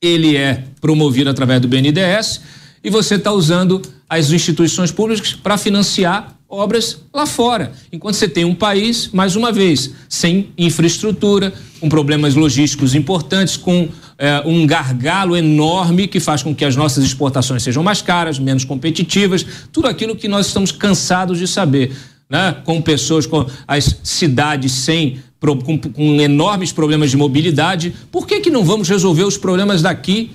ele 0.00 0.36
é 0.36 0.64
promovido 0.80 1.30
através 1.30 1.60
do 1.60 1.68
BNDES, 1.68 2.40
e 2.84 2.90
você 2.90 3.16
está 3.16 3.32
usando 3.32 3.82
as 4.08 4.30
instituições 4.30 4.92
públicas 4.92 5.32
para 5.32 5.58
financiar 5.58 6.36
obras 6.48 7.02
lá 7.12 7.26
fora. 7.26 7.72
Enquanto 7.92 8.14
você 8.14 8.28
tem 8.28 8.44
um 8.44 8.54
país, 8.54 9.08
mais 9.12 9.36
uma 9.36 9.52
vez, 9.52 9.90
sem 10.08 10.50
infraestrutura, 10.56 11.52
com 11.80 11.88
problemas 11.88 12.34
logísticos 12.34 12.94
importantes, 12.94 13.56
com 13.56 13.88
é, 14.18 14.42
um 14.44 14.66
gargalo 14.66 15.36
enorme 15.36 16.08
que 16.08 16.18
faz 16.18 16.42
com 16.42 16.52
que 16.52 16.64
as 16.64 16.74
nossas 16.74 17.04
exportações 17.04 17.62
sejam 17.62 17.82
mais 17.82 18.02
caras, 18.02 18.38
menos 18.38 18.64
competitivas, 18.64 19.46
tudo 19.72 19.86
aquilo 19.86 20.16
que 20.16 20.26
nós 20.26 20.48
estamos 20.48 20.72
cansados 20.72 21.38
de 21.38 21.46
saber. 21.46 21.92
Né? 22.28 22.56
Com 22.64 22.82
pessoas, 22.82 23.26
com 23.26 23.46
as 23.66 24.00
cidades 24.02 24.72
sem 24.72 25.22
com, 25.40 25.78
com, 25.78 26.20
enormes 26.20 26.72
problemas 26.72 27.10
de 27.10 27.16
mobilidade. 27.16 27.94
Por 28.10 28.26
que, 28.26 28.40
que 28.40 28.50
não 28.50 28.64
vamos 28.64 28.88
resolver 28.88 29.22
os 29.22 29.38
problemas 29.38 29.82
daqui? 29.82 30.32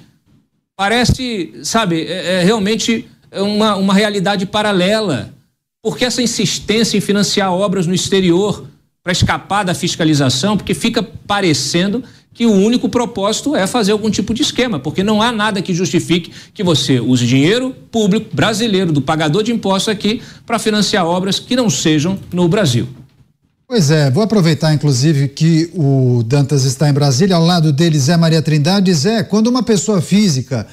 Parece, 0.77 1.53
sabe, 1.63 2.03
é, 2.03 2.39
é 2.39 2.43
realmente 2.43 3.05
uma, 3.33 3.75
uma 3.75 3.93
realidade 3.93 4.45
paralela. 4.45 5.33
Por 5.83 5.97
que 5.97 6.05
essa 6.05 6.21
insistência 6.21 6.97
em 6.97 7.01
financiar 7.01 7.51
obras 7.51 7.85
no 7.85 7.93
exterior 7.93 8.65
para 9.03 9.11
escapar 9.11 9.63
da 9.63 9.73
fiscalização? 9.73 10.55
Porque 10.55 10.73
fica 10.73 11.03
parecendo 11.03 12.01
que 12.33 12.45
o 12.45 12.51
único 12.51 12.89
propósito 12.89 13.55
é 13.55 13.67
fazer 13.67 13.91
algum 13.91 14.09
tipo 14.09 14.33
de 14.33 14.41
esquema, 14.41 14.79
porque 14.79 15.03
não 15.03 15.21
há 15.21 15.31
nada 15.31 15.61
que 15.61 15.73
justifique 15.73 16.31
que 16.53 16.63
você 16.63 16.99
use 16.99 17.27
dinheiro 17.27 17.75
público 17.91 18.35
brasileiro, 18.35 18.91
do 18.91 19.01
pagador 19.01 19.43
de 19.43 19.51
impostos 19.51 19.91
aqui, 19.93 20.21
para 20.45 20.57
financiar 20.57 21.05
obras 21.05 21.39
que 21.39 21.55
não 21.55 21.69
sejam 21.69 22.17
no 22.31 22.47
Brasil. 22.47 22.87
Pois 23.67 23.89
é, 23.89 24.11
vou 24.11 24.23
aproveitar 24.23 24.73
inclusive 24.73 25.29
que 25.29 25.71
o 25.73 26.23
Dantas 26.25 26.63
está 26.63 26.89
em 26.89 26.93
Brasília, 26.93 27.35
ao 27.35 27.45
lado 27.45 27.71
dele 27.71 27.97
Zé 27.97 28.17
Maria 28.17 28.41
Trindade. 28.41 28.93
Zé, 28.93 29.23
quando 29.23 29.47
uma 29.47 29.63
pessoa 29.63 30.01
física 30.01 30.67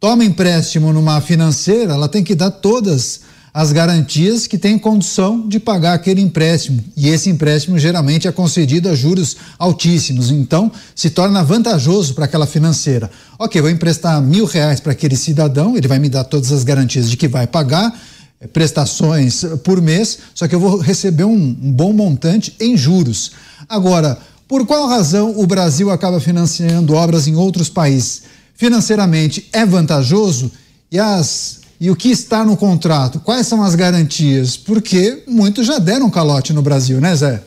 toma 0.00 0.24
empréstimo 0.24 0.92
numa 0.92 1.20
financeira, 1.20 1.92
ela 1.92 2.08
tem 2.08 2.24
que 2.24 2.34
dar 2.34 2.50
todas 2.50 3.20
as 3.52 3.72
garantias 3.72 4.46
que 4.46 4.56
tem 4.56 4.78
condição 4.78 5.48
de 5.48 5.58
pagar 5.58 5.94
aquele 5.94 6.20
empréstimo. 6.20 6.82
E 6.96 7.08
esse 7.08 7.28
empréstimo 7.28 7.78
geralmente 7.78 8.28
é 8.28 8.32
concedido 8.32 8.88
a 8.88 8.94
juros 8.94 9.36
altíssimos. 9.58 10.30
Então, 10.30 10.70
se 10.94 11.10
torna 11.10 11.42
vantajoso 11.42 12.14
para 12.14 12.26
aquela 12.26 12.46
financeira. 12.46 13.10
Ok, 13.38 13.60
vou 13.60 13.70
emprestar 13.70 14.20
mil 14.22 14.44
reais 14.44 14.78
para 14.80 14.92
aquele 14.92 15.16
cidadão, 15.16 15.76
ele 15.76 15.88
vai 15.88 15.98
me 15.98 16.08
dar 16.08 16.24
todas 16.24 16.52
as 16.52 16.62
garantias 16.62 17.10
de 17.10 17.16
que 17.16 17.26
vai 17.26 17.46
pagar 17.46 17.92
é, 18.40 18.46
prestações 18.46 19.44
por 19.64 19.82
mês, 19.82 20.18
só 20.34 20.46
que 20.46 20.54
eu 20.54 20.60
vou 20.60 20.78
receber 20.78 21.24
um, 21.24 21.34
um 21.34 21.72
bom 21.72 21.92
montante 21.92 22.54
em 22.60 22.76
juros. 22.76 23.32
Agora, 23.68 24.18
por 24.46 24.66
qual 24.66 24.88
razão 24.88 25.38
o 25.38 25.46
Brasil 25.46 25.90
acaba 25.90 26.20
financiando 26.20 26.94
obras 26.94 27.26
em 27.26 27.36
outros 27.36 27.68
países? 27.68 28.22
Financeiramente 28.54 29.48
é 29.52 29.64
vantajoso 29.64 30.50
e 30.90 30.98
as 30.98 31.59
e 31.80 31.90
o 31.90 31.96
que 31.96 32.10
está 32.10 32.44
no 32.44 32.58
contrato? 32.58 33.20
Quais 33.20 33.46
são 33.46 33.62
as 33.62 33.74
garantias? 33.74 34.54
Porque 34.54 35.22
muitos 35.26 35.66
já 35.66 35.78
deram 35.78 36.10
calote 36.10 36.52
no 36.52 36.60
Brasil, 36.60 37.00
né, 37.00 37.16
Zé? 37.16 37.42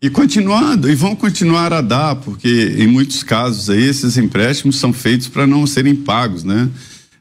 E 0.00 0.08
continuando, 0.08 0.88
e 0.88 0.94
vão 0.94 1.16
continuar 1.16 1.72
a 1.72 1.80
dar, 1.80 2.14
porque 2.16 2.76
em 2.78 2.86
muitos 2.86 3.24
casos 3.24 3.68
aí, 3.68 3.82
esses 3.82 4.16
empréstimos 4.16 4.76
são 4.76 4.92
feitos 4.92 5.26
para 5.26 5.46
não 5.48 5.66
serem 5.66 5.96
pagos, 5.96 6.44
né? 6.44 6.68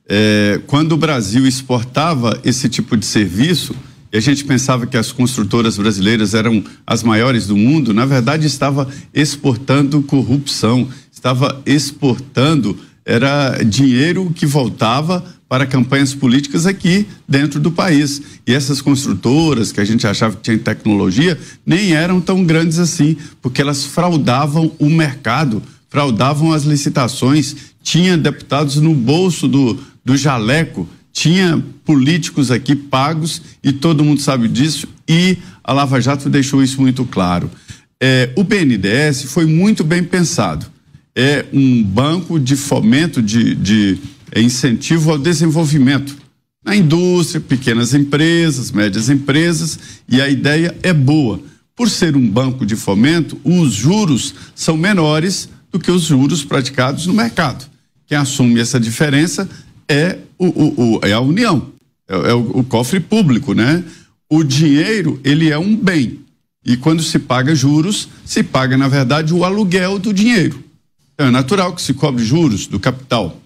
É, 0.07 0.61
quando 0.67 0.91
o 0.91 0.97
Brasil 0.97 1.47
exportava 1.47 2.39
esse 2.43 2.69
tipo 2.69 2.95
de 2.95 3.05
serviço, 3.05 3.73
e 4.13 4.17
a 4.17 4.21
gente 4.21 4.45
pensava 4.45 4.85
que 4.85 4.97
as 4.97 5.11
construtoras 5.11 5.77
brasileiras 5.77 6.35
eram 6.35 6.63
as 6.85 7.01
maiores 7.01 7.47
do 7.47 7.57
mundo, 7.57 7.91
na 7.91 8.05
verdade 8.05 8.45
estava 8.45 8.87
exportando 9.11 10.03
corrupção, 10.03 10.87
estava 11.11 11.59
exportando 11.65 12.77
era 13.05 13.61
dinheiro 13.63 14.31
que 14.33 14.45
voltava 14.45 15.23
para 15.47 15.65
campanhas 15.65 16.13
políticas 16.13 16.65
aqui 16.65 17.07
dentro 17.27 17.59
do 17.59 17.71
país. 17.71 18.21
E 18.45 18.53
essas 18.53 18.81
construtoras 18.81 19.71
que 19.71 19.79
a 19.79 19.85
gente 19.85 20.07
achava 20.07 20.35
que 20.35 20.41
tinha 20.41 20.57
tecnologia 20.57 21.37
nem 21.65 21.93
eram 21.93 22.19
tão 22.19 22.43
grandes 22.43 22.79
assim, 22.79 23.15
porque 23.41 23.61
elas 23.61 23.85
fraudavam 23.85 24.71
o 24.79 24.89
mercado, 24.89 25.61
fraudavam 25.89 26.51
as 26.51 26.63
licitações, 26.63 27.55
tinha 27.83 28.17
deputados 28.17 28.77
no 28.77 28.93
bolso 28.93 29.47
do, 29.47 29.77
do 30.03 30.17
jaleco, 30.17 30.89
tinha 31.13 31.63
políticos 31.85 32.51
aqui 32.51 32.75
pagos 32.75 33.41
e 33.63 33.71
todo 33.71 34.03
mundo 34.03 34.21
sabe 34.21 34.47
disso 34.47 34.87
e 35.07 35.37
a 35.63 35.71
Lava 35.71 36.01
Jato 36.01 36.29
deixou 36.29 36.61
isso 36.63 36.81
muito 36.81 37.05
claro. 37.05 37.49
É, 38.01 38.31
o 38.35 38.43
BNDES 38.43 39.23
foi 39.23 39.45
muito 39.45 39.83
bem 39.83 40.03
pensado. 40.03 40.65
É 41.15 41.45
um 41.53 41.81
banco 41.81 42.39
de 42.39 42.55
fomento 42.55 43.21
de, 43.21 43.55
de 43.55 43.97
é 44.31 44.41
incentivo 44.41 45.11
ao 45.11 45.17
desenvolvimento 45.17 46.25
na 46.65 46.75
indústria, 46.75 47.39
pequenas 47.39 47.93
empresas, 47.93 48.71
médias 48.71 49.07
empresas, 49.07 49.77
e 50.09 50.19
a 50.19 50.27
ideia 50.27 50.75
é 50.81 50.91
boa. 50.91 51.39
Por 51.75 51.89
ser 51.89 52.15
um 52.15 52.27
banco 52.27 52.65
de 52.65 52.75
fomento, 52.75 53.39
os 53.43 53.71
juros 53.71 54.33
são 54.55 54.75
menores 54.75 55.47
do 55.71 55.77
que 55.77 55.91
os 55.91 56.03
juros 56.03 56.43
praticados 56.43 57.05
no 57.05 57.13
mercado. 57.13 57.65
Quem 58.07 58.17
assume 58.17 58.59
essa 58.59 58.79
diferença 58.79 59.47
é, 59.87 60.17
o, 60.39 60.47
o, 60.47 60.95
o 60.95 60.99
é 61.03 61.13
a 61.13 61.19
União, 61.19 61.69
é, 62.07 62.31
é 62.31 62.33
o, 62.33 62.59
o, 62.59 62.63
cofre 62.63 62.99
público, 62.99 63.53
né? 63.53 63.83
O 64.27 64.43
dinheiro, 64.43 65.19
ele 65.23 65.51
é 65.51 65.59
um 65.59 65.75
bem. 65.75 66.19
E 66.65 66.75
quando 66.75 67.03
se 67.03 67.19
paga 67.19 67.53
juros, 67.53 68.09
se 68.25 68.41
paga, 68.41 68.75
na 68.75 68.87
verdade, 68.87 69.33
o 69.33 69.43
aluguel 69.43 69.99
do 69.99 70.11
dinheiro. 70.11 70.63
Então, 71.13 71.27
é 71.27 71.31
natural 71.31 71.75
que 71.75 71.81
se 71.81 71.93
cobre 71.93 72.25
juros 72.25 72.65
do 72.65 72.79
capital. 72.79 73.39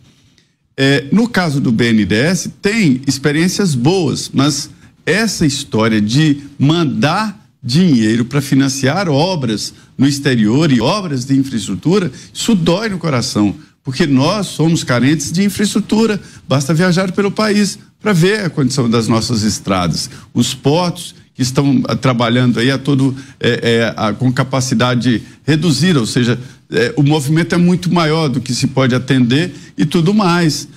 É, 0.81 1.09
no 1.11 1.27
caso 1.27 1.59
do 1.59 1.73
BNDES, 1.73 2.51
tem 2.61 3.01
experiências 3.05 3.75
boas, 3.75 4.31
mas 4.33 4.69
essa 5.05 5.45
história 5.45 5.99
de 5.99 6.37
mandar 6.57 7.37
dinheiro 7.61 8.23
para 8.23 8.39
financiar 8.39 9.09
obras 9.09 9.73
no 9.97 10.07
exterior 10.07 10.71
e 10.71 10.79
obras 10.79 11.25
de 11.25 11.37
infraestrutura, 11.37 12.09
isso 12.33 12.55
dói 12.55 12.87
no 12.87 12.97
coração, 12.97 13.53
porque 13.83 14.07
nós 14.07 14.47
somos 14.47 14.81
carentes 14.81 15.33
de 15.33 15.43
infraestrutura. 15.43 16.17
Basta 16.47 16.73
viajar 16.73 17.11
pelo 17.11 17.29
país 17.29 17.77
para 17.99 18.13
ver 18.13 18.45
a 18.45 18.49
condição 18.49 18.89
das 18.89 19.09
nossas 19.09 19.43
estradas, 19.43 20.09
os 20.33 20.53
portos 20.53 21.13
que 21.39 21.43
estão 21.43 21.81
ah, 21.87 21.95
trabalhando 21.95 22.59
aí 22.59 22.69
a 22.69 22.77
todo 22.77 23.15
é, 23.39 23.61
é, 23.63 23.93
a, 23.95 24.11
com 24.11 24.29
capacidade 24.29 25.23
reduzida, 25.47 25.97
ou 25.97 26.05
seja, 26.05 26.37
é, 26.69 26.93
o 26.97 27.01
movimento 27.01 27.55
é 27.55 27.57
muito 27.57 27.89
maior 27.93 28.27
do 28.27 28.41
que 28.41 28.53
se 28.53 28.67
pode 28.67 28.93
atender 28.93 29.53
e 29.77 29.85
tudo 29.85 30.13
mais. 30.13 30.67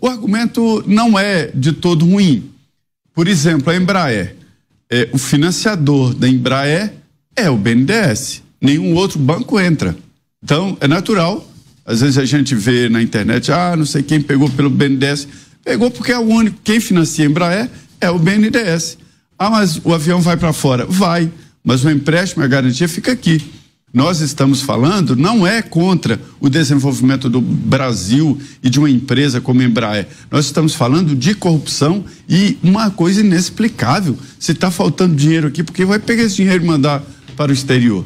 O 0.00 0.08
argumento 0.08 0.82
não 0.86 1.18
é 1.18 1.50
de 1.54 1.70
todo 1.72 2.06
ruim. 2.06 2.50
Por 3.14 3.28
exemplo, 3.28 3.70
a 3.70 3.76
Embraer. 3.76 4.34
O 5.12 5.18
financiador 5.18 6.14
da 6.14 6.26
Embraer 6.26 6.94
é 7.36 7.48
o 7.50 7.58
BNDES. 7.58 8.42
Nenhum 8.60 8.94
outro 8.94 9.18
banco 9.18 9.60
entra. 9.60 9.94
Então, 10.42 10.76
é 10.80 10.88
natural. 10.88 11.48
Às 11.84 12.00
vezes 12.00 12.18
a 12.18 12.24
gente 12.24 12.54
vê 12.54 12.88
na 12.88 13.00
internet, 13.00 13.52
ah, 13.52 13.76
não 13.76 13.86
sei 13.86 14.02
quem 14.02 14.20
pegou 14.20 14.48
pelo 14.50 14.70
BNDES. 14.70 15.28
Pegou 15.62 15.90
porque 15.90 16.10
é 16.10 16.18
o 16.18 16.22
único. 16.22 16.58
Quem 16.64 16.80
financia 16.80 17.24
a 17.24 17.28
Embraer 17.28 17.70
é 18.00 18.10
o 18.10 18.18
BNDES. 18.18 18.98
Ah, 19.38 19.50
mas 19.50 19.80
o 19.84 19.92
avião 19.92 20.20
vai 20.20 20.36
para 20.36 20.52
fora. 20.52 20.86
Vai. 20.86 21.30
Mas 21.64 21.84
o 21.84 21.90
empréstimo 21.90 22.42
e 22.42 22.44
a 22.44 22.48
garantia 22.48 22.88
fica 22.88 23.12
aqui 23.12 23.42
nós 23.96 24.20
estamos 24.20 24.60
falando 24.60 25.16
não 25.16 25.46
é 25.46 25.62
contra 25.62 26.20
o 26.38 26.50
desenvolvimento 26.50 27.30
do 27.30 27.40
Brasil 27.40 28.38
e 28.62 28.68
de 28.68 28.78
uma 28.78 28.90
empresa 28.90 29.40
como 29.40 29.62
a 29.62 29.64
Embraer. 29.64 30.06
Nós 30.30 30.44
estamos 30.44 30.74
falando 30.74 31.16
de 31.16 31.34
corrupção 31.34 32.04
e 32.28 32.58
uma 32.62 32.90
coisa 32.90 33.20
inexplicável. 33.20 34.14
Se 34.38 34.52
está 34.52 34.70
faltando 34.70 35.16
dinheiro 35.16 35.48
aqui, 35.48 35.64
porque 35.64 35.82
vai 35.86 35.98
pegar 35.98 36.24
esse 36.24 36.36
dinheiro 36.36 36.62
e 36.62 36.66
mandar 36.66 37.02
para 37.38 37.50
o 37.50 37.54
exterior? 37.54 38.04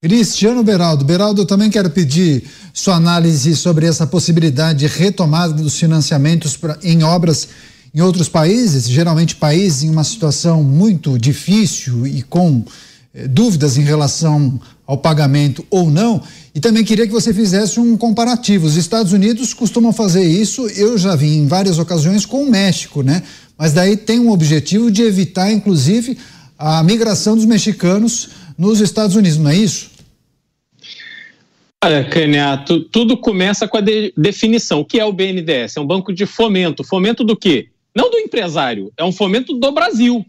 Cristiano 0.00 0.62
Beraldo. 0.62 1.04
Beraldo, 1.04 1.42
eu 1.42 1.46
também 1.46 1.68
quero 1.68 1.90
pedir 1.90 2.44
sua 2.72 2.94
análise 2.94 3.56
sobre 3.56 3.86
essa 3.86 4.06
possibilidade 4.06 4.80
de 4.80 4.86
retomada 4.86 5.54
dos 5.54 5.76
financiamentos 5.76 6.56
pra, 6.56 6.78
em 6.84 7.02
obras 7.02 7.48
em 7.94 8.00
outros 8.00 8.28
países, 8.28 8.88
geralmente 8.88 9.36
países 9.36 9.82
em 9.82 9.90
uma 9.90 10.04
situação 10.04 10.62
muito 10.62 11.18
difícil 11.18 12.06
e 12.06 12.22
com 12.22 12.64
eh, 13.14 13.28
dúvidas 13.28 13.76
em 13.76 13.82
relação 13.82 14.58
ao 14.86 14.96
pagamento 14.96 15.64
ou 15.70 15.90
não. 15.90 16.22
E 16.54 16.60
também 16.60 16.84
queria 16.84 17.06
que 17.06 17.12
você 17.12 17.32
fizesse 17.32 17.78
um 17.78 17.96
comparativo. 17.96 18.66
Os 18.66 18.76
Estados 18.76 19.12
Unidos 19.12 19.52
costumam 19.52 19.92
fazer 19.92 20.24
isso, 20.24 20.66
eu 20.68 20.96
já 20.96 21.14
vi 21.14 21.36
em 21.36 21.46
várias 21.46 21.78
ocasiões 21.78 22.24
com 22.24 22.42
o 22.42 22.50
México, 22.50 23.02
né? 23.02 23.22
Mas 23.58 23.72
daí 23.72 23.96
tem 23.96 24.18
um 24.18 24.30
objetivo 24.30 24.90
de 24.90 25.02
evitar, 25.02 25.52
inclusive, 25.52 26.18
a 26.58 26.82
migração 26.82 27.36
dos 27.36 27.44
mexicanos 27.44 28.30
nos 28.56 28.80
Estados 28.80 29.16
Unidos, 29.16 29.38
não 29.38 29.50
é 29.50 29.56
isso? 29.56 29.90
Olha, 31.84 32.04
Caniato, 32.04 32.80
tudo 32.80 33.16
começa 33.16 33.66
com 33.66 33.76
a 33.76 33.80
de 33.80 34.12
definição. 34.16 34.80
O 34.80 34.84
que 34.84 35.00
é 35.00 35.04
o 35.04 35.12
BNDES? 35.12 35.76
É 35.76 35.80
um 35.80 35.86
banco 35.86 36.12
de 36.12 36.26
fomento. 36.26 36.84
Fomento 36.84 37.24
do 37.24 37.36
quê? 37.36 37.68
Não 37.94 38.10
do 38.10 38.18
empresário, 38.18 38.92
é 38.96 39.04
um 39.04 39.12
fomento 39.12 39.54
do 39.54 39.72
Brasil. 39.72 40.24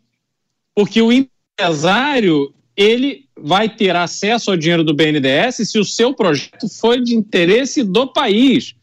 Porque 0.75 1.01
o 1.01 1.11
empresário 1.11 2.53
ele 2.75 3.25
vai 3.37 3.69
ter 3.69 3.95
acesso 3.95 4.51
ao 4.51 4.57
dinheiro 4.57 4.83
do 4.83 4.93
BNDES 4.93 5.55
se 5.69 5.79
o 5.79 5.85
seu 5.85 6.13
projeto 6.13 6.67
for 6.67 6.99
de 6.99 7.15
interesse 7.15 7.83
do 7.83 8.07
país. 8.07 8.75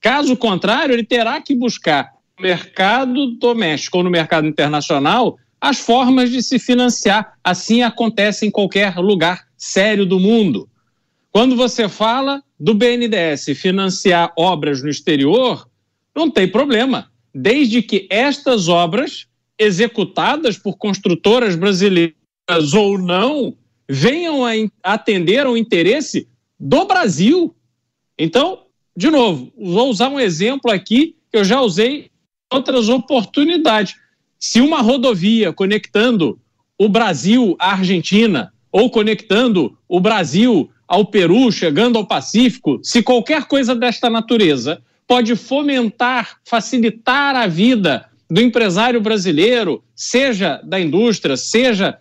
Caso 0.00 0.36
contrário, 0.36 0.92
ele 0.92 1.04
terá 1.04 1.40
que 1.40 1.54
buscar 1.54 2.12
no 2.38 2.42
mercado 2.42 3.32
doméstico 3.32 3.98
ou 3.98 4.04
no 4.04 4.10
mercado 4.10 4.46
internacional 4.46 5.38
as 5.60 5.78
formas 5.78 6.30
de 6.30 6.42
se 6.42 6.58
financiar. 6.58 7.34
Assim 7.42 7.82
acontece 7.82 8.46
em 8.46 8.50
qualquer 8.50 8.96
lugar 8.96 9.46
sério 9.56 10.06
do 10.06 10.20
mundo. 10.20 10.68
Quando 11.32 11.56
você 11.56 11.88
fala 11.88 12.42
do 12.58 12.74
BNDES 12.74 13.46
financiar 13.56 14.32
obras 14.36 14.82
no 14.82 14.88
exterior, 14.88 15.68
não 16.14 16.30
tem 16.30 16.48
problema, 16.48 17.10
desde 17.34 17.82
que 17.82 18.06
estas 18.10 18.68
obras 18.68 19.26
executadas 19.58 20.56
por 20.56 20.76
construtoras 20.76 21.56
brasileiras 21.56 22.14
ou 22.74 22.98
não 22.98 23.56
venham 23.88 24.44
a 24.44 24.52
atender 24.82 25.46
ao 25.46 25.56
interesse 25.56 26.28
do 26.58 26.84
Brasil. 26.86 27.54
Então, 28.18 28.64
de 28.96 29.10
novo, 29.10 29.52
vou 29.56 29.90
usar 29.90 30.08
um 30.08 30.20
exemplo 30.20 30.70
aqui 30.70 31.16
que 31.30 31.38
eu 31.38 31.44
já 31.44 31.60
usei 31.60 31.96
em 31.96 32.10
outras 32.52 32.88
oportunidades. 32.88 33.94
Se 34.38 34.60
uma 34.60 34.80
rodovia 34.80 35.52
conectando 35.52 36.38
o 36.78 36.88
Brasil 36.88 37.56
à 37.58 37.72
Argentina 37.72 38.52
ou 38.70 38.90
conectando 38.90 39.76
o 39.88 40.00
Brasil 40.00 40.70
ao 40.86 41.04
Peru, 41.06 41.50
chegando 41.50 41.98
ao 41.98 42.06
Pacífico, 42.06 42.80
se 42.82 43.02
qualquer 43.02 43.44
coisa 43.46 43.74
desta 43.74 44.08
natureza 44.08 44.82
pode 45.08 45.34
fomentar, 45.34 46.38
facilitar 46.44 47.34
a 47.34 47.46
vida 47.46 48.06
do 48.30 48.42
empresário 48.42 49.00
brasileiro, 49.00 49.82
seja 49.96 50.60
da 50.62 50.78
indústria, 50.78 51.34
seja 51.36 51.98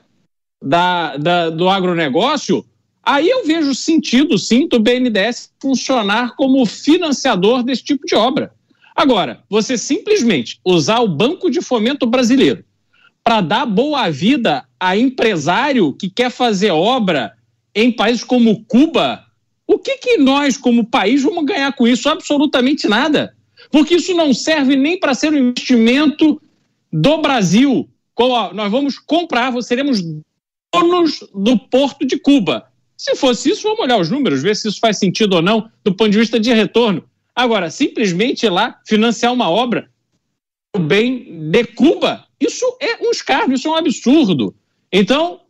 da, 0.62 1.16
da, 1.16 1.50
do 1.50 1.70
agronegócio, 1.70 2.66
aí 3.02 3.30
eu 3.30 3.46
vejo 3.46 3.74
sentido, 3.74 4.38
sim, 4.38 4.68
do 4.68 4.80
BNDES 4.80 5.54
funcionar 5.62 6.36
como 6.36 6.66
financiador 6.66 7.64
desse 7.64 7.84
tipo 7.84 8.06
de 8.06 8.14
obra. 8.14 8.52
Agora, 8.94 9.42
você 9.50 9.78
simplesmente 9.78 10.60
usar 10.66 11.00
o 11.00 11.08
Banco 11.08 11.50
de 11.50 11.62
Fomento 11.62 12.06
Brasileiro 12.06 12.66
para 13.24 13.40
dar 13.40 13.66
boa 13.66 14.10
vida 14.10 14.66
a 14.80 14.98
empresário 14.98 15.94
que 15.94 16.10
quer 16.10 16.30
fazer 16.30 16.72
obra 16.72 17.34
em 17.74 17.92
países 17.92 18.24
como 18.24 18.66
Cuba, 18.66 19.24
o 19.68 19.78
que, 19.78 19.98
que 19.98 20.18
nós, 20.18 20.58
como 20.58 20.86
país, 20.86 21.22
vamos 21.22 21.46
ganhar 21.46 21.74
com 21.74 21.86
isso? 21.86 22.08
Absolutamente 22.08 22.88
nada. 22.88 23.36
Porque 23.70 23.96
isso 23.96 24.16
não 24.16 24.34
serve 24.34 24.76
nem 24.78 24.98
para 24.98 25.14
ser 25.14 25.34
um 25.34 25.50
investimento 25.50 26.42
do 26.92 27.18
Brasil. 27.18 27.88
Nós 28.54 28.72
vamos 28.72 28.98
comprar, 28.98 29.54
seremos 29.62 30.02
donos 30.74 31.20
do 31.36 31.58
porto 31.58 32.06
de 32.06 32.18
Cuba. 32.18 32.66
Se 32.96 33.16
fosse 33.16 33.52
isso, 33.52 33.64
vamos 33.64 33.80
olhar 33.80 34.00
os 34.00 34.10
números, 34.10 34.42
ver 34.42 34.56
se 34.56 34.68
isso 34.70 34.80
faz 34.80 34.98
sentido 34.98 35.34
ou 35.34 35.42
não 35.42 35.70
do 35.84 35.94
ponto 35.94 36.10
de 36.10 36.18
vista 36.18 36.40
de 36.40 36.52
retorno. 36.54 37.04
Agora, 37.36 37.70
simplesmente 37.70 38.46
ir 38.46 38.50
lá 38.50 38.80
financiar 38.88 39.34
uma 39.34 39.50
obra 39.50 39.90
o 40.76 40.80
bem 40.80 41.50
de 41.50 41.64
Cuba, 41.66 42.26
isso 42.40 42.66
é 42.80 43.04
um 43.04 43.12
escárnio, 43.12 43.56
isso 43.56 43.68
é 43.68 43.72
um 43.72 43.76
absurdo. 43.76 44.56
Então, 44.92 45.42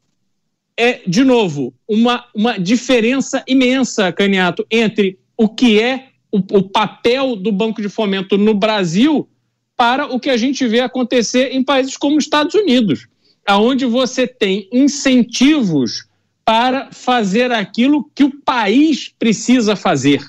é, 0.78 1.02
de 1.08 1.24
novo, 1.24 1.74
uma, 1.88 2.26
uma 2.34 2.58
diferença 2.58 3.44
imensa, 3.48 4.12
Caniato, 4.12 4.66
entre 4.70 5.18
o 5.36 5.50
que 5.50 5.82
é 5.82 6.10
o, 6.32 6.38
o 6.38 6.64
papel 6.64 7.36
do 7.36 7.52
Banco 7.52 7.82
de 7.82 7.90
Fomento 7.90 8.38
no 8.38 8.54
Brasil 8.54 9.28
para 9.76 10.06
o 10.06 10.20
que 10.20 10.30
a 10.30 10.38
gente 10.38 10.68
vê 10.68 10.80
acontecer 10.80 11.52
em 11.52 11.64
países 11.64 11.98
como 11.98 12.18
os 12.18 12.24
Estados 12.24 12.54
Unidos 12.54 13.08
aonde 13.48 13.86
você 13.86 14.28
tem 14.28 14.68
incentivos 14.74 16.06
para 16.44 16.90
fazer 16.92 17.50
aquilo 17.52 18.10
que 18.14 18.26
o 18.26 18.42
país 18.42 19.14
precisa 19.18 19.76
fazer. 19.76 20.22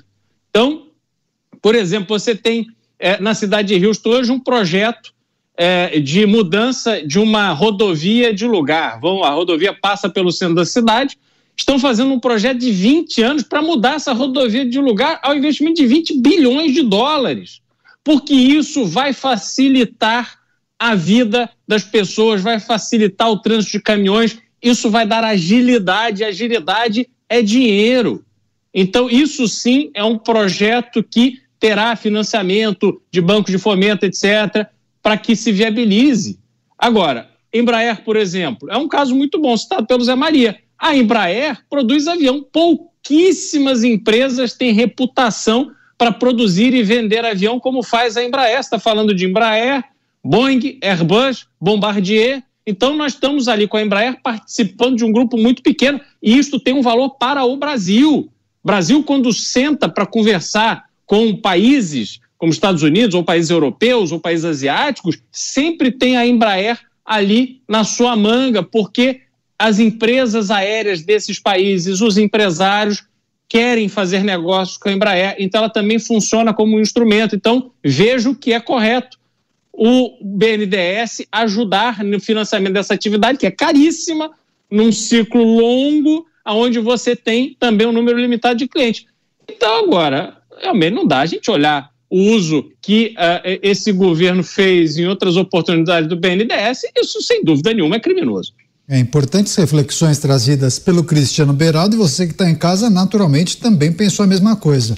Então, 0.48 0.86
por 1.60 1.74
exemplo, 1.74 2.16
você 2.16 2.34
tem 2.36 2.68
é, 2.98 3.20
na 3.20 3.34
cidade 3.34 3.76
de 3.76 3.86
Houston 3.86 4.10
hoje 4.10 4.30
um 4.30 4.38
projeto 4.38 5.12
é, 5.60 5.98
de 5.98 6.24
mudança 6.24 7.04
de 7.04 7.18
uma 7.18 7.50
rodovia 7.50 8.32
de 8.32 8.46
lugar. 8.46 9.00
Vão, 9.00 9.24
a 9.24 9.30
rodovia 9.30 9.72
passa 9.72 10.08
pelo 10.08 10.30
centro 10.30 10.54
da 10.54 10.64
cidade, 10.64 11.18
estão 11.56 11.80
fazendo 11.80 12.12
um 12.12 12.20
projeto 12.20 12.58
de 12.58 12.70
20 12.70 13.20
anos 13.22 13.42
para 13.42 13.60
mudar 13.60 13.94
essa 13.94 14.12
rodovia 14.12 14.64
de 14.64 14.78
lugar 14.78 15.18
ao 15.20 15.34
investimento 15.34 15.82
de 15.82 15.86
20 15.88 16.20
bilhões 16.20 16.72
de 16.72 16.82
dólares, 16.82 17.60
porque 18.04 18.32
isso 18.32 18.86
vai 18.86 19.12
facilitar 19.12 20.38
a 20.78 20.94
vida 20.94 21.50
das 21.66 21.82
pessoas, 21.82 22.40
vai 22.40 22.60
facilitar 22.60 23.28
o 23.28 23.40
trânsito 23.40 23.78
de 23.78 23.82
caminhões, 23.82 24.38
isso 24.62 24.88
vai 24.88 25.04
dar 25.04 25.24
agilidade, 25.24 26.22
agilidade 26.22 27.08
é 27.28 27.42
dinheiro. 27.42 28.24
Então, 28.72 29.10
isso 29.10 29.48
sim 29.48 29.90
é 29.92 30.04
um 30.04 30.16
projeto 30.16 31.02
que 31.02 31.40
terá 31.58 31.96
financiamento 31.96 33.02
de 33.10 33.20
banco 33.20 33.50
de 33.50 33.58
fomento, 33.58 34.06
etc., 34.06 34.68
para 35.08 35.16
que 35.16 35.34
se 35.34 35.50
viabilize. 35.50 36.38
Agora, 36.78 37.30
Embraer, 37.50 38.04
por 38.04 38.14
exemplo, 38.14 38.70
é 38.70 38.76
um 38.76 38.86
caso 38.86 39.16
muito 39.16 39.40
bom 39.40 39.56
citado 39.56 39.86
pelo 39.86 40.04
Zé 40.04 40.14
Maria. 40.14 40.58
A 40.78 40.94
Embraer 40.94 41.64
produz 41.70 42.06
avião. 42.06 42.42
Pouquíssimas 42.52 43.84
empresas 43.84 44.52
têm 44.52 44.70
reputação 44.70 45.70
para 45.96 46.12
produzir 46.12 46.74
e 46.74 46.82
vender 46.82 47.24
avião 47.24 47.58
como 47.58 47.82
faz 47.82 48.18
a 48.18 48.22
Embraer. 48.22 48.60
Está 48.60 48.78
falando 48.78 49.14
de 49.14 49.24
Embraer, 49.24 49.82
Boeing, 50.22 50.78
Airbus, 50.82 51.46
Bombardier. 51.58 52.42
Então, 52.66 52.94
nós 52.94 53.14
estamos 53.14 53.48
ali 53.48 53.66
com 53.66 53.78
a 53.78 53.82
Embraer 53.82 54.20
participando 54.22 54.96
de 54.96 55.06
um 55.06 55.10
grupo 55.10 55.38
muito 55.38 55.62
pequeno 55.62 55.98
e 56.22 56.36
isto 56.36 56.60
tem 56.60 56.74
um 56.74 56.82
valor 56.82 57.16
para 57.16 57.46
o 57.46 57.56
Brasil. 57.56 58.30
Brasil, 58.62 59.02
quando 59.02 59.32
senta 59.32 59.88
para 59.88 60.04
conversar 60.04 60.84
com 61.06 61.34
países 61.34 62.20
como 62.38 62.52
Estados 62.52 62.82
Unidos, 62.82 63.14
ou 63.14 63.24
países 63.24 63.50
europeus, 63.50 64.12
ou 64.12 64.20
países 64.20 64.44
asiáticos, 64.44 65.18
sempre 65.30 65.90
tem 65.90 66.16
a 66.16 66.26
Embraer 66.26 66.78
ali 67.04 67.60
na 67.68 67.84
sua 67.84 68.16
manga, 68.16 68.62
porque 68.62 69.22
as 69.58 69.80
empresas 69.80 70.50
aéreas 70.50 71.02
desses 71.02 71.40
países, 71.40 72.00
os 72.00 72.16
empresários, 72.16 73.04
querem 73.48 73.88
fazer 73.88 74.22
negócios 74.22 74.76
com 74.76 74.88
a 74.88 74.92
Embraer, 74.92 75.34
então 75.38 75.60
ela 75.60 75.70
também 75.70 75.98
funciona 75.98 76.54
como 76.54 76.76
um 76.76 76.80
instrumento. 76.80 77.34
Então, 77.34 77.72
vejo 77.82 78.34
que 78.34 78.52
é 78.52 78.60
correto 78.60 79.18
o 79.72 80.18
BNDES 80.20 81.22
ajudar 81.32 82.04
no 82.04 82.20
financiamento 82.20 82.74
dessa 82.74 82.94
atividade, 82.94 83.38
que 83.38 83.46
é 83.46 83.50
caríssima, 83.50 84.30
num 84.70 84.92
ciclo 84.92 85.42
longo, 85.42 86.26
onde 86.44 86.78
você 86.78 87.16
tem 87.16 87.56
também 87.58 87.86
um 87.86 87.92
número 87.92 88.18
limitado 88.18 88.58
de 88.58 88.68
clientes. 88.68 89.06
Então, 89.48 89.84
agora, 89.84 90.36
realmente 90.60 90.94
não 90.94 91.06
dá 91.06 91.20
a 91.20 91.26
gente 91.26 91.50
olhar 91.50 91.90
o 92.10 92.34
uso 92.34 92.64
que 92.80 93.14
uh, 93.18 93.58
esse 93.62 93.92
governo 93.92 94.42
fez 94.42 94.96
em 94.96 95.06
outras 95.06 95.36
oportunidades 95.36 96.08
do 96.08 96.16
BNDES, 96.16 96.82
isso 96.96 97.22
sem 97.22 97.44
dúvida 97.44 97.72
nenhuma 97.72 97.96
é 97.96 98.00
criminoso. 98.00 98.52
É 98.88 98.98
importantes 98.98 99.54
reflexões 99.54 100.18
trazidas 100.18 100.78
pelo 100.78 101.04
Cristiano 101.04 101.52
Beraldo 101.52 101.94
e 101.94 101.98
você 101.98 102.26
que 102.26 102.32
está 102.32 102.48
em 102.48 102.54
casa 102.54 102.88
naturalmente 102.88 103.58
também 103.58 103.92
pensou 103.92 104.24
a 104.24 104.26
mesma 104.26 104.56
coisa. 104.56 104.96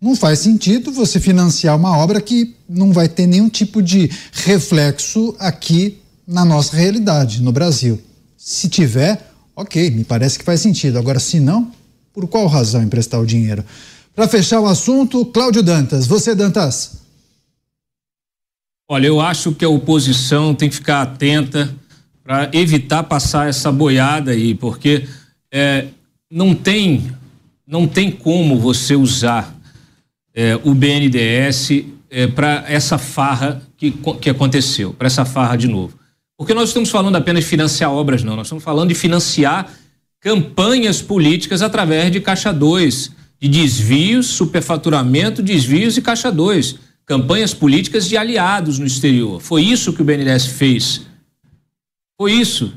Não 0.00 0.16
faz 0.16 0.40
sentido 0.40 0.90
você 0.90 1.20
financiar 1.20 1.76
uma 1.76 1.96
obra 1.96 2.20
que 2.20 2.56
não 2.68 2.92
vai 2.92 3.08
ter 3.08 3.26
nenhum 3.26 3.48
tipo 3.48 3.80
de 3.80 4.10
reflexo 4.32 5.36
aqui 5.38 5.98
na 6.26 6.44
nossa 6.44 6.76
realidade, 6.76 7.40
no 7.40 7.52
Brasil. 7.52 8.00
Se 8.36 8.68
tiver, 8.68 9.30
ok, 9.54 9.90
me 9.90 10.04
parece 10.04 10.38
que 10.38 10.44
faz 10.44 10.60
sentido. 10.60 10.98
Agora, 10.98 11.20
se 11.20 11.38
não, 11.38 11.70
por 12.12 12.26
qual 12.26 12.46
razão 12.46 12.82
emprestar 12.82 13.20
o 13.20 13.26
dinheiro? 13.26 13.64
Para 14.18 14.26
fechar 14.26 14.58
o 14.58 14.66
assunto, 14.66 15.24
Cláudio 15.26 15.62
Dantas. 15.62 16.04
Você, 16.04 16.34
Dantas? 16.34 17.04
Olha, 18.88 19.06
eu 19.06 19.20
acho 19.20 19.52
que 19.52 19.64
a 19.64 19.68
oposição 19.68 20.56
tem 20.56 20.68
que 20.68 20.74
ficar 20.74 21.02
atenta 21.02 21.72
para 22.24 22.50
evitar 22.52 23.04
passar 23.04 23.48
essa 23.48 23.70
boiada 23.70 24.32
aí, 24.32 24.56
porque 24.56 25.06
é, 25.52 25.86
não 26.28 26.52
tem 26.52 27.12
não 27.64 27.86
tem 27.86 28.10
como 28.10 28.58
você 28.58 28.96
usar 28.96 29.56
é, 30.34 30.56
o 30.64 30.74
BNDES 30.74 31.84
é, 32.10 32.26
para 32.26 32.64
essa 32.66 32.98
farra 32.98 33.62
que, 33.76 33.94
que 34.20 34.28
aconteceu, 34.28 34.92
para 34.94 35.06
essa 35.06 35.24
farra 35.24 35.54
de 35.54 35.68
novo. 35.68 35.96
Porque 36.36 36.54
nós 36.54 36.70
estamos 36.70 36.90
falando 36.90 37.14
apenas 37.14 37.44
de 37.44 37.50
financiar 37.50 37.92
obras, 37.92 38.24
não. 38.24 38.34
Nós 38.34 38.48
estamos 38.48 38.64
falando 38.64 38.88
de 38.88 38.96
financiar 38.96 39.72
campanhas 40.18 41.00
políticas 41.00 41.62
através 41.62 42.10
de 42.10 42.20
Caixa 42.20 42.52
2, 42.52 43.16
de 43.40 43.48
desvios, 43.48 44.26
superfaturamento, 44.26 45.42
desvios 45.42 45.96
e 45.96 46.02
Caixa 46.02 46.30
2. 46.30 46.76
Campanhas 47.06 47.54
políticas 47.54 48.08
de 48.08 48.16
aliados 48.16 48.78
no 48.78 48.86
exterior. 48.86 49.40
Foi 49.40 49.62
isso 49.62 49.92
que 49.92 50.02
o 50.02 50.04
BNDES 50.04 50.46
fez 50.46 51.08
foi 52.18 52.32
isso. 52.32 52.74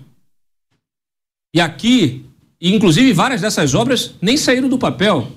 E 1.54 1.60
aqui, 1.60 2.26
inclusive 2.62 3.12
várias 3.12 3.42
dessas 3.42 3.74
obras 3.74 4.14
nem 4.22 4.38
saíram 4.38 4.70
do 4.70 4.78
papel. 4.78 5.28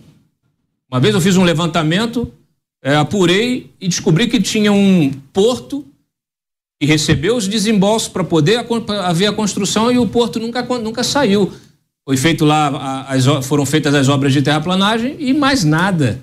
Uma 0.91 1.01
vez 1.01 1.15
eu 1.15 1.21
fiz 1.21 1.37
um 1.37 1.43
levantamento, 1.43 2.31
é, 2.83 2.95
apurei 2.95 3.73
e 3.81 3.89
descobri 3.89 4.29
que 4.29 4.41
tinha 4.41 4.71
um 4.71 5.11
porto 5.33 5.87
que 6.79 6.87
recebeu 6.87 7.35
os 7.35 7.49
desembolsos 7.49 8.09
para 8.09 8.23
poder 8.23 8.67
haver 9.03 9.27
a 9.27 9.33
construção 9.33 9.91
e 9.91 9.99
o 9.99 10.07
porto 10.07 10.39
nunca, 10.39 10.63
nunca 10.79 11.03
saiu. 11.03 11.53
Foi 12.05 12.17
feito 12.17 12.45
lá, 12.45 13.07
as, 13.09 13.25
foram 13.47 13.65
feitas 13.65 13.95
as 13.95 14.09
obras 14.09 14.33
de 14.33 14.43
terraplanagem 14.43 15.17
e 15.19 15.33
mais 15.33 15.65
nada. 15.65 16.21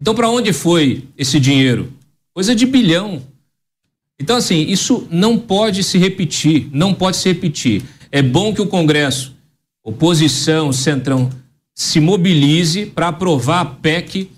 Então, 0.00 0.14
para 0.14 0.28
onde 0.28 0.52
foi 0.52 1.04
esse 1.16 1.38
dinheiro? 1.38 1.92
Coisa 2.32 2.54
de 2.54 2.66
bilhão. 2.66 3.22
Então, 4.20 4.36
assim, 4.36 4.66
isso 4.68 5.06
não 5.10 5.38
pode 5.38 5.84
se 5.84 5.96
repetir, 5.96 6.68
não 6.72 6.92
pode 6.92 7.16
se 7.16 7.28
repetir. 7.28 7.82
É 8.10 8.20
bom 8.20 8.52
que 8.52 8.60
o 8.60 8.66
Congresso, 8.66 9.34
oposição, 9.82 10.72
Centrão, 10.72 11.30
se 11.74 12.00
mobilize 12.00 12.86
para 12.86 13.08
aprovar 13.08 13.60
a 13.60 13.64
PEC 13.64 14.30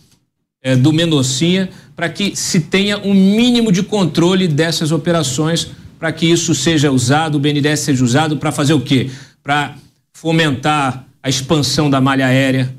é, 0.63 0.77
do 0.77 0.93
Mendoncinha, 0.93 1.71
para 1.95 2.09
que 2.09 2.37
se 2.37 2.61
tenha 2.61 2.99
um 2.99 3.15
mínimo 3.15 3.73
de 3.73 3.83
controle 3.83 4.47
dessas 4.49 4.93
operações, 4.93 5.71
para 5.99 6.13
que 6.13 6.27
isso 6.27 6.55
seja 6.55 6.91
usado, 6.91 7.37
o 7.37 7.39
BNDES 7.39 7.81
seja 7.81 8.05
usado 8.05 8.37
para 8.37 8.53
fazer 8.53 8.75
o 8.75 8.81
quê? 8.81 9.11
Para 9.43 9.77
fomentar 10.17 11.07
a 11.23 11.29
expansão 11.29 11.91
da 11.91 12.01
malha 12.01 12.27
aérea. 12.27 12.75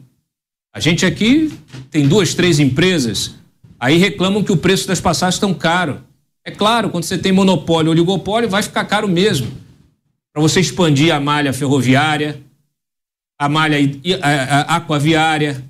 A 0.74 0.80
gente 0.80 1.06
aqui 1.06 1.54
tem 1.92 2.08
duas, 2.08 2.34
três 2.34 2.60
empresas, 2.60 3.36
aí 3.80 3.98
reclamam 3.98 4.44
que 4.44 4.52
o 4.52 4.58
preço 4.58 4.88
das 4.88 5.00
passagens 5.00 5.36
estão 5.36 5.54
caro. 5.54 6.02
É 6.44 6.50
claro, 6.50 6.90
quando 6.90 7.04
você 7.04 7.16
tem 7.16 7.32
monopólio 7.32 7.92
oligopólio, 7.92 8.50
vai 8.50 8.64
ficar 8.64 8.86
caro 8.86 9.08
mesmo. 9.08 9.52
Para 10.34 10.42
você 10.42 10.60
expandir 10.60 11.14
a 11.14 11.20
malha 11.20 11.54
ferroviária, 11.54 12.42
a 13.38 13.48
malha 13.48 13.78
aquaviária. 14.68 15.64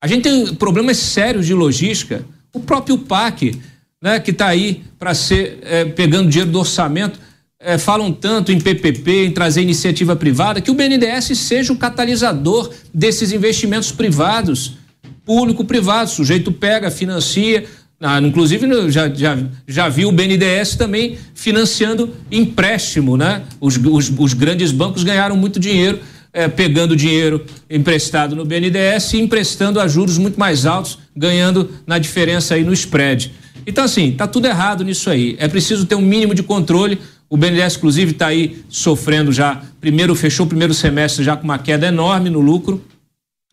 A 0.00 0.06
gente 0.06 0.22
tem 0.22 0.54
problemas 0.54 0.96
sérios 0.96 1.44
de 1.44 1.54
logística. 1.54 2.24
O 2.54 2.60
próprio 2.60 2.98
PAC, 2.98 3.60
né, 4.00 4.20
que 4.20 4.30
está 4.30 4.46
aí 4.46 4.84
para 4.96 5.12
ser 5.12 5.58
é, 5.62 5.84
pegando 5.86 6.30
dinheiro 6.30 6.52
do 6.52 6.60
orçamento, 6.60 7.18
é, 7.60 7.76
falam 7.76 8.12
tanto 8.12 8.52
em 8.52 8.60
PPP, 8.60 9.26
em 9.26 9.30
trazer 9.32 9.62
iniciativa 9.62 10.14
privada, 10.14 10.60
que 10.60 10.70
o 10.70 10.74
BNDES 10.74 11.36
seja 11.38 11.72
o 11.72 11.76
catalisador 11.76 12.70
desses 12.94 13.32
investimentos 13.32 13.90
privados, 13.90 14.76
público-privado. 15.24 16.08
O 16.08 16.14
sujeito 16.14 16.52
pega, 16.52 16.90
financia, 16.90 17.64
ah, 18.00 18.20
inclusive, 18.20 18.68
já, 18.90 19.08
já, 19.08 19.36
já 19.66 19.88
vi 19.88 20.06
o 20.06 20.12
BNDES 20.12 20.76
também 20.76 21.18
financiando 21.34 22.14
empréstimo, 22.30 23.16
né? 23.16 23.42
Os, 23.60 23.76
os, 23.76 24.12
os 24.16 24.32
grandes 24.34 24.70
bancos 24.70 25.02
ganharam 25.02 25.36
muito 25.36 25.58
dinheiro, 25.58 25.98
eh, 26.32 26.46
pegando 26.46 26.94
dinheiro 26.94 27.44
emprestado 27.68 28.36
no 28.36 28.44
BNDES 28.44 29.14
e 29.14 29.20
emprestando 29.20 29.80
a 29.80 29.88
juros 29.88 30.16
muito 30.16 30.38
mais 30.38 30.64
altos, 30.64 30.96
ganhando 31.16 31.70
na 31.84 31.98
diferença 31.98 32.54
aí 32.54 32.62
no 32.62 32.72
spread. 32.72 33.32
Então, 33.66 33.82
assim, 33.82 34.12
tá 34.12 34.28
tudo 34.28 34.46
errado 34.46 34.84
nisso 34.84 35.10
aí. 35.10 35.36
É 35.38 35.48
preciso 35.48 35.84
ter 35.84 35.96
um 35.96 36.00
mínimo 36.00 36.34
de 36.34 36.42
controle. 36.44 37.00
O 37.30 37.36
BNDES, 37.36 37.76
inclusive, 37.76 38.12
está 38.12 38.28
aí 38.28 38.62
sofrendo 38.68 39.30
já. 39.32 39.62
Primeiro, 39.80 40.14
fechou 40.14 40.46
o 40.46 40.48
primeiro 40.48 40.72
semestre 40.72 41.22
já 41.22 41.36
com 41.36 41.44
uma 41.44 41.58
queda 41.58 41.86
enorme 41.86 42.30
no 42.30 42.40
lucro. 42.40 42.82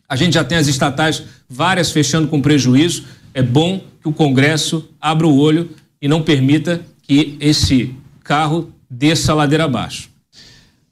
A 0.08 0.16
gente 0.16 0.34
já 0.34 0.44
tem 0.44 0.58
as 0.58 0.68
estatais, 0.68 1.24
várias 1.50 1.92
fechando 1.92 2.28
com 2.28 2.42
prejuízo 2.42 3.04
é 3.36 3.44
bom 3.44 3.84
que 4.02 4.08
o 4.08 4.14
Congresso 4.14 4.90
abra 5.00 5.28
o 5.28 5.38
olho 5.38 5.70
e 6.02 6.08
não 6.08 6.24
permita 6.24 6.82
que 7.04 7.36
esse 7.40 7.94
carro 8.24 8.72
desça 8.90 9.34
a 9.34 9.36
ladeira 9.36 9.66
abaixo. 9.66 10.10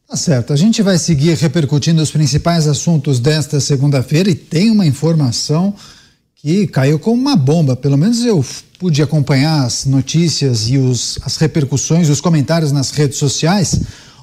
Tá 0.06 0.18
certo. 0.18 0.52
A 0.52 0.56
gente 0.58 0.84
vai 0.84 0.98
seguir 0.98 1.38
repercutindo 1.38 2.02
os 2.02 2.12
principais 2.12 2.68
assuntos 2.68 3.20
desta 3.20 3.62
segunda-feira 3.62 4.30
e 4.30 4.36
tem 4.36 4.70
uma 4.70 4.86
informação 4.86 5.74
que 6.44 6.68
caiu 6.68 7.00
como 7.00 7.20
uma 7.20 7.38
bomba. 7.38 7.74
Pelo 7.74 7.98
menos 7.98 8.26
eu 8.26 8.46
pude 8.78 9.02
acompanhar 9.02 9.64
as 9.64 9.86
notícias 9.86 10.70
e 10.70 10.78
os, 10.78 11.18
as 11.24 11.38
repercussões, 11.38 12.10
os 12.10 12.20
comentários 12.20 12.74
nas 12.74 12.92
redes 12.92 13.18
sociais. 13.18 13.80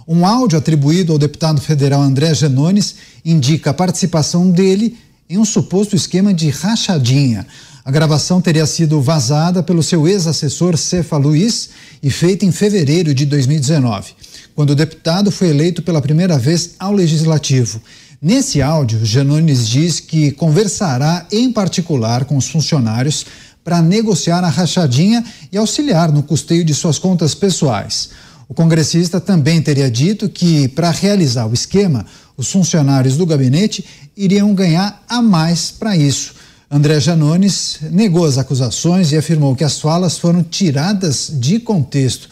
Um 0.06 0.26
áudio 0.26 0.58
atribuído 0.58 1.12
ao 1.14 1.18
deputado 1.18 1.62
federal 1.62 2.02
André 2.02 2.34
Genones 2.34 2.96
indica 3.24 3.70
a 3.70 3.74
participação 3.74 4.50
dele 4.50 4.98
em 5.30 5.38
um 5.38 5.46
suposto 5.46 5.96
esquema 5.96 6.34
de 6.34 6.50
rachadinha. 6.50 7.46
A 7.82 7.90
gravação 7.90 8.38
teria 8.38 8.66
sido 8.66 9.00
vazada 9.00 9.62
pelo 9.62 9.82
seu 9.82 10.06
ex-assessor 10.06 10.76
Cefa 10.76 11.16
Luiz 11.16 11.70
e 12.02 12.10
feita 12.10 12.44
em 12.44 12.52
fevereiro 12.52 13.14
de 13.14 13.24
2019, 13.24 14.12
quando 14.54 14.70
o 14.70 14.74
deputado 14.74 15.30
foi 15.30 15.48
eleito 15.48 15.80
pela 15.80 16.02
primeira 16.02 16.38
vez 16.38 16.72
ao 16.78 16.92
Legislativo. 16.92 17.80
Nesse 18.22 18.60
áudio, 18.60 19.02
Janones 19.02 19.66
diz 19.66 19.98
que 19.98 20.30
conversará 20.32 21.26
em 21.32 21.50
particular 21.50 22.26
com 22.26 22.36
os 22.36 22.48
funcionários 22.48 23.24
para 23.64 23.80
negociar 23.80 24.44
a 24.44 24.48
rachadinha 24.50 25.24
e 25.50 25.56
auxiliar 25.56 26.12
no 26.12 26.22
custeio 26.22 26.62
de 26.62 26.74
suas 26.74 26.98
contas 26.98 27.34
pessoais. 27.34 28.10
O 28.46 28.52
congressista 28.52 29.18
também 29.18 29.62
teria 29.62 29.90
dito 29.90 30.28
que, 30.28 30.68
para 30.68 30.90
realizar 30.90 31.46
o 31.46 31.54
esquema, 31.54 32.04
os 32.36 32.52
funcionários 32.52 33.16
do 33.16 33.24
gabinete 33.24 33.86
iriam 34.14 34.54
ganhar 34.54 35.02
a 35.08 35.22
mais 35.22 35.70
para 35.70 35.96
isso. 35.96 36.34
André 36.70 37.00
Janones 37.00 37.78
negou 37.90 38.26
as 38.26 38.36
acusações 38.36 39.12
e 39.12 39.16
afirmou 39.16 39.56
que 39.56 39.64
as 39.64 39.80
falas 39.80 40.18
foram 40.18 40.42
tiradas 40.42 41.32
de 41.32 41.58
contexto. 41.58 42.28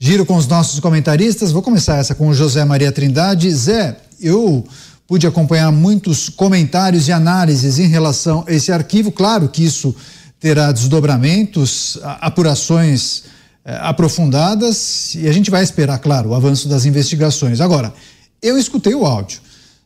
Giro 0.00 0.26
com 0.26 0.34
os 0.34 0.48
nossos 0.48 0.80
comentaristas. 0.80 1.52
Vou 1.52 1.62
começar 1.62 1.98
essa 1.98 2.12
com 2.12 2.26
o 2.26 2.34
José 2.34 2.64
Maria 2.64 2.90
Trindade. 2.90 3.48
Zé, 3.52 3.96
eu 4.20 4.66
pude 5.12 5.26
acompanhar 5.26 5.70
muitos 5.70 6.30
comentários 6.30 7.06
e 7.06 7.12
análises 7.12 7.78
em 7.78 7.86
relação 7.86 8.46
a 8.48 8.50
esse 8.50 8.72
arquivo. 8.72 9.12
Claro 9.12 9.46
que 9.46 9.62
isso 9.62 9.94
terá 10.40 10.72
desdobramentos, 10.72 11.98
apurações 12.02 13.24
eh, 13.62 13.78
aprofundadas 13.82 15.14
e 15.14 15.28
a 15.28 15.32
gente 15.32 15.50
vai 15.50 15.62
esperar, 15.62 15.98
claro, 15.98 16.30
o 16.30 16.34
avanço 16.34 16.66
das 16.66 16.86
investigações. 16.86 17.60
Agora, 17.60 17.92
eu 18.40 18.56
escutei 18.56 18.94
o 18.94 19.04
áudio. 19.04 19.42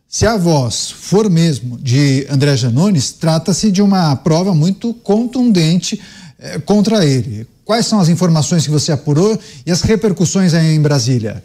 Se 0.09 0.25
a 0.29 0.37
voz 0.37 0.93
for 0.93 1.29
mesmo 1.29 1.77
de 1.77 2.25
André 2.31 2.57
Janones, 2.57 3.11
trata-se 3.11 3.73
de 3.73 3.83
uma 3.83 4.15
prova 4.15 4.55
muito 4.55 4.95
contundente 4.95 6.01
eh, 6.39 6.61
contra 6.61 7.05
ele. 7.05 7.49
Quais 7.65 7.85
são 7.85 7.99
as 7.99 8.09
informações 8.09 8.65
que 8.65 8.71
você 8.71 8.93
apurou 8.93 9.37
e 9.67 9.73
as 9.73 9.83
repercussões 9.83 10.55
aí 10.55 10.73
em 10.73 10.81
Brasília? 10.81 11.43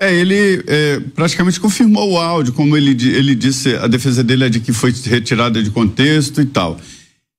É, 0.00 0.14
ele 0.14 0.62
é, 0.68 1.00
praticamente 1.14 1.58
confirmou 1.58 2.12
o 2.12 2.18
áudio, 2.18 2.52
como 2.52 2.76
ele, 2.76 2.90
ele 2.90 3.34
disse, 3.34 3.74
a 3.74 3.88
defesa 3.88 4.22
dele 4.22 4.44
é 4.44 4.48
de 4.48 4.60
que 4.60 4.72
foi 4.72 4.92
retirada 4.92 5.60
de 5.60 5.70
contexto 5.70 6.40
e 6.40 6.46
tal. 6.46 6.78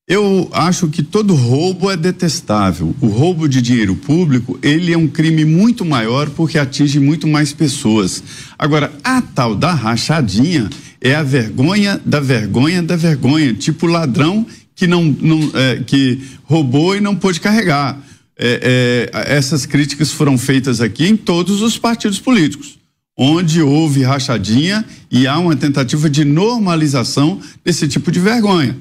Eu 0.06 0.50
acho 0.52 0.88
que 0.88 1.02
todo 1.02 1.34
roubo 1.34 1.90
é 1.90 1.96
detestável. 1.96 2.94
O 3.00 3.06
roubo 3.06 3.48
de 3.48 3.62
dinheiro 3.62 3.94
público, 3.94 4.58
ele 4.60 4.92
é 4.92 4.98
um 4.98 5.06
crime 5.06 5.44
muito 5.44 5.84
maior 5.84 6.28
porque 6.30 6.58
atinge 6.58 7.00
muito 7.00 7.26
mais 7.26 7.52
pessoas. 7.52 8.22
Agora, 8.58 8.92
a 9.02 9.22
tal 9.22 9.54
da 9.54 9.72
rachadinha 9.72 10.68
é 11.00 11.14
a 11.14 11.22
vergonha 11.22 11.98
da 12.04 12.20
vergonha 12.20 12.82
da 12.82 12.96
vergonha, 12.96 13.54
tipo 13.54 13.86
ladrão 13.86 14.44
que 14.74 14.86
não, 14.86 15.04
não 15.04 15.50
é, 15.54 15.76
que 15.86 16.20
roubou 16.42 16.96
e 16.96 17.00
não 17.00 17.14
pôde 17.16 17.40
carregar 17.40 17.98
é, 18.42 19.10
é, 19.12 19.36
essas 19.36 19.66
críticas 19.66 20.10
foram 20.10 20.38
feitas 20.38 20.80
aqui 20.80 21.06
em 21.06 21.16
todos 21.16 21.60
os 21.60 21.76
partidos 21.76 22.18
políticos, 22.18 22.78
onde 23.14 23.60
houve 23.60 24.02
rachadinha 24.02 24.82
e 25.10 25.26
há 25.26 25.38
uma 25.38 25.54
tentativa 25.54 26.08
de 26.08 26.24
normalização 26.24 27.38
desse 27.62 27.86
tipo 27.86 28.10
de 28.10 28.18
vergonha. 28.18 28.78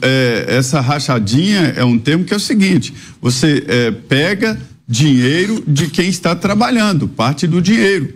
É, 0.00 0.46
essa 0.48 0.80
rachadinha 0.80 1.74
é 1.76 1.84
um 1.84 1.98
termo 1.98 2.24
que 2.24 2.32
é 2.32 2.36
o 2.36 2.40
seguinte: 2.40 2.94
você 3.20 3.62
é, 3.68 3.90
pega 3.90 4.58
dinheiro 4.88 5.62
de 5.68 5.88
quem 5.88 6.08
está 6.08 6.34
trabalhando, 6.34 7.06
parte 7.06 7.46
do 7.46 7.60
dinheiro. 7.60 8.14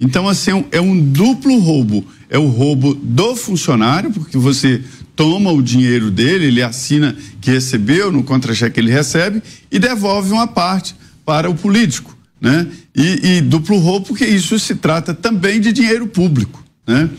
Então, 0.00 0.28
assim, 0.28 0.64
é 0.70 0.80
um 0.80 0.98
duplo 0.98 1.58
roubo. 1.58 2.06
É 2.30 2.38
o 2.38 2.46
roubo 2.46 2.94
do 2.94 3.34
funcionário, 3.34 4.12
porque 4.12 4.36
você 4.36 4.82
toma 5.18 5.50
o 5.50 5.60
dinheiro 5.60 6.12
dele, 6.12 6.44
ele 6.44 6.62
assina 6.62 7.16
que 7.40 7.50
recebeu 7.50 8.12
no 8.12 8.22
contra-cheque 8.22 8.74
que 8.74 8.80
ele 8.80 8.92
recebe 8.92 9.42
e 9.68 9.76
devolve 9.76 10.30
uma 10.30 10.46
parte 10.46 10.94
para 11.26 11.50
o 11.50 11.56
político, 11.56 12.16
né? 12.40 12.68
E, 12.94 13.38
e, 13.38 13.40
duplo 13.40 13.78
roubo 13.78 14.06
porque 14.06 14.24
isso 14.24 14.56
se 14.60 14.76
trata 14.76 15.12
também 15.12 15.60
de 15.60 15.72
dinheiro 15.72 16.06
público, 16.06 16.62
né? 16.86 17.10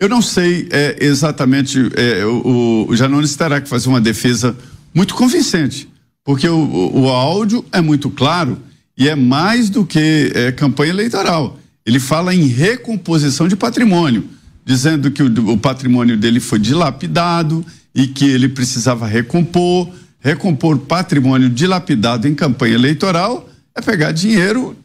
Eu 0.00 0.08
não 0.08 0.20
sei 0.20 0.66
é, 0.72 0.96
exatamente, 1.00 1.78
é, 1.94 2.26
o, 2.26 2.86
o 2.88 2.96
Janones 2.96 3.36
terá 3.36 3.60
que 3.60 3.68
fazer 3.68 3.88
uma 3.88 4.00
defesa 4.00 4.56
muito 4.92 5.14
convincente, 5.14 5.88
porque 6.24 6.48
o, 6.48 6.58
o, 6.58 7.02
o 7.02 7.08
áudio 7.08 7.64
é 7.70 7.80
muito 7.80 8.10
claro 8.10 8.60
e 8.98 9.08
é 9.08 9.14
mais 9.14 9.70
do 9.70 9.86
que 9.86 10.32
é, 10.34 10.50
campanha 10.50 10.90
eleitoral. 10.90 11.60
Ele 11.86 12.00
fala 12.00 12.34
em 12.34 12.48
recomposição 12.48 13.46
de 13.46 13.54
patrimônio 13.54 14.28
dizendo 14.66 15.12
que 15.12 15.22
o, 15.22 15.52
o 15.52 15.56
patrimônio 15.56 16.16
dele 16.16 16.40
foi 16.40 16.58
dilapidado 16.58 17.64
e 17.94 18.08
que 18.08 18.24
ele 18.24 18.48
precisava 18.48 19.06
recompor. 19.06 19.88
Recompor 20.18 20.76
patrimônio 20.78 21.48
dilapidado 21.48 22.26
em 22.26 22.34
campanha 22.34 22.74
eleitoral 22.74 23.48
é 23.76 23.80
pegar 23.80 24.10
dinheiro 24.10 24.76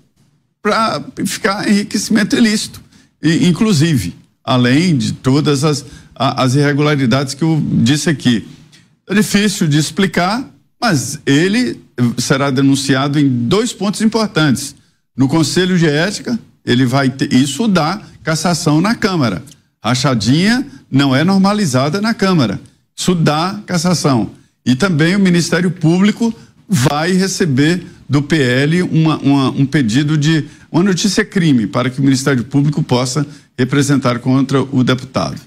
para 0.62 1.04
ficar 1.26 1.68
enriquecimento 1.68 2.36
ilícito, 2.36 2.80
e, 3.24 3.48
inclusive, 3.48 4.14
além 4.44 4.96
de 4.96 5.14
todas 5.14 5.64
as, 5.64 5.84
as 6.16 6.54
irregularidades 6.54 7.34
que 7.34 7.44
eu 7.44 7.60
disse 7.82 8.08
aqui. 8.08 8.48
É 9.10 9.16
difícil 9.16 9.68
de 9.68 9.80
explicar, 9.80 10.48
mas 10.80 11.20
ele 11.26 11.82
será 12.20 12.52
denunciado 12.52 13.20
em 13.20 13.28
dois 13.28 13.74
pontos 13.74 14.02
importantes. 14.02 14.76
No 15.18 15.28
Conselho 15.28 15.80
de 15.80 15.88
Ética, 15.88 16.38
ele 16.64 16.86
vai 16.86 17.10
ter, 17.10 17.34
isso 17.34 17.68
dá 17.68 18.00
cassação 18.24 18.80
na 18.80 18.94
Câmara. 18.94 19.42
Rachadinha 19.84 20.66
não 20.90 21.16
é 21.16 21.24
normalizada 21.24 22.00
na 22.00 22.14
Câmara. 22.14 22.60
Isso 22.96 23.16
dá 23.16 23.60
cassação. 23.66 24.32
E 24.66 24.76
também 24.76 25.16
o 25.16 25.20
Ministério 25.20 25.72
Público 25.72 26.34
vai 26.70 27.12
receber 27.14 27.84
do 28.08 28.22
PL 28.22 28.84
uma, 28.84 29.18
uma, 29.18 29.50
um 29.50 29.66
pedido 29.66 30.18
de 30.18 30.46
uma 30.72 30.84
notícia 30.84 31.26
crime 31.26 31.66
para 31.66 31.90
que 31.90 32.00
o 32.00 32.04
Ministério 32.04 32.44
Público 32.44 32.84
possa 32.84 33.26
representar 33.58 34.20
contra 34.20 34.62
o 34.62 34.84
deputado. 34.84 35.42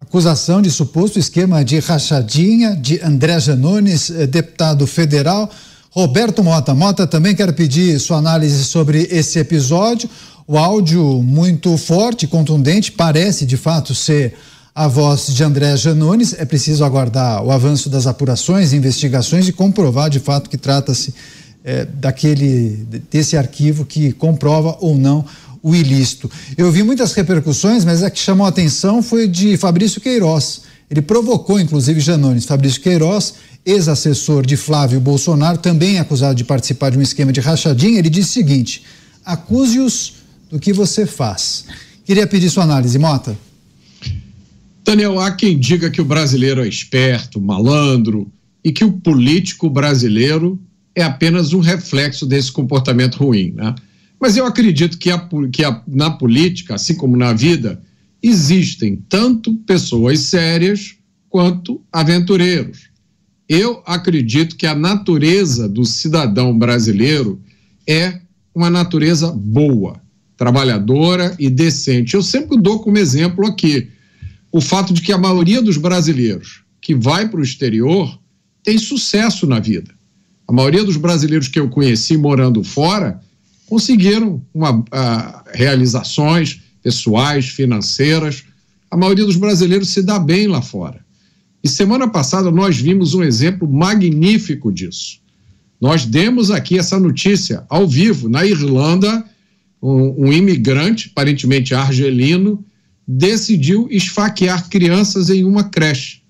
Acusação 0.00 0.62
de 0.62 0.70
suposto 0.70 1.18
esquema 1.18 1.64
de 1.64 1.78
rachadinha 1.78 2.76
de 2.76 3.00
André 3.02 3.38
Janones, 3.40 4.10
eh, 4.10 4.26
deputado 4.26 4.86
federal. 4.86 5.50
Roberto 5.92 6.42
Mota. 6.42 6.74
Mota 6.74 7.06
também 7.06 7.34
quer 7.34 7.52
pedir 7.52 8.00
sua 8.00 8.16
análise 8.16 8.64
sobre 8.64 9.06
esse 9.10 9.38
episódio. 9.38 10.08
O 10.48 10.56
áudio 10.56 11.22
muito 11.22 11.76
forte, 11.76 12.26
contundente, 12.26 12.90
parece 12.90 13.44
de 13.44 13.58
fato 13.58 13.94
ser 13.94 14.34
a 14.74 14.88
voz 14.88 15.26
de 15.26 15.44
André 15.44 15.76
Janones. 15.76 16.34
É 16.38 16.46
preciso 16.46 16.82
aguardar 16.82 17.44
o 17.44 17.50
avanço 17.50 17.90
das 17.90 18.06
apurações, 18.06 18.72
investigações 18.72 19.46
e 19.46 19.52
comprovar 19.52 20.08
de 20.08 20.18
fato 20.18 20.48
que 20.48 20.56
trata-se 20.56 21.12
é, 21.62 21.84
daquele 21.84 22.86
desse 23.10 23.36
arquivo 23.36 23.84
que 23.84 24.12
comprova 24.12 24.78
ou 24.80 24.96
não 24.96 25.26
o 25.62 25.74
ilícito. 25.74 26.30
Eu 26.56 26.72
vi 26.72 26.82
muitas 26.82 27.12
repercussões, 27.12 27.84
mas 27.84 28.02
a 28.02 28.10
que 28.10 28.18
chamou 28.18 28.46
a 28.46 28.48
atenção 28.48 29.02
foi 29.02 29.28
de 29.28 29.58
Fabrício 29.58 30.00
Queiroz. 30.00 30.62
Ele 30.90 31.00
provocou, 31.00 31.58
inclusive, 31.58 32.00
Janones. 32.00 32.44
Fabrício 32.44 32.80
Queiroz, 32.80 33.34
ex-assessor 33.64 34.44
de 34.44 34.56
Flávio 34.56 35.00
Bolsonaro, 35.00 35.58
também 35.58 35.98
acusado 35.98 36.34
de 36.34 36.44
participar 36.44 36.90
de 36.90 36.98
um 36.98 37.02
esquema 37.02 37.32
de 37.32 37.40
rachadinha, 37.40 37.98
ele 37.98 38.10
disse 38.10 38.30
o 38.30 38.32
seguinte: 38.32 38.82
acuse-os 39.24 40.14
do 40.50 40.58
que 40.58 40.72
você 40.72 41.06
faz. 41.06 41.64
Queria 42.04 42.26
pedir 42.26 42.50
sua 42.50 42.64
análise, 42.64 42.98
Mota. 42.98 43.36
Daniel, 44.84 45.20
há 45.20 45.30
quem 45.30 45.58
diga 45.58 45.90
que 45.90 46.00
o 46.00 46.04
brasileiro 46.04 46.62
é 46.62 46.68
esperto, 46.68 47.40
malandro 47.40 48.30
e 48.64 48.72
que 48.72 48.84
o 48.84 48.92
político 48.92 49.70
brasileiro 49.70 50.60
é 50.94 51.02
apenas 51.02 51.52
um 51.52 51.60
reflexo 51.60 52.26
desse 52.26 52.50
comportamento 52.50 53.16
ruim, 53.16 53.52
né? 53.52 53.74
Mas 54.20 54.36
eu 54.36 54.46
acredito 54.46 54.98
que, 54.98 55.10
a, 55.10 55.28
que 55.52 55.64
a, 55.64 55.82
na 55.88 56.10
política, 56.10 56.74
assim 56.76 56.94
como 56.94 57.16
na 57.16 57.32
vida, 57.32 57.82
existem 58.22 58.96
tanto 59.08 59.54
pessoas 59.66 60.20
sérias 60.20 60.94
quanto 61.28 61.80
aventureiros. 61.90 62.91
Eu 63.48 63.82
acredito 63.84 64.56
que 64.56 64.66
a 64.66 64.74
natureza 64.74 65.68
do 65.68 65.84
cidadão 65.84 66.56
brasileiro 66.56 67.40
é 67.86 68.20
uma 68.54 68.70
natureza 68.70 69.30
boa 69.32 70.00
trabalhadora 70.36 71.36
e 71.38 71.48
decente. 71.48 72.14
Eu 72.14 72.22
sempre 72.22 72.60
dou 72.60 72.80
como 72.80 72.98
exemplo 72.98 73.46
aqui 73.46 73.88
o 74.50 74.60
fato 74.60 74.92
de 74.92 75.00
que 75.00 75.12
a 75.12 75.18
maioria 75.18 75.62
dos 75.62 75.76
brasileiros 75.76 76.62
que 76.80 76.96
vai 76.96 77.28
para 77.28 77.38
o 77.38 77.44
exterior 77.44 78.18
tem 78.64 78.76
sucesso 78.76 79.46
na 79.46 79.60
vida. 79.60 79.94
A 80.48 80.52
maioria 80.52 80.82
dos 80.82 80.96
brasileiros 80.96 81.46
que 81.46 81.60
eu 81.60 81.68
conheci 81.68 82.16
morando 82.16 82.64
fora 82.64 83.20
conseguiram 83.66 84.42
uma, 84.52 84.84
realizações 85.54 86.60
pessoais, 86.82 87.46
financeiras. 87.46 88.42
A 88.90 88.96
maioria 88.96 89.24
dos 89.24 89.36
brasileiros 89.36 89.90
se 89.90 90.02
dá 90.02 90.18
bem 90.18 90.48
lá 90.48 90.60
fora. 90.60 91.04
E 91.62 91.68
semana 91.68 92.08
passada 92.08 92.50
nós 92.50 92.76
vimos 92.76 93.14
um 93.14 93.22
exemplo 93.22 93.70
magnífico 93.70 94.72
disso. 94.72 95.20
Nós 95.80 96.04
demos 96.04 96.50
aqui 96.50 96.78
essa 96.78 96.98
notícia 96.98 97.64
ao 97.68 97.88
vivo 97.88 98.28
na 98.28 98.44
Irlanda 98.44 99.24
um, 99.82 100.28
um 100.28 100.32
imigrante, 100.32 101.10
aparentemente 101.10 101.74
argelino, 101.74 102.64
decidiu 103.06 103.88
esfaquear 103.90 104.68
crianças 104.68 105.28
em 105.28 105.44
uma 105.44 105.64
creche. 105.64 106.22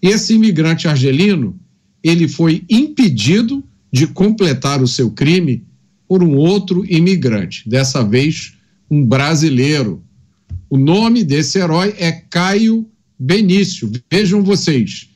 Esse 0.00 0.34
imigrante 0.34 0.88
argelino, 0.88 1.58
ele 2.02 2.28
foi 2.28 2.64
impedido 2.68 3.62
de 3.92 4.06
completar 4.06 4.82
o 4.82 4.88
seu 4.88 5.10
crime 5.10 5.64
por 6.06 6.22
um 6.22 6.34
outro 6.36 6.84
imigrante, 6.88 7.68
dessa 7.68 8.02
vez 8.02 8.54
um 8.90 9.04
brasileiro. 9.04 10.02
O 10.70 10.78
nome 10.78 11.24
desse 11.24 11.58
herói 11.58 11.94
é 11.98 12.12
Caio 12.12 12.88
Benício. 13.18 13.90
Vejam 14.10 14.42
vocês, 14.42 15.08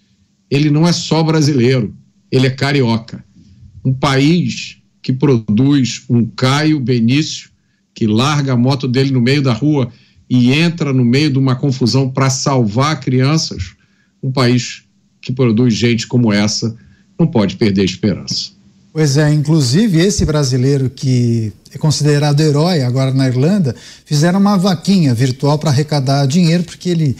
ele 0.50 0.70
não 0.70 0.86
é 0.86 0.92
só 0.92 1.22
brasileiro, 1.22 1.94
ele 2.30 2.46
é 2.46 2.50
carioca. 2.50 3.24
Um 3.84 3.92
país 3.92 4.78
que 5.00 5.12
produz 5.12 6.02
um 6.08 6.24
Caio 6.24 6.78
Benício 6.80 7.50
que 7.94 8.06
larga 8.06 8.52
a 8.52 8.56
moto 8.56 8.88
dele 8.88 9.10
no 9.10 9.20
meio 9.20 9.42
da 9.42 9.52
rua 9.52 9.92
e 10.28 10.52
entra 10.52 10.92
no 10.92 11.04
meio 11.04 11.30
de 11.30 11.38
uma 11.38 11.54
confusão 11.54 12.08
para 12.08 12.30
salvar 12.30 13.00
crianças, 13.00 13.72
um 14.22 14.32
país 14.32 14.82
que 15.20 15.32
produz 15.32 15.74
gente 15.74 16.06
como 16.06 16.32
essa 16.32 16.74
não 17.18 17.26
pode 17.26 17.56
perder 17.56 17.82
a 17.82 17.84
esperança. 17.84 18.50
Pois 18.92 19.16
é, 19.16 19.32
inclusive 19.32 19.98
esse 19.98 20.24
brasileiro 20.24 20.90
que 20.90 21.52
é 21.70 21.78
considerado 21.78 22.40
herói 22.40 22.82
agora 22.82 23.12
na 23.12 23.26
Irlanda, 23.26 23.74
fizeram 24.04 24.38
uma 24.38 24.56
vaquinha 24.56 25.14
virtual 25.14 25.58
para 25.58 25.70
arrecadar 25.70 26.26
dinheiro, 26.26 26.62
porque 26.64 26.90
ele 26.90 27.16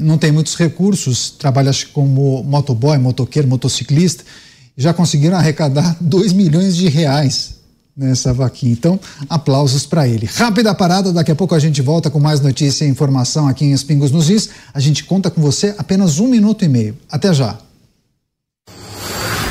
não 0.00 0.18
tem 0.18 0.30
muitos 0.30 0.54
recursos, 0.56 1.30
trabalha 1.30 1.70
como 1.92 2.42
motoboy, 2.44 2.98
motoqueiro, 2.98 3.48
motociclista, 3.48 4.24
Já 4.76 4.92
conseguiram 4.94 5.36
arrecadar 5.36 5.96
2 6.00 6.32
milhões 6.32 6.76
de 6.76 6.88
reais 6.88 7.60
nessa 7.96 8.32
vaquinha. 8.32 8.72
Então, 8.72 8.98
aplausos 9.28 9.84
para 9.84 10.08
ele. 10.08 10.26
Rápida 10.26 10.74
parada, 10.74 11.12
daqui 11.12 11.30
a 11.30 11.34
pouco 11.34 11.54
a 11.54 11.58
gente 11.58 11.82
volta 11.82 12.08
com 12.10 12.18
mais 12.18 12.40
notícia 12.40 12.84
e 12.84 12.88
informação 12.88 13.46
aqui 13.48 13.64
em 13.64 13.72
Espingos 13.72 14.10
nos 14.10 14.30
Is. 14.30 14.50
A 14.72 14.80
gente 14.80 15.04
conta 15.04 15.30
com 15.30 15.40
você 15.42 15.74
apenas 15.76 16.18
um 16.18 16.28
minuto 16.28 16.64
e 16.64 16.68
meio. 16.68 16.96
Até 17.10 17.34
já. 17.34 17.58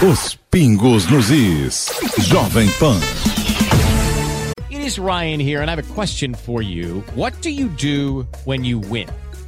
Os 0.01 0.37
Pingos 0.49 1.07
nos 1.09 1.29
Is. 1.29 1.87
Jovem 2.19 2.69
Pan. 2.79 2.99
It 4.71 4.85
is 4.85 4.97
Ryan 4.97 5.39
here 5.41 5.61
and 5.61 5.69
I 5.69 5.71
have 5.71 5.79
a 5.79 5.93
question 5.93 6.33
for 6.33 6.63
you. 6.63 7.03
What 7.15 7.37
do 7.41 7.49
you 7.49 7.67
do 7.67 8.25
when 8.45 8.65
you 8.65 8.79
win? 8.89 9.07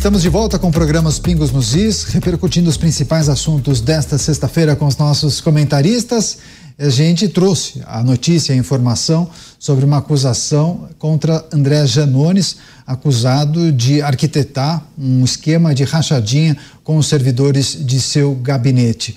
Estamos 0.00 0.22
de 0.22 0.30
volta 0.30 0.58
com 0.58 0.68
o 0.68 0.72
programa 0.72 1.10
Os 1.10 1.18
Pingos 1.18 1.52
nos 1.52 1.76
Is, 1.76 2.04
repercutindo 2.04 2.70
os 2.70 2.78
principais 2.78 3.28
assuntos 3.28 3.82
desta 3.82 4.16
sexta-feira 4.16 4.74
com 4.74 4.86
os 4.86 4.96
nossos 4.96 5.42
comentaristas. 5.42 6.38
A 6.78 6.88
gente 6.88 7.28
trouxe 7.28 7.82
a 7.86 8.02
notícia, 8.02 8.54
a 8.54 8.56
informação 8.56 9.28
sobre 9.58 9.84
uma 9.84 9.98
acusação 9.98 10.88
contra 10.98 11.44
André 11.52 11.86
Janones, 11.86 12.56
acusado 12.86 13.70
de 13.70 14.00
arquitetar 14.00 14.82
um 14.98 15.22
esquema 15.22 15.74
de 15.74 15.84
rachadinha 15.84 16.56
com 16.82 16.96
os 16.96 17.06
servidores 17.06 17.76
de 17.78 18.00
seu 18.00 18.34
gabinete. 18.36 19.14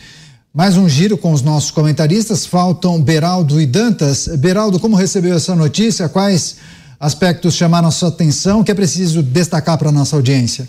Mais 0.53 0.75
um 0.75 0.89
giro 0.89 1.17
com 1.17 1.31
os 1.31 1.41
nossos 1.41 1.71
comentaristas. 1.71 2.45
Faltam 2.45 3.01
Beraldo 3.01 3.61
e 3.61 3.65
Dantas. 3.65 4.27
Beraldo, 4.37 4.81
como 4.81 4.97
recebeu 4.97 5.33
essa 5.33 5.55
notícia? 5.55 6.09
Quais 6.09 6.57
aspectos 7.03 7.55
chamaram 7.55 7.89
a 7.89 7.91
sua 7.91 8.07
atenção 8.07 8.63
que 8.63 8.71
é 8.71 8.73
preciso 8.73 9.21
destacar 9.21 9.77
para 9.77 9.89
a 9.89 9.91
nossa 9.91 10.15
audiência? 10.15 10.67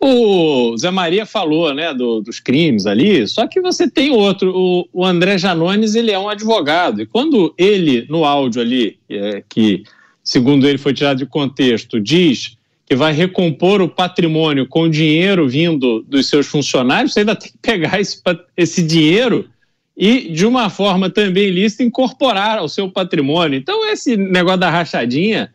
O 0.00 0.76
Zé 0.78 0.90
Maria 0.90 1.24
falou 1.26 1.72
né, 1.74 1.92
do, 1.94 2.20
dos 2.20 2.40
crimes 2.40 2.86
ali, 2.86 3.26
só 3.28 3.46
que 3.46 3.60
você 3.60 3.88
tem 3.88 4.10
outro. 4.10 4.50
O, 4.54 4.88
o, 4.92 5.04
André 5.04 5.38
Janones 5.38 5.94
ele 5.94 6.10
é 6.10 6.18
um 6.18 6.28
advogado. 6.28 7.02
E 7.02 7.06
quando 7.06 7.54
ele, 7.56 8.06
no 8.08 8.24
áudio 8.24 8.60
ali, 8.60 8.98
é, 9.08 9.42
que 9.48 9.84
segundo 10.22 10.66
ele 10.66 10.78
foi 10.78 10.94
tirado 10.94 11.18
de 11.18 11.26
contexto, 11.26 12.00
diz 12.00 12.56
que 12.86 12.96
vai 12.96 13.12
recompor 13.12 13.80
o 13.80 13.88
patrimônio 13.88 14.66
com 14.66 14.90
dinheiro 14.90 15.48
vindo 15.48 16.02
dos 16.06 16.28
seus 16.28 16.46
funcionários, 16.46 17.12
você 17.12 17.20
ainda 17.20 17.36
tem 17.36 17.50
que 17.50 17.58
pegar 17.60 17.98
esse, 18.00 18.20
esse 18.56 18.82
dinheiro 18.82 19.48
e, 19.96 20.32
de 20.32 20.44
uma 20.44 20.68
forma 20.68 21.08
também 21.08 21.48
ilícita, 21.48 21.82
incorporar 21.82 22.58
ao 22.58 22.68
seu 22.68 22.90
patrimônio. 22.90 23.58
Então, 23.58 23.88
esse 23.88 24.16
negócio 24.16 24.60
da 24.60 24.70
rachadinha 24.70 25.52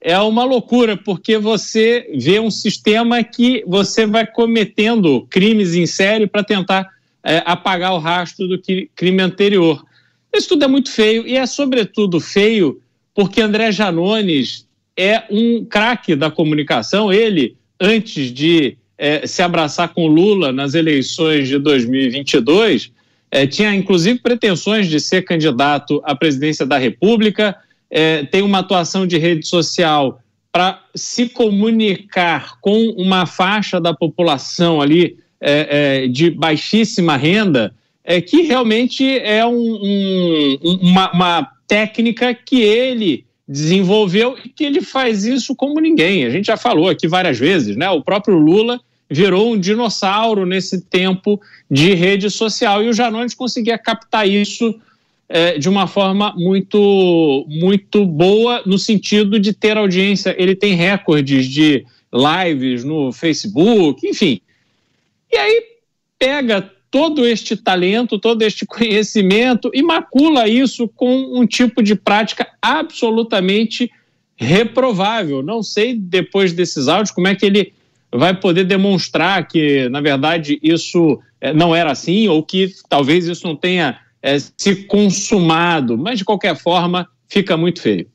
é 0.00 0.18
uma 0.18 0.44
loucura, 0.44 0.96
porque 0.96 1.38
você 1.38 2.10
vê 2.14 2.40
um 2.40 2.50
sistema 2.50 3.22
que 3.22 3.62
você 3.66 4.06
vai 4.06 4.26
cometendo 4.26 5.26
crimes 5.30 5.74
em 5.74 5.86
série 5.86 6.26
para 6.26 6.42
tentar 6.42 6.88
é, 7.22 7.42
apagar 7.44 7.92
o 7.92 7.98
rastro 7.98 8.48
do 8.48 8.60
crime 8.96 9.22
anterior. 9.22 9.84
Isso 10.34 10.48
tudo 10.48 10.64
é 10.64 10.68
muito 10.68 10.90
feio, 10.90 11.26
e 11.26 11.36
é 11.36 11.46
sobretudo 11.46 12.18
feio 12.18 12.80
porque 13.14 13.40
André 13.40 13.70
Janones 13.70 14.66
é 14.96 15.22
um 15.30 15.64
craque 15.64 16.16
da 16.16 16.30
comunicação. 16.30 17.12
Ele, 17.12 17.56
antes 17.78 18.32
de 18.32 18.76
é, 18.96 19.26
se 19.26 19.42
abraçar 19.42 19.90
com 19.90 20.06
Lula 20.06 20.50
nas 20.52 20.74
eleições 20.74 21.48
de 21.48 21.58
2022, 21.58 22.90
é, 23.32 23.46
tinha 23.46 23.74
inclusive 23.74 24.18
pretensões 24.18 24.86
de 24.86 25.00
ser 25.00 25.22
candidato 25.22 26.02
à 26.04 26.14
presidência 26.14 26.66
da 26.66 26.76
República, 26.76 27.56
é, 27.90 28.24
tem 28.24 28.42
uma 28.42 28.58
atuação 28.58 29.06
de 29.06 29.16
rede 29.16 29.46
social 29.46 30.20
para 30.52 30.82
se 30.94 31.30
comunicar 31.30 32.60
com 32.60 32.90
uma 32.90 33.24
faixa 33.24 33.80
da 33.80 33.94
população 33.94 34.82
ali 34.82 35.16
é, 35.40 36.02
é 36.04 36.08
de 36.08 36.30
baixíssima 36.30 37.16
renda, 37.16 37.74
é, 38.04 38.20
que 38.20 38.42
realmente 38.42 39.18
é 39.18 39.44
um, 39.46 39.78
um, 39.82 40.58
uma, 40.82 41.10
uma 41.12 41.52
técnica 41.66 42.34
que 42.34 42.60
ele 42.60 43.24
desenvolveu 43.48 44.36
e 44.44 44.50
que 44.50 44.62
ele 44.62 44.82
faz 44.82 45.24
isso 45.24 45.56
como 45.56 45.80
ninguém. 45.80 46.26
A 46.26 46.30
gente 46.30 46.46
já 46.46 46.56
falou 46.58 46.88
aqui 46.88 47.08
várias 47.08 47.38
vezes, 47.38 47.76
né? 47.76 47.88
O 47.90 48.02
próprio 48.02 48.36
Lula 48.36 48.78
virou 49.12 49.52
um 49.52 49.58
dinossauro 49.58 50.46
nesse 50.46 50.80
tempo 50.80 51.40
de 51.70 51.92
rede 51.94 52.30
social 52.30 52.82
e 52.82 52.88
o 52.88 52.92
Janones 52.92 53.34
conseguia 53.34 53.76
captar 53.76 54.26
isso 54.26 54.74
é, 55.28 55.58
de 55.58 55.68
uma 55.68 55.86
forma 55.86 56.34
muito 56.36 57.46
muito 57.48 58.04
boa 58.06 58.62
no 58.66 58.78
sentido 58.78 59.38
de 59.38 59.52
ter 59.52 59.76
audiência. 59.76 60.34
Ele 60.38 60.54
tem 60.54 60.74
recordes 60.74 61.46
de 61.46 61.84
lives 62.12 62.84
no 62.84 63.12
Facebook, 63.12 64.06
enfim. 64.06 64.40
E 65.30 65.36
aí 65.36 65.62
pega 66.18 66.70
todo 66.90 67.26
este 67.26 67.56
talento, 67.56 68.18
todo 68.18 68.42
este 68.42 68.66
conhecimento 68.66 69.70
e 69.72 69.82
macula 69.82 70.46
isso 70.48 70.86
com 70.88 71.38
um 71.38 71.46
tipo 71.46 71.82
de 71.82 71.94
prática 71.94 72.46
absolutamente 72.60 73.90
reprovável. 74.36 75.42
Não 75.42 75.62
sei 75.62 75.94
depois 75.94 76.52
desses 76.52 76.88
áudios 76.88 77.10
como 77.10 77.28
é 77.28 77.34
que 77.34 77.46
ele 77.46 77.72
vai 78.12 78.38
poder 78.38 78.64
demonstrar 78.64 79.48
que, 79.48 79.88
na 79.88 80.00
verdade, 80.00 80.58
isso 80.62 81.18
é, 81.40 81.52
não 81.52 81.74
era 81.74 81.90
assim, 81.90 82.28
ou 82.28 82.42
que 82.42 82.72
talvez 82.88 83.26
isso 83.26 83.46
não 83.46 83.56
tenha 83.56 83.98
é, 84.22 84.38
se 84.56 84.76
consumado, 84.86 85.96
mas 85.96 86.18
de 86.18 86.24
qualquer 86.24 86.56
forma 86.56 87.08
fica 87.28 87.56
muito 87.56 87.80
feio. 87.80 88.06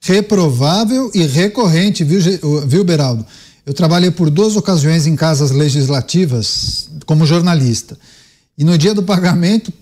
Reprovável 0.00 1.10
e 1.14 1.22
recorrente, 1.24 2.02
viu, 2.02 2.20
viu 2.66 2.84
Beraldo? 2.84 3.26
Eu 3.64 3.74
trabalhei 3.74 4.10
por 4.10 4.30
duas 4.30 4.56
ocasiões 4.56 5.06
em 5.06 5.16
casas 5.16 5.50
legislativas 5.50 6.88
como 7.04 7.26
jornalista. 7.26 7.98
E 8.56 8.64
no 8.64 8.78
dia 8.78 8.94
do 8.94 9.02
pagamento, 9.02 9.72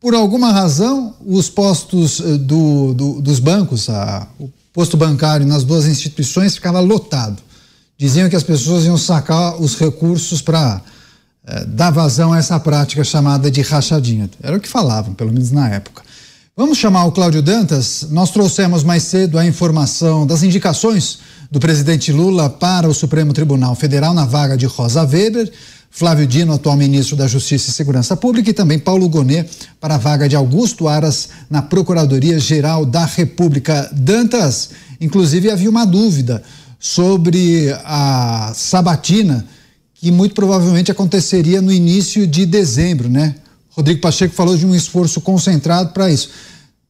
por 0.00 0.14
alguma 0.14 0.50
razão, 0.50 1.14
os 1.24 1.48
postos 1.48 2.20
eh, 2.20 2.36
do, 2.38 2.92
do, 2.92 3.20
dos 3.20 3.38
bancos, 3.38 3.88
a, 3.88 4.26
o 4.38 4.50
posto 4.72 4.96
bancário 4.96 5.46
nas 5.46 5.62
duas 5.62 5.86
instituições 5.86 6.54
ficava 6.54 6.80
lotado 6.80 7.40
diziam 8.00 8.30
que 8.30 8.36
as 8.36 8.42
pessoas 8.42 8.86
iam 8.86 8.96
sacar 8.96 9.60
os 9.60 9.76
recursos 9.76 10.40
para 10.40 10.80
é, 11.46 11.66
dar 11.66 11.90
vazão 11.90 12.32
a 12.32 12.38
essa 12.38 12.58
prática 12.58 13.04
chamada 13.04 13.50
de 13.50 13.60
rachadinha. 13.60 14.30
Era 14.42 14.56
o 14.56 14.60
que 14.60 14.66
falavam, 14.66 15.12
pelo 15.12 15.30
menos 15.30 15.50
na 15.50 15.68
época. 15.68 16.02
Vamos 16.56 16.78
chamar 16.78 17.04
o 17.04 17.12
Cláudio 17.12 17.42
Dantas. 17.42 18.06
Nós 18.10 18.30
trouxemos 18.30 18.82
mais 18.82 19.02
cedo 19.02 19.38
a 19.38 19.44
informação 19.44 20.26
das 20.26 20.42
indicações 20.42 21.18
do 21.50 21.60
presidente 21.60 22.10
Lula 22.10 22.48
para 22.48 22.88
o 22.88 22.94
Supremo 22.94 23.34
Tribunal 23.34 23.74
Federal 23.74 24.14
na 24.14 24.24
vaga 24.24 24.56
de 24.56 24.64
Rosa 24.64 25.02
Weber, 25.02 25.52
Flávio 25.90 26.26
Dino, 26.26 26.54
atual 26.54 26.76
ministro 26.76 27.16
da 27.16 27.26
Justiça 27.26 27.68
e 27.68 27.74
Segurança 27.74 28.16
Pública, 28.16 28.48
e 28.48 28.54
também 28.54 28.78
Paulo 28.78 29.06
Gonet 29.10 29.46
para 29.78 29.96
a 29.96 29.98
vaga 29.98 30.26
de 30.26 30.36
Augusto 30.36 30.88
Aras 30.88 31.28
na 31.50 31.60
Procuradoria-Geral 31.60 32.86
da 32.86 33.04
República. 33.04 33.90
Dantas, 33.92 34.70
inclusive 34.98 35.50
havia 35.50 35.68
uma 35.68 35.84
dúvida 35.84 36.42
sobre 36.80 37.70
a 37.84 38.52
sabatina, 38.54 39.46
que 39.92 40.10
muito 40.10 40.34
provavelmente 40.34 40.90
aconteceria 40.90 41.60
no 41.60 41.70
início 41.70 42.26
de 42.26 42.46
dezembro, 42.46 43.06
né? 43.10 43.34
Rodrigo 43.68 44.00
Pacheco 44.00 44.34
falou 44.34 44.56
de 44.56 44.64
um 44.64 44.74
esforço 44.74 45.20
concentrado 45.20 45.92
para 45.92 46.10
isso. 46.10 46.30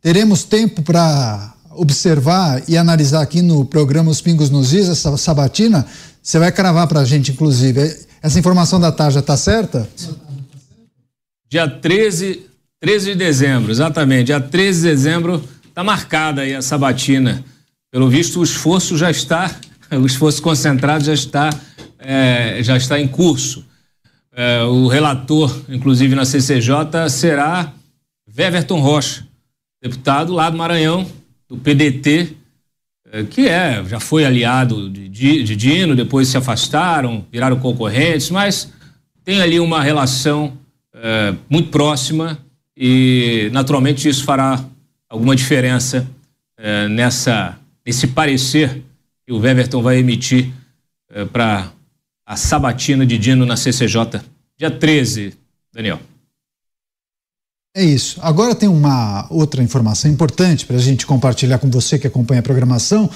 Teremos 0.00 0.44
tempo 0.44 0.80
para 0.80 1.54
observar 1.72 2.62
e 2.68 2.76
analisar 2.76 3.20
aqui 3.20 3.42
no 3.42 3.64
programa 3.64 4.10
Os 4.10 4.20
Pingos 4.20 4.48
nos 4.48 4.72
Is, 4.72 4.88
essa 4.88 5.16
sabatina. 5.16 5.84
Você 6.22 6.38
vai 6.38 6.52
cravar 6.52 6.86
para 6.86 7.00
a 7.00 7.04
gente, 7.04 7.32
inclusive. 7.32 7.96
Essa 8.22 8.38
informação 8.38 8.78
da 8.78 8.92
tarja 8.92 9.18
está 9.18 9.36
certa? 9.36 9.88
Dia 11.48 11.68
13, 11.68 12.46
13 12.80 13.06
de 13.06 13.14
dezembro, 13.16 13.72
exatamente. 13.72 14.26
Dia 14.26 14.40
13 14.40 14.82
de 14.82 14.86
dezembro 14.88 15.44
está 15.68 15.82
marcada 15.82 16.42
aí 16.42 16.54
a 16.54 16.62
sabatina. 16.62 17.44
Pelo 17.90 18.08
visto, 18.08 18.38
o 18.38 18.44
esforço 18.44 18.96
já 18.96 19.10
está 19.10 19.54
o 19.96 20.06
esforço 20.06 20.40
concentrado 20.42 21.04
já 21.04 21.14
está, 21.14 21.50
é, 21.98 22.62
já 22.62 22.76
está 22.76 23.00
em 23.00 23.08
curso. 23.08 23.64
É, 24.32 24.62
o 24.62 24.86
relator, 24.86 25.64
inclusive 25.68 26.14
na 26.14 26.24
CCJ, 26.24 27.08
será 27.08 27.72
Weverton 28.36 28.80
Rocha, 28.80 29.26
deputado 29.82 30.32
lá 30.32 30.48
do 30.48 30.56
Maranhão, 30.56 31.06
do 31.48 31.56
PDT, 31.56 32.36
é, 33.12 33.24
que 33.24 33.48
é, 33.48 33.84
já 33.84 33.98
foi 33.98 34.24
aliado 34.24 34.88
de, 34.88 35.08
de 35.42 35.56
Dino, 35.56 35.96
depois 35.96 36.28
se 36.28 36.36
afastaram, 36.36 37.26
viraram 37.30 37.58
concorrentes, 37.58 38.30
mas 38.30 38.72
tem 39.24 39.40
ali 39.42 39.58
uma 39.58 39.82
relação 39.82 40.56
é, 40.94 41.34
muito 41.48 41.70
próxima 41.70 42.38
e, 42.76 43.50
naturalmente, 43.52 44.08
isso 44.08 44.24
fará 44.24 44.64
alguma 45.08 45.34
diferença 45.34 46.08
é, 46.56 46.88
nessa, 46.88 47.58
nesse 47.84 48.06
parecer 48.06 48.82
que 49.30 49.34
o 49.34 49.38
Weverton 49.38 49.80
vai 49.80 49.98
emitir 49.98 50.52
é, 51.08 51.24
para 51.24 51.70
a 52.26 52.36
sabatina 52.36 53.06
de 53.06 53.16
Dino 53.16 53.46
na 53.46 53.56
CCJ, 53.56 54.20
dia 54.58 54.72
13, 54.72 55.34
Daniel. 55.72 56.00
É 57.72 57.84
isso. 57.84 58.18
Agora 58.22 58.56
tem 58.56 58.68
uma 58.68 59.28
outra 59.30 59.62
informação 59.62 60.10
importante 60.10 60.66
para 60.66 60.74
a 60.74 60.80
gente 60.80 61.06
compartilhar 61.06 61.58
com 61.58 61.70
você 61.70 61.96
que 61.96 62.08
acompanha 62.08 62.40
a 62.40 62.42
programação, 62.42 63.08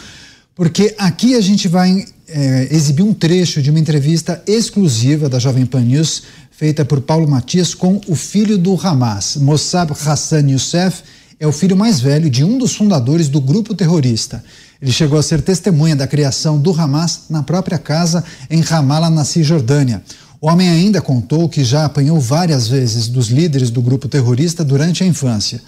porque 0.55 0.95
aqui 0.99 1.35
a 1.35 1.41
gente 1.41 1.66
vai 1.66 2.05
é, 2.28 2.69
exibir 2.70 3.03
um 3.03 3.12
trecho 3.12 3.61
de 3.61 3.70
uma 3.70 3.81
entrevista 3.81 4.41
exclusiva 4.47 5.28
da 5.28 5.41
Jovem 5.41 5.66
Pan 5.66 5.81
News 5.81 6.23
feita 6.53 6.85
por 6.85 7.01
Paulo 7.01 7.27
Matias 7.27 7.74
com 7.74 8.01
o 8.07 8.15
filho 8.15 8.57
do 8.57 8.78
Hamas, 8.81 9.35
Mossab 9.35 9.91
Hassan 9.91 10.49
Youssef, 10.49 11.03
é 11.41 11.47
o 11.47 11.51
filho 11.51 11.77
mais 11.77 12.01
velho 12.01 12.31
de 12.31 12.45
um 12.45 12.57
dos 12.57 12.77
fundadores 12.77 13.28
do 13.28 13.41
grupo 13.41 13.74
terrorista. 13.74 14.45
Ele 14.81 14.93
chegou 14.93 15.19
a 15.19 15.23
ser 15.23 15.41
testemunha 15.43 15.97
da 15.97 16.07
criação 16.07 16.59
do 16.59 16.73
Hamas 16.73 17.23
na 17.31 17.43
própria 17.43 17.79
casa 17.79 18.25
em 18.51 18.61
Ramallah, 18.61 19.11
na 19.11 19.25
Cisjordânia. 19.25 20.03
O 20.41 20.49
homem 20.49 20.69
ainda 20.69 21.01
contou 21.01 21.49
que 21.49 21.65
já 21.65 21.85
apanhou 21.85 22.21
várias 22.21 22.69
vezes 22.69 23.09
dos 23.09 23.29
líderes 23.29 23.71
do 23.71 23.81
grupo 23.81 24.09
terrorista 24.09 24.63
durante 24.63 25.03
a 25.03 25.07
infância. 25.07 25.63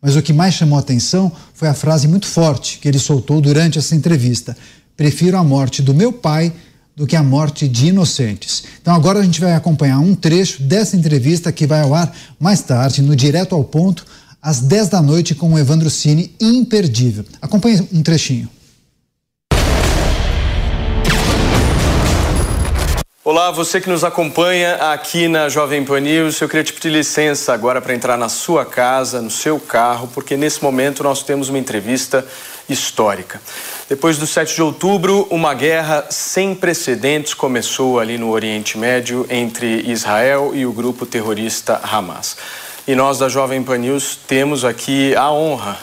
Mas 0.00 0.16
o 0.16 0.22
que 0.22 0.32
mais 0.32 0.54
chamou 0.54 0.78
atenção 0.78 1.30
foi 1.54 1.68
a 1.68 1.74
frase 1.74 2.08
muito 2.08 2.26
forte 2.26 2.78
que 2.78 2.88
ele 2.88 2.98
soltou 2.98 3.40
durante 3.40 3.78
essa 3.78 3.94
entrevista: 3.94 4.56
Prefiro 4.96 5.36
a 5.36 5.44
morte 5.44 5.82
do 5.82 5.94
meu 5.94 6.12
pai 6.12 6.52
do 6.96 7.06
que 7.06 7.16
a 7.16 7.22
morte 7.22 7.66
de 7.68 7.88
inocentes. 7.88 8.64
Então 8.80 8.94
agora 8.94 9.20
a 9.20 9.22
gente 9.22 9.40
vai 9.40 9.54
acompanhar 9.54 9.98
um 9.98 10.14
trecho 10.14 10.62
dessa 10.62 10.96
entrevista 10.96 11.50
que 11.50 11.66
vai 11.66 11.80
ao 11.80 11.94
ar 11.94 12.14
mais 12.38 12.60
tarde, 12.60 13.00
no 13.00 13.16
Direto 13.16 13.54
ao 13.54 13.64
Ponto, 13.64 14.04
às 14.42 14.60
10 14.60 14.88
da 14.88 15.00
noite, 15.00 15.36
com 15.36 15.54
o 15.54 15.58
Evandro 15.58 15.88
Cine, 15.88 16.34
imperdível. 16.40 17.24
Acompanhe 17.40 17.88
um 17.92 18.02
trechinho. 18.02 18.48
Olá, 23.24 23.52
você 23.52 23.80
que 23.80 23.88
nos 23.88 24.02
acompanha 24.02 24.74
aqui 24.92 25.28
na 25.28 25.48
Jovem 25.48 25.84
Pan 25.84 26.00
News, 26.00 26.40
eu 26.40 26.48
queria 26.48 26.64
te 26.64 26.72
pedir 26.72 26.90
licença 26.90 27.54
agora 27.54 27.80
para 27.80 27.94
entrar 27.94 28.18
na 28.18 28.28
sua 28.28 28.64
casa, 28.64 29.22
no 29.22 29.30
seu 29.30 29.60
carro, 29.60 30.10
porque 30.12 30.36
nesse 30.36 30.60
momento 30.60 31.04
nós 31.04 31.22
temos 31.22 31.48
uma 31.48 31.56
entrevista 31.58 32.26
histórica. 32.68 33.40
Depois 33.88 34.18
do 34.18 34.26
7 34.26 34.56
de 34.56 34.62
outubro, 34.62 35.28
uma 35.30 35.54
guerra 35.54 36.06
sem 36.10 36.52
precedentes 36.52 37.32
começou 37.32 38.00
ali 38.00 38.18
no 38.18 38.30
Oriente 38.30 38.76
Médio 38.76 39.24
entre 39.30 39.88
Israel 39.88 40.50
e 40.52 40.66
o 40.66 40.72
grupo 40.72 41.06
terrorista 41.06 41.80
Hamas. 41.80 42.36
E 42.84 42.96
nós 42.96 43.16
da 43.16 43.28
Jovem 43.28 43.62
Pan 43.62 43.78
News 43.78 44.18
temos 44.26 44.64
aqui 44.64 45.14
a 45.14 45.30
honra 45.30 45.78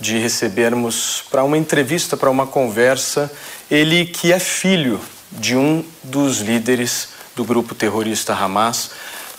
de 0.00 0.18
recebermos 0.18 1.22
para 1.30 1.44
uma 1.44 1.56
entrevista, 1.56 2.16
para 2.16 2.28
uma 2.28 2.44
conversa, 2.44 3.30
ele 3.70 4.04
que 4.04 4.32
é 4.32 4.38
filho 4.40 5.00
de 5.30 5.54
um 5.54 5.84
dos 6.02 6.40
líderes 6.40 7.10
do 7.36 7.44
grupo 7.44 7.72
terrorista 7.72 8.34
Hamas, 8.34 8.90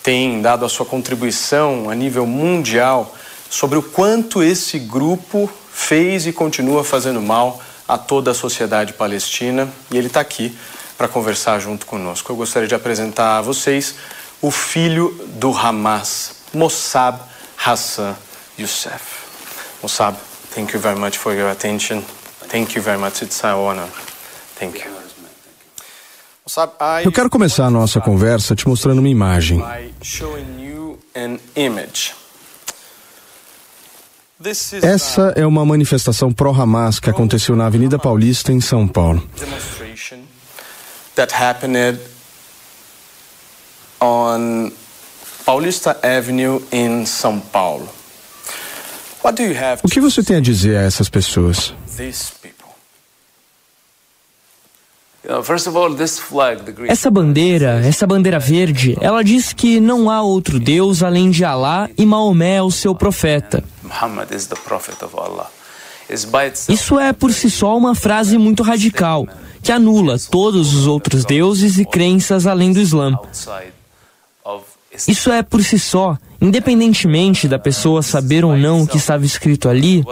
tem 0.01 0.41
dado 0.41 0.63
a 0.63 0.69
sua 0.69 0.85
contribuição 0.85 1.89
a 1.89 1.95
nível 1.95 2.25
mundial 2.25 3.13
sobre 3.49 3.77
o 3.77 3.83
quanto 3.83 4.41
esse 4.41 4.79
grupo 4.79 5.51
fez 5.73 6.25
e 6.25 6.31
continua 6.31 6.81
fazendo 6.81 7.21
mal 7.21 7.61
a 7.89 7.97
toda 7.97 8.31
a 8.31 8.33
sociedade 8.33 8.93
palestina 8.93 9.67
e 9.91 9.97
ele 9.97 10.07
está 10.07 10.21
aqui 10.21 10.57
para 10.97 11.09
conversar 11.09 11.59
junto 11.59 11.85
conosco. 11.85 12.31
Eu 12.31 12.37
gostaria 12.37 12.69
de 12.69 12.75
apresentar 12.75 13.37
a 13.37 13.41
vocês 13.41 13.95
o 14.41 14.49
filho 14.49 15.13
do 15.33 15.51
Hamas, 15.51 16.40
Mossab 16.53 17.19
Hassan 17.57 18.15
Youssef. 18.57 19.79
Mossab, 19.81 20.15
thank 20.53 20.73
you 20.73 20.79
very 20.79 20.99
much 20.99 21.17
for 21.17 21.33
your 21.33 21.49
attention. 21.49 22.01
Thank 22.47 22.75
you 22.75 22.81
very 22.81 22.97
much. 22.97 23.21
It's 23.21 23.43
an 23.43 23.55
honor. 23.55 23.87
Thank 24.55 24.83
you. 24.83 25.01
Eu 27.05 27.11
quero 27.11 27.29
começar 27.29 27.67
a 27.67 27.69
nossa 27.69 28.01
conversa 28.01 28.55
te 28.55 28.67
mostrando 28.67 28.99
uma 28.99 29.07
imagem. 29.07 29.63
Essa 34.81 35.33
é 35.35 35.45
uma 35.45 35.63
manifestação 35.63 36.33
pró-Hamas 36.33 36.99
que 36.99 37.09
aconteceu 37.09 37.55
na 37.55 37.67
Avenida 37.67 37.97
Paulista, 37.97 38.51
em 38.51 38.59
São 38.59 38.87
Paulo. 38.87 39.25
That 41.15 41.33
happened 41.33 41.99
on 44.01 44.71
Paulista 45.51 45.99
Avenue 46.01 46.63
in 46.71 47.05
São 47.05 47.37
Paulo. 47.37 47.89
O 49.83 49.89
que 49.89 49.99
você 49.99 50.23
tem 50.23 50.37
a 50.37 50.39
dizer 50.39 50.77
a 50.77 50.83
essas 50.83 51.09
pessoas? 51.09 51.73
Essa 56.87 57.11
bandeira, 57.11 57.85
essa 57.85 58.07
bandeira 58.07 58.39
verde, 58.39 58.97
ela 59.01 59.21
diz 59.21 59.51
que 59.51 59.81
não 59.81 60.09
há 60.09 60.21
outro 60.21 60.57
Deus 60.57 61.03
além 61.03 61.29
de 61.29 61.43
Alá 61.43 61.89
e 61.97 62.05
Maomé 62.05 62.55
é 62.55 62.61
o 62.61 62.71
seu 62.71 62.95
profeta. 62.95 63.61
Isso 66.69 66.97
é 66.97 67.11
por 67.11 67.33
si 67.33 67.49
só 67.49 67.77
uma 67.77 67.93
frase 67.93 68.37
muito 68.37 68.63
radical, 68.63 69.27
que 69.61 69.73
anula 69.73 70.17
todos 70.17 70.73
os 70.73 70.87
outros 70.87 71.25
deuses 71.25 71.77
e 71.77 71.83
crenças 71.83 72.47
além 72.47 72.71
do 72.71 72.79
Islã. 72.79 73.19
Isso 75.07 75.31
é 75.31 75.41
por 75.41 75.63
si 75.63 75.79
só, 75.79 76.17
independentemente 76.41 77.47
da 77.47 77.57
pessoa 77.57 78.01
saber 78.01 78.43
ou 78.43 78.57
não 78.57 78.81
o 78.81 78.87
que 78.87 78.97
estava 78.97 79.25
escrito 79.25 79.69
ali, 79.69 80.03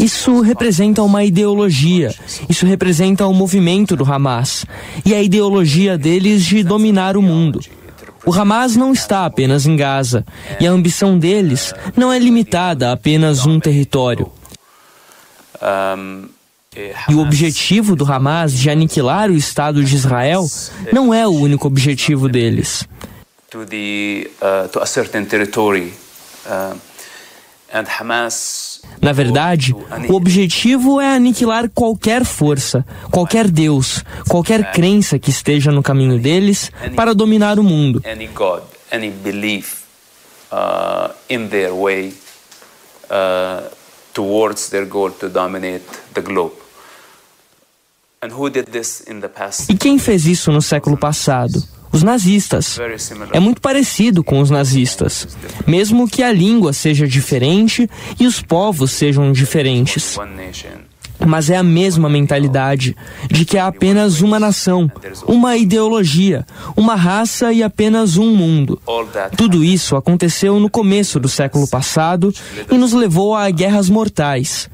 isso 0.00 0.40
representa 0.40 1.02
uma 1.02 1.22
ideologia, 1.22 2.14
isso 2.48 2.64
representa 2.64 3.26
o 3.26 3.34
movimento 3.34 3.94
do 3.94 4.10
Hamas. 4.10 4.64
E 5.04 5.14
a 5.14 5.22
ideologia 5.22 5.98
deles 5.98 6.44
de 6.44 6.62
dominar 6.62 7.16
o 7.16 7.22
mundo. 7.22 7.60
O 8.24 8.32
Hamas 8.32 8.74
não 8.74 8.92
está 8.92 9.26
apenas 9.26 9.66
em 9.66 9.76
Gaza. 9.76 10.24
E 10.58 10.66
a 10.66 10.70
ambição 10.70 11.18
deles 11.18 11.74
não 11.96 12.12
é 12.12 12.18
limitada 12.18 12.88
a 12.88 12.92
apenas 12.92 13.46
um 13.46 13.60
território. 13.60 14.32
E 17.08 17.14
o 17.14 17.20
objetivo 17.20 17.94
do 17.94 18.10
Hamas 18.10 18.52
de 18.52 18.70
aniquilar 18.70 19.30
o 19.30 19.36
Estado 19.36 19.84
de 19.84 19.94
Israel 19.94 20.46
não 20.92 21.12
é 21.12 21.26
o 21.26 21.30
único 21.30 21.66
objetivo 21.66 22.28
deles 22.28 22.86
to 23.50 23.64
the 23.64 24.30
uh, 24.40 24.68
to 24.68 24.80
a 24.80 24.86
certain 24.86 25.26
territory 25.26 25.92
uh, 26.48 26.74
and 27.72 27.86
Hamas 27.88 28.76
na 29.00 29.12
verdade, 29.12 29.74
o 30.08 30.14
objetivo 30.14 31.00
é 31.00 31.14
aniquilar 31.14 31.68
qualquer 31.68 32.24
força, 32.24 32.84
qualquer 33.10 33.48
Deus, 33.48 34.02
qualquer 34.28 34.72
crença 34.72 35.18
que 35.18 35.30
esteja 35.30 35.70
no 35.70 35.82
caminho 35.82 36.18
deles 36.18 36.70
para 36.94 37.14
dominar 37.14 37.58
o 37.58 37.62
mundo. 37.62 38.02
Uh, 40.52 41.12
in 41.28 41.48
their 41.48 41.74
way 41.74 42.14
uh, 43.10 43.68
towards 44.14 44.70
their 44.70 44.86
goal 44.86 45.10
to 45.10 45.28
dominate 45.28 45.84
the 46.14 46.20
globe. 46.20 46.54
E 49.68 49.76
quem 49.76 49.98
fez 49.98 50.24
isso 50.26 50.52
no 50.52 50.62
século 50.62 50.96
passado? 50.96 51.62
Os 51.96 52.02
nazistas. 52.02 52.78
É 53.32 53.40
muito 53.40 53.60
parecido 53.60 54.22
com 54.22 54.40
os 54.40 54.50
nazistas, 54.50 55.26
mesmo 55.66 56.08
que 56.08 56.22
a 56.22 56.30
língua 56.30 56.72
seja 56.72 57.06
diferente 57.06 57.88
e 58.20 58.26
os 58.26 58.40
povos 58.40 58.92
sejam 58.92 59.32
diferentes. 59.32 60.16
Mas 61.26 61.48
é 61.48 61.56
a 61.56 61.62
mesma 61.62 62.10
mentalidade 62.10 62.94
de 63.30 63.46
que 63.46 63.56
há 63.56 63.68
apenas 63.68 64.20
uma 64.20 64.38
nação, 64.38 64.90
uma 65.26 65.56
ideologia, 65.56 66.46
uma 66.76 66.94
raça 66.94 67.52
e 67.52 67.62
apenas 67.62 68.18
um 68.18 68.36
mundo. 68.36 68.78
Tudo 69.34 69.64
isso 69.64 69.96
aconteceu 69.96 70.60
no 70.60 70.68
começo 70.68 71.18
do 71.18 71.28
século 71.28 71.66
passado 71.66 72.34
e 72.70 72.76
nos 72.76 72.92
levou 72.92 73.34
a 73.34 73.48
guerras 73.50 73.88
mortais. 73.88 74.68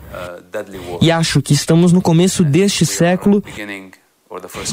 E 1.01 1.11
acho 1.11 1.41
que 1.41 1.55
estamos 1.55 1.93
no 1.93 2.03
começo 2.03 2.43
deste 2.43 2.85
século 2.85 3.43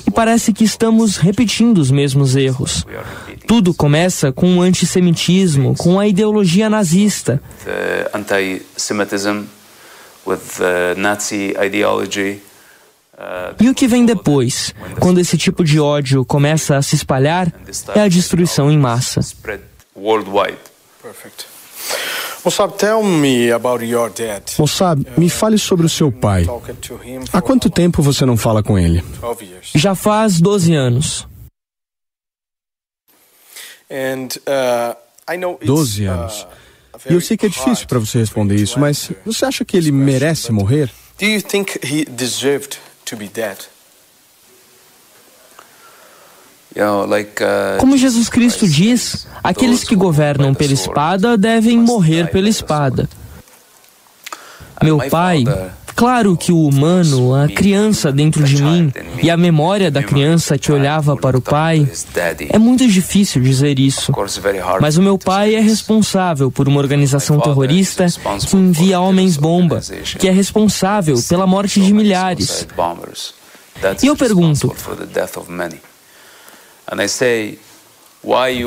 e 0.06 0.12
parece 0.12 0.54
que 0.54 0.64
estamos 0.64 1.18
repetindo 1.18 1.80
os 1.80 1.92
mesmos 1.92 2.36
erros. 2.36 2.86
Tudo 3.48 3.74
começa 3.74 4.32
com 4.32 4.58
o 4.58 4.62
antissemitismo, 4.62 5.76
com 5.76 6.00
a 6.00 6.08
ideologia 6.08 6.70
nazista. 6.70 7.42
E 13.60 13.70
o 13.70 13.76
que 13.76 13.88
vem 13.88 14.06
depois, 14.06 14.74
quando 15.00 15.20
esse 15.20 15.38
tipo 15.38 15.64
de 15.64 15.80
ódio 15.80 16.24
começa 16.24 16.78
a 16.78 16.82
se 16.82 16.96
espalhar, 16.96 17.54
é 17.94 18.02
a 18.02 18.08
destruição 18.08 18.72
em 18.72 18.78
massa. 18.78 19.20
Mossab, 24.58 25.06
me 25.18 25.30
fale 25.30 25.58
sobre 25.58 25.86
o 25.86 25.90
seu 25.90 26.12
pai. 26.12 26.46
Há 27.34 27.42
quanto 27.42 27.70
tempo 27.70 28.02
você 28.02 28.26
não 28.26 28.38
fala 28.38 28.64
com 28.64 28.78
ele? 28.78 29.04
Já 29.76 29.96
faz 29.96 30.40
12 30.40 30.74
anos. 30.74 31.28
And 33.92 34.28
uh, 34.46 34.96
12 35.66 36.06
anos. 36.06 36.48
E 37.10 37.14
eu 37.14 37.22
sei 37.22 37.38
que 37.38 37.46
é 37.46 37.50
difícil 37.50 37.88
para 37.88 38.00
você 38.00 38.20
responder 38.20 38.56
isso, 38.56 38.80
mas 38.80 39.12
você 39.26 39.46
acha 39.46 39.64
que 39.64 39.78
ele 39.78 39.92
merece 39.92 40.52
morrer? 40.52 40.92
Do 41.18 41.26
you 41.26 41.42
think 41.42 41.80
he 41.84 42.06
deserved 42.06 42.78
to 43.06 43.16
be 43.16 43.28
dead? 43.28 43.58
Uh, 47.42 47.78
Como 47.80 47.98
Jesus 47.98 48.30
Cristo 48.30 48.68
diz, 48.68 49.28
aqueles 49.44 49.84
que 49.84 49.96
governam 49.96 50.54
pela 50.54 50.74
espada 50.74 51.38
devem 51.38 51.78
morrer 51.78 52.30
pela 52.30 52.50
espada. 52.50 53.10
Meu 54.82 54.98
pai, 55.10 55.44
claro 55.94 56.38
que 56.38 56.52
o 56.54 56.66
humano, 56.66 57.36
a 57.36 57.48
criança 57.50 58.12
dentro 58.12 58.44
de 58.44 58.62
mim 58.64 58.94
e 59.22 59.30
a 59.30 59.36
memória 59.36 59.92
da 59.92 60.02
criança 60.02 60.58
que 60.58 60.72
olhava 60.72 61.18
para 61.18 61.38
o 61.38 61.42
pai, 61.42 61.86
é 62.50 62.58
muito 62.58 62.88
difícil 62.88 63.42
dizer 63.42 63.78
isso. 63.78 64.14
Mas 64.80 64.96
o 64.96 65.02
meu 65.02 65.18
pai 65.18 65.56
é 65.56 65.60
responsável 65.60 66.50
por 66.50 66.70
uma 66.70 66.80
organização 66.80 67.40
terrorista 67.40 68.06
que 68.48 68.56
envia 68.56 69.02
homens-bomba, 69.02 69.82
que 70.18 70.28
é 70.28 70.32
responsável 70.32 71.20
pela 71.28 71.46
morte 71.46 71.82
de 71.82 71.94
milhares. 71.94 72.66
E 74.02 74.08
eu 74.08 74.16
pergunto: 74.16 74.74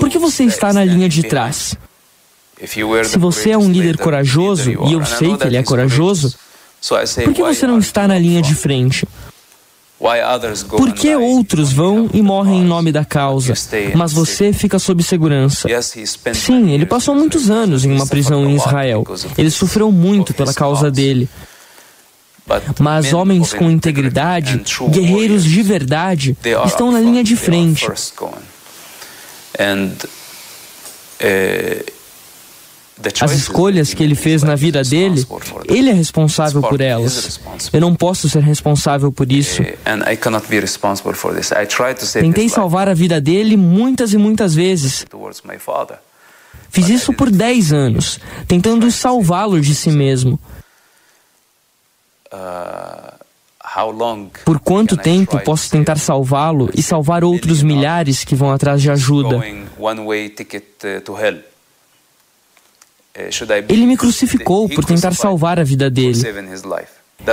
por 0.01 0.09
que 0.11 0.19
você 0.19 0.45
está 0.45 0.73
na 0.73 0.85
linha 0.85 1.09
de 1.09 1.23
trás? 1.25 1.77
Se 3.05 3.19
você 3.19 3.51
é 3.51 3.59
um 3.59 3.71
líder 3.71 3.99
corajoso, 3.99 4.71
e 4.71 4.93
eu 4.93 5.05
sei 5.05 5.37
que 5.37 5.47
ele 5.47 5.57
é 5.57 5.63
corajoso, 5.63 6.35
por 7.25 7.35
que 7.35 7.43
você 7.43 7.67
não 7.67 7.79
está 7.79 8.07
na 8.09 8.19
linha 8.19 8.41
de 8.43 8.55
frente? 8.55 9.07
Por 10.77 10.93
que 10.93 11.15
outros 11.15 11.73
vão 11.73 12.11
e 12.13 12.21
morrem 12.21 12.61
em 12.61 12.65
nome 12.65 12.91
da 12.91 13.05
causa, 13.05 13.55
mas 13.95 14.13
você 14.13 14.53
fica 14.53 14.79
sob 14.79 15.01
segurança? 15.03 15.69
Sim, 16.35 16.73
ele 16.73 16.87
passou 16.87 17.15
muitos 17.15 17.51
anos 17.51 17.85
em 17.85 17.93
uma 17.93 18.07
prisão 18.07 18.45
em 18.49 18.57
Israel. 18.57 19.05
Ele 19.39 19.51
sofreu 19.51 19.93
muito 19.93 20.35
pela 20.35 20.53
causa 20.53 20.91
dele. 20.91 21.29
Mas 22.79 23.13
homens 23.13 23.53
com 23.53 23.71
integridade, 23.71 24.63
guerreiros 24.91 25.45
de 25.45 25.63
verdade, 25.63 26.37
estão 26.67 26.91
na 26.91 27.01
linha 27.01 27.23
de 27.23 27.37
frente. 27.37 27.87
As 33.21 33.33
escolhas 33.33 33.95
que 33.95 34.03
ele 34.03 34.15
fez 34.15 34.43
na 34.43 34.55
vida 34.55 34.83
dele, 34.83 35.27
ele 35.65 35.91
é 35.91 35.93
responsável 35.93 36.61
por 36.61 36.81
elas. 36.81 37.41
Eu 37.73 37.81
não 37.81 37.95
posso 37.95 38.29
ser 38.29 38.43
responsável 38.43 39.11
por 39.11 39.31
isso. 39.33 39.63
Tentei 42.13 42.49
salvar 42.49 42.89
a 42.89 42.95
vida 42.95 43.21
dele 43.21 43.57
muitas 43.57 44.13
e 44.13 44.19
muitas 44.19 44.55
vezes. 44.55 45.05
Fiz 46.71 46.89
isso 46.89 47.13
por 47.13 47.31
10 47.31 47.73
anos, 47.73 48.19
tentando 48.47 48.91
salvá-lo 48.91 49.61
de 49.61 49.75
si 49.75 49.91
mesmo. 49.91 50.39
Por 54.45 54.59
quanto 54.61 54.97
tempo 54.97 55.39
posso 55.41 55.71
tentar 55.71 55.99
salvá-lo 55.99 56.71
e 56.75 56.83
salvar 56.83 57.25
outros 57.25 57.63
milhares 57.63 58.25
que 58.25 58.35
vão 58.35 58.51
atrás 58.51 58.83
de 58.83 58.91
ajuda? 58.91 59.41
Ele 63.69 63.87
me 63.87 63.97
crucificou 63.97 64.69
por 64.69 64.85
tentar 64.85 65.15
salvar 65.15 65.61
a 65.61 65.65
vida 65.65 65.91
dele. 65.91 66.21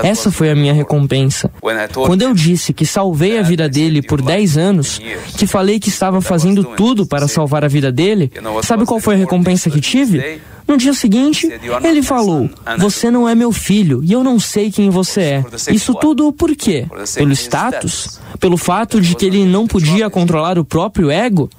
Essa 0.03 0.31
foi 0.31 0.49
a 0.49 0.55
minha 0.55 0.73
recompensa. 0.73 1.51
Quando 1.93 2.21
eu 2.21 2.33
disse 2.33 2.73
que 2.73 2.85
salvei 2.85 3.37
a 3.39 3.41
vida 3.41 3.67
dele 3.67 4.01
por 4.01 4.21
10 4.21 4.57
anos, 4.57 4.99
que 5.37 5.47
falei 5.47 5.79
que 5.79 5.89
estava 5.89 6.21
fazendo 6.21 6.63
tudo 6.63 7.05
para 7.05 7.27
salvar 7.27 7.63
a 7.63 7.67
vida 7.67 7.91
dele, 7.91 8.31
sabe 8.63 8.85
qual 8.85 8.99
foi 8.99 9.15
a 9.15 9.17
recompensa 9.17 9.69
que 9.69 9.81
tive? 9.81 10.41
No 10.67 10.77
dia 10.77 10.93
seguinte, 10.93 11.49
ele 11.83 12.03
falou: 12.03 12.47
Você 12.77 13.09
não 13.09 13.27
é 13.27 13.33
meu 13.33 13.51
filho 13.51 14.01
e 14.03 14.13
eu 14.13 14.23
não 14.23 14.39
sei 14.39 14.71
quem 14.71 14.91
você 14.91 15.21
é. 15.21 15.45
Isso 15.71 15.95
tudo 15.95 16.31
por 16.31 16.55
quê? 16.55 16.85
Pelo 17.15 17.31
status? 17.33 18.19
Pelo 18.39 18.55
fato 18.55 19.01
de 19.01 19.15
que 19.15 19.25
ele 19.25 19.45
não 19.45 19.65
podia 19.65 20.09
controlar 20.09 20.59
o 20.59 20.63
próprio 20.65 21.09
ego? 21.09 21.49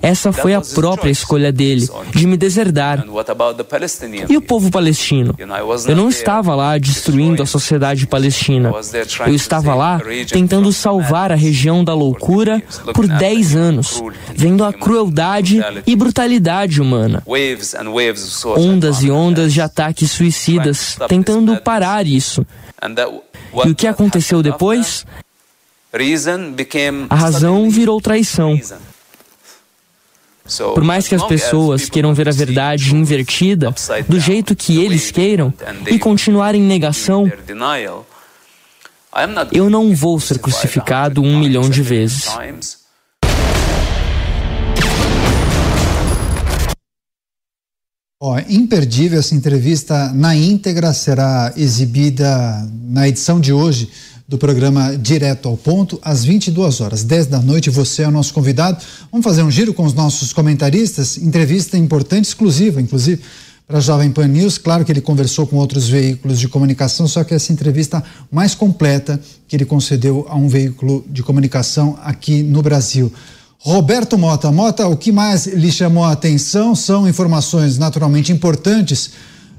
Essa 0.00 0.32
foi 0.32 0.54
a 0.54 0.62
própria 0.62 1.10
escolha 1.10 1.52
dele, 1.52 1.86
de 2.14 2.26
me 2.26 2.38
deserdar. 2.38 3.04
E 4.30 4.36
o 4.36 4.40
povo 4.40 4.70
palestino? 4.70 5.34
Eu 5.86 5.94
não 5.94 6.08
estava 6.08 6.54
lá 6.54 6.78
destruindo 6.78 7.42
a 7.42 7.46
sociedade 7.46 8.06
palestina. 8.06 8.72
Eu 9.26 9.34
estava 9.34 9.74
lá 9.74 10.00
tentando 10.30 10.72
salvar 10.72 11.30
a 11.30 11.34
região 11.34 11.84
da 11.84 11.92
loucura 11.92 12.62
por 12.94 13.06
10 13.06 13.54
anos, 13.54 14.02
vendo 14.34 14.64
a 14.64 14.72
crueldade 14.72 15.60
e 15.86 15.94
brutalidade 15.94 16.80
humana. 16.80 17.22
Ondas 18.56 19.02
e 19.02 19.10
ondas 19.10 19.52
de 19.52 19.60
ataques 19.60 20.12
suicidas, 20.12 20.96
tentando 21.08 21.58
parar 21.60 22.06
isso. 22.06 22.46
E 23.66 23.70
o 23.70 23.74
que 23.74 23.86
aconteceu 23.86 24.42
depois? 24.42 25.04
A 27.10 27.14
razão 27.14 27.68
virou 27.68 28.00
traição. 28.00 28.58
Por 30.74 30.84
mais 30.84 31.08
que 31.08 31.14
as 31.14 31.24
pessoas 31.24 31.88
queiram 31.88 32.14
ver 32.14 32.28
a 32.28 32.32
verdade 32.32 32.94
invertida, 32.94 33.74
do 34.08 34.20
jeito 34.20 34.54
que 34.54 34.78
eles 34.82 35.10
queiram, 35.10 35.52
e 35.86 35.98
continuar 35.98 36.54
em 36.54 36.62
negação, 36.62 37.30
eu 39.52 39.70
não 39.70 39.94
vou 39.94 40.20
ser 40.20 40.38
crucificado 40.38 41.22
um 41.22 41.38
milhão 41.38 41.68
de 41.68 41.82
vezes. 41.82 42.28
Ó, 48.18 48.38
imperdível 48.48 49.18
essa 49.18 49.34
entrevista 49.34 50.10
na 50.14 50.34
íntegra 50.34 50.94
será 50.94 51.52
exibida 51.54 52.66
na 52.72 53.06
edição 53.06 53.38
de 53.38 53.52
hoje 53.52 53.90
do 54.28 54.36
programa 54.36 54.96
Direto 54.96 55.48
ao 55.48 55.56
Ponto, 55.56 56.00
às 56.02 56.24
22 56.24 56.80
horas, 56.80 57.04
10 57.04 57.26
da 57.26 57.40
noite. 57.40 57.70
Você 57.70 58.02
é 58.02 58.08
o 58.08 58.10
nosso 58.10 58.34
convidado. 58.34 58.82
Vamos 59.10 59.24
fazer 59.24 59.42
um 59.42 59.50
giro 59.50 59.72
com 59.72 59.84
os 59.84 59.94
nossos 59.94 60.32
comentaristas. 60.32 61.16
Entrevista 61.16 61.78
importante, 61.78 62.24
exclusiva, 62.24 62.80
inclusive, 62.80 63.22
para 63.68 63.78
a 63.78 63.80
Jovem 63.80 64.10
Pan 64.10 64.26
News. 64.26 64.58
Claro 64.58 64.84
que 64.84 64.90
ele 64.90 65.00
conversou 65.00 65.46
com 65.46 65.56
outros 65.56 65.88
veículos 65.88 66.40
de 66.40 66.48
comunicação, 66.48 67.06
só 67.06 67.22
que 67.22 67.34
essa 67.34 67.52
entrevista 67.52 68.02
mais 68.30 68.52
completa 68.54 69.20
que 69.46 69.54
ele 69.54 69.64
concedeu 69.64 70.26
a 70.28 70.34
um 70.34 70.48
veículo 70.48 71.04
de 71.08 71.22
comunicação 71.22 71.96
aqui 72.02 72.42
no 72.42 72.62
Brasil. 72.62 73.12
Roberto 73.58 74.18
Mota. 74.18 74.50
Mota, 74.50 74.88
o 74.88 74.96
que 74.96 75.12
mais 75.12 75.46
lhe 75.46 75.70
chamou 75.70 76.04
a 76.04 76.12
atenção 76.12 76.74
são 76.74 77.08
informações 77.08 77.78
naturalmente 77.78 78.32
importantes 78.32 79.10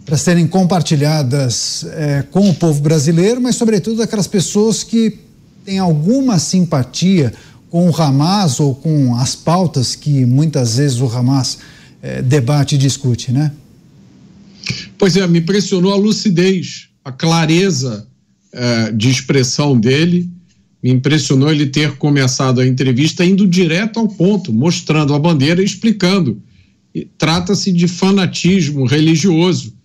para 0.08 0.16
serem 0.16 0.48
compartilhadas 0.48 1.86
é, 1.92 2.24
com 2.32 2.50
o 2.50 2.54
povo 2.54 2.80
brasileiro, 2.80 3.42
mas, 3.42 3.58
sobretudo, 3.58 4.02
aquelas 4.02 4.26
pessoas 4.26 4.82
que 4.82 5.20
têm 5.66 5.80
alguma 5.80 6.40
simpatia 6.40 7.34
com 7.70 7.90
o 7.90 8.02
Hamas 8.02 8.62
ou 8.62 8.74
com 8.74 9.14
as 9.18 9.36
pautas 9.36 9.96
que 9.96 10.26
muitas 10.26 10.78
vezes 10.78 11.02
o 11.02 11.08
Hamas 11.08 11.58
é, 12.02 12.22
debate 12.22 12.76
e 12.76 12.78
discute, 12.78 13.34
né? 13.34 13.52
Pois 14.98 15.18
é, 15.18 15.28
me 15.28 15.40
impressionou 15.40 15.92
a 15.92 15.98
lucidez, 15.98 16.88
a 17.04 17.12
clareza 17.12 18.08
é, 18.54 18.94
de 18.94 19.10
expressão 19.10 19.78
dele. 19.78 20.30
Me 20.82 20.90
impressionou 20.90 21.52
ele 21.52 21.66
ter 21.66 21.98
começado 21.98 22.62
a 22.62 22.68
entrevista 22.68 23.26
indo 23.26 23.46
direto 23.46 24.00
ao 24.00 24.08
ponto, 24.08 24.54
mostrando 24.54 25.14
a 25.14 25.20
bandeira 25.20 25.62
e 25.62 25.66
explicando. 25.66 26.42
Trata-se 27.18 27.74
de 27.74 27.90
fanatismo 27.90 28.86
religioso 28.86 29.76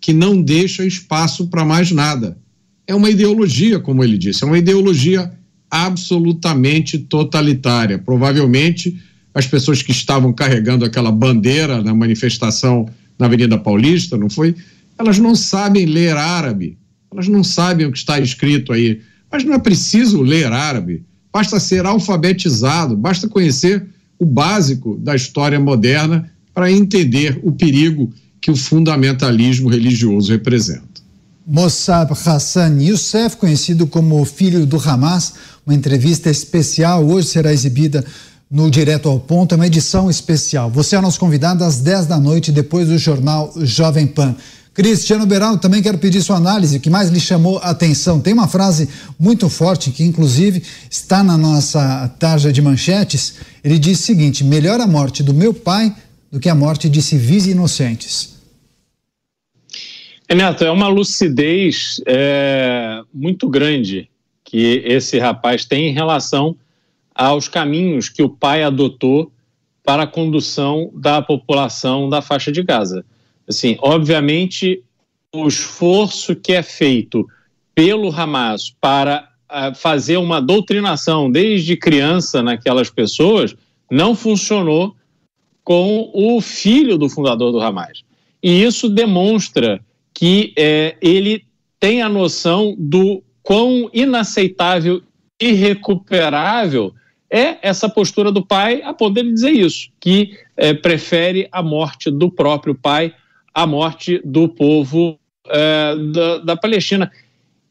que 0.00 0.12
não 0.12 0.40
deixa 0.40 0.84
espaço 0.84 1.48
para 1.48 1.64
mais 1.64 1.90
nada. 1.92 2.38
É 2.86 2.94
uma 2.94 3.10
ideologia, 3.10 3.78
como 3.78 4.02
ele 4.02 4.16
disse, 4.16 4.42
é 4.42 4.46
uma 4.46 4.58
ideologia 4.58 5.30
absolutamente 5.70 6.98
totalitária. 6.98 7.98
Provavelmente 7.98 9.00
as 9.32 9.46
pessoas 9.46 9.82
que 9.82 9.92
estavam 9.92 10.32
carregando 10.32 10.84
aquela 10.84 11.12
bandeira 11.12 11.82
na 11.82 11.94
manifestação 11.94 12.88
na 13.18 13.26
Avenida 13.26 13.58
Paulista, 13.58 14.16
não 14.16 14.28
foi? 14.28 14.54
Elas 14.98 15.18
não 15.18 15.36
sabem 15.36 15.86
ler 15.86 16.16
árabe, 16.16 16.78
elas 17.12 17.28
não 17.28 17.44
sabem 17.44 17.86
o 17.86 17.92
que 17.92 17.98
está 17.98 18.18
escrito 18.18 18.72
aí. 18.72 19.00
Mas 19.30 19.44
não 19.44 19.54
é 19.54 19.58
preciso 19.58 20.20
ler 20.22 20.52
árabe, 20.52 21.04
basta 21.32 21.60
ser 21.60 21.86
alfabetizado, 21.86 22.96
basta 22.96 23.28
conhecer 23.28 23.86
o 24.18 24.26
básico 24.26 24.96
da 24.98 25.14
história 25.14 25.60
moderna 25.60 26.30
para 26.52 26.70
entender 26.70 27.38
o 27.42 27.52
perigo 27.52 28.12
que 28.40 28.50
o 28.50 28.56
fundamentalismo 28.56 29.68
religioso 29.68 30.32
representa. 30.32 31.00
Mossab 31.46 32.12
Hassan 32.12 32.80
Youssef, 32.80 33.36
conhecido 33.36 33.86
como 33.86 34.24
filho 34.24 34.64
do 34.64 34.76
Hamas, 34.78 35.34
uma 35.66 35.74
entrevista 35.74 36.30
especial, 36.30 37.04
hoje 37.04 37.28
será 37.28 37.52
exibida 37.52 38.04
no 38.50 38.70
Direto 38.70 39.08
ao 39.08 39.20
Ponto, 39.20 39.52
é 39.52 39.56
uma 39.56 39.66
edição 39.66 40.10
especial. 40.10 40.70
Você 40.70 40.96
é 40.96 41.00
nosso 41.00 41.20
convidado 41.20 41.64
às 41.64 41.80
10 41.80 42.06
da 42.06 42.18
noite, 42.18 42.50
depois 42.50 42.88
do 42.88 42.98
jornal 42.98 43.52
Jovem 43.56 44.06
Pan. 44.06 44.34
Cristiano 44.72 45.26
Beraldo, 45.26 45.60
também 45.60 45.82
quero 45.82 45.98
pedir 45.98 46.22
sua 46.22 46.36
análise, 46.36 46.76
o 46.76 46.80
que 46.80 46.88
mais 46.88 47.10
lhe 47.10 47.20
chamou 47.20 47.58
a 47.58 47.70
atenção. 47.70 48.20
Tem 48.20 48.32
uma 48.32 48.48
frase 48.48 48.88
muito 49.18 49.48
forte 49.48 49.90
que, 49.90 50.04
inclusive, 50.04 50.62
está 50.88 51.22
na 51.22 51.36
nossa 51.36 52.08
tarja 52.18 52.52
de 52.52 52.62
manchetes. 52.62 53.34
Ele 53.62 53.78
diz 53.78 54.00
o 54.00 54.02
seguinte: 54.02 54.44
melhor 54.44 54.80
a 54.80 54.86
morte 54.86 55.22
do 55.22 55.34
meu 55.34 55.52
pai 55.52 55.94
do 56.30 56.38
que 56.38 56.48
a 56.48 56.54
morte 56.54 56.88
de 56.88 57.02
civis 57.02 57.46
inocentes. 57.46 58.40
Renato, 60.28 60.64
é 60.64 60.70
uma 60.70 60.86
lucidez 60.86 62.00
é, 62.06 63.02
muito 63.12 63.48
grande 63.48 64.08
que 64.44 64.82
esse 64.84 65.18
rapaz 65.18 65.64
tem 65.64 65.88
em 65.88 65.92
relação 65.92 66.56
aos 67.14 67.48
caminhos 67.48 68.08
que 68.08 68.22
o 68.22 68.28
pai 68.28 68.62
adotou 68.62 69.32
para 69.84 70.04
a 70.04 70.06
condução 70.06 70.90
da 70.94 71.20
população 71.20 72.08
da 72.08 72.22
faixa 72.22 72.52
de 72.52 72.62
Gaza. 72.62 73.04
Assim, 73.48 73.76
obviamente, 73.80 74.82
o 75.34 75.48
esforço 75.48 76.36
que 76.36 76.52
é 76.52 76.62
feito 76.62 77.26
pelo 77.74 78.14
Hamas 78.14 78.72
para 78.80 79.28
uh, 79.50 79.74
fazer 79.74 80.16
uma 80.16 80.40
doutrinação 80.40 81.30
desde 81.30 81.76
criança 81.76 82.42
naquelas 82.42 82.88
pessoas 82.88 83.56
não 83.90 84.14
funcionou 84.14 84.94
com 85.64 86.10
o 86.12 86.40
filho 86.40 86.96
do 86.98 87.08
fundador 87.08 87.52
do 87.52 87.60
Hamas. 87.60 88.02
E 88.42 88.62
isso 88.62 88.88
demonstra 88.88 89.80
que 90.14 90.52
é, 90.56 90.96
ele 91.00 91.44
tem 91.78 92.02
a 92.02 92.08
noção 92.08 92.74
do 92.78 93.22
quão 93.42 93.90
inaceitável, 93.92 95.02
irrecuperável 95.40 96.92
é 97.30 97.58
essa 97.62 97.88
postura 97.88 98.32
do 98.32 98.44
pai 98.44 98.82
a 98.82 98.92
poder 98.92 99.22
dizer 99.22 99.52
isso, 99.52 99.88
que 100.00 100.36
é, 100.56 100.74
prefere 100.74 101.48
a 101.52 101.62
morte 101.62 102.10
do 102.10 102.30
próprio 102.30 102.74
pai 102.74 103.14
à 103.54 103.66
morte 103.66 104.20
do 104.24 104.48
povo 104.48 105.18
é, 105.48 105.96
da, 106.12 106.38
da 106.38 106.56
Palestina. 106.56 107.10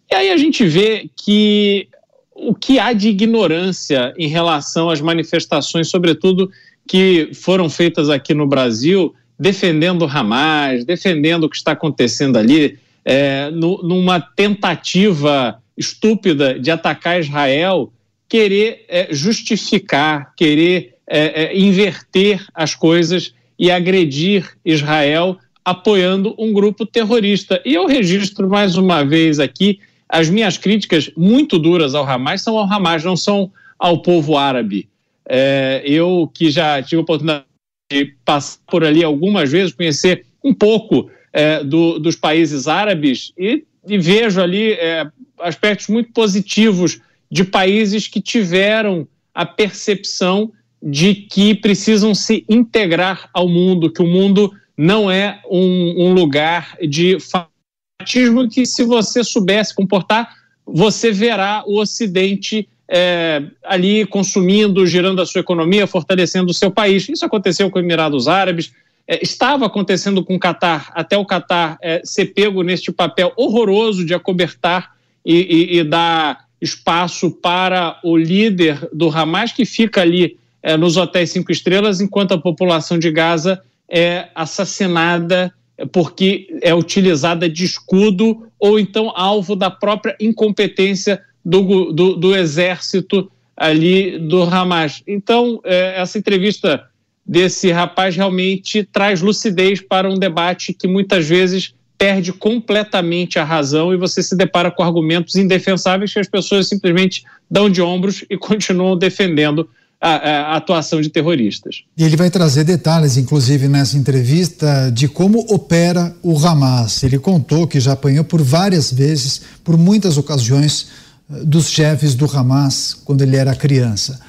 E 0.10 0.16
aí 0.16 0.32
a 0.32 0.38
gente 0.38 0.66
vê 0.66 1.10
que 1.16 1.88
o 2.34 2.56
que 2.56 2.80
há 2.80 2.94
de 2.94 3.10
ignorância 3.10 4.14
em 4.18 4.28
relação 4.28 4.90
às 4.90 5.02
manifestações, 5.02 5.90
sobretudo 5.90 6.50
que 6.90 7.30
foram 7.36 7.70
feitas 7.70 8.10
aqui 8.10 8.34
no 8.34 8.48
Brasil, 8.48 9.14
defendendo 9.40 10.06
Hamas, 10.06 10.84
defendendo 10.84 11.44
o 11.44 11.50
que 11.50 11.56
está 11.56 11.74
acontecendo 11.74 12.36
ali, 12.36 12.80
é, 13.06 13.52
no, 13.52 13.84
numa 13.84 14.20
tentativa 14.20 15.62
estúpida 15.78 16.60
de 16.60 16.72
atacar 16.72 17.20
Israel, 17.20 17.94
querer 18.28 18.86
é, 18.90 19.08
justificar, 19.12 20.34
querer 20.36 20.96
é, 21.08 21.44
é 21.44 21.60
inverter 21.60 22.44
as 22.56 22.74
coisas 22.74 23.36
e 23.58 23.70
agredir 23.70 24.58
Israel 24.66 25.38
apoiando 25.64 26.34
um 26.40 26.52
grupo 26.52 26.88
terrorista. 26.88 27.62
E 27.64 27.76
eu 27.76 27.86
registro 27.86 28.50
mais 28.50 28.78
uma 28.78 29.06
vez 29.06 29.40
aqui 29.40 29.80
as 30.10 30.28
minhas 30.28 30.58
críticas 30.58 31.12
muito 31.16 31.60
duras 31.60 31.94
ao 31.94 32.04
Hamas 32.04 32.42
são 32.42 32.58
ao 32.58 32.66
Hamas, 32.66 33.04
não 33.04 33.16
são 33.16 33.52
ao 33.78 34.02
povo 34.02 34.36
árabe. 34.36 34.90
É, 35.32 35.84
eu 35.86 36.30
que 36.34 36.50
já 36.50 36.82
tive 36.82 36.98
a 36.98 37.04
oportunidade 37.04 37.46
de 37.92 38.06
passar 38.26 38.60
por 38.68 38.84
ali 38.84 39.04
algumas 39.04 39.52
vezes, 39.52 39.74
conhecer 39.74 40.26
um 40.44 40.54
pouco 40.54 41.10
é, 41.32 41.64
do, 41.64 42.00
dos 42.00 42.16
países 42.16 42.68
árabes 42.68 43.32
e, 43.38 43.64
e 43.88 43.98
vejo 43.98 44.42
ali 44.42 44.74
é, 44.74 45.08
aspectos 45.40 45.88
muito 45.88 46.12
positivos 46.12 47.00
de 47.32 47.44
países 47.44 48.08
que 48.08 48.20
tiveram 48.20 49.08
a 49.34 49.46
percepção 49.46 50.52
de 50.82 51.14
que 51.14 51.54
precisam 51.54 52.16
se 52.16 52.46
integrar 52.50 53.30
ao 53.34 53.48
mundo, 53.48 53.92
que 53.92 54.02
o 54.02 54.08
mundo 54.08 54.54
não 54.78 55.12
é 55.12 55.42
um, 55.50 56.08
um 56.08 56.14
lugar 56.14 56.78
de 56.88 57.18
fanatismo 57.20 58.50
que, 58.50 58.66
se 58.66 58.84
você 58.84 59.24
soubesse 59.24 59.76
comportar, 59.76 60.34
você 60.66 61.12
verá 61.12 61.64
o 61.68 61.80
Ocidente 61.80 62.68
é, 62.90 63.44
ali 63.64 64.06
consumindo, 64.06 64.86
girando 64.88 65.22
a 65.22 65.26
sua 65.26 65.42
economia, 65.42 65.86
fortalecendo 65.86 66.50
o 66.50 66.54
seu 66.54 66.72
país. 66.72 67.08
Isso 67.08 67.24
aconteceu 67.24 67.70
com 67.70 67.78
os 67.78 67.86
Emirados 67.86 68.28
Árabes, 68.28 68.74
é, 69.08 69.24
estava 69.24 69.68
acontecendo 69.68 70.24
com 70.24 70.36
o 70.36 70.40
Catar, 70.40 70.92
até 70.96 71.18
o 71.18 71.26
Catar 71.26 71.78
é, 71.82 72.02
ser 72.04 72.28
pego 72.28 72.64
neste 72.64 72.92
papel 72.92 73.32
horroroso 73.38 74.04
de 74.04 74.14
acobertar 74.14 74.96
e, 75.24 75.36
e, 75.36 75.78
e, 75.78 75.84
dar 75.84 76.46
espaço 76.60 77.30
para 77.30 78.00
o 78.04 78.18
líder 78.18 78.90
do 78.92 79.10
Hamas, 79.10 79.52
que 79.52 79.66
fica 79.66 80.02
ali 80.02 80.38
é, 80.62 80.76
nos 80.76 80.98
hotéis 80.98 81.30
cinco 81.30 81.52
estrelas, 81.52 82.02
enquanto 82.02 82.34
a 82.34 82.38
população 82.38 82.98
de 82.98 83.12
Gaza 83.12 83.62
é 83.88 84.28
assassinada 84.34 85.54
porque 85.92 86.60
é 86.62 86.74
utilizada 86.74 87.50
de 87.50 87.64
escudo 87.64 88.48
ou 88.60 88.80
então 88.80 89.12
alvo 89.16 89.56
da 89.56 89.70
própria 89.70 90.16
incompetência 90.20 91.22
do, 91.44 91.92
do, 91.92 92.16
do 92.16 92.36
exército 92.36 93.32
ali 93.56 94.18
do 94.18 94.44
Hamas. 94.44 95.04
Então, 95.08 95.60
é, 95.64 96.02
essa 96.02 96.18
entrevista 96.18 96.86
desse 97.26 97.72
rapaz 97.72 98.16
realmente 98.16 98.84
traz 98.84 99.22
lucidez 99.22 99.82
para 99.82 100.10
um 100.10 100.18
debate 100.18 100.74
que 100.74 100.88
muitas 100.88 101.28
vezes 101.28 101.74
perde 101.98 102.32
completamente 102.32 103.38
a 103.38 103.44
razão 103.44 103.94
e 103.94 103.98
você 103.98 104.24
se 104.24 104.36
depara 104.36 104.72
com 104.72 104.82
argumentos 104.82 105.36
indefensáveis 105.36 106.14
que 106.14 106.20
as 106.20 106.30
pessoas 106.30 106.70
simplesmente 106.70 107.24
dão 107.52 107.70
de 107.70 107.82
ombros 107.82 108.24
e 108.30 108.36
continuam 108.40 108.98
defendendo 108.98 109.70
a, 110.02 110.12
a, 110.12 110.56
atuação 110.56 111.02
de 111.02 111.10
terroristas. 111.10 111.84
E 111.98 112.06
ele 112.06 112.16
vai 112.16 112.30
trazer 112.30 112.64
detalhes, 112.64 113.18
inclusive 113.18 113.68
nessa 113.68 113.98
entrevista, 113.98 114.90
de 114.90 115.10
como 115.10 115.46
opera 115.50 116.16
o 116.24 116.38
Hamas. 116.38 117.04
Ele 117.04 117.20
contou 117.20 117.68
que 117.68 117.82
já 117.82 117.92
apanhou 117.92 118.24
por 118.24 118.42
várias 118.42 118.94
vezes, 118.94 119.42
por 119.62 119.78
muitas 119.78 120.18
ocasiões, 120.18 120.88
dos 121.30 121.70
chefes 121.70 122.16
do 122.16 122.26
Hamas 122.26 122.98
quando 123.06 123.22
ele 123.22 123.36
era 123.36 123.56
criança. 123.56 124.20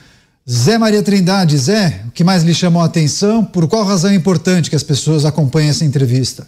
Zé 0.49 0.79
Maria 0.79 1.03
Trindade, 1.03 1.57
Zé, 1.57 2.05
o 2.09 2.11
que 2.11 2.25
mais 2.25 2.43
lhe 2.43 2.55
chamou 2.55 2.83
a 2.83 2.87
atenção? 2.87 3.45
Por 3.45 3.69
qual 3.69 3.85
razão 3.85 4.11
é 4.11 4.15
importante 4.15 4.69
que 4.69 4.77
as 4.77 4.83
pessoas 4.83 5.25
acompanhem 5.25 5.71
essa 5.71 5.85
entrevista? 5.85 6.47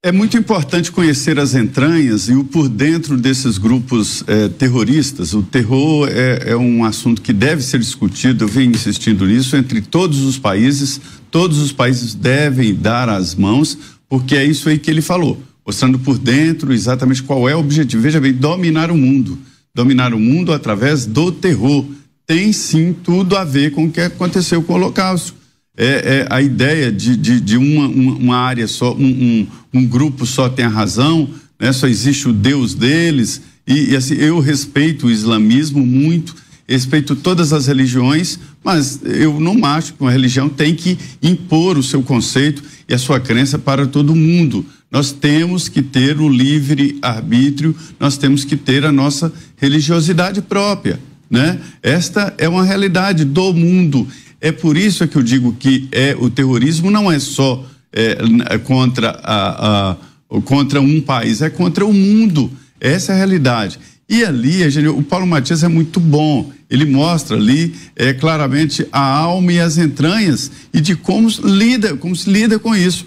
É 0.00 0.12
muito 0.12 0.36
importante 0.36 0.92
conhecer 0.92 1.40
as 1.40 1.54
entranhas 1.54 2.28
e 2.28 2.32
o 2.32 2.44
por 2.44 2.68
dentro 2.68 3.16
desses 3.16 3.58
grupos 3.58 4.22
eh, 4.28 4.48
terroristas. 4.48 5.34
O 5.34 5.42
terror 5.42 6.08
é, 6.08 6.50
é, 6.50 6.56
um 6.56 6.84
assunto 6.84 7.20
que 7.20 7.32
deve 7.32 7.62
ser 7.62 7.80
discutido, 7.80 8.44
eu 8.44 8.48
venho 8.48 8.70
insistindo 8.70 9.26
nisso, 9.26 9.56
entre 9.56 9.80
todos 9.80 10.20
os 10.20 10.38
países. 10.38 11.00
Todos 11.32 11.58
os 11.58 11.72
países 11.72 12.14
devem 12.14 12.74
dar 12.76 13.08
as 13.08 13.34
mãos, 13.34 13.76
porque 14.08 14.36
é 14.36 14.44
isso 14.44 14.68
aí 14.68 14.78
que 14.78 14.88
ele 14.88 15.02
falou, 15.02 15.42
mostrando 15.68 15.98
por 15.98 16.18
dentro 16.18 16.72
exatamente 16.72 17.22
qual 17.22 17.46
é 17.46 17.54
o 17.54 17.58
objetivo. 17.60 18.02
Veja 18.02 18.18
bem, 18.18 18.32
dominar 18.32 18.90
o 18.90 18.96
mundo. 18.96 19.38
Dominar 19.74 20.14
o 20.14 20.18
mundo 20.18 20.50
através 20.50 21.04
do 21.04 21.30
terror. 21.30 21.84
Tem 22.26 22.54
sim 22.54 22.96
tudo 23.04 23.36
a 23.36 23.44
ver 23.44 23.72
com 23.72 23.84
o 23.84 23.90
que 23.90 24.00
aconteceu 24.00 24.62
com 24.62 24.72
o 24.72 24.76
Holocausto 24.76 25.34
é, 25.76 25.84
é 25.86 26.26
a 26.30 26.40
ideia 26.40 26.90
de, 26.90 27.16
de, 27.16 27.38
de 27.38 27.58
uma, 27.58 27.86
uma, 27.86 28.12
uma, 28.14 28.36
área 28.38 28.66
só, 28.66 28.94
um, 28.94 29.04
um, 29.04 29.46
um, 29.74 29.86
grupo 29.86 30.24
só 30.24 30.48
tem 30.48 30.64
a 30.64 30.68
razão, 30.68 31.28
né? 31.60 31.70
só 31.70 31.86
existe 31.86 32.28
o 32.28 32.32
Deus 32.32 32.74
deles. 32.74 33.42
E, 33.66 33.90
e, 33.90 33.96
assim, 33.96 34.14
eu 34.14 34.40
respeito 34.40 35.06
o 35.06 35.10
islamismo 35.10 35.84
muito, 35.86 36.34
respeito 36.66 37.14
todas 37.14 37.52
as 37.52 37.66
religiões, 37.66 38.40
mas 38.64 39.00
eu 39.04 39.38
não 39.38 39.62
acho 39.66 39.92
que 39.92 40.00
uma 40.00 40.10
religião 40.10 40.48
tem 40.48 40.74
que 40.74 40.98
impor 41.22 41.76
o 41.76 41.82
seu 41.82 42.02
conceito 42.02 42.62
e 42.88 42.94
a 42.94 42.98
sua 42.98 43.20
crença 43.20 43.58
para 43.58 43.86
todo 43.86 44.16
mundo. 44.16 44.66
Nós 44.90 45.12
temos 45.12 45.68
que 45.68 45.82
ter 45.82 46.18
o 46.20 46.28
livre 46.28 46.98
arbítrio, 47.02 47.76
nós 48.00 48.16
temos 48.16 48.44
que 48.44 48.56
ter 48.56 48.84
a 48.84 48.92
nossa 48.92 49.32
religiosidade 49.56 50.40
própria, 50.40 50.98
né? 51.30 51.60
Esta 51.82 52.34
é 52.38 52.48
uma 52.48 52.64
realidade 52.64 53.24
do 53.24 53.52
mundo 53.52 54.08
é 54.40 54.52
por 54.52 54.76
isso 54.76 55.06
que 55.08 55.16
eu 55.16 55.22
digo 55.22 55.52
que 55.52 55.88
é 55.90 56.16
o 56.18 56.30
terrorismo 56.30 56.90
não 56.90 57.10
é 57.10 57.18
só 57.18 57.64
é, 57.92 58.18
é, 58.50 58.58
contra, 58.58 59.10
a, 59.22 59.90
a, 59.90 59.96
contra 60.42 60.80
um 60.80 61.00
país, 61.00 61.42
é 61.42 61.50
contra 61.50 61.84
o 61.84 61.92
mundo. 61.92 62.50
Essa 62.80 63.12
é 63.12 63.14
a 63.14 63.18
realidade. 63.18 63.78
E 64.08 64.24
ali, 64.24 64.62
o 64.88 65.02
Paulo 65.02 65.26
Matias 65.26 65.62
é 65.62 65.68
muito 65.68 65.98
bom. 65.98 66.52
Ele 66.70 66.84
mostra 66.84 67.36
ali 67.36 67.74
é, 67.96 68.12
claramente 68.12 68.86
a 68.92 69.00
alma 69.00 69.52
e 69.52 69.60
as 69.60 69.76
entranhas 69.76 70.50
e 70.72 70.80
de 70.80 70.94
como 70.94 71.28
lida, 71.42 71.96
como 71.96 72.14
se 72.14 72.30
lida 72.30 72.58
com 72.58 72.76
isso. 72.76 73.06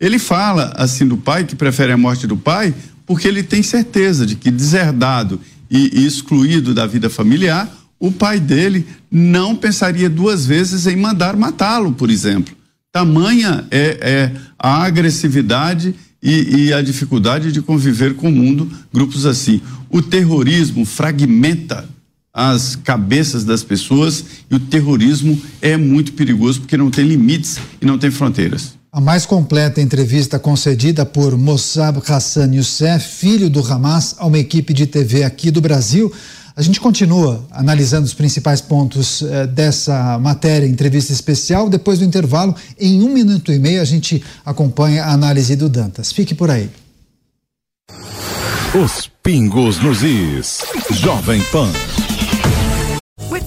Ele 0.00 0.18
fala 0.18 0.72
assim 0.76 1.06
do 1.06 1.16
pai 1.16 1.44
que 1.44 1.56
prefere 1.56 1.92
a 1.92 1.96
morte 1.96 2.26
do 2.26 2.36
pai 2.36 2.74
porque 3.06 3.28
ele 3.28 3.42
tem 3.42 3.62
certeza 3.62 4.26
de 4.26 4.34
que 4.34 4.50
deserdado 4.50 5.40
e, 5.70 6.04
excluído 6.04 6.74
da 6.74 6.86
vida 6.86 7.08
familiar, 7.08 7.70
o 7.98 8.12
pai 8.12 8.38
dele 8.38 8.86
não 9.10 9.56
pensaria 9.56 10.10
duas 10.10 10.44
vezes 10.44 10.86
em 10.86 10.96
mandar 10.96 11.36
matá-lo, 11.36 11.92
por 11.92 12.10
exemplo. 12.10 12.54
Tamanha 12.92 13.66
é, 13.70 13.98
é 14.00 14.32
a 14.58 14.82
agressividade 14.84 15.94
e, 16.22 16.66
e, 16.66 16.72
a 16.72 16.82
dificuldade 16.82 17.52
de 17.52 17.62
conviver 17.62 18.14
com 18.14 18.28
o 18.28 18.32
mundo, 18.32 18.70
grupos 18.92 19.24
assim. 19.24 19.60
O 19.88 20.02
terrorismo 20.02 20.84
fragmenta 20.84 21.88
as 22.32 22.76
cabeças 22.76 23.44
das 23.44 23.62
pessoas 23.62 24.24
e 24.50 24.54
o 24.54 24.60
terrorismo 24.60 25.40
é 25.62 25.76
muito 25.76 26.12
perigoso 26.12 26.60
porque 26.60 26.76
não 26.76 26.90
tem 26.90 27.06
limites 27.06 27.58
e 27.80 27.86
não 27.86 27.96
tem 27.96 28.10
fronteiras. 28.10 28.75
A 28.96 29.00
mais 29.00 29.26
completa 29.26 29.78
entrevista 29.78 30.38
concedida 30.38 31.04
por 31.04 31.36
Mossab 31.36 32.00
Hassan 32.08 32.54
Youssef, 32.54 33.06
filho 33.06 33.50
do 33.50 33.60
Hamas, 33.60 34.14
a 34.16 34.24
uma 34.24 34.38
equipe 34.38 34.72
de 34.72 34.86
TV 34.86 35.22
aqui 35.22 35.50
do 35.50 35.60
Brasil. 35.60 36.10
A 36.56 36.62
gente 36.62 36.80
continua 36.80 37.46
analisando 37.50 38.06
os 38.06 38.14
principais 38.14 38.62
pontos 38.62 39.20
eh, 39.20 39.46
dessa 39.48 40.18
matéria, 40.18 40.66
entrevista 40.66 41.12
especial. 41.12 41.68
Depois 41.68 41.98
do 41.98 42.06
intervalo, 42.06 42.56
em 42.80 43.02
um 43.02 43.12
minuto 43.12 43.52
e 43.52 43.58
meio, 43.58 43.82
a 43.82 43.84
gente 43.84 44.24
acompanha 44.46 45.04
a 45.04 45.12
análise 45.12 45.54
do 45.56 45.68
Dantas. 45.68 46.10
Fique 46.10 46.34
por 46.34 46.50
aí. 46.50 46.70
Os 48.82 49.10
pingos 49.22 49.78
nos 49.78 50.02
is. 50.02 50.64
Jovem 50.92 51.42
Pan. 51.52 51.70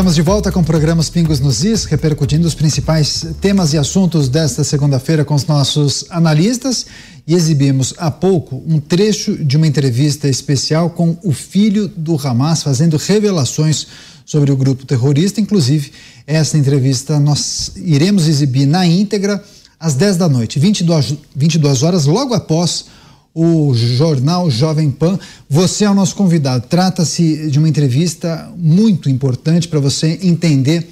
Estamos 0.00 0.14
de 0.14 0.22
volta 0.22 0.50
com 0.50 0.64
programas 0.64 1.10
Pingos 1.10 1.40
nos 1.40 1.62
Is, 1.62 1.84
repercutindo 1.84 2.46
os 2.46 2.54
principais 2.54 3.26
temas 3.40 3.72
e 3.74 3.78
assuntos 3.78 4.28
desta 4.28 4.64
segunda-feira 4.64 5.24
com 5.24 5.34
os 5.34 5.44
nossos 5.46 6.06
analistas 6.08 6.86
e 7.26 7.34
exibimos 7.34 7.92
há 7.98 8.10
pouco 8.10 8.62
um 8.66 8.80
trecho 8.80 9.36
de 9.44 9.56
uma 9.56 9.66
entrevista 9.66 10.26
especial 10.26 10.90
com 10.90 11.18
o 11.22 11.32
filho 11.32 11.86
do 11.86 12.16
Hamas 12.16 12.62
fazendo 12.62 12.96
revelações 12.96 13.86
sobre 14.24 14.50
o 14.50 14.56
grupo 14.56 14.86
terrorista. 14.86 15.40
Inclusive, 15.40 15.92
essa 16.26 16.56
entrevista 16.56 17.20
nós 17.20 17.72
iremos 17.76 18.26
exibir 18.26 18.66
na 18.66 18.86
íntegra 18.86 19.44
às 19.78 19.94
10 19.94 20.16
da 20.16 20.28
noite, 20.28 20.58
22, 20.58 21.14
22 21.36 21.82
horas, 21.82 22.06
logo 22.06 22.32
após 22.32 22.86
o 23.34 23.72
jornal 23.74 24.50
Jovem 24.50 24.90
Pan. 24.90 25.18
Você 25.48 25.84
é 25.84 25.90
o 25.90 25.94
nosso 25.94 26.14
convidado. 26.14 26.66
Trata-se 26.68 27.50
de 27.50 27.58
uma 27.58 27.68
entrevista 27.68 28.50
muito 28.56 29.08
importante 29.08 29.68
para 29.68 29.80
você 29.80 30.18
entender 30.22 30.88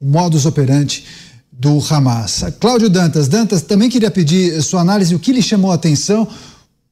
o 0.00 0.06
modus 0.06 0.46
operandi 0.46 1.04
do 1.52 1.78
Hamas. 1.88 2.44
Cláudio 2.58 2.90
Dantas, 2.90 3.28
Dantas, 3.28 3.62
também 3.62 3.88
queria 3.88 4.10
pedir 4.10 4.60
sua 4.62 4.80
análise, 4.80 5.14
o 5.14 5.18
que 5.18 5.32
lhe 5.32 5.42
chamou 5.42 5.70
a 5.70 5.74
atenção, 5.74 6.28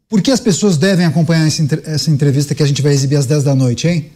por 0.09 0.21
que 0.21 0.31
as 0.31 0.41
pessoas 0.41 0.77
devem 0.77 1.05
acompanhar 1.05 1.47
essa 1.47 2.11
entrevista 2.11 2.55
que 2.55 2.63
a 2.63 2.67
gente 2.67 2.83
vai 2.83 2.93
exibir 2.93 3.17
às 3.17 3.27
10 3.27 3.45
da 3.45 3.55
noite, 3.55 3.89
hein? 3.89 4.11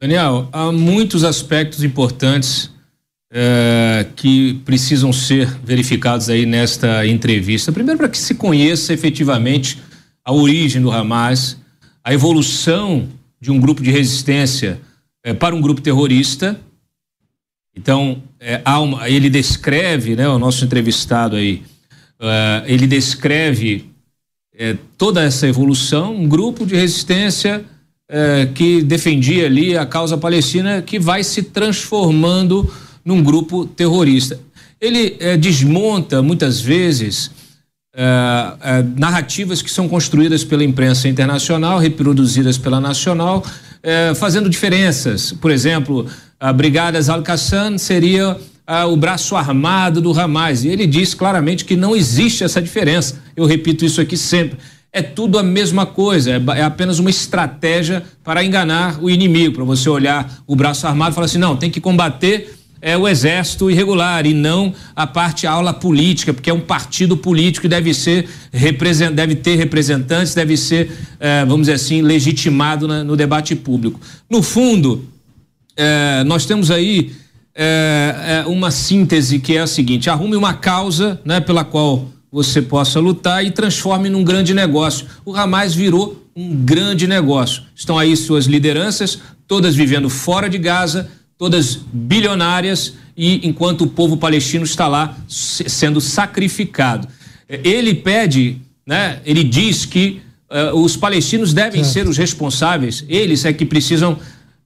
Daniel, 0.00 0.48
há 0.52 0.70
muitos 0.70 1.24
aspectos 1.24 1.82
importantes 1.82 2.70
é, 3.30 4.06
que 4.14 4.54
precisam 4.64 5.12
ser 5.12 5.48
verificados 5.64 6.28
aí 6.28 6.46
nesta 6.46 7.06
entrevista. 7.06 7.72
Primeiro, 7.72 7.98
para 7.98 8.08
que 8.08 8.18
se 8.18 8.34
conheça 8.34 8.92
efetivamente 8.92 9.78
a 10.24 10.32
origem 10.32 10.80
do 10.80 10.90
Hamas, 10.90 11.56
a 12.04 12.14
evolução 12.14 13.08
de 13.40 13.50
um 13.50 13.60
grupo 13.60 13.82
de 13.82 13.90
resistência 13.90 14.80
é, 15.24 15.34
para 15.34 15.54
um 15.54 15.60
grupo 15.60 15.80
terrorista. 15.80 16.58
Então, 17.74 18.22
é, 18.40 18.62
uma, 18.68 19.08
ele 19.08 19.28
descreve, 19.28 20.14
né, 20.16 20.28
o 20.28 20.38
nosso 20.38 20.64
entrevistado 20.64 21.36
aí, 21.36 21.62
ele 22.64 22.86
descreve 22.86 23.90
toda 24.96 25.22
essa 25.22 25.46
evolução, 25.46 26.16
um 26.16 26.26
grupo 26.26 26.64
de 26.64 26.74
resistência 26.74 27.62
que 28.54 28.82
defendia 28.82 29.44
ali 29.44 29.76
a 29.76 29.84
causa 29.84 30.16
palestina 30.16 30.80
que 30.80 30.98
vai 30.98 31.22
se 31.22 31.42
transformando 31.42 32.72
num 33.06 33.22
grupo 33.22 33.64
terrorista. 33.64 34.38
Ele 34.80 35.16
é, 35.20 35.36
desmonta 35.36 36.20
muitas 36.20 36.60
vezes 36.60 37.30
é, 37.94 38.84
narrativas 38.96 39.62
que 39.62 39.70
são 39.70 39.88
construídas 39.88 40.44
pela 40.44 40.64
imprensa 40.64 41.08
internacional, 41.08 41.78
reproduzidas 41.78 42.58
pela 42.58 42.80
nacional, 42.80 43.42
fazendo 44.16 44.50
diferenças. 44.50 45.32
Por 45.32 45.48
exemplo, 45.48 46.06
a 46.40 46.52
Brigadas 46.52 47.08
Al-Qassam 47.08 47.78
seria 47.78 48.36
o 48.90 48.96
braço 48.96 49.36
armado 49.36 50.00
do 50.00 50.18
Hamas. 50.18 50.64
E 50.64 50.68
ele 50.68 50.88
diz 50.88 51.14
claramente 51.14 51.64
que 51.64 51.76
não 51.76 51.94
existe 51.94 52.42
essa 52.42 52.60
diferença. 52.60 53.22
Eu 53.36 53.46
repito 53.46 53.84
isso 53.84 54.00
aqui 54.00 54.16
sempre 54.16 54.58
é 54.96 55.02
tudo 55.02 55.38
a 55.38 55.42
mesma 55.42 55.84
coisa, 55.84 56.30
é, 56.30 56.42
é, 56.58 56.62
apenas 56.62 56.98
uma 56.98 57.10
estratégia 57.10 58.02
para 58.24 58.42
enganar 58.42 58.98
o 59.02 59.10
inimigo, 59.10 59.56
para 59.56 59.64
você 59.64 59.90
olhar 59.90 60.42
o 60.46 60.56
braço 60.56 60.86
armado 60.86 61.10
e 61.10 61.14
falar 61.14 61.26
assim: 61.26 61.36
não, 61.36 61.54
tem 61.54 61.70
que 61.70 61.82
combater 61.82 62.58
é 62.86 62.96
o 62.96 63.08
exército 63.08 63.68
irregular 63.68 64.24
e 64.26 64.32
não 64.32 64.72
a 64.94 65.08
parte 65.08 65.44
aula 65.44 65.74
política, 65.74 66.32
porque 66.32 66.48
é 66.48 66.54
um 66.54 66.60
partido 66.60 67.16
político 67.16 67.62
que 67.62 67.68
deve 67.68 67.92
ser 67.92 68.28
deve 69.12 69.34
ter 69.34 69.56
representantes, 69.56 70.34
deve 70.34 70.56
ser, 70.56 70.92
é, 71.18 71.40
vamos 71.44 71.62
dizer 71.62 71.72
assim, 71.72 72.00
legitimado 72.00 72.86
na, 72.86 73.02
no 73.02 73.16
debate 73.16 73.56
público. 73.56 74.00
No 74.30 74.40
fundo, 74.40 75.04
é, 75.76 76.22
nós 76.22 76.46
temos 76.46 76.70
aí 76.70 77.10
é, 77.56 78.44
uma 78.46 78.70
síntese 78.70 79.40
que 79.40 79.56
é 79.56 79.62
a 79.62 79.66
seguinte: 79.66 80.08
arrume 80.08 80.36
uma 80.36 80.54
causa, 80.54 81.20
né, 81.24 81.40
pela 81.40 81.64
qual 81.64 82.06
você 82.30 82.62
possa 82.62 83.00
lutar 83.00 83.44
e 83.44 83.50
transforme 83.50 84.08
num 84.08 84.22
grande 84.22 84.54
negócio. 84.54 85.08
O 85.24 85.34
Hamas 85.34 85.74
virou 85.74 86.24
um 86.36 86.54
grande 86.54 87.08
negócio. 87.08 87.64
Estão 87.74 87.98
aí 87.98 88.16
suas 88.16 88.44
lideranças, 88.44 89.18
todas 89.48 89.74
vivendo 89.74 90.08
fora 90.08 90.48
de 90.48 90.58
Gaza, 90.58 91.10
todas 91.38 91.78
bilionárias, 91.92 92.94
e 93.16 93.46
enquanto 93.46 93.82
o 93.82 93.86
povo 93.86 94.16
palestino 94.16 94.64
está 94.64 94.86
lá 94.86 95.16
sendo 95.28 96.00
sacrificado. 96.00 97.08
Ele 97.48 97.94
pede, 97.94 98.58
né, 98.86 99.20
ele 99.24 99.44
diz 99.44 99.84
que 99.84 100.20
uh, 100.50 100.78
os 100.78 100.96
palestinos 100.96 101.54
devem 101.54 101.82
certo. 101.82 101.92
ser 101.92 102.08
os 102.08 102.16
responsáveis, 102.16 103.04
eles 103.08 103.44
é 103.44 103.52
que 103.52 103.64
precisam 103.64 104.18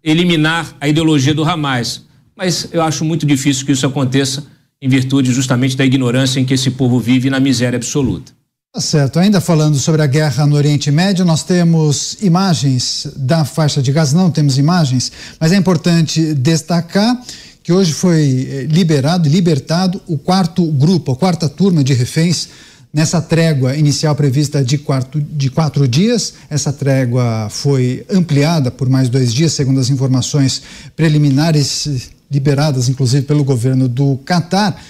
eliminar 0.03 0.75
a 0.81 0.89
ideologia 0.89 1.35
do 1.35 1.45
Hamas. 1.45 2.05
Mas 2.37 2.69
eu 2.73 2.83
acho 2.83 3.05
muito 3.05 3.27
difícil 3.27 3.67
que 3.67 3.73
isso 3.73 3.87
aconteça 3.87 4.47
em 4.81 4.89
virtude 4.89 5.33
justamente 5.33 5.77
da 5.77 5.85
ignorância 5.85 6.41
em 6.41 6.45
que 6.45 6.55
esse 6.55 6.71
povo 6.71 6.99
vive 6.99 7.29
na 7.29 7.39
miséria 7.39 7.77
absoluta. 7.77 8.33
Tá 8.73 8.81
certo. 8.81 9.19
Ainda 9.19 9.41
falando 9.41 9.77
sobre 9.77 10.01
a 10.01 10.07
guerra 10.07 10.47
no 10.47 10.55
Oriente 10.55 10.93
Médio, 10.93 11.25
nós 11.25 11.43
temos 11.43 12.17
imagens 12.23 13.09
da 13.17 13.45
faixa 13.45 13.83
de 13.83 13.91
Gaza, 13.91 14.17
não 14.17 14.31
temos 14.31 14.59
imagens, 14.59 15.11
mas 15.41 15.51
é 15.51 15.57
importante 15.57 16.35
destacar 16.35 17.21
que 17.65 17.73
hoje 17.73 17.93
foi 17.93 18.49
eh, 18.49 18.63
liberado, 18.71 19.29
libertado 19.29 20.01
o 20.07 20.17
quarto 20.17 20.65
grupo, 20.71 21.11
a 21.11 21.17
quarta 21.17 21.49
turma 21.49 21.83
de 21.83 21.95
reféns 21.95 22.49
nessa 22.95 23.21
trégua 23.21 23.75
inicial 23.75 24.15
prevista 24.15 24.65
de, 24.65 24.79
quarto, 24.79 25.21
de 25.21 25.51
quatro 25.51 25.89
dias. 25.89 26.35
Essa 26.49 26.73
trégua 26.73 27.49
foi 27.51 28.07
ampliada 28.09 28.71
por 28.71 28.89
mais 28.89 29.09
dois 29.09 29.35
dias, 29.35 29.53
segundo 29.53 29.81
as 29.81 29.91
informações 29.91 30.63
preliminares 30.95 32.13
liberadas, 32.31 32.89
inclusive 32.89 33.27
pelo 33.27 33.43
governo 33.43 33.89
do 33.89 34.17
Catar. 34.19 34.81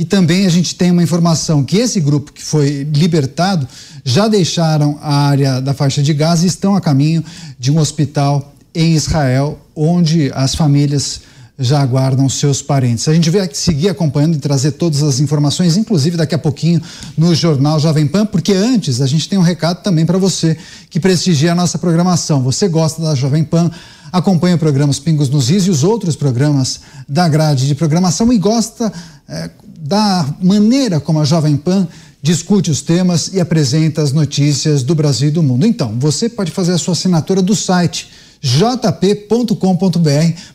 E 0.00 0.04
também 0.06 0.46
a 0.46 0.48
gente 0.48 0.76
tem 0.76 0.90
uma 0.90 1.02
informação 1.02 1.62
que 1.62 1.76
esse 1.76 2.00
grupo 2.00 2.32
que 2.32 2.42
foi 2.42 2.88
libertado 2.90 3.68
já 4.02 4.28
deixaram 4.28 4.98
a 5.02 5.14
área 5.14 5.60
da 5.60 5.74
faixa 5.74 6.02
de 6.02 6.14
Gaza 6.14 6.46
e 6.46 6.48
estão 6.48 6.74
a 6.74 6.80
caminho 6.80 7.22
de 7.58 7.70
um 7.70 7.78
hospital 7.78 8.54
em 8.74 8.94
Israel, 8.94 9.58
onde 9.76 10.32
as 10.34 10.54
famílias 10.54 11.20
já 11.58 11.82
aguardam 11.82 12.26
seus 12.30 12.62
parentes. 12.62 13.06
A 13.08 13.12
gente 13.12 13.28
vai 13.28 13.46
seguir 13.52 13.90
acompanhando 13.90 14.36
e 14.36 14.38
trazer 14.38 14.70
todas 14.70 15.02
as 15.02 15.20
informações, 15.20 15.76
inclusive 15.76 16.16
daqui 16.16 16.34
a 16.34 16.38
pouquinho 16.38 16.80
no 17.14 17.34
Jornal 17.34 17.78
Jovem 17.78 18.06
Pan, 18.06 18.24
porque 18.24 18.54
antes 18.54 19.02
a 19.02 19.06
gente 19.06 19.28
tem 19.28 19.38
um 19.38 19.42
recado 19.42 19.82
também 19.82 20.06
para 20.06 20.16
você 20.16 20.56
que 20.88 20.98
prestigia 20.98 21.52
a 21.52 21.54
nossa 21.54 21.76
programação. 21.76 22.42
Você 22.42 22.68
gosta 22.68 23.02
da 23.02 23.14
Jovem 23.14 23.44
Pan, 23.44 23.70
acompanha 24.12 24.56
o 24.56 24.58
programa 24.58 24.90
Os 24.90 24.98
Pingos 24.98 25.28
nos 25.28 25.50
Is 25.50 25.66
e 25.66 25.70
os 25.70 25.84
outros 25.84 26.16
programas 26.16 26.80
da 27.08 27.28
grade 27.28 27.66
de 27.66 27.74
programação 27.74 28.32
e 28.32 28.38
gosta 28.38 28.92
é, 29.28 29.50
da 29.80 30.26
maneira 30.42 31.00
como 31.00 31.20
a 31.20 31.24
Jovem 31.24 31.56
Pan 31.56 31.88
discute 32.22 32.70
os 32.70 32.82
temas 32.82 33.32
e 33.32 33.40
apresenta 33.40 34.02
as 34.02 34.12
notícias 34.12 34.82
do 34.82 34.94
Brasil 34.94 35.28
e 35.28 35.32
do 35.32 35.42
mundo. 35.42 35.66
Então, 35.66 35.94
você 35.98 36.28
pode 36.28 36.50
fazer 36.50 36.72
a 36.72 36.78
sua 36.78 36.92
assinatura 36.92 37.40
do 37.40 37.56
site 37.56 38.10
jp.com.br. 38.42 39.56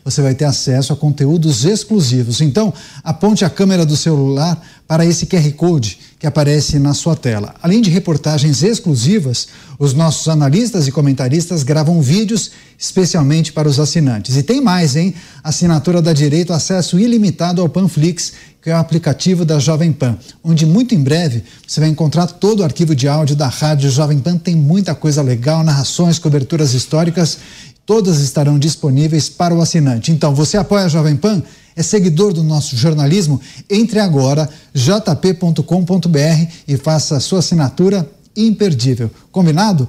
Você 0.04 0.20
vai 0.20 0.34
ter 0.34 0.44
acesso 0.44 0.92
a 0.92 0.96
conteúdos 0.96 1.64
exclusivos. 1.64 2.40
Então, 2.40 2.72
aponte 3.02 3.44
a 3.44 3.50
câmera 3.50 3.86
do 3.86 3.96
celular 3.96 4.60
para 4.86 5.04
esse 5.04 5.26
QR 5.26 5.50
Code 5.52 5.98
que 6.18 6.26
aparece 6.26 6.78
na 6.78 6.94
sua 6.94 7.16
tela. 7.16 7.54
Além 7.62 7.82
de 7.82 7.90
reportagens 7.90 8.62
exclusivas, 8.62 9.48
os 9.78 9.92
nossos 9.92 10.28
analistas 10.28 10.86
e 10.86 10.92
comentaristas 10.92 11.62
gravam 11.62 12.00
vídeos 12.00 12.52
especialmente 12.78 13.52
para 13.52 13.68
os 13.68 13.80
assinantes. 13.80 14.36
E 14.36 14.42
tem 14.42 14.60
mais, 14.60 14.96
hein? 14.96 15.14
Assinatura 15.42 16.00
dá 16.00 16.12
direito 16.12 16.52
a 16.52 16.56
acesso 16.56 16.98
ilimitado 16.98 17.60
ao 17.60 17.68
Panflix 17.68 18.32
que 18.66 18.70
é 18.70 18.74
o 18.74 18.78
aplicativo 18.78 19.44
da 19.44 19.60
Jovem 19.60 19.92
Pan, 19.92 20.18
onde 20.42 20.66
muito 20.66 20.92
em 20.92 21.00
breve 21.00 21.44
você 21.64 21.78
vai 21.78 21.88
encontrar 21.88 22.26
todo 22.26 22.58
o 22.58 22.64
arquivo 22.64 22.96
de 22.96 23.06
áudio 23.06 23.36
da 23.36 23.46
Rádio 23.46 23.88
Jovem 23.88 24.18
Pan. 24.18 24.36
Tem 24.36 24.56
muita 24.56 24.92
coisa 24.92 25.22
legal, 25.22 25.62
narrações, 25.62 26.18
coberturas 26.18 26.74
históricas, 26.74 27.38
todas 27.86 28.20
estarão 28.20 28.58
disponíveis 28.58 29.28
para 29.28 29.54
o 29.54 29.62
assinante. 29.62 30.10
Então, 30.10 30.34
você 30.34 30.58
apoia 30.58 30.84
a 30.84 30.88
Jovem 30.88 31.16
Pan? 31.16 31.42
É 31.76 31.82
seguidor 31.82 32.32
do 32.32 32.42
nosso 32.42 32.76
jornalismo? 32.76 33.40
Entre 33.70 34.00
agora, 34.00 34.48
jp.com.br 34.74 36.52
e 36.66 36.76
faça 36.76 37.16
a 37.16 37.20
sua 37.20 37.38
assinatura 37.38 38.10
imperdível. 38.36 39.10
Combinado? 39.30 39.88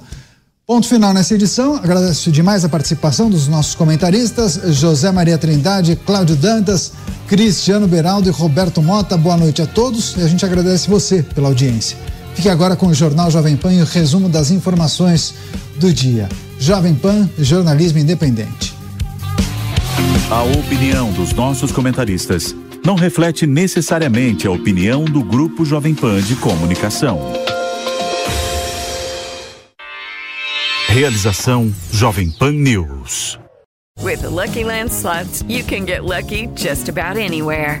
Ponto 0.66 0.86
final 0.86 1.14
nessa 1.14 1.34
edição. 1.34 1.76
Agradeço 1.76 2.30
demais 2.30 2.62
a 2.62 2.68
participação 2.68 3.30
dos 3.30 3.48
nossos 3.48 3.74
comentaristas, 3.74 4.60
José 4.74 5.10
Maria 5.10 5.38
Trindade, 5.38 5.96
Cláudio 5.96 6.36
Dantas, 6.36 6.92
Cristiano 7.26 7.88
Beraldo 7.88 8.28
e 8.28 8.32
Roberto 8.32 8.82
Mota. 8.82 9.16
Boa 9.16 9.38
noite 9.38 9.62
a 9.62 9.66
todos 9.66 10.14
e 10.18 10.20
a 10.20 10.28
gente 10.28 10.44
agradece 10.44 10.88
você 10.88 11.22
pela 11.22 11.48
audiência. 11.48 11.96
Fique 12.38 12.48
agora 12.48 12.76
com 12.76 12.86
o 12.86 12.94
Jornal 12.94 13.32
Jovem 13.32 13.56
Pan 13.56 13.72
e 13.72 13.82
o 13.82 13.84
resumo 13.84 14.28
das 14.28 14.52
informações 14.52 15.34
do 15.74 15.92
dia. 15.92 16.28
Jovem 16.56 16.94
Pan, 16.94 17.28
jornalismo 17.36 17.98
independente. 17.98 18.72
A 20.30 20.44
opinião 20.44 21.10
dos 21.10 21.32
nossos 21.32 21.72
comentaristas 21.72 22.54
não 22.84 22.94
reflete 22.94 23.44
necessariamente 23.44 24.46
a 24.46 24.52
opinião 24.52 25.04
do 25.04 25.20
Grupo 25.20 25.64
Jovem 25.64 25.96
Pan 25.96 26.22
de 26.22 26.36
Comunicação. 26.36 27.18
Realização 30.86 31.74
Jovem 31.90 32.30
Pan 32.30 32.52
News. 32.52 33.36
With 34.00 34.20
the 34.20 34.28
Lucky 34.28 34.62
Land 34.62 34.92
slots, 34.92 35.42
you 35.48 35.64
can 35.64 35.84
get 35.84 36.04
lucky 36.04 36.46
just 36.54 36.88
about 36.88 37.18
anywhere. 37.18 37.80